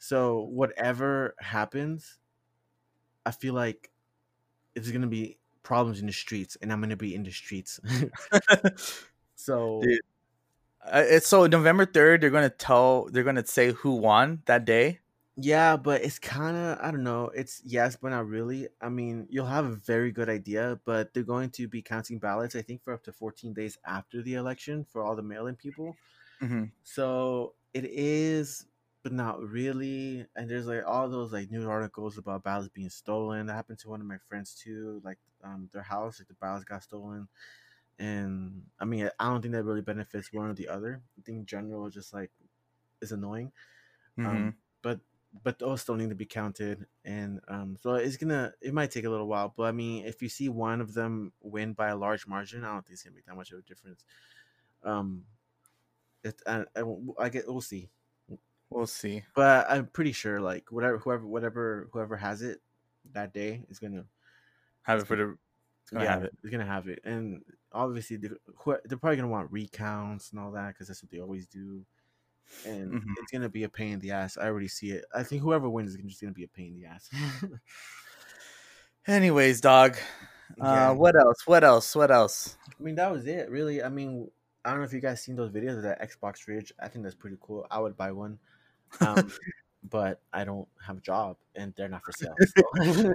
So 0.00 0.40
whatever 0.50 1.36
happens, 1.38 2.18
I 3.24 3.30
feel 3.30 3.54
like 3.54 3.92
it's 4.74 4.90
gonna 4.90 5.06
be 5.06 5.38
problems 5.62 6.00
in 6.00 6.06
the 6.06 6.12
streets, 6.12 6.56
and 6.60 6.72
I'm 6.72 6.80
gonna 6.80 6.96
be 6.96 7.14
in 7.14 7.22
the 7.22 7.30
streets. 7.30 7.78
so 9.36 9.82
Dude. 9.84 10.00
Uh, 10.92 11.04
it's 11.06 11.28
so 11.28 11.46
November 11.46 11.86
3rd, 11.86 12.20
they're 12.20 12.30
going 12.30 12.48
to 12.48 12.56
tell, 12.56 13.08
they're 13.10 13.24
going 13.24 13.36
to 13.36 13.46
say 13.46 13.72
who 13.72 13.92
won 13.96 14.42
that 14.46 14.64
day. 14.64 15.00
yeah, 15.36 15.76
but 15.76 16.02
it's 16.02 16.18
kind 16.18 16.56
of 16.56 16.78
I 16.82 16.90
don't 16.90 17.04
know. 17.04 17.30
It's 17.34 17.62
yes, 17.64 17.96
but 17.96 18.10
not 18.10 18.26
really. 18.26 18.68
I 18.80 18.88
mean, 18.88 19.26
you'll 19.30 19.46
have 19.46 19.66
a 19.66 19.76
very 19.76 20.10
good 20.10 20.28
idea, 20.28 20.80
but 20.84 21.14
they're 21.14 21.22
going 21.22 21.50
to 21.50 21.68
be 21.68 21.80
counting 21.80 22.18
ballots. 22.18 22.56
I 22.56 22.62
think 22.62 22.82
for 22.82 22.92
up 22.92 23.04
to 23.04 23.12
14 23.12 23.52
days 23.54 23.78
after 23.86 24.20
the 24.22 24.34
election 24.34 24.84
for 24.90 25.02
all 25.04 25.14
the 25.14 25.22
mail-in 25.22 25.54
people. 25.56 25.96
Mm-hmm. 26.42 26.64
So 26.82 27.54
it 27.72 27.84
is, 27.84 28.66
but 29.04 29.12
not 29.12 29.40
really. 29.40 30.26
And 30.34 30.50
there's 30.50 30.66
like 30.66 30.82
all 30.86 31.08
those 31.08 31.32
like 31.32 31.50
news 31.50 31.66
articles 31.66 32.18
about 32.18 32.42
ballots 32.42 32.70
being 32.74 32.90
stolen. 32.90 33.46
That 33.46 33.54
happened 33.54 33.78
to 33.80 33.88
one 33.88 34.00
of 34.00 34.06
my 34.08 34.18
friends 34.28 34.54
too. 34.54 35.00
Like 35.04 35.18
um, 35.44 35.68
their 35.72 35.82
house, 35.82 36.18
like 36.18 36.28
the 36.28 36.34
ballots 36.34 36.64
got 36.64 36.82
stolen. 36.82 37.28
And 37.98 38.62
I 38.78 38.84
mean, 38.84 39.10
I 39.18 39.28
don't 39.28 39.42
think 39.42 39.54
that 39.54 39.64
really 39.64 39.80
benefits 39.82 40.32
one 40.32 40.50
or 40.50 40.54
the 40.54 40.68
other. 40.68 41.02
I 41.18 41.22
think 41.22 41.38
in 41.38 41.46
general, 41.46 41.90
just 41.90 42.14
like 42.14 42.30
is 43.00 43.12
annoying. 43.12 43.52
Mm-hmm. 44.18 44.28
Um, 44.28 44.54
but 44.82 45.00
but 45.42 45.58
those 45.58 45.82
still 45.82 45.96
need 45.96 46.08
to 46.08 46.14
be 46.14 46.26
counted, 46.26 46.86
and 47.04 47.40
um, 47.48 47.76
so 47.80 47.94
it's 47.94 48.16
gonna 48.16 48.52
it 48.60 48.72
might 48.72 48.90
take 48.90 49.04
a 49.04 49.10
little 49.10 49.26
while. 49.26 49.52
But 49.56 49.64
I 49.64 49.72
mean, 49.72 50.06
if 50.06 50.22
you 50.22 50.28
see 50.28 50.48
one 50.48 50.80
of 50.80 50.94
them 50.94 51.32
win 51.42 51.72
by 51.72 51.88
a 51.88 51.96
large 51.96 52.26
margin, 52.26 52.64
I 52.64 52.72
don't 52.72 52.86
think 52.86 52.94
it's 52.94 53.02
gonna 53.02 53.16
make 53.16 53.26
that 53.26 53.36
much 53.36 53.52
of 53.52 53.58
a 53.58 53.62
difference. 53.62 54.04
Um, 54.82 55.24
it 56.24 56.40
I, 56.46 56.64
I, 56.76 56.82
I 57.18 57.28
get 57.28 57.48
we'll 57.48 57.60
see, 57.60 57.90
we'll 58.70 58.86
see. 58.86 59.24
but 59.34 59.66
I'm 59.68 59.86
pretty 59.86 60.12
sure 60.12 60.40
like 60.40 60.70
whatever 60.70 60.98
whoever 60.98 61.26
whatever 61.26 61.88
whoever 61.92 62.16
has 62.16 62.42
it 62.42 62.60
that 63.12 63.32
day 63.32 63.64
is 63.70 63.78
gonna 63.78 64.04
Have 64.82 65.00
it 65.00 65.06
for 65.06 65.16
the 65.16 65.38
It's 65.88 65.94
gonna 65.94 66.04
yeah, 66.04 66.10
have 66.12 66.24
it. 66.24 66.34
it's 66.42 66.50
gonna 66.50 66.66
have 66.66 66.86
it, 66.88 67.00
and 67.04 67.42
obviously 67.72 68.18
they're, 68.18 68.36
they're 68.84 68.98
probably 68.98 69.16
gonna 69.16 69.28
want 69.28 69.50
recounts 69.50 70.32
and 70.32 70.38
all 70.38 70.50
that 70.50 70.68
because 70.74 70.86
that's 70.88 71.02
what 71.02 71.10
they 71.10 71.18
always 71.18 71.46
do, 71.46 71.82
and 72.66 72.92
Mhm. 72.92 73.04
it's 73.22 73.32
gonna 73.32 73.48
be 73.48 73.62
a 73.64 73.70
pain 73.70 73.94
in 73.94 73.98
the 73.98 74.10
ass. 74.10 74.36
I 74.36 74.48
already 74.48 74.68
see 74.68 74.90
it. 74.90 75.06
I 75.14 75.22
think 75.22 75.40
whoever 75.40 75.66
wins 75.66 75.94
is 75.94 76.00
just 76.02 76.20
gonna 76.20 76.34
be 76.34 76.44
a 76.44 76.48
pain 76.48 76.74
in 76.74 76.80
the 76.82 76.88
ass. 76.88 77.08
Anyways, 79.06 79.62
dog. 79.62 79.96
Yeah. 80.58 80.90
Uh, 80.90 80.94
what 80.94 81.16
else? 81.16 81.46
What 81.46 81.64
else? 81.64 81.96
What 81.96 82.10
else? 82.10 82.58
I 82.78 82.82
mean, 82.82 82.96
that 82.96 83.10
was 83.10 83.26
it, 83.26 83.48
really. 83.50 83.82
I 83.82 83.88
mean, 83.88 84.30
I 84.66 84.70
don't 84.72 84.80
know 84.80 84.84
if 84.84 84.92
you 84.92 85.00
guys 85.00 85.22
seen 85.22 85.36
those 85.36 85.50
videos 85.50 85.78
of 85.78 85.84
that 85.84 86.02
Xbox 86.02 86.40
fridge. 86.40 86.70
I 86.78 86.88
think 86.88 87.02
that's 87.02 87.14
pretty 87.14 87.38
cool. 87.40 87.66
I 87.70 87.78
would 87.80 87.96
buy 87.96 88.12
one, 88.12 88.38
um, 89.00 89.32
but 89.88 90.20
I 90.34 90.44
don't 90.44 90.68
have 90.86 90.98
a 90.98 91.00
job 91.00 91.38
and 91.54 91.72
they're 91.76 91.88
not 91.88 92.02
for 92.04 92.12
sale. 92.12 92.34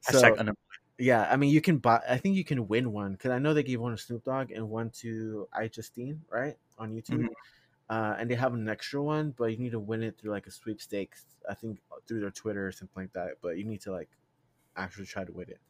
So, 0.00 0.18
So. 0.18 0.54
Yeah, 1.00 1.26
I 1.30 1.36
mean, 1.36 1.50
you 1.50 1.62
can 1.62 1.78
buy. 1.78 2.02
I 2.06 2.18
think 2.18 2.36
you 2.36 2.44
can 2.44 2.68
win 2.68 2.92
one 2.92 3.12
because 3.12 3.30
I 3.30 3.38
know 3.38 3.54
they 3.54 3.62
gave 3.62 3.80
one 3.80 3.92
to 3.92 3.98
Snoop 3.98 4.24
Dogg 4.24 4.50
and 4.52 4.68
one 4.68 4.90
to 5.02 5.48
iJustine, 5.54 6.20
right, 6.28 6.58
on 6.78 6.92
YouTube. 6.92 7.24
Mhm. 7.24 7.34
Uh, 7.90 8.16
and 8.18 8.30
they 8.30 8.36
have 8.36 8.54
an 8.54 8.68
extra 8.68 9.02
one, 9.02 9.32
but 9.32 9.46
you 9.46 9.58
need 9.58 9.72
to 9.72 9.80
win 9.80 10.02
it 10.02 10.18
through 10.18 10.32
like 10.32 10.46
a 10.46 10.52
sweepstakes. 10.52 11.26
I 11.48 11.54
think 11.54 11.80
through 12.06 12.20
their 12.20 12.30
Twitter 12.32 12.66
or 12.68 12.72
something 12.72 13.04
like 13.04 13.14
that. 13.14 13.38
But 13.42 13.58
you 13.58 13.64
need 13.64 13.82
to 13.82 13.92
like 13.92 14.10
actually 14.76 15.06
try 15.06 15.24
to 15.24 15.32
win 15.32 15.50
it. 15.50 15.60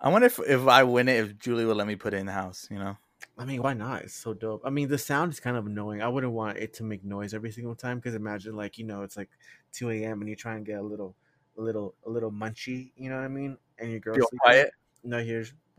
I 0.00 0.08
wonder 0.08 0.26
if 0.26 0.38
if 0.40 0.66
I 0.66 0.84
win 0.84 1.08
it, 1.08 1.16
if 1.24 1.38
Julie 1.38 1.64
will 1.64 1.74
let 1.74 1.86
me 1.86 1.96
put 1.96 2.14
it 2.14 2.18
in 2.18 2.26
the 2.26 2.32
house. 2.32 2.68
You 2.70 2.78
know. 2.78 2.96
I 3.38 3.44
mean, 3.44 3.62
why 3.62 3.74
not? 3.74 4.02
It's 4.02 4.14
so 4.14 4.34
dope. 4.34 4.62
I 4.64 4.70
mean, 4.70 4.88
the 4.88 4.98
sound 4.98 5.32
is 5.32 5.40
kind 5.40 5.56
of 5.56 5.66
annoying. 5.66 6.02
I 6.02 6.08
wouldn't 6.08 6.32
want 6.32 6.58
it 6.58 6.72
to 6.74 6.82
make 6.84 7.04
noise 7.04 7.34
every 7.34 7.50
single 7.50 7.74
time 7.74 7.98
because 7.98 8.14
imagine, 8.14 8.56
like, 8.56 8.78
you 8.78 8.84
know, 8.84 9.02
it's 9.02 9.16
like 9.16 9.30
2 9.72 10.04
a.m. 10.04 10.20
and 10.20 10.28
you 10.28 10.36
try 10.36 10.54
and 10.56 10.64
get 10.64 10.78
a 10.78 10.82
little, 10.82 11.16
a 11.58 11.62
little, 11.62 11.94
a 12.06 12.10
little 12.10 12.30
munchy. 12.30 12.92
You 12.96 13.10
know 13.10 13.16
what 13.16 13.24
I 13.24 13.28
mean? 13.28 13.56
And 13.78 13.90
your 13.90 14.00
girl's 14.00 14.16
Feel 14.18 14.28
sleeping. 14.28 14.40
quiet. 14.42 14.70
No, 15.04 15.22
here's 15.22 15.52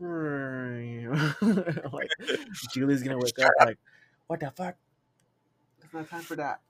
like 1.92 2.08
Julie's 2.72 3.02
gonna 3.02 3.18
wake 3.18 3.38
up 3.40 3.52
like, 3.60 3.78
what 4.28 4.38
the 4.38 4.50
fuck? 4.50 4.76
It's 5.82 5.92
not 5.92 6.08
time 6.08 6.22
for 6.22 6.36
that. 6.36 6.60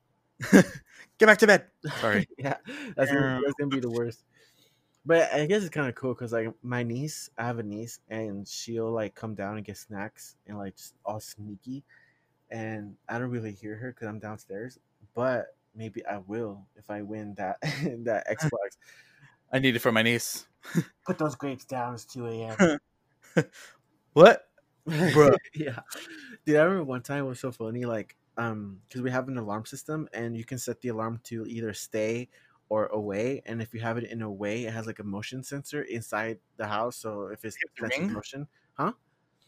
Get 1.18 1.26
back 1.26 1.38
to 1.38 1.46
bed. 1.46 1.66
Sorry. 2.00 2.26
yeah, 2.38 2.56
that's 2.96 3.12
gonna, 3.12 3.40
that's 3.44 3.54
gonna 3.58 3.68
be 3.68 3.80
the 3.80 3.90
worst. 3.90 4.24
But 5.04 5.32
I 5.32 5.46
guess 5.46 5.62
it's 5.62 5.70
kind 5.70 5.88
of 5.88 5.94
cool 5.94 6.14
because 6.14 6.32
like 6.32 6.52
my 6.62 6.82
niece, 6.82 7.28
I 7.36 7.44
have 7.46 7.58
a 7.58 7.62
niece, 7.62 8.00
and 8.08 8.46
she'll 8.46 8.90
like 8.90 9.14
come 9.14 9.34
down 9.34 9.56
and 9.56 9.64
get 9.64 9.76
snacks 9.76 10.36
and 10.46 10.56
like 10.56 10.76
just 10.76 10.94
all 11.04 11.20
sneaky, 11.20 11.84
and 12.50 12.94
I 13.08 13.18
don't 13.18 13.30
really 13.30 13.52
hear 13.52 13.76
her 13.76 13.92
because 13.92 14.08
I'm 14.08 14.20
downstairs. 14.20 14.78
But 15.14 15.56
maybe 15.78 16.04
I 16.04 16.18
will 16.18 16.66
if 16.76 16.90
I 16.90 17.02
win 17.02 17.34
that 17.36 17.56
that 18.04 18.26
Xbox. 18.30 18.76
I 19.50 19.60
need 19.60 19.76
it 19.76 19.78
for 19.78 19.92
my 19.92 20.02
niece. 20.02 20.46
Put 21.06 21.16
those 21.16 21.36
grapes 21.36 21.64
down. 21.64 21.94
It's 21.94 22.04
two 22.04 22.26
a.m. 22.26 22.78
What? 24.12 24.48
Bruh. 24.86 25.36
yeah, 25.54 25.80
dude. 26.44 26.56
I 26.56 26.62
remember 26.62 26.84
one 26.84 27.02
time 27.02 27.24
it 27.24 27.28
was 27.28 27.40
so 27.40 27.52
funny. 27.52 27.84
Like, 27.84 28.16
um, 28.36 28.80
because 28.88 29.02
we 29.02 29.10
have 29.10 29.28
an 29.28 29.38
alarm 29.38 29.64
system, 29.64 30.08
and 30.12 30.36
you 30.36 30.44
can 30.44 30.58
set 30.58 30.80
the 30.80 30.88
alarm 30.88 31.20
to 31.24 31.46
either 31.46 31.72
stay 31.72 32.28
or 32.68 32.86
away. 32.86 33.42
And 33.46 33.62
if 33.62 33.72
you 33.72 33.80
have 33.80 33.96
it 33.96 34.04
in 34.04 34.22
away, 34.22 34.64
it 34.64 34.72
has 34.72 34.86
like 34.86 34.98
a 34.98 35.04
motion 35.04 35.42
sensor 35.42 35.82
inside 35.82 36.38
the 36.56 36.66
house. 36.66 36.96
So 36.96 37.28
if 37.28 37.44
it's 37.44 37.56
sensing 37.78 38.12
motion, 38.12 38.48
Do 38.78 38.84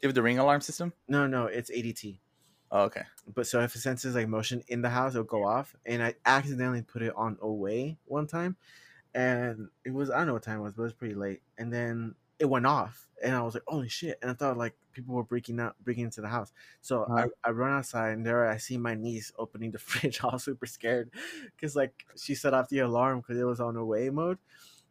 you 0.03 0.09
have 0.09 0.15
the 0.15 0.23
ring 0.23 0.39
alarm 0.39 0.61
system? 0.61 0.93
no, 1.09 1.27
no, 1.27 1.47
it's 1.47 1.71
ADT. 1.71 2.21
Oh, 2.71 2.83
okay. 2.85 3.05
But 3.27 3.47
so 3.47 3.61
if 3.61 3.75
it 3.75 3.81
senses 3.81 4.15
like 4.15 4.29
motion 4.29 4.63
in 4.69 4.83
the 4.83 4.91
house, 4.91 5.15
it'll 5.15 5.25
go 5.25 5.45
off. 5.45 5.77
And 5.85 6.03
I 6.03 6.15
accidentally 6.25 6.83
put 6.83 7.03
it 7.03 7.15
on 7.15 7.39
away 7.41 7.99
one 8.07 8.27
time, 8.27 8.57
and 9.15 9.71
it 9.85 9.93
was 9.93 10.11
I 10.11 10.19
don't 10.19 10.29
know 10.29 10.35
what 10.35 10.43
time 10.45 10.61
it 10.61 10.63
was, 10.63 10.75
but 10.75 10.83
it 10.83 10.87
was 10.87 10.95
pretty 10.95 11.15
late. 11.15 11.43
And 11.59 11.73
then 11.73 12.17
it 12.39 12.47
went 12.47 12.67
off, 12.67 13.09
and 13.23 13.35
I 13.35 13.43
was 13.43 13.55
like, 13.55 13.65
"Holy 13.69 13.89
shit!" 13.89 14.19
And 14.23 14.31
I 14.31 14.35
thought 14.35 14.57
like 14.59 14.77
people 14.93 15.15
were 15.15 15.25
breaking 15.25 15.61
out, 15.61 15.77
breaking 15.85 16.05
into 16.05 16.21
the 16.23 16.29
house. 16.29 16.53
So 16.83 17.09
Uh-huh. 17.09 17.27
I, 17.45 17.49
I 17.49 17.51
run 17.53 17.73
outside, 17.73 18.13
and 18.15 18.27
there 18.27 18.49
I 18.49 18.59
see 18.59 18.79
my 18.79 18.95
niece 18.95 19.33
opening 19.39 19.73
the 19.73 19.79
fridge, 19.81 20.23
all 20.25 20.39
super 20.39 20.67
scared, 20.67 21.13
because 21.57 21.77
like 21.77 22.07
she 22.17 22.35
set 22.35 22.55
off 22.55 22.69
the 22.71 22.81
alarm 22.81 23.21
because 23.21 23.39
it 23.39 23.45
was 23.45 23.61
on 23.61 23.77
away 23.77 24.11
mode. 24.11 24.39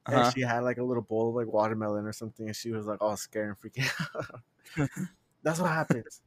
Uh-huh. 0.05 0.11
And 0.11 0.25
she 0.27 0.41
had 0.41 0.61
like 0.63 0.79
a 0.79 0.83
little 0.83 1.03
bowl 1.03 1.29
of 1.29 1.35
like 1.35 1.47
watermelon 1.53 2.05
or 2.05 2.13
something, 2.13 2.47
and 2.47 2.55
she 2.55 2.71
was 2.71 2.87
like 2.87 3.01
all 3.01 3.17
scared 3.17 3.49
and 3.49 3.59
freaking 3.59 3.89
out. 4.15 4.41
That's 5.43 5.59
what 5.59 5.71
happens. 5.71 6.21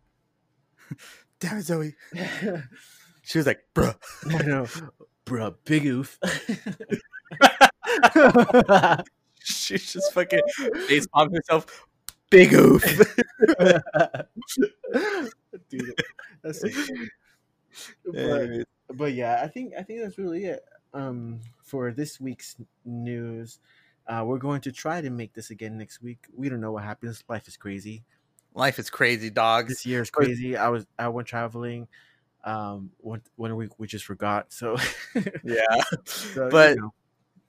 Damn 1.43 1.59
it, 1.59 1.62
Zoe. 1.62 1.95
She 3.24 3.38
was 3.38 3.47
like, 3.47 3.61
bruh. 3.72 3.95
I 4.30 4.43
know, 4.43 4.66
bruh, 5.26 5.55
big 5.64 5.86
oof. 5.86 6.18
She's 9.45 9.93
just 9.93 10.12
fucking 10.12 10.40
face 10.88 11.07
palm 11.07 11.32
herself. 11.32 11.86
Big 12.30 12.53
oof. 12.53 12.82
Dude, 15.70 15.95
that's 16.43 16.62
so 16.62 16.68
funny. 16.68 17.09
But, 18.05 18.66
but 18.97 19.12
yeah, 19.14 19.40
I 19.40 19.47
think 19.47 19.74
I 19.78 19.84
think 19.84 20.01
that's 20.01 20.18
really 20.18 20.47
it. 20.47 20.64
Um, 20.93 21.43
for 21.62 21.93
this 21.93 22.20
week's 22.20 22.57
news, 22.84 23.61
uh, 24.09 24.24
we're 24.26 24.38
going 24.38 24.62
to 24.62 24.72
try 24.72 25.01
to 25.01 25.11
make 25.11 25.32
this 25.32 25.51
again 25.51 25.78
next 25.78 26.03
week. 26.03 26.26
We 26.36 26.49
don't 26.49 26.61
know 26.61 26.72
what 26.72 26.82
happens. 26.82 27.22
Life 27.28 27.47
is 27.47 27.57
crazy. 27.57 28.03
Life 28.55 28.78
is 28.78 28.90
crazy, 28.90 29.30
dogs. 29.30 29.68
This 29.68 29.86
year 29.86 30.03
is 30.03 30.11
crazy. 30.11 30.57
I 30.57 30.68
was 30.68 30.86
I 30.98 31.09
went 31.09 31.28
traveling. 31.28 31.88
Um, 32.44 32.90
one 32.98 33.22
one 33.36 33.55
week 33.57 33.78
we 33.78 33.86
just 33.86 34.05
forgot. 34.05 34.53
So, 34.53 34.76
Yeah. 35.44 35.64
so, 36.05 36.44
you 36.44 36.50
But 36.50 36.76
know. 36.76 36.92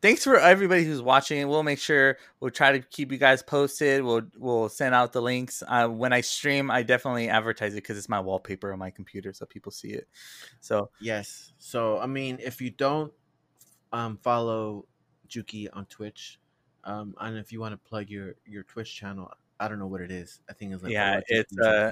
thanks 0.01 0.23
for 0.23 0.39
everybody 0.39 0.83
who's 0.85 1.01
watching. 1.01 1.47
We'll 1.47 1.63
make 1.63 1.79
sure 1.79 2.17
we'll 2.39 2.51
try 2.51 2.73
to 2.73 2.79
keep 2.79 3.11
you 3.11 3.17
guys 3.17 3.41
posted. 3.41 4.03
We'll 4.03 4.21
we'll 4.37 4.69
send 4.69 4.93
out 4.95 5.11
the 5.11 5.21
links. 5.21 5.63
Uh, 5.67 5.87
when 5.87 6.13
I 6.13 6.21
stream, 6.21 6.69
I 6.69 6.83
definitely 6.83 7.27
advertise 7.27 7.73
it 7.73 7.77
because 7.77 7.97
it's 7.97 8.07
my 8.09 8.19
wallpaper 8.19 8.71
on 8.71 8.79
my 8.79 8.91
computer, 8.91 9.33
so 9.33 9.45
people 9.45 9.71
see 9.71 9.89
it. 9.89 10.07
So 10.61 10.89
Yes. 11.01 11.53
So 11.57 11.97
I 11.99 12.05
mean, 12.05 12.37
if 12.39 12.61
you 12.61 12.69
don't 12.69 13.11
um 13.91 14.17
follow 14.21 14.85
Jookie 15.27 15.69
on 15.71 15.85
Twitch, 15.87 16.39
um, 16.83 17.15
and 17.19 17.37
if 17.37 17.51
you 17.51 17.59
want 17.59 17.73
to 17.73 17.77
plug 17.89 18.09
your 18.09 18.35
your 18.45 18.63
Twitch 18.63 18.95
channel, 18.95 19.31
I 19.63 19.69
don't 19.69 19.79
know 19.79 19.87
what 19.87 20.01
it 20.01 20.11
is. 20.11 20.41
I 20.49 20.53
think 20.53 20.73
it's 20.73 20.83
like 20.83 20.91
yeah, 20.91 21.17
HolaJookie 21.17 21.21
it's 21.29 21.57
uh 21.57 21.91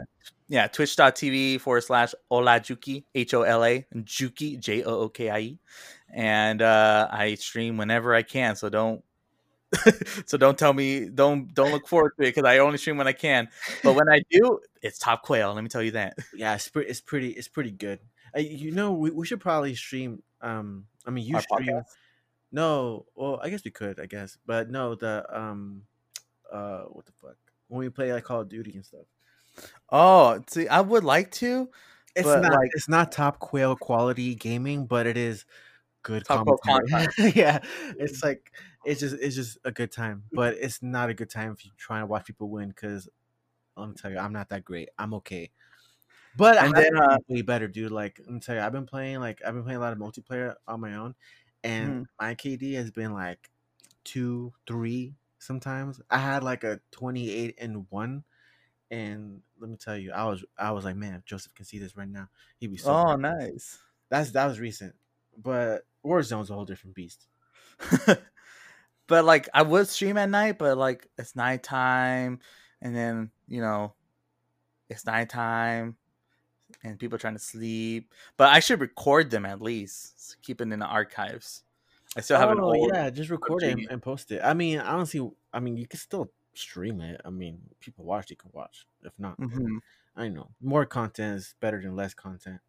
yeah, 0.49 0.67
twitch.tv 0.67 1.61
forward 1.61 1.81
slash 1.81 2.13
HolaJookie, 2.29 3.05
H 3.15 3.33
O 3.33 3.43
L 3.43 3.63
A, 3.63 3.85
and 3.91 4.05
Jookie, 4.05 4.57
J 4.57 4.83
O 4.83 5.01
O 5.01 5.09
K 5.09 5.29
I 5.29 5.39
E. 5.39 5.59
And 6.13 6.61
uh 6.61 7.07
I 7.09 7.35
stream 7.35 7.77
whenever 7.77 8.13
I 8.13 8.23
can, 8.23 8.57
so 8.57 8.69
don't 8.69 9.03
so 10.25 10.37
don't 10.37 10.57
tell 10.57 10.73
me 10.73 11.05
don't 11.05 11.53
don't 11.53 11.71
look 11.71 11.87
forward 11.87 12.11
to 12.19 12.25
it 12.25 12.35
because 12.35 12.43
I 12.43 12.57
only 12.57 12.77
stream 12.77 12.97
when 12.97 13.07
I 13.07 13.13
can. 13.13 13.47
But 13.83 13.93
when 13.93 14.09
I 14.09 14.21
do, 14.29 14.59
it's 14.81 14.99
top 14.99 15.23
quail. 15.23 15.53
Let 15.53 15.63
me 15.63 15.69
tell 15.69 15.83
you 15.83 15.91
that. 15.91 16.17
yeah, 16.35 16.55
it's 16.55 16.67
pretty. 16.67 16.89
It's 16.89 17.01
pretty. 17.01 17.29
It's 17.29 17.47
pretty 17.47 17.71
good. 17.71 17.99
Uh, 18.35 18.41
you 18.41 18.71
know, 18.71 18.91
we, 18.91 19.11
we 19.11 19.25
should 19.25 19.39
probably 19.39 19.75
stream. 19.75 20.23
Um, 20.41 20.87
I 21.05 21.11
mean, 21.11 21.25
you 21.25 21.35
Our 21.35 21.41
stream. 21.41 21.69
podcast? 21.69 21.85
No, 22.51 23.05
well, 23.15 23.39
I 23.41 23.49
guess 23.49 23.63
we 23.63 23.71
could. 23.71 23.97
I 23.99 24.07
guess, 24.07 24.37
but 24.45 24.69
no, 24.69 24.95
the 24.95 25.25
um, 25.29 25.83
uh, 26.51 26.81
what 26.81 27.05
the 27.05 27.13
fuck? 27.21 27.37
When 27.71 27.79
we 27.79 27.89
play 27.89 28.13
like 28.13 28.25
Call 28.25 28.41
of 28.41 28.49
Duty 28.49 28.73
and 28.75 28.85
stuff, 28.85 29.07
Oh, 29.89 30.41
see, 30.49 30.67
I 30.67 30.81
would 30.81 31.03
like 31.03 31.31
to. 31.33 31.69
it's 32.15 32.35
But, 32.35 32.35
not. 32.35 32.51
like- 32.51 32.71
it's 32.73 32.89
not 32.89 33.11
top 33.11 33.39
quail 33.39 33.75
quality 33.75 34.35
gaming, 34.35 34.85
but 34.87 35.07
it 35.07 35.17
is 35.17 35.45
good 36.03 36.27
Top 36.27 36.41
quail 36.45 36.57
commentary. 36.59 37.07
yeah, 37.35 37.59
it's 37.97 38.23
like 38.23 38.51
it's 38.83 38.99
just 38.99 39.15
it's 39.19 39.35
just 39.35 39.57
a 39.65 39.71
good 39.71 39.91
time, 39.91 40.23
but 40.33 40.55
it's 40.55 40.81
not 40.81 41.09
a 41.09 41.13
good 41.13 41.29
time 41.29 41.51
if 41.51 41.65
you're 41.65 41.73
trying 41.77 42.01
to 42.03 42.05
watch 42.07 42.25
people 42.25 42.49
win. 42.49 42.69
Because 42.69 43.09
let 43.77 43.89
me 43.89 43.95
tell 43.95 44.11
you, 44.11 44.19
I'm 44.19 44.33
not 44.33 44.49
that 44.49 44.65
great. 44.65 44.89
I'm 44.99 45.13
okay. 45.15 45.51
But 46.35 46.57
And 46.59 46.73
and 46.73 46.75
then, 46.75 46.85
then 46.93 46.97
uh, 46.97 47.17
way 47.27 47.41
better, 47.41 47.67
dude. 47.67 47.91
Like 47.91 48.19
let 48.19 48.29
me 48.29 48.39
tell 48.39 48.55
you, 48.55 48.61
I've 48.61 48.71
been 48.71 48.85
playing 48.85 49.19
like 49.19 49.41
I've 49.45 49.53
been 49.53 49.63
playing 49.63 49.77
a 49.77 49.81
lot 49.81 49.93
of 49.93 49.99
multiplayer 49.99 50.55
on 50.67 50.79
my 50.81 50.95
own, 50.95 51.15
and 51.63 51.97
Mhm. 51.97 52.05
my 52.19 52.35
KD 52.35 52.73
has 52.73 52.91
been 52.91 53.13
like 53.13 53.49
two, 54.03 54.53
three 54.67 55.15
sometimes. 55.41 55.99
I 56.09 56.19
had 56.19 56.43
like 56.43 56.63
a 56.63 56.79
28 56.91 57.55
and 57.59 57.85
one, 57.89 58.23
and 58.89 59.41
let 59.59 59.69
me 59.69 59.77
tell 59.77 59.97
you, 59.97 60.11
I 60.11 60.25
was 60.25 60.43
I 60.57 60.71
was 60.71 60.85
like, 60.85 60.95
man, 60.95 61.15
if 61.15 61.25
Joseph 61.25 61.55
can 61.55 61.65
see 61.65 61.79
this 61.79 61.97
right 61.97 62.07
now, 62.07 62.29
he'd 62.57 62.71
be 62.71 62.77
so. 62.77 62.91
Oh, 62.91 63.03
proud." 63.03 63.21
nice. 63.21 63.79
That's 64.09 64.31
that 64.31 64.45
was 64.45 64.59
recent, 64.59 64.95
but 65.37 65.85
Warzone's 66.05 66.49
a 66.49 66.53
whole 66.53 66.65
different 66.65 66.95
beast. 66.95 67.27
but 69.07 69.25
like 69.25 69.49
I 69.53 69.61
would 69.63 69.87
stream 69.87 70.17
at 70.17 70.29
night, 70.29 70.57
but 70.57 70.77
like 70.77 71.07
it's 71.17 71.35
nighttime, 71.35 72.39
and 72.81 72.95
then 72.95 73.31
you 73.47 73.61
know, 73.61 73.93
it's 74.89 75.05
nighttime, 75.05 75.95
and 76.83 76.99
people 76.99 77.15
are 77.15 77.19
trying 77.19 77.35
to 77.35 77.39
sleep. 77.39 78.13
But 78.37 78.49
I 78.49 78.59
should 78.59 78.81
record 78.81 79.31
them 79.31 79.45
at 79.45 79.61
least, 79.61 80.37
keep 80.41 80.61
it 80.61 80.71
in 80.71 80.79
the 80.79 80.85
archives. 80.85 81.63
I 82.15 82.21
still 82.21 82.37
have 82.37 82.51
an 82.51 82.59
Oh, 82.59 82.73
old. 82.73 82.91
yeah, 82.93 83.09
just 83.09 83.29
record 83.29 83.63
it 83.63 83.79
and, 83.89 84.01
post 84.01 84.31
it. 84.31 84.41
I 84.43 84.53
mean, 84.53 84.79
honestly, 84.79 85.29
I 85.53 85.59
mean, 85.59 85.77
you 85.77 85.87
can 85.87 85.99
still 85.99 86.31
stream 86.53 87.01
it. 87.01 87.21
I 87.23 87.29
mean, 87.29 87.61
people 87.79 88.05
watch, 88.05 88.29
you 88.29 88.35
can 88.35 88.51
watch. 88.53 88.85
If 89.03 89.17
not, 89.17 89.37
Mhm. 89.37 89.81
I 90.15 90.29
know 90.29 90.51
more 90.61 90.85
content 90.85 91.37
is 91.37 91.55
better 91.59 91.81
than 91.81 91.95
less 91.95 92.13
content. 92.13 92.61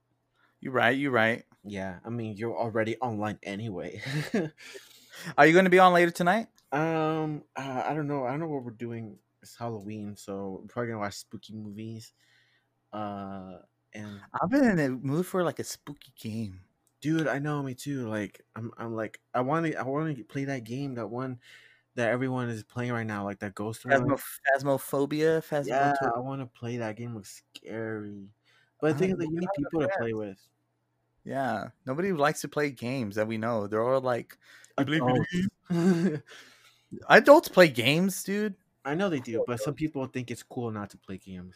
You're 0.61 0.73
right. 0.73 0.97
You're 0.97 1.13
right. 1.13 1.45
Yeah, 1.65 2.01
I 2.05 2.11
mean, 2.11 2.37
you're 2.37 2.57
already 2.57 2.97
online 2.99 3.39
anyway. 3.43 4.03
Are 5.39 5.47
you 5.47 5.53
going 5.53 5.65
to 5.65 5.71
be 5.71 5.79
on 5.79 5.93
later 5.93 6.11
tonight? 6.11 6.49
um, 6.73 7.45
uh, 7.57 7.83
I 7.87 7.95
don't 7.95 8.07
know. 8.07 8.25
I 8.25 8.31
don't 8.31 8.41
know 8.41 8.49
what 8.49 8.65
we're 8.65 8.71
doing 8.73 9.19
it's 9.43 9.57
Halloween, 9.57 10.17
so 10.17 10.61
we're 10.63 10.69
probably 10.69 10.89
gonna 10.89 11.01
watch 11.01 11.15
spooky 11.17 11.53
movies. 11.53 12.15
Uh, 12.93 13.59
and 13.95 14.23
I've 14.41 14.51
been 14.51 14.65
in 14.65 14.79
a 14.81 14.91
mood 14.91 15.27
for 15.27 15.43
like 15.45 15.59
a 15.59 15.65
spooky 15.65 16.13
game. 16.17 16.61
Dude, 17.03 17.27
I 17.29 17.39
know 17.39 17.63
me 17.63 17.75
too. 17.75 18.09
Like, 18.09 18.41
I'm, 18.57 18.73
I'm 18.79 18.95
like, 18.95 19.21
I 19.35 19.43
want 19.43 19.67
to, 19.67 19.75
I 19.77 19.83
want 19.83 20.17
to 20.17 20.25
play 20.25 20.47
that 20.47 20.65
game, 20.65 20.95
that 20.95 21.09
one 21.09 21.41
that 21.97 22.09
everyone 22.11 22.49
is 22.49 22.65
playing 22.65 22.93
right 22.93 23.07
now, 23.07 23.25
like 23.25 23.41
that 23.41 23.55
ghost. 23.55 23.85
Phasmo- 23.85 24.23
phasmophobia, 24.57 25.43
Yeah, 25.63 25.93
phasmophobia. 25.93 26.17
I 26.17 26.21
want 26.21 26.41
to 26.41 26.47
play 26.47 26.79
that 26.79 26.97
game. 26.97 27.15
Looks 27.15 27.43
scary, 27.55 28.29
but 28.81 28.95
I 28.95 28.99
think 28.99 29.13
is, 29.13 29.19
don't 29.19 29.27
like, 29.27 29.31
you 29.35 29.41
need 29.41 29.49
people 29.57 29.83
to 29.83 29.89
play 29.89 30.15
with. 30.15 30.39
Yeah, 31.25 31.69
nobody 31.87 32.13
likes 32.13 32.41
to 32.41 32.49
play 32.49 32.71
games 32.71 33.17
that 33.17 33.29
we 33.29 33.39
know. 33.39 33.67
They're 33.69 33.83
all 33.87 34.01
like, 34.01 34.39
"You 34.79 34.85
play 34.85 34.99
Adults. 34.99 35.49
adults 37.09 37.49
play 37.49 37.69
games, 37.69 38.23
dude. 38.25 38.57
I 38.85 38.95
know 38.95 39.09
they 39.09 39.21
do, 39.21 39.43
but 39.47 39.61
some 39.61 39.75
people 39.75 40.07
think 40.07 40.31
it's 40.31 40.43
cool 40.43 40.71
not 40.71 40.91
to 40.91 40.99
play 40.99 41.19
games. 41.19 41.55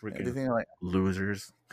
Freaking 0.00 0.50
like 0.50 0.68
losers. 0.80 1.52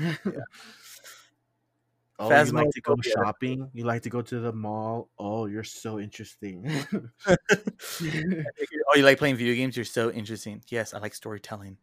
Oh, 2.17 2.29
you 2.43 2.51
like 2.51 2.69
to 2.71 2.81
go 2.81 2.95
shopping? 3.01 3.69
You 3.73 3.83
like 3.83 4.03
to 4.03 4.09
go 4.09 4.21
to 4.21 4.39
the 4.39 4.53
mall? 4.53 5.09
Oh, 5.19 5.47
you're 5.47 5.63
so 5.63 5.99
interesting. 5.99 6.65
oh, 7.27 8.95
you 8.95 9.03
like 9.03 9.17
playing 9.17 9.35
video 9.35 9.53
games? 9.53 9.75
You're 9.75 9.85
so 9.85 10.11
interesting. 10.11 10.61
Yes, 10.69 10.93
I 10.93 10.99
like 10.99 11.13
storytelling. 11.13 11.77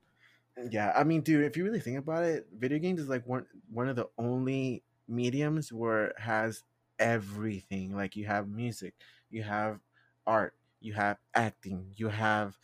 yeah, 0.70 0.92
I 0.96 1.04
mean, 1.04 1.22
dude, 1.22 1.44
if 1.44 1.56
you 1.56 1.64
really 1.64 1.80
think 1.80 1.98
about 1.98 2.24
it, 2.24 2.46
video 2.56 2.78
games 2.78 3.00
is 3.00 3.08
like 3.08 3.26
one 3.26 3.46
one 3.70 3.88
of 3.88 3.96
the 3.96 4.08
only 4.18 4.82
mediums 5.08 5.72
where 5.72 6.06
it 6.06 6.18
has 6.18 6.62
everything. 6.98 7.94
Like 7.94 8.16
you 8.16 8.26
have 8.26 8.48
music, 8.48 8.94
you 9.30 9.42
have 9.42 9.80
art, 10.26 10.54
you 10.80 10.94
have 10.94 11.18
acting, 11.34 11.92
you 11.96 12.08
have 12.08 12.56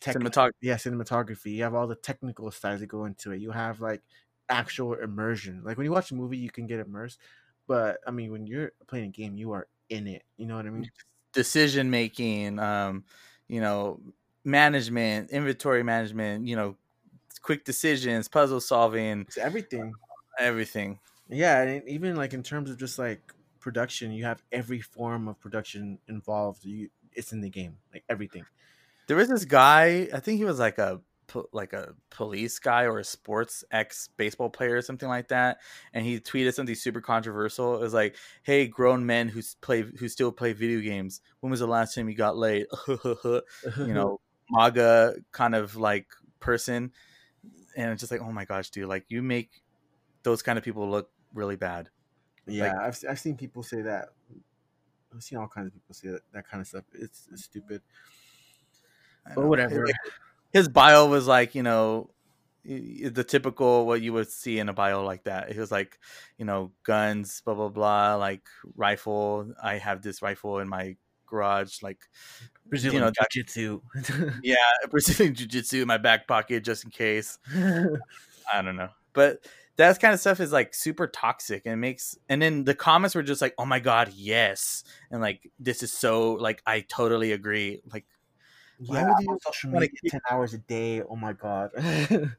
techni- 0.00 0.30
Cinematography. 0.30 0.52
yeah, 0.60 0.76
cinematography. 0.76 1.52
You 1.52 1.62
have 1.64 1.74
all 1.74 1.86
the 1.86 1.96
technical 1.96 2.50
styles 2.50 2.80
that 2.80 2.86
go 2.86 3.04
into 3.04 3.32
it. 3.32 3.40
You 3.40 3.50
have 3.50 3.80
like 3.80 4.02
actual 4.48 4.94
immersion. 4.94 5.62
Like 5.64 5.76
when 5.76 5.84
you 5.86 5.92
watch 5.92 6.10
a 6.10 6.14
movie, 6.14 6.38
you 6.38 6.50
can 6.50 6.66
get 6.66 6.80
immersed, 6.80 7.20
but 7.66 7.98
I 8.06 8.10
mean, 8.10 8.32
when 8.32 8.46
you're 8.46 8.72
playing 8.86 9.06
a 9.06 9.12
game, 9.12 9.36
you 9.36 9.52
are 9.52 9.68
in 9.88 10.06
it. 10.06 10.24
You 10.36 10.46
know 10.46 10.56
what 10.56 10.66
I 10.66 10.70
mean? 10.70 10.90
decision 11.32 11.90
making, 11.90 12.58
um, 12.58 13.04
you 13.48 13.60
know, 13.60 14.00
management, 14.44 15.30
inventory 15.30 15.82
management, 15.82 16.46
you 16.46 16.56
know, 16.56 16.76
quick 17.42 17.64
decisions, 17.64 18.28
puzzle 18.28 18.60
solving, 18.60 19.26
It's 19.26 19.38
everything. 19.38 19.98
everything. 20.38 21.00
Yeah, 21.28 21.62
and 21.62 21.88
even 21.88 22.16
like 22.16 22.32
in 22.34 22.42
terms 22.42 22.70
of 22.70 22.78
just 22.78 22.98
like 22.98 23.32
production, 23.58 24.12
you 24.12 24.24
have 24.24 24.42
every 24.52 24.80
form 24.80 25.28
of 25.28 25.40
production 25.40 25.98
involved. 26.08 26.64
You, 26.64 26.90
it's 27.12 27.32
in 27.32 27.40
the 27.40 27.50
game, 27.50 27.78
like 27.92 28.04
everything. 28.08 28.46
There 29.06 29.16
was 29.16 29.28
this 29.28 29.44
guy. 29.44 30.08
I 30.12 30.20
think 30.20 30.38
he 30.38 30.44
was 30.44 30.58
like 30.58 30.78
a 30.78 31.00
po- 31.26 31.48
like 31.52 31.72
a 31.72 31.94
police 32.10 32.58
guy 32.58 32.84
or 32.84 32.98
a 32.98 33.04
sports 33.04 33.64
ex 33.70 34.08
baseball 34.16 34.50
player 34.50 34.76
or 34.76 34.82
something 34.82 35.08
like 35.08 35.28
that. 35.28 35.58
And 35.92 36.04
he 36.04 36.20
tweeted 36.20 36.54
something 36.54 36.74
super 36.74 37.00
controversial. 37.00 37.74
It 37.76 37.80
was 37.80 37.94
like, 37.94 38.16
"Hey, 38.42 38.66
grown 38.66 39.04
men 39.06 39.28
who 39.28 39.42
play 39.60 39.82
who 39.82 40.08
still 40.08 40.32
play 40.32 40.52
video 40.52 40.80
games. 40.80 41.20
When 41.40 41.50
was 41.50 41.60
the 41.60 41.66
last 41.66 41.94
time 41.94 42.08
you 42.08 42.14
got 42.14 42.36
laid?" 42.36 42.66
you 42.88 43.42
know, 43.76 44.20
MAGA 44.50 45.16
kind 45.32 45.54
of 45.54 45.76
like 45.76 46.06
person. 46.40 46.92
And 47.76 47.90
it's 47.90 48.00
just 48.00 48.10
like, 48.10 48.22
oh 48.22 48.32
my 48.32 48.44
gosh, 48.44 48.70
dude! 48.70 48.88
Like 48.88 49.04
you 49.08 49.22
make 49.22 49.62
those 50.22 50.42
kind 50.42 50.58
of 50.58 50.64
people 50.64 50.88
look 50.88 51.10
really 51.34 51.56
bad. 51.56 51.90
yeah, 52.46 52.74
I've 52.80 52.98
I've 53.08 53.20
seen 53.20 53.36
people 53.36 53.62
say 53.62 53.82
that. 53.82 54.08
I've 55.14 55.22
seen 55.22 55.38
all 55.38 55.48
kinds 55.48 55.68
of 55.68 55.74
people 55.74 55.94
say 55.94 56.08
that, 56.08 56.22
that 56.32 56.48
kind 56.48 56.60
of 56.60 56.66
stuff. 56.66 56.84
It's, 56.92 57.26
it's 57.32 57.44
stupid. 57.44 57.80
But 59.34 59.46
whatever. 59.46 59.86
Like, 59.86 59.94
his 60.52 60.68
bio 60.68 61.06
was 61.06 61.26
like, 61.26 61.54
you 61.54 61.62
know, 61.62 62.10
the 62.64 63.24
typical 63.24 63.86
what 63.86 64.02
you 64.02 64.12
would 64.12 64.28
see 64.30 64.58
in 64.58 64.68
a 64.68 64.72
bio 64.72 65.04
like 65.04 65.24
that. 65.24 65.50
It 65.50 65.56
was 65.58 65.70
like, 65.70 65.98
you 66.38 66.44
know, 66.44 66.72
guns, 66.84 67.42
blah 67.44 67.54
blah 67.54 67.68
blah, 67.68 68.16
like 68.16 68.42
rifle. 68.76 69.52
I 69.62 69.78
have 69.78 70.02
this 70.02 70.22
rifle 70.22 70.58
in 70.58 70.68
my 70.68 70.96
garage, 71.26 71.82
like 71.82 71.98
Brazilian 72.66 73.02
know, 73.02 73.10
that- 73.10 73.30
jiu-jitsu. 73.30 73.80
yeah, 74.42 74.56
Brazilian 74.90 75.34
jiu-jitsu 75.34 75.82
in 75.82 75.88
my 75.88 75.98
back 75.98 76.26
pocket 76.26 76.64
just 76.64 76.84
in 76.84 76.90
case. 76.90 77.38
I 78.52 78.62
don't 78.62 78.76
know, 78.76 78.90
but 79.12 79.46
that 79.76 80.00
kind 80.00 80.14
of 80.14 80.20
stuff 80.20 80.40
is 80.40 80.52
like 80.52 80.72
super 80.74 81.06
toxic 81.06 81.62
and 81.66 81.74
it 81.74 81.76
makes. 81.76 82.16
And 82.28 82.40
then 82.40 82.64
the 82.64 82.74
comments 82.74 83.14
were 83.14 83.22
just 83.22 83.42
like, 83.42 83.54
"Oh 83.58 83.66
my 83.66 83.80
god, 83.80 84.12
yes," 84.14 84.84
and 85.10 85.20
like 85.20 85.50
this 85.58 85.82
is 85.82 85.92
so 85.92 86.32
like 86.34 86.62
I 86.66 86.80
totally 86.80 87.32
agree. 87.32 87.80
Like, 87.92 88.06
Why 88.84 89.00
yeah, 89.00 89.04
would 89.04 89.18
you 89.18 89.38
social 89.40 89.70
media 89.70 90.00
ten 90.06 90.20
hours 90.30 90.54
a 90.54 90.58
day. 90.58 91.02
Oh 91.02 91.16
my 91.16 91.32
god. 91.32 91.70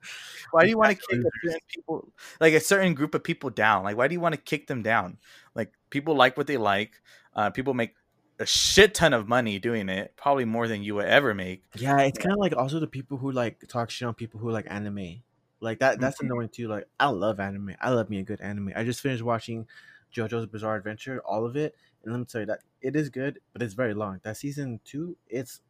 why 0.52 0.64
do 0.64 0.70
you 0.70 0.78
want 0.78 0.98
to 0.98 1.06
kick 1.50 1.64
people 1.68 2.14
like 2.40 2.54
a 2.54 2.60
certain 2.60 2.94
group 2.94 3.14
of 3.16 3.24
people 3.24 3.50
down 3.50 3.84
like 3.84 3.98
why 3.98 4.08
do 4.08 4.14
you 4.14 4.20
want 4.20 4.36
to 4.36 4.42
kick 4.42 4.68
them 4.68 4.82
down 4.82 5.18
like 5.56 5.74
people 5.90 6.16
like 6.16 6.38
what 6.38 6.48
they 6.48 6.58
like 6.58 7.02
uh 7.36 7.50
people 7.50 7.74
make 7.74 7.96
a 8.40 8.46
shit 8.46 8.94
ton 8.94 9.14
of 9.14 9.28
money 9.28 9.60
doing 9.60 9.90
it 9.90 10.14
probably 10.18 10.46
more 10.46 10.68
than 10.68 10.84
you 10.84 10.96
would 10.96 11.06
ever 11.08 11.34
make 11.34 11.64
Yeah, 11.74 12.02
it's 12.02 12.18
kind 12.18 12.34
of 12.34 12.40
like 12.40 12.56
also 12.56 12.80
the 12.80 12.88
people 12.88 13.18
who 13.18 13.32
like 13.32 13.64
talk 13.68 13.90
shit 13.90 14.08
on 14.08 14.14
people 14.16 14.40
who 14.40 14.50
like 14.52 14.66
anime. 14.70 15.24
Like 15.60 15.80
that 15.80 16.00
that's 16.00 16.20
Mhm. 16.22 16.22
annoying 16.22 16.50
too. 16.50 16.68
Like 16.68 16.86
I 17.00 17.08
love 17.10 17.40
anime. 17.40 17.76
I 17.82 17.90
love 17.92 18.10
me 18.10 18.20
a 18.20 18.24
good 18.24 18.42
anime. 18.42 18.74
I 18.76 18.84
just 18.84 19.02
finished 19.02 19.24
watching 19.24 19.68
JoJo's 20.14 20.48
Bizarre 20.48 20.76
Adventure, 20.78 21.22
all 21.26 21.46
of 21.46 21.56
it, 21.56 21.76
and 22.04 22.14
let 22.14 22.20
me 22.20 22.26
tell 22.26 22.42
you 22.42 22.48
that 22.48 22.62
it 22.82 22.96
is 22.96 23.10
good, 23.10 23.40
but 23.54 23.62
it's 23.62 23.74
very 23.74 23.94
long. 23.94 24.20
That 24.24 24.38
season 24.38 24.80
2, 24.86 25.18
it's 25.28 25.62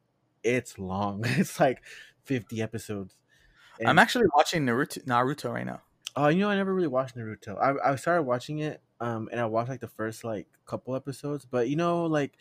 it's 0.48 0.80
long. 0.80 1.24
It's 1.28 1.60
like 1.60 1.84
50 2.24 2.62
episodes. 2.62 3.16
i'm 3.86 4.00
actually 4.00 4.26
watching 4.36 4.66
naruto 4.66 5.04
naruto 5.06 5.52
right 5.54 5.66
now 5.66 5.82
Oh, 6.16 6.30
you 6.30 6.40
know, 6.40 6.50
I 6.50 6.56
never 6.56 6.74
really 6.74 6.88
watched 6.88 7.16
Naruto. 7.16 7.58
I 7.62 7.92
I 7.92 7.96
started 7.96 8.24
watching 8.24 8.60
it, 8.60 8.82
um, 9.00 9.30
and 9.32 9.40
I 9.40 9.46
watched 9.46 9.70
like 9.70 9.82
the 9.82 9.88
first 9.88 10.24
like 10.24 10.48
couple 10.66 10.96
episodes. 10.96 11.46
But 11.46 11.70
you 11.70 11.76
know, 11.76 12.06
like 12.06 12.38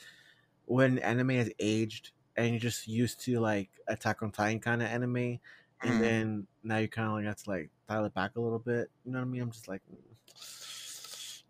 when 0.66 0.98
anime 1.00 1.30
has 1.30 1.50
aged 1.58 2.12
and 2.36 2.50
you're 2.50 2.60
just 2.60 2.88
used 2.88 3.20
to 3.24 3.40
like 3.40 3.70
Attack 3.88 4.22
on 4.22 4.32
Titan 4.32 4.60
kind 4.60 4.82
of 4.82 4.88
anime, 4.88 5.40
and 5.82 6.00
Mhm. 6.00 6.02
then 6.02 6.46
now 6.62 6.78
you 6.78 6.88
kind 6.88 7.08
of 7.08 7.14
like 7.14 7.24
have 7.26 7.36
to 7.44 7.50
like 7.50 7.70
dial 7.88 8.04
it 8.06 8.14
back 8.14 8.36
a 8.36 8.40
little 8.40 8.58
bit. 8.60 8.90
You 9.04 9.12
know 9.12 9.18
what 9.20 9.26
I 9.26 9.28
mean? 9.28 9.42
I'm 9.42 9.50
just 9.52 9.68
like, 9.68 9.82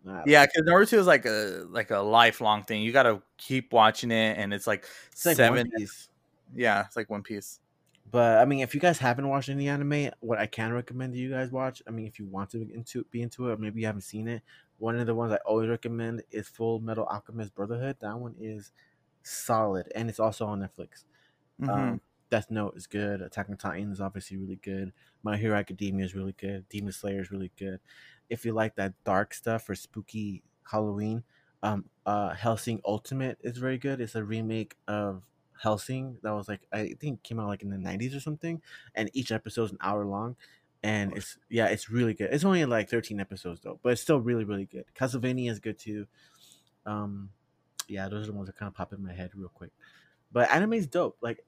nah, 0.03 0.25
yeah 0.25 0.45
because 0.45 0.63
naruto 0.63 0.97
is 0.97 1.07
like 1.07 1.25
a 1.25 1.65
like 1.69 1.91
a 1.91 1.99
lifelong 1.99 2.63
thing 2.63 2.81
you 2.81 2.91
gotta 2.91 3.21
keep 3.37 3.73
watching 3.73 4.11
it 4.11 4.37
and 4.37 4.53
it's 4.53 4.67
like 4.67 4.85
it's 5.11 5.25
like 5.25 5.37
seven 5.37 5.41
One 5.41 5.71
Piece. 5.75 6.09
Yeah 6.53 6.85
it's 6.85 6.95
like 6.95 7.09
one 7.09 7.23
piece 7.23 7.59
But 8.09 8.37
I 8.39 8.45
mean, 8.45 8.59
if 8.61 8.73
you 8.73 8.79
guys 8.79 8.99
haven't 8.99 9.27
watched 9.27 9.49
any 9.49 9.67
anime, 9.67 10.11
what 10.21 10.39
I 10.39 10.47
can 10.47 10.71
recommend 10.71 11.13
that 11.13 11.17
you 11.17 11.29
guys 11.29 11.51
watch. 11.51 11.81
I 11.87 11.91
mean, 11.91 12.07
if 12.07 12.19
you 12.19 12.25
want 12.25 12.49
to 12.51 12.61
into 12.73 13.03
be 13.11 13.21
into 13.21 13.49
it, 13.49 13.53
or 13.53 13.57
maybe 13.57 13.81
you 13.81 13.87
haven't 13.87 14.01
seen 14.01 14.27
it. 14.29 14.43
One 14.77 14.97
of 14.97 15.05
the 15.07 15.15
ones 15.15 15.33
I 15.33 15.37
always 15.45 15.69
recommend 15.69 16.23
is 16.31 16.47
Full 16.47 16.79
Metal 16.79 17.05
Alchemist 17.05 17.53
Brotherhood. 17.53 17.97
That 17.99 18.17
one 18.19 18.35
is 18.39 18.71
solid, 19.23 19.91
and 19.95 20.09
it's 20.09 20.19
also 20.19 20.45
on 20.45 20.61
Netflix. 20.61 21.05
Mhm. 21.59 21.97
Um, 21.97 22.01
Death 22.29 22.51
Note 22.51 22.75
is 22.77 22.87
good. 22.87 23.21
Attack 23.21 23.49
on 23.49 23.57
Titan 23.57 23.91
is 23.91 24.01
obviously 24.01 24.37
really 24.37 24.57
good. 24.57 24.93
My 25.23 25.37
Hero 25.37 25.57
Academia 25.57 26.05
is 26.05 26.15
really 26.15 26.33
good. 26.33 26.67
Demon 26.69 26.93
Slayer 26.93 27.21
is 27.21 27.31
really 27.31 27.51
good. 27.57 27.79
If 28.29 28.45
you 28.45 28.53
like 28.53 28.75
that 28.75 28.93
dark 29.03 29.33
stuff 29.33 29.69
or 29.69 29.75
spooky 29.75 30.43
Halloween, 30.63 31.23
um, 31.63 31.89
uh, 32.05 32.33
Hellsing 32.35 32.81
Ultimate 32.85 33.39
is 33.41 33.57
very 33.57 33.77
good. 33.77 34.01
It's 34.01 34.15
a 34.15 34.23
remake 34.23 34.77
of 34.87 35.23
Hellsing 35.61 36.17
that 36.23 36.33
was 36.33 36.47
like 36.47 36.61
I 36.71 36.95
think 36.99 37.23
came 37.23 37.39
out 37.39 37.47
like 37.47 37.63
in 37.63 37.69
the 37.69 37.77
nineties 37.77 38.15
or 38.15 38.19
something, 38.19 38.61
and 38.95 39.09
each 39.13 39.31
episode 39.31 39.63
is 39.63 39.71
an 39.71 39.77
hour 39.81 40.05
long, 40.05 40.35
and 40.83 41.15
it's 41.15 41.37
yeah, 41.49 41.67
it's 41.67 41.89
really 41.89 42.13
good. 42.13 42.29
It's 42.31 42.45
only 42.45 42.63
like 42.65 42.89
thirteen 42.89 43.19
episodes 43.19 43.61
though, 43.61 43.79
but 43.81 43.93
it's 43.93 44.01
still 44.01 44.19
really 44.19 44.43
really 44.43 44.65
good. 44.65 44.85
Castlevania 44.95 45.51
is 45.51 45.59
good 45.59 45.79
too. 45.79 46.07
Um, 46.85 47.29
yeah, 47.87 48.07
those 48.09 48.23
are 48.23 48.31
the 48.31 48.37
ones 48.37 48.47
that 48.47 48.57
kind 48.57 48.67
of 48.67 48.75
pop 48.75 48.93
in 48.93 49.03
my 49.03 49.13
head 49.13 49.31
real 49.35 49.49
quick. 49.49 49.71
But 50.31 50.51
anime's 50.51 50.87
dope. 50.87 51.17
Like, 51.21 51.45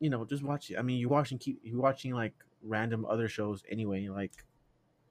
you 0.00 0.10
know, 0.10 0.24
just 0.24 0.42
watch 0.42 0.70
it. 0.70 0.78
I 0.78 0.82
mean, 0.82 0.98
you're 0.98 1.10
watching 1.10 1.38
keep 1.38 1.60
you're 1.62 1.80
watching 1.80 2.12
like 2.12 2.34
random 2.62 3.06
other 3.08 3.28
shows 3.28 3.62
anyway. 3.70 4.08
Like, 4.08 4.32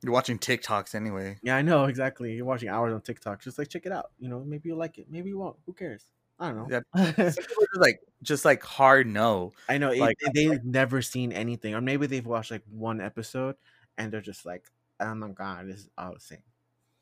you're 0.04 0.14
watching 0.14 0.38
tiktoks 0.38 0.94
anyway 0.94 1.38
yeah, 1.42 1.56
I 1.56 1.62
know 1.62 1.86
exactly. 1.86 2.34
You're 2.34 2.46
watching 2.46 2.70
hours 2.70 2.94
on 2.94 3.02
TikTok. 3.02 3.42
Just 3.42 3.58
like 3.58 3.70
check 3.70 3.86
it 3.86 3.92
out. 3.92 4.12
You 4.20 4.30
know, 4.30 4.44
maybe 4.46 4.70
you'll 4.70 4.78
like 4.78 4.98
it. 4.98 5.08
Maybe 5.10 5.30
you 5.30 5.38
won't. 5.38 5.58
Who 5.66 5.74
cares? 5.74 6.08
I 6.40 6.52
don't 6.52 6.70
know. 6.70 6.82
Some 6.96 7.14
people 7.14 7.64
are 7.64 7.68
just 7.74 7.82
like 7.82 8.00
just 8.22 8.46
like 8.46 8.64
hard 8.64 9.08
no 9.08 9.54
I 9.70 9.78
know 9.78 9.92
it, 9.92 10.18
they've 10.34 10.64
never 10.64 11.02
seen 11.02 11.32
anything, 11.32 11.76
or 11.76 11.82
maybe 11.82 12.08
they've 12.08 12.26
watched 12.26 12.52
like 12.52 12.64
one 12.70 13.00
episode 13.00 13.56
and 13.98 14.12
they're 14.12 14.22
just 14.22 14.46
like, 14.46 14.66
"Oh 15.00 15.16
my 15.16 15.30
god, 15.30 15.68
this 15.68 15.82
is 15.82 15.90
all 15.98 16.14
the 16.14 16.20
same." 16.20 16.44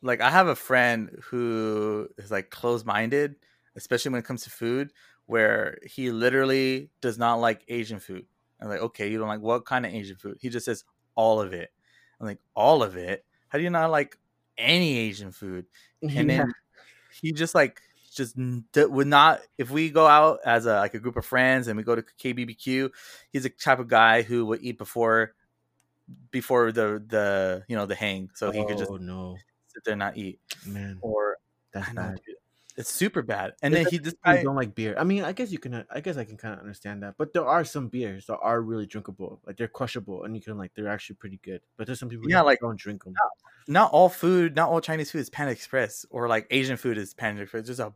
like 0.03 0.22
I 0.22 0.30
have 0.30 0.47
a 0.47 0.55
friend 0.55 1.10
who 1.23 2.07
is 2.18 2.30
like 2.30 2.49
closed 2.51 2.85
minded, 2.85 3.35
especially 3.76 4.11
when 4.11 4.19
it 4.19 4.26
comes 4.26 4.43
to 4.43 4.49
food, 4.49 4.91
where 5.26 5.80
he 5.84 6.11
literally 6.11 6.89
does 7.01 7.18
not 7.18 7.35
like 7.35 7.64
Asian 7.69 7.99
food. 7.99 8.26
I'm 8.61 8.69
like, 8.69 8.81
okay, 8.81 9.10
you 9.10 9.18
don't 9.18 9.30
like 9.30 9.41
what 9.41 9.65
kind 9.65 9.85
of 9.85 9.93
Asian 9.93 10.18
food? 10.18 10.38
He 10.39 10.49
just 10.49 10.65
says 10.65 10.84
all 11.15 11.41
of 11.41 11.53
it. 11.53 11.72
I'm 12.19 12.27
like, 12.27 12.39
all 12.53 12.84
of 12.84 12.97
it? 12.97 13.26
How 13.47 13.57
do 13.57 13.64
you 13.64 13.69
not 13.69 13.91
like 13.91 14.18
any 14.57 14.97
Asian 14.97 15.31
food? 15.31 15.65
And 16.01 16.30
then 16.30 16.51
he 17.22 17.31
just 17.31 17.55
like 17.55 17.81
just 18.15 18.35
would 18.38 19.07
not. 19.07 19.41
If 19.57 19.69
we 19.69 19.90
go 19.90 20.06
out 20.07 20.40
as 20.45 20.65
a 20.65 20.76
like 20.76 20.94
a 20.94 20.99
group 20.99 21.18
of 21.18 21.26
friends 21.26 21.68
and 21.68 21.77
we 21.77 21.84
go 21.84 21.95
to 21.95 22.02
KBBQ, 22.03 22.90
he's 23.31 23.45
a 23.45 23.49
type 23.49 23.80
of 23.80 23.88
guy 23.88 24.22
who 24.22 24.45
would 24.48 24.61
eat 24.64 24.77
before 24.77 25.34
before 26.31 26.72
the 26.72 27.03
the 27.07 27.64
you 27.68 27.76
know 27.76 27.85
the 27.85 27.95
hang, 27.95 28.30
so 28.34 28.52
he 28.52 28.65
could 28.65 28.77
just 28.77 28.91
Oh 28.91 28.98
no, 28.98 29.38
sit 29.68 29.84
there 29.84 29.94
and 29.94 29.99
not 29.99 30.18
eat. 30.18 30.40
man, 30.65 30.98
Or 31.02 31.38
that's 31.72 31.91
bad. 31.94 32.19
it's 32.76 32.91
super 32.91 33.22
bad. 33.22 33.53
And 33.61 33.73
It's 33.73 33.84
then 33.85 33.91
he 33.91 33.98
this 33.99 34.15
I 34.23 34.44
don't 34.44 34.56
like 34.56 34.76
beer. 34.76 34.95
I 34.98 35.03
mean, 35.03 35.23
I 35.23 35.31
guess 35.31 35.52
you 35.52 35.60
can. 35.60 35.73
uh, 35.76 35.84
I 35.90 36.02
guess 36.02 36.18
I 36.18 36.23
can 36.26 36.38
kind 36.38 36.53
of 36.53 36.60
understand 36.60 37.03
that. 37.03 37.15
But 37.18 37.34
there 37.34 37.45
are 37.45 37.64
some 37.64 37.88
beers 37.88 38.26
that 38.27 38.38
are 38.41 38.61
really 38.61 38.85
drinkable. 38.85 39.40
Like 39.45 39.57
they're 39.57 39.68
crushable, 39.68 40.23
and 40.26 40.35
you 40.35 40.41
can 40.41 40.57
like 40.57 40.72
they're 40.76 40.90
actually 40.90 41.15
pretty 41.15 41.40
good. 41.44 41.61
But 41.77 41.88
there's 41.88 41.99
some 41.99 42.10
people 42.10 42.30
Yeah, 42.30 42.40
who 42.40 42.45
like- 42.45 42.60
don't 42.60 42.77
drink 42.77 43.03
them. 43.06 43.14
not 43.68 43.91
all 43.94 44.10
food, 44.10 44.56
not 44.57 44.69
all 44.69 44.81
Chinese 44.81 45.10
food 45.11 45.19
is 45.19 45.30
Panda 45.30 45.52
Express 45.53 46.06
or 46.10 46.27
like 46.27 46.48
Asian 46.52 46.76
food 46.77 46.98
is 46.98 47.14
Panda 47.14 47.44
Express. 47.44 47.65
There's 47.65 47.80
a 47.80 47.94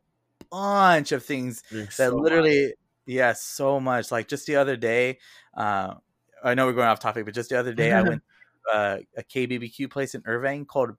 bunch 0.52 1.12
of 1.12 1.24
things 1.24 1.64
that 1.98 2.14
literally 2.14 2.74
yeah 3.06 3.34
so 3.34 3.80
much. 3.80 4.12
Like 4.12 4.28
just 4.28 4.46
the 4.48 4.56
other 4.56 4.76
day 4.76 5.20
uh 5.56 5.96
i 6.44 6.54
know 6.54 6.66
we're 6.66 6.74
going 6.74 6.88
off 6.88 7.00
topic 7.00 7.26
but 7.26 7.34
just 7.34 7.50
the 7.50 7.60
other 7.60 7.74
day 7.74 7.92
i 7.92 8.02
went 8.02 8.22
to 8.72 8.78
uh, 8.78 8.98
a 9.18 9.24
kbbq 9.24 9.90
place 9.90 10.16
in 10.16 10.22
irvine 10.26 10.66
called 10.66 10.92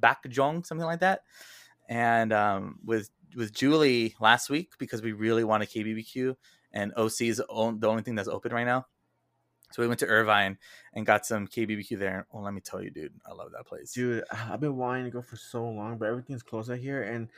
Baekjeong 0.00 0.66
something 0.66 0.86
like 0.86 1.00
that. 1.00 1.20
And 1.88 2.32
um 2.32 2.78
with 2.84 3.10
with 3.36 3.52
julie 3.52 4.16
last 4.20 4.50
week 4.50 4.72
because 4.78 5.02
we 5.02 5.12
really 5.12 5.44
want 5.44 5.62
a 5.62 5.66
kbbq 5.66 6.34
and 6.72 6.92
oc 6.96 7.20
is 7.20 7.36
the 7.36 7.76
the 7.78 7.88
only 7.88 8.02
thing 8.02 8.14
that's 8.14 8.28
open 8.28 8.52
right 8.52 8.64
now. 8.66 8.86
So 9.72 9.82
we 9.82 9.88
went 9.88 9.98
to 10.00 10.06
irvine 10.06 10.58
and 10.94 11.04
got 11.04 11.26
some 11.26 11.46
kbbq 11.46 11.98
there. 11.98 12.26
Oh 12.32 12.40
let 12.40 12.54
me 12.54 12.60
tell 12.60 12.82
you 12.82 12.90
dude 12.90 13.12
i 13.26 13.32
love 13.32 13.52
that 13.52 13.66
place. 13.66 13.92
Dude. 13.92 14.24
I've 14.32 14.60
been 14.60 14.76
wanting 14.76 15.04
to 15.04 15.10
go 15.10 15.22
for 15.22 15.36
so 15.36 15.68
long, 15.68 15.98
but 15.98 16.08
everything's 16.08 16.42
closed 16.42 16.70
out 16.70 16.78
here, 16.78 17.02
and 17.02 17.28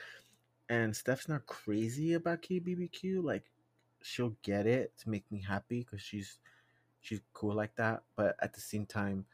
and 0.69 0.95
Steph's 0.97 1.29
not 1.29 1.47
crazy 1.47 2.15
about 2.15 2.43
KBBQ. 2.43 3.23
Like, 3.23 3.45
she'll 4.03 4.37
get 4.43 4.67
it 4.67 4.93
to 4.99 5.11
make 5.11 5.31
me 5.31 5.43
happy 5.43 5.81
because 5.81 6.03
she's 6.03 6.39
she's 7.01 7.21
cool 7.35 7.55
like 7.55 7.77
that. 7.77 8.03
But 8.17 8.37
at 8.43 8.55
the 8.55 8.61
same 8.61 8.87
time, 8.87 9.27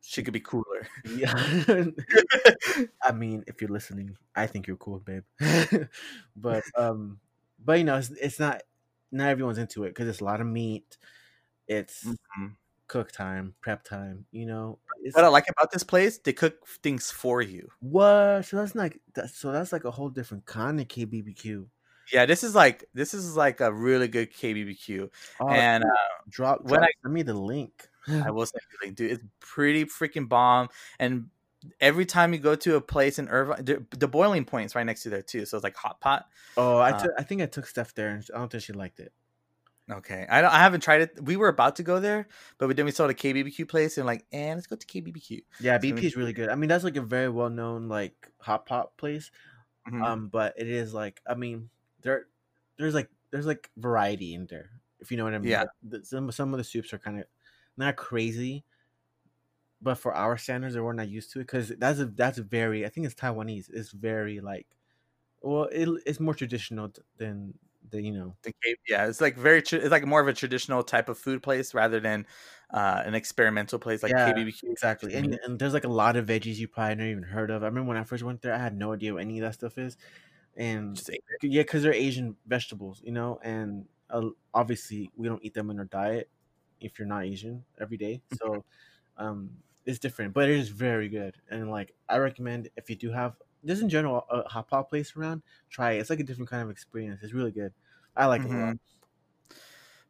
she 0.00 0.22
could 0.22 0.34
be 0.34 0.40
cooler 0.40 0.88
yeah. 1.04 1.32
I 3.02 3.12
mean, 3.12 3.44
if 3.46 3.60
you're 3.60 3.70
listening, 3.70 4.16
I 4.34 4.46
think 4.46 4.66
you're 4.66 4.76
cool, 4.76 5.00
babe. 5.00 5.24
but 6.36 6.64
um, 6.76 7.20
but 7.64 7.78
you 7.78 7.84
know, 7.84 7.96
it's, 7.96 8.10
it's 8.10 8.40
not 8.40 8.62
not 9.12 9.28
everyone's 9.28 9.58
into 9.58 9.84
it 9.84 9.90
because 9.90 10.08
it's 10.08 10.20
a 10.20 10.24
lot 10.24 10.40
of 10.40 10.46
meat. 10.46 10.98
It's 11.68 12.04
Mhm. 12.04 12.56
Cook 12.88 13.10
time, 13.12 13.54
prep 13.60 13.82
time. 13.84 14.26
You 14.32 14.46
know, 14.46 14.78
what 15.12 15.24
i 15.24 15.28
like 15.28 15.44
about 15.48 15.70
this 15.72 15.82
place 15.82 16.18
they 16.18 16.32
cook 16.32 16.66
things 16.82 17.10
for 17.10 17.42
you 17.42 17.68
what? 17.80 18.42
So 18.42 18.56
that's 18.56 18.74
like 18.74 19.00
that. 19.14 19.30
So 19.30 19.52
that's 19.52 19.72
like 19.72 19.84
a 19.84 19.90
whole 19.90 20.08
different 20.08 20.46
kind 20.46 20.80
of 20.80 20.88
KBBQ. 20.88 21.66
Yeah, 22.12 22.26
this 22.26 22.44
is 22.44 22.54
like 22.54 22.84
this 22.94 23.14
is 23.14 23.36
like 23.36 23.60
a 23.60 23.72
really 23.72 24.08
good 24.08 24.32
KBBQ, 24.32 25.08
Oh, 25.40 25.48
and 25.48 25.84
uh, 25.84 25.88
drop, 26.28 26.60
when 26.62 26.80
drop 26.80 26.82
I- 26.84 26.92
send 27.02 27.14
me 27.14 27.22
the 27.22 27.34
link. 27.34 27.88
I 28.08 28.30
will 28.30 28.44
say, 28.44 28.58
like, 28.82 28.94
dude, 28.94 29.12
it's 29.12 29.22
pretty 29.40 29.86
freaking 29.86 30.28
bomb. 30.28 30.68
And 30.98 31.30
every 31.80 32.04
time 32.04 32.34
you 32.34 32.38
go 32.38 32.54
to 32.56 32.76
a 32.76 32.80
place 32.82 33.18
in 33.18 33.28
Irvine, 33.30 33.64
the, 33.64 33.82
the 33.96 34.06
boiling 34.06 34.44
point's 34.44 34.74
right 34.74 34.84
next 34.84 35.04
to 35.04 35.08
there 35.10 35.22
too, 35.22 35.46
so 35.46 35.56
it's 35.56 35.64
like 35.64 35.76
hot 35.76 36.00
pot. 36.02 36.26
Oh, 36.58 36.76
I 36.76 36.90
Uh, 36.90 37.02
took. 37.04 37.12
I 37.18 37.22
think 37.22 37.40
I 37.40 37.46
took 37.46 37.66
Steph 37.66 37.94
there, 37.94 38.10
and 38.10 38.22
I 38.34 38.38
don't 38.38 38.52
think 38.52 38.62
she 38.62 38.74
liked 38.74 39.00
it. 39.00 39.12
Okay, 39.90 40.26
I 40.30 40.40
don't, 40.40 40.50
I 40.50 40.60
haven't 40.60 40.80
tried 40.82 41.02
it. 41.02 41.22
We 41.22 41.36
were 41.36 41.48
about 41.48 41.76
to 41.76 41.82
go 41.82 42.00
there, 42.00 42.26
but 42.56 42.74
then 42.74 42.86
we 42.86 42.90
saw 42.90 43.06
the 43.06 43.14
KBBQ 43.14 43.68
place 43.68 43.98
and 43.98 44.06
like, 44.06 44.24
and 44.32 44.56
let's 44.56 44.66
go 44.66 44.76
to 44.76 44.86
KBBQ. 44.86 45.42
Yeah, 45.58 45.78
So 45.78 45.92
we- 45.94 46.00
BP 46.00 46.06
is 46.06 46.16
really 46.16 46.32
good. 46.32 46.48
I 46.48 46.54
mean, 46.54 46.68
that's 46.68 46.84
like 46.84 46.96
a 46.96 47.02
very 47.02 47.28
well 47.28 47.50
known 47.50 47.88
like 47.88 48.30
hot 48.38 48.64
pot 48.64 48.96
place. 48.96 49.30
Mhm. 49.86 50.02
Um, 50.02 50.28
but 50.28 50.54
it 50.56 50.68
is 50.68 50.94
like 50.94 51.20
I 51.26 51.34
mean, 51.34 51.68
there, 52.00 52.28
there's 52.78 52.94
like 52.94 53.10
there's 53.30 53.46
like 53.46 53.70
variety 53.76 54.34
in 54.34 54.46
there, 54.46 54.70
if 55.00 55.10
you 55.10 55.18
know 55.18 55.24
what 55.24 55.34
I 55.34 55.38
mean. 55.38 55.50
Yeah. 55.50 55.64
Like, 55.90 56.06
some 56.06 56.32
some 56.32 56.54
of 56.54 56.58
the 56.58 56.64
soups 56.64 56.92
are 56.94 56.98
kind 56.98 57.20
of 57.20 57.26
not 57.76 57.96
crazy, 57.96 58.64
but 59.80 59.96
for 59.96 60.14
our 60.14 60.36
standards, 60.38 60.76
we're 60.76 60.92
not 60.92 61.08
used 61.08 61.32
to 61.32 61.40
it 61.40 61.44
because 61.44 61.68
that's 61.78 61.98
a 61.98 62.06
that's 62.06 62.38
very 62.38 62.86
I 62.86 62.88
think 62.88 63.06
it's 63.06 63.14
Taiwanese. 63.14 63.70
It's 63.72 63.90
very 63.90 64.40
like, 64.40 64.66
well, 65.42 65.64
it, 65.64 65.88
it's 66.06 66.20
more 66.20 66.34
traditional 66.34 66.92
than 67.18 67.58
the 67.90 68.02
you 68.02 68.12
know. 68.12 68.36
The 68.42 68.52
K- 68.62 68.76
yeah, 68.88 69.06
it's 69.06 69.20
like 69.22 69.36
very, 69.36 69.62
tra- 69.62 69.78
it's 69.78 69.90
like 69.90 70.04
more 70.06 70.20
of 70.20 70.28
a 70.28 70.34
traditional 70.34 70.82
type 70.84 71.08
of 71.08 71.16
food 71.18 71.42
place 71.42 71.72
rather 71.74 71.98
than 72.00 72.26
uh, 72.70 73.02
an 73.04 73.14
experimental 73.14 73.78
place 73.78 74.02
like 74.02 74.16
Yeah, 74.16 74.18
KBBQ. 74.18 74.76
Exactly, 74.76 75.14
and, 75.14 75.38
and 75.44 75.58
there's 75.58 75.72
like 75.72 75.84
a 75.84 75.88
lot 75.88 76.16
of 76.16 76.26
veggies 76.26 76.56
you 76.56 76.68
probably 76.68 76.96
never 76.96 77.10
even 77.10 77.22
heard 77.22 77.50
of. 77.50 77.62
I 77.62 77.66
remember 77.66 77.88
when 77.88 77.96
I 77.96 78.04
first 78.04 78.22
went 78.22 78.42
there, 78.42 78.52
I 78.54 78.58
had 78.58 78.76
no 78.76 78.92
idea 78.92 79.14
what 79.14 79.22
any 79.22 79.38
of 79.38 79.44
that 79.44 79.54
stuff 79.54 79.78
is, 79.78 79.96
and 80.56 80.98
Just 80.98 81.10
ate 81.10 81.24
it. 81.28 81.40
Yeah, 81.42 81.62
because 81.62 81.82
they're 81.84 81.94
Asian 81.94 82.36
vegetables, 82.46 83.02
you 83.04 83.12
know, 83.12 83.38
and 83.42 83.88
uh, 84.10 84.30
obviously 84.54 85.10
we 85.16 85.28
don't 85.28 85.44
eat 85.44 85.54
them 85.54 85.70
in 85.70 85.78
our 85.78 85.84
diet 85.86 86.30
if 86.80 86.98
you're 86.98 87.08
not 87.08 87.24
Asian 87.24 87.64
every 87.80 87.96
day. 87.98 88.22
So 88.30 88.64
um, 89.18 89.58
it's 89.86 89.98
different, 89.98 90.34
but 90.34 90.48
it 90.50 90.56
is 90.58 90.70
very 90.70 91.08
good. 91.08 91.40
And 91.50 91.70
like 91.70 91.94
I 92.08 92.18
recommend 92.18 92.70
if 92.76 92.90
you 92.90 92.96
do 92.96 93.12
have 93.12 93.36
just 93.66 93.82
in 93.82 93.88
general 93.88 94.26
a 94.30 94.48
hot 94.48 94.68
pot 94.68 94.88
place 94.88 95.14
around, 95.16 95.42
try 95.70 95.92
it. 95.92 95.98
It's 95.98 96.10
like 96.10 96.20
a 96.20 96.24
different 96.24 96.50
kind 96.50 96.62
of 96.62 96.70
experience. 96.70 97.22
It's 97.22 97.32
really 97.32 97.52
good. 97.52 97.72
I 98.16 98.26
like 98.26 98.42
it 98.42 98.50
a 98.50 98.56
lot. 98.56 98.76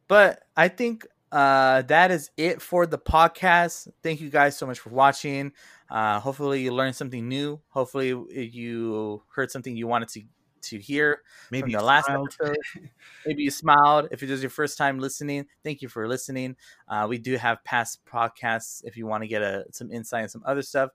But 0.07 0.43
I 0.55 0.67
think 0.67 1.07
uh, 1.31 1.81
that 1.83 2.11
is 2.11 2.29
it 2.37 2.61
for 2.61 2.85
the 2.85 2.99
podcast. 2.99 3.87
Thank 4.03 4.21
you 4.21 4.29
guys 4.29 4.57
so 4.57 4.65
much 4.65 4.79
for 4.79 4.89
watching. 4.89 5.51
Uh, 5.89 6.19
hopefully, 6.19 6.61
you 6.61 6.71
learned 6.71 6.95
something 6.95 7.27
new. 7.27 7.59
Hopefully, 7.69 8.09
you 8.09 9.23
heard 9.33 9.51
something 9.51 9.75
you 9.75 9.87
wanted 9.87 10.09
to 10.09 10.21
to 10.69 10.79
hear 10.79 11.21
Maybe 11.51 11.61
from 11.61 11.69
you 11.71 11.77
the 11.77 11.83
last 11.83 12.05
smiled. 12.05 12.35
episode. 12.39 12.57
Maybe 13.25 13.43
you 13.43 13.51
smiled. 13.51 14.09
If 14.11 14.23
it 14.23 14.29
was 14.29 14.41
your 14.41 14.49
first 14.49 14.77
time 14.77 14.99
listening, 14.99 15.45
thank 15.63 15.81
you 15.81 15.89
for 15.89 16.07
listening. 16.07 16.55
Uh, 16.87 17.05
we 17.09 17.17
do 17.17 17.37
have 17.37 17.63
past 17.63 17.99
podcasts 18.05 18.81
if 18.83 18.97
you 18.97 19.05
want 19.05 19.23
to 19.23 19.27
get 19.27 19.41
a, 19.41 19.65
some 19.71 19.91
insight 19.91 20.23
and 20.23 20.31
some 20.31 20.43
other 20.45 20.61
stuff. 20.61 20.89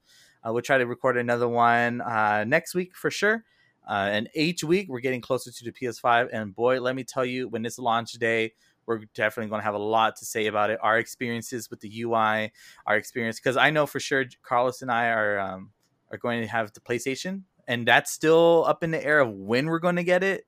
Uh, 0.46 0.52
we'll 0.52 0.62
try 0.62 0.78
to 0.78 0.86
record 0.86 1.16
another 1.16 1.48
one 1.48 2.00
uh, 2.00 2.44
next 2.44 2.74
week 2.74 2.94
for 2.96 3.10
sure. 3.10 3.44
Uh, 3.88 4.08
and 4.12 4.28
each 4.34 4.62
week 4.62 4.88
we're 4.88 5.00
getting 5.00 5.20
closer 5.20 5.50
to 5.50 5.64
the 5.64 5.72
PS5. 5.72 6.28
And 6.32 6.54
boy, 6.54 6.80
let 6.80 6.94
me 6.94 7.04
tell 7.04 7.24
you, 7.24 7.48
when 7.48 7.64
it's 7.66 7.78
launch 7.78 8.12
day, 8.12 8.52
we're 8.86 9.00
definitely 9.14 9.48
going 9.50 9.60
to 9.60 9.64
have 9.64 9.74
a 9.74 9.78
lot 9.78 10.16
to 10.16 10.24
say 10.24 10.46
about 10.46 10.70
it. 10.70 10.78
Our 10.82 10.98
experiences 10.98 11.70
with 11.70 11.80
the 11.80 12.02
UI, 12.02 12.52
our 12.86 12.96
experience, 12.96 13.38
because 13.38 13.56
I 13.56 13.70
know 13.70 13.86
for 13.86 14.00
sure 14.00 14.24
Carlos 14.42 14.82
and 14.82 14.90
I 14.90 15.08
are 15.08 15.38
um, 15.38 15.70
are 16.10 16.18
going 16.18 16.40
to 16.40 16.48
have 16.48 16.72
the 16.72 16.80
PlayStation, 16.80 17.42
and 17.68 17.86
that's 17.86 18.10
still 18.10 18.64
up 18.66 18.82
in 18.82 18.90
the 18.90 19.04
air 19.04 19.20
of 19.20 19.32
when 19.32 19.66
we're 19.66 19.78
going 19.78 19.96
to 19.96 20.02
get 20.04 20.22
it 20.24 20.44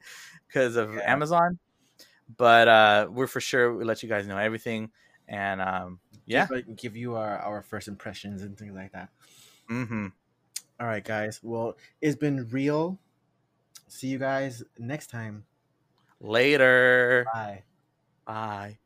because 0.48 0.76
of 0.76 0.94
Yeah. 0.94 1.12
Amazon. 1.12 1.58
But 2.36 2.68
uh, 2.68 3.08
we're 3.10 3.26
for 3.26 3.40
sure 3.40 3.74
we'll 3.74 3.86
let 3.86 4.02
you 4.02 4.08
guys 4.08 4.26
know 4.26 4.38
everything, 4.38 4.90
and 5.28 5.60
um, 5.60 6.00
yeah, 6.26 6.46
Give, 6.46 6.50
like, 6.68 6.76
give 6.76 6.96
you 6.96 7.14
our 7.16 7.38
our 7.38 7.62
first 7.62 7.88
impressions 7.88 8.42
and 8.42 8.56
things 8.56 8.74
like 8.74 8.92
that. 8.92 9.10
Hmm 9.68 10.06
All 10.80 10.86
right, 10.86 11.04
guys. 11.04 11.40
Well, 11.42 11.76
it's 12.00 12.16
been 12.16 12.48
real. 12.50 12.98
See 13.88 14.08
you 14.08 14.18
guys 14.18 14.62
next 14.78 15.08
time. 15.10 15.46
later. 16.20 17.32
Bye. 17.32 17.64
Bye. 18.26 18.78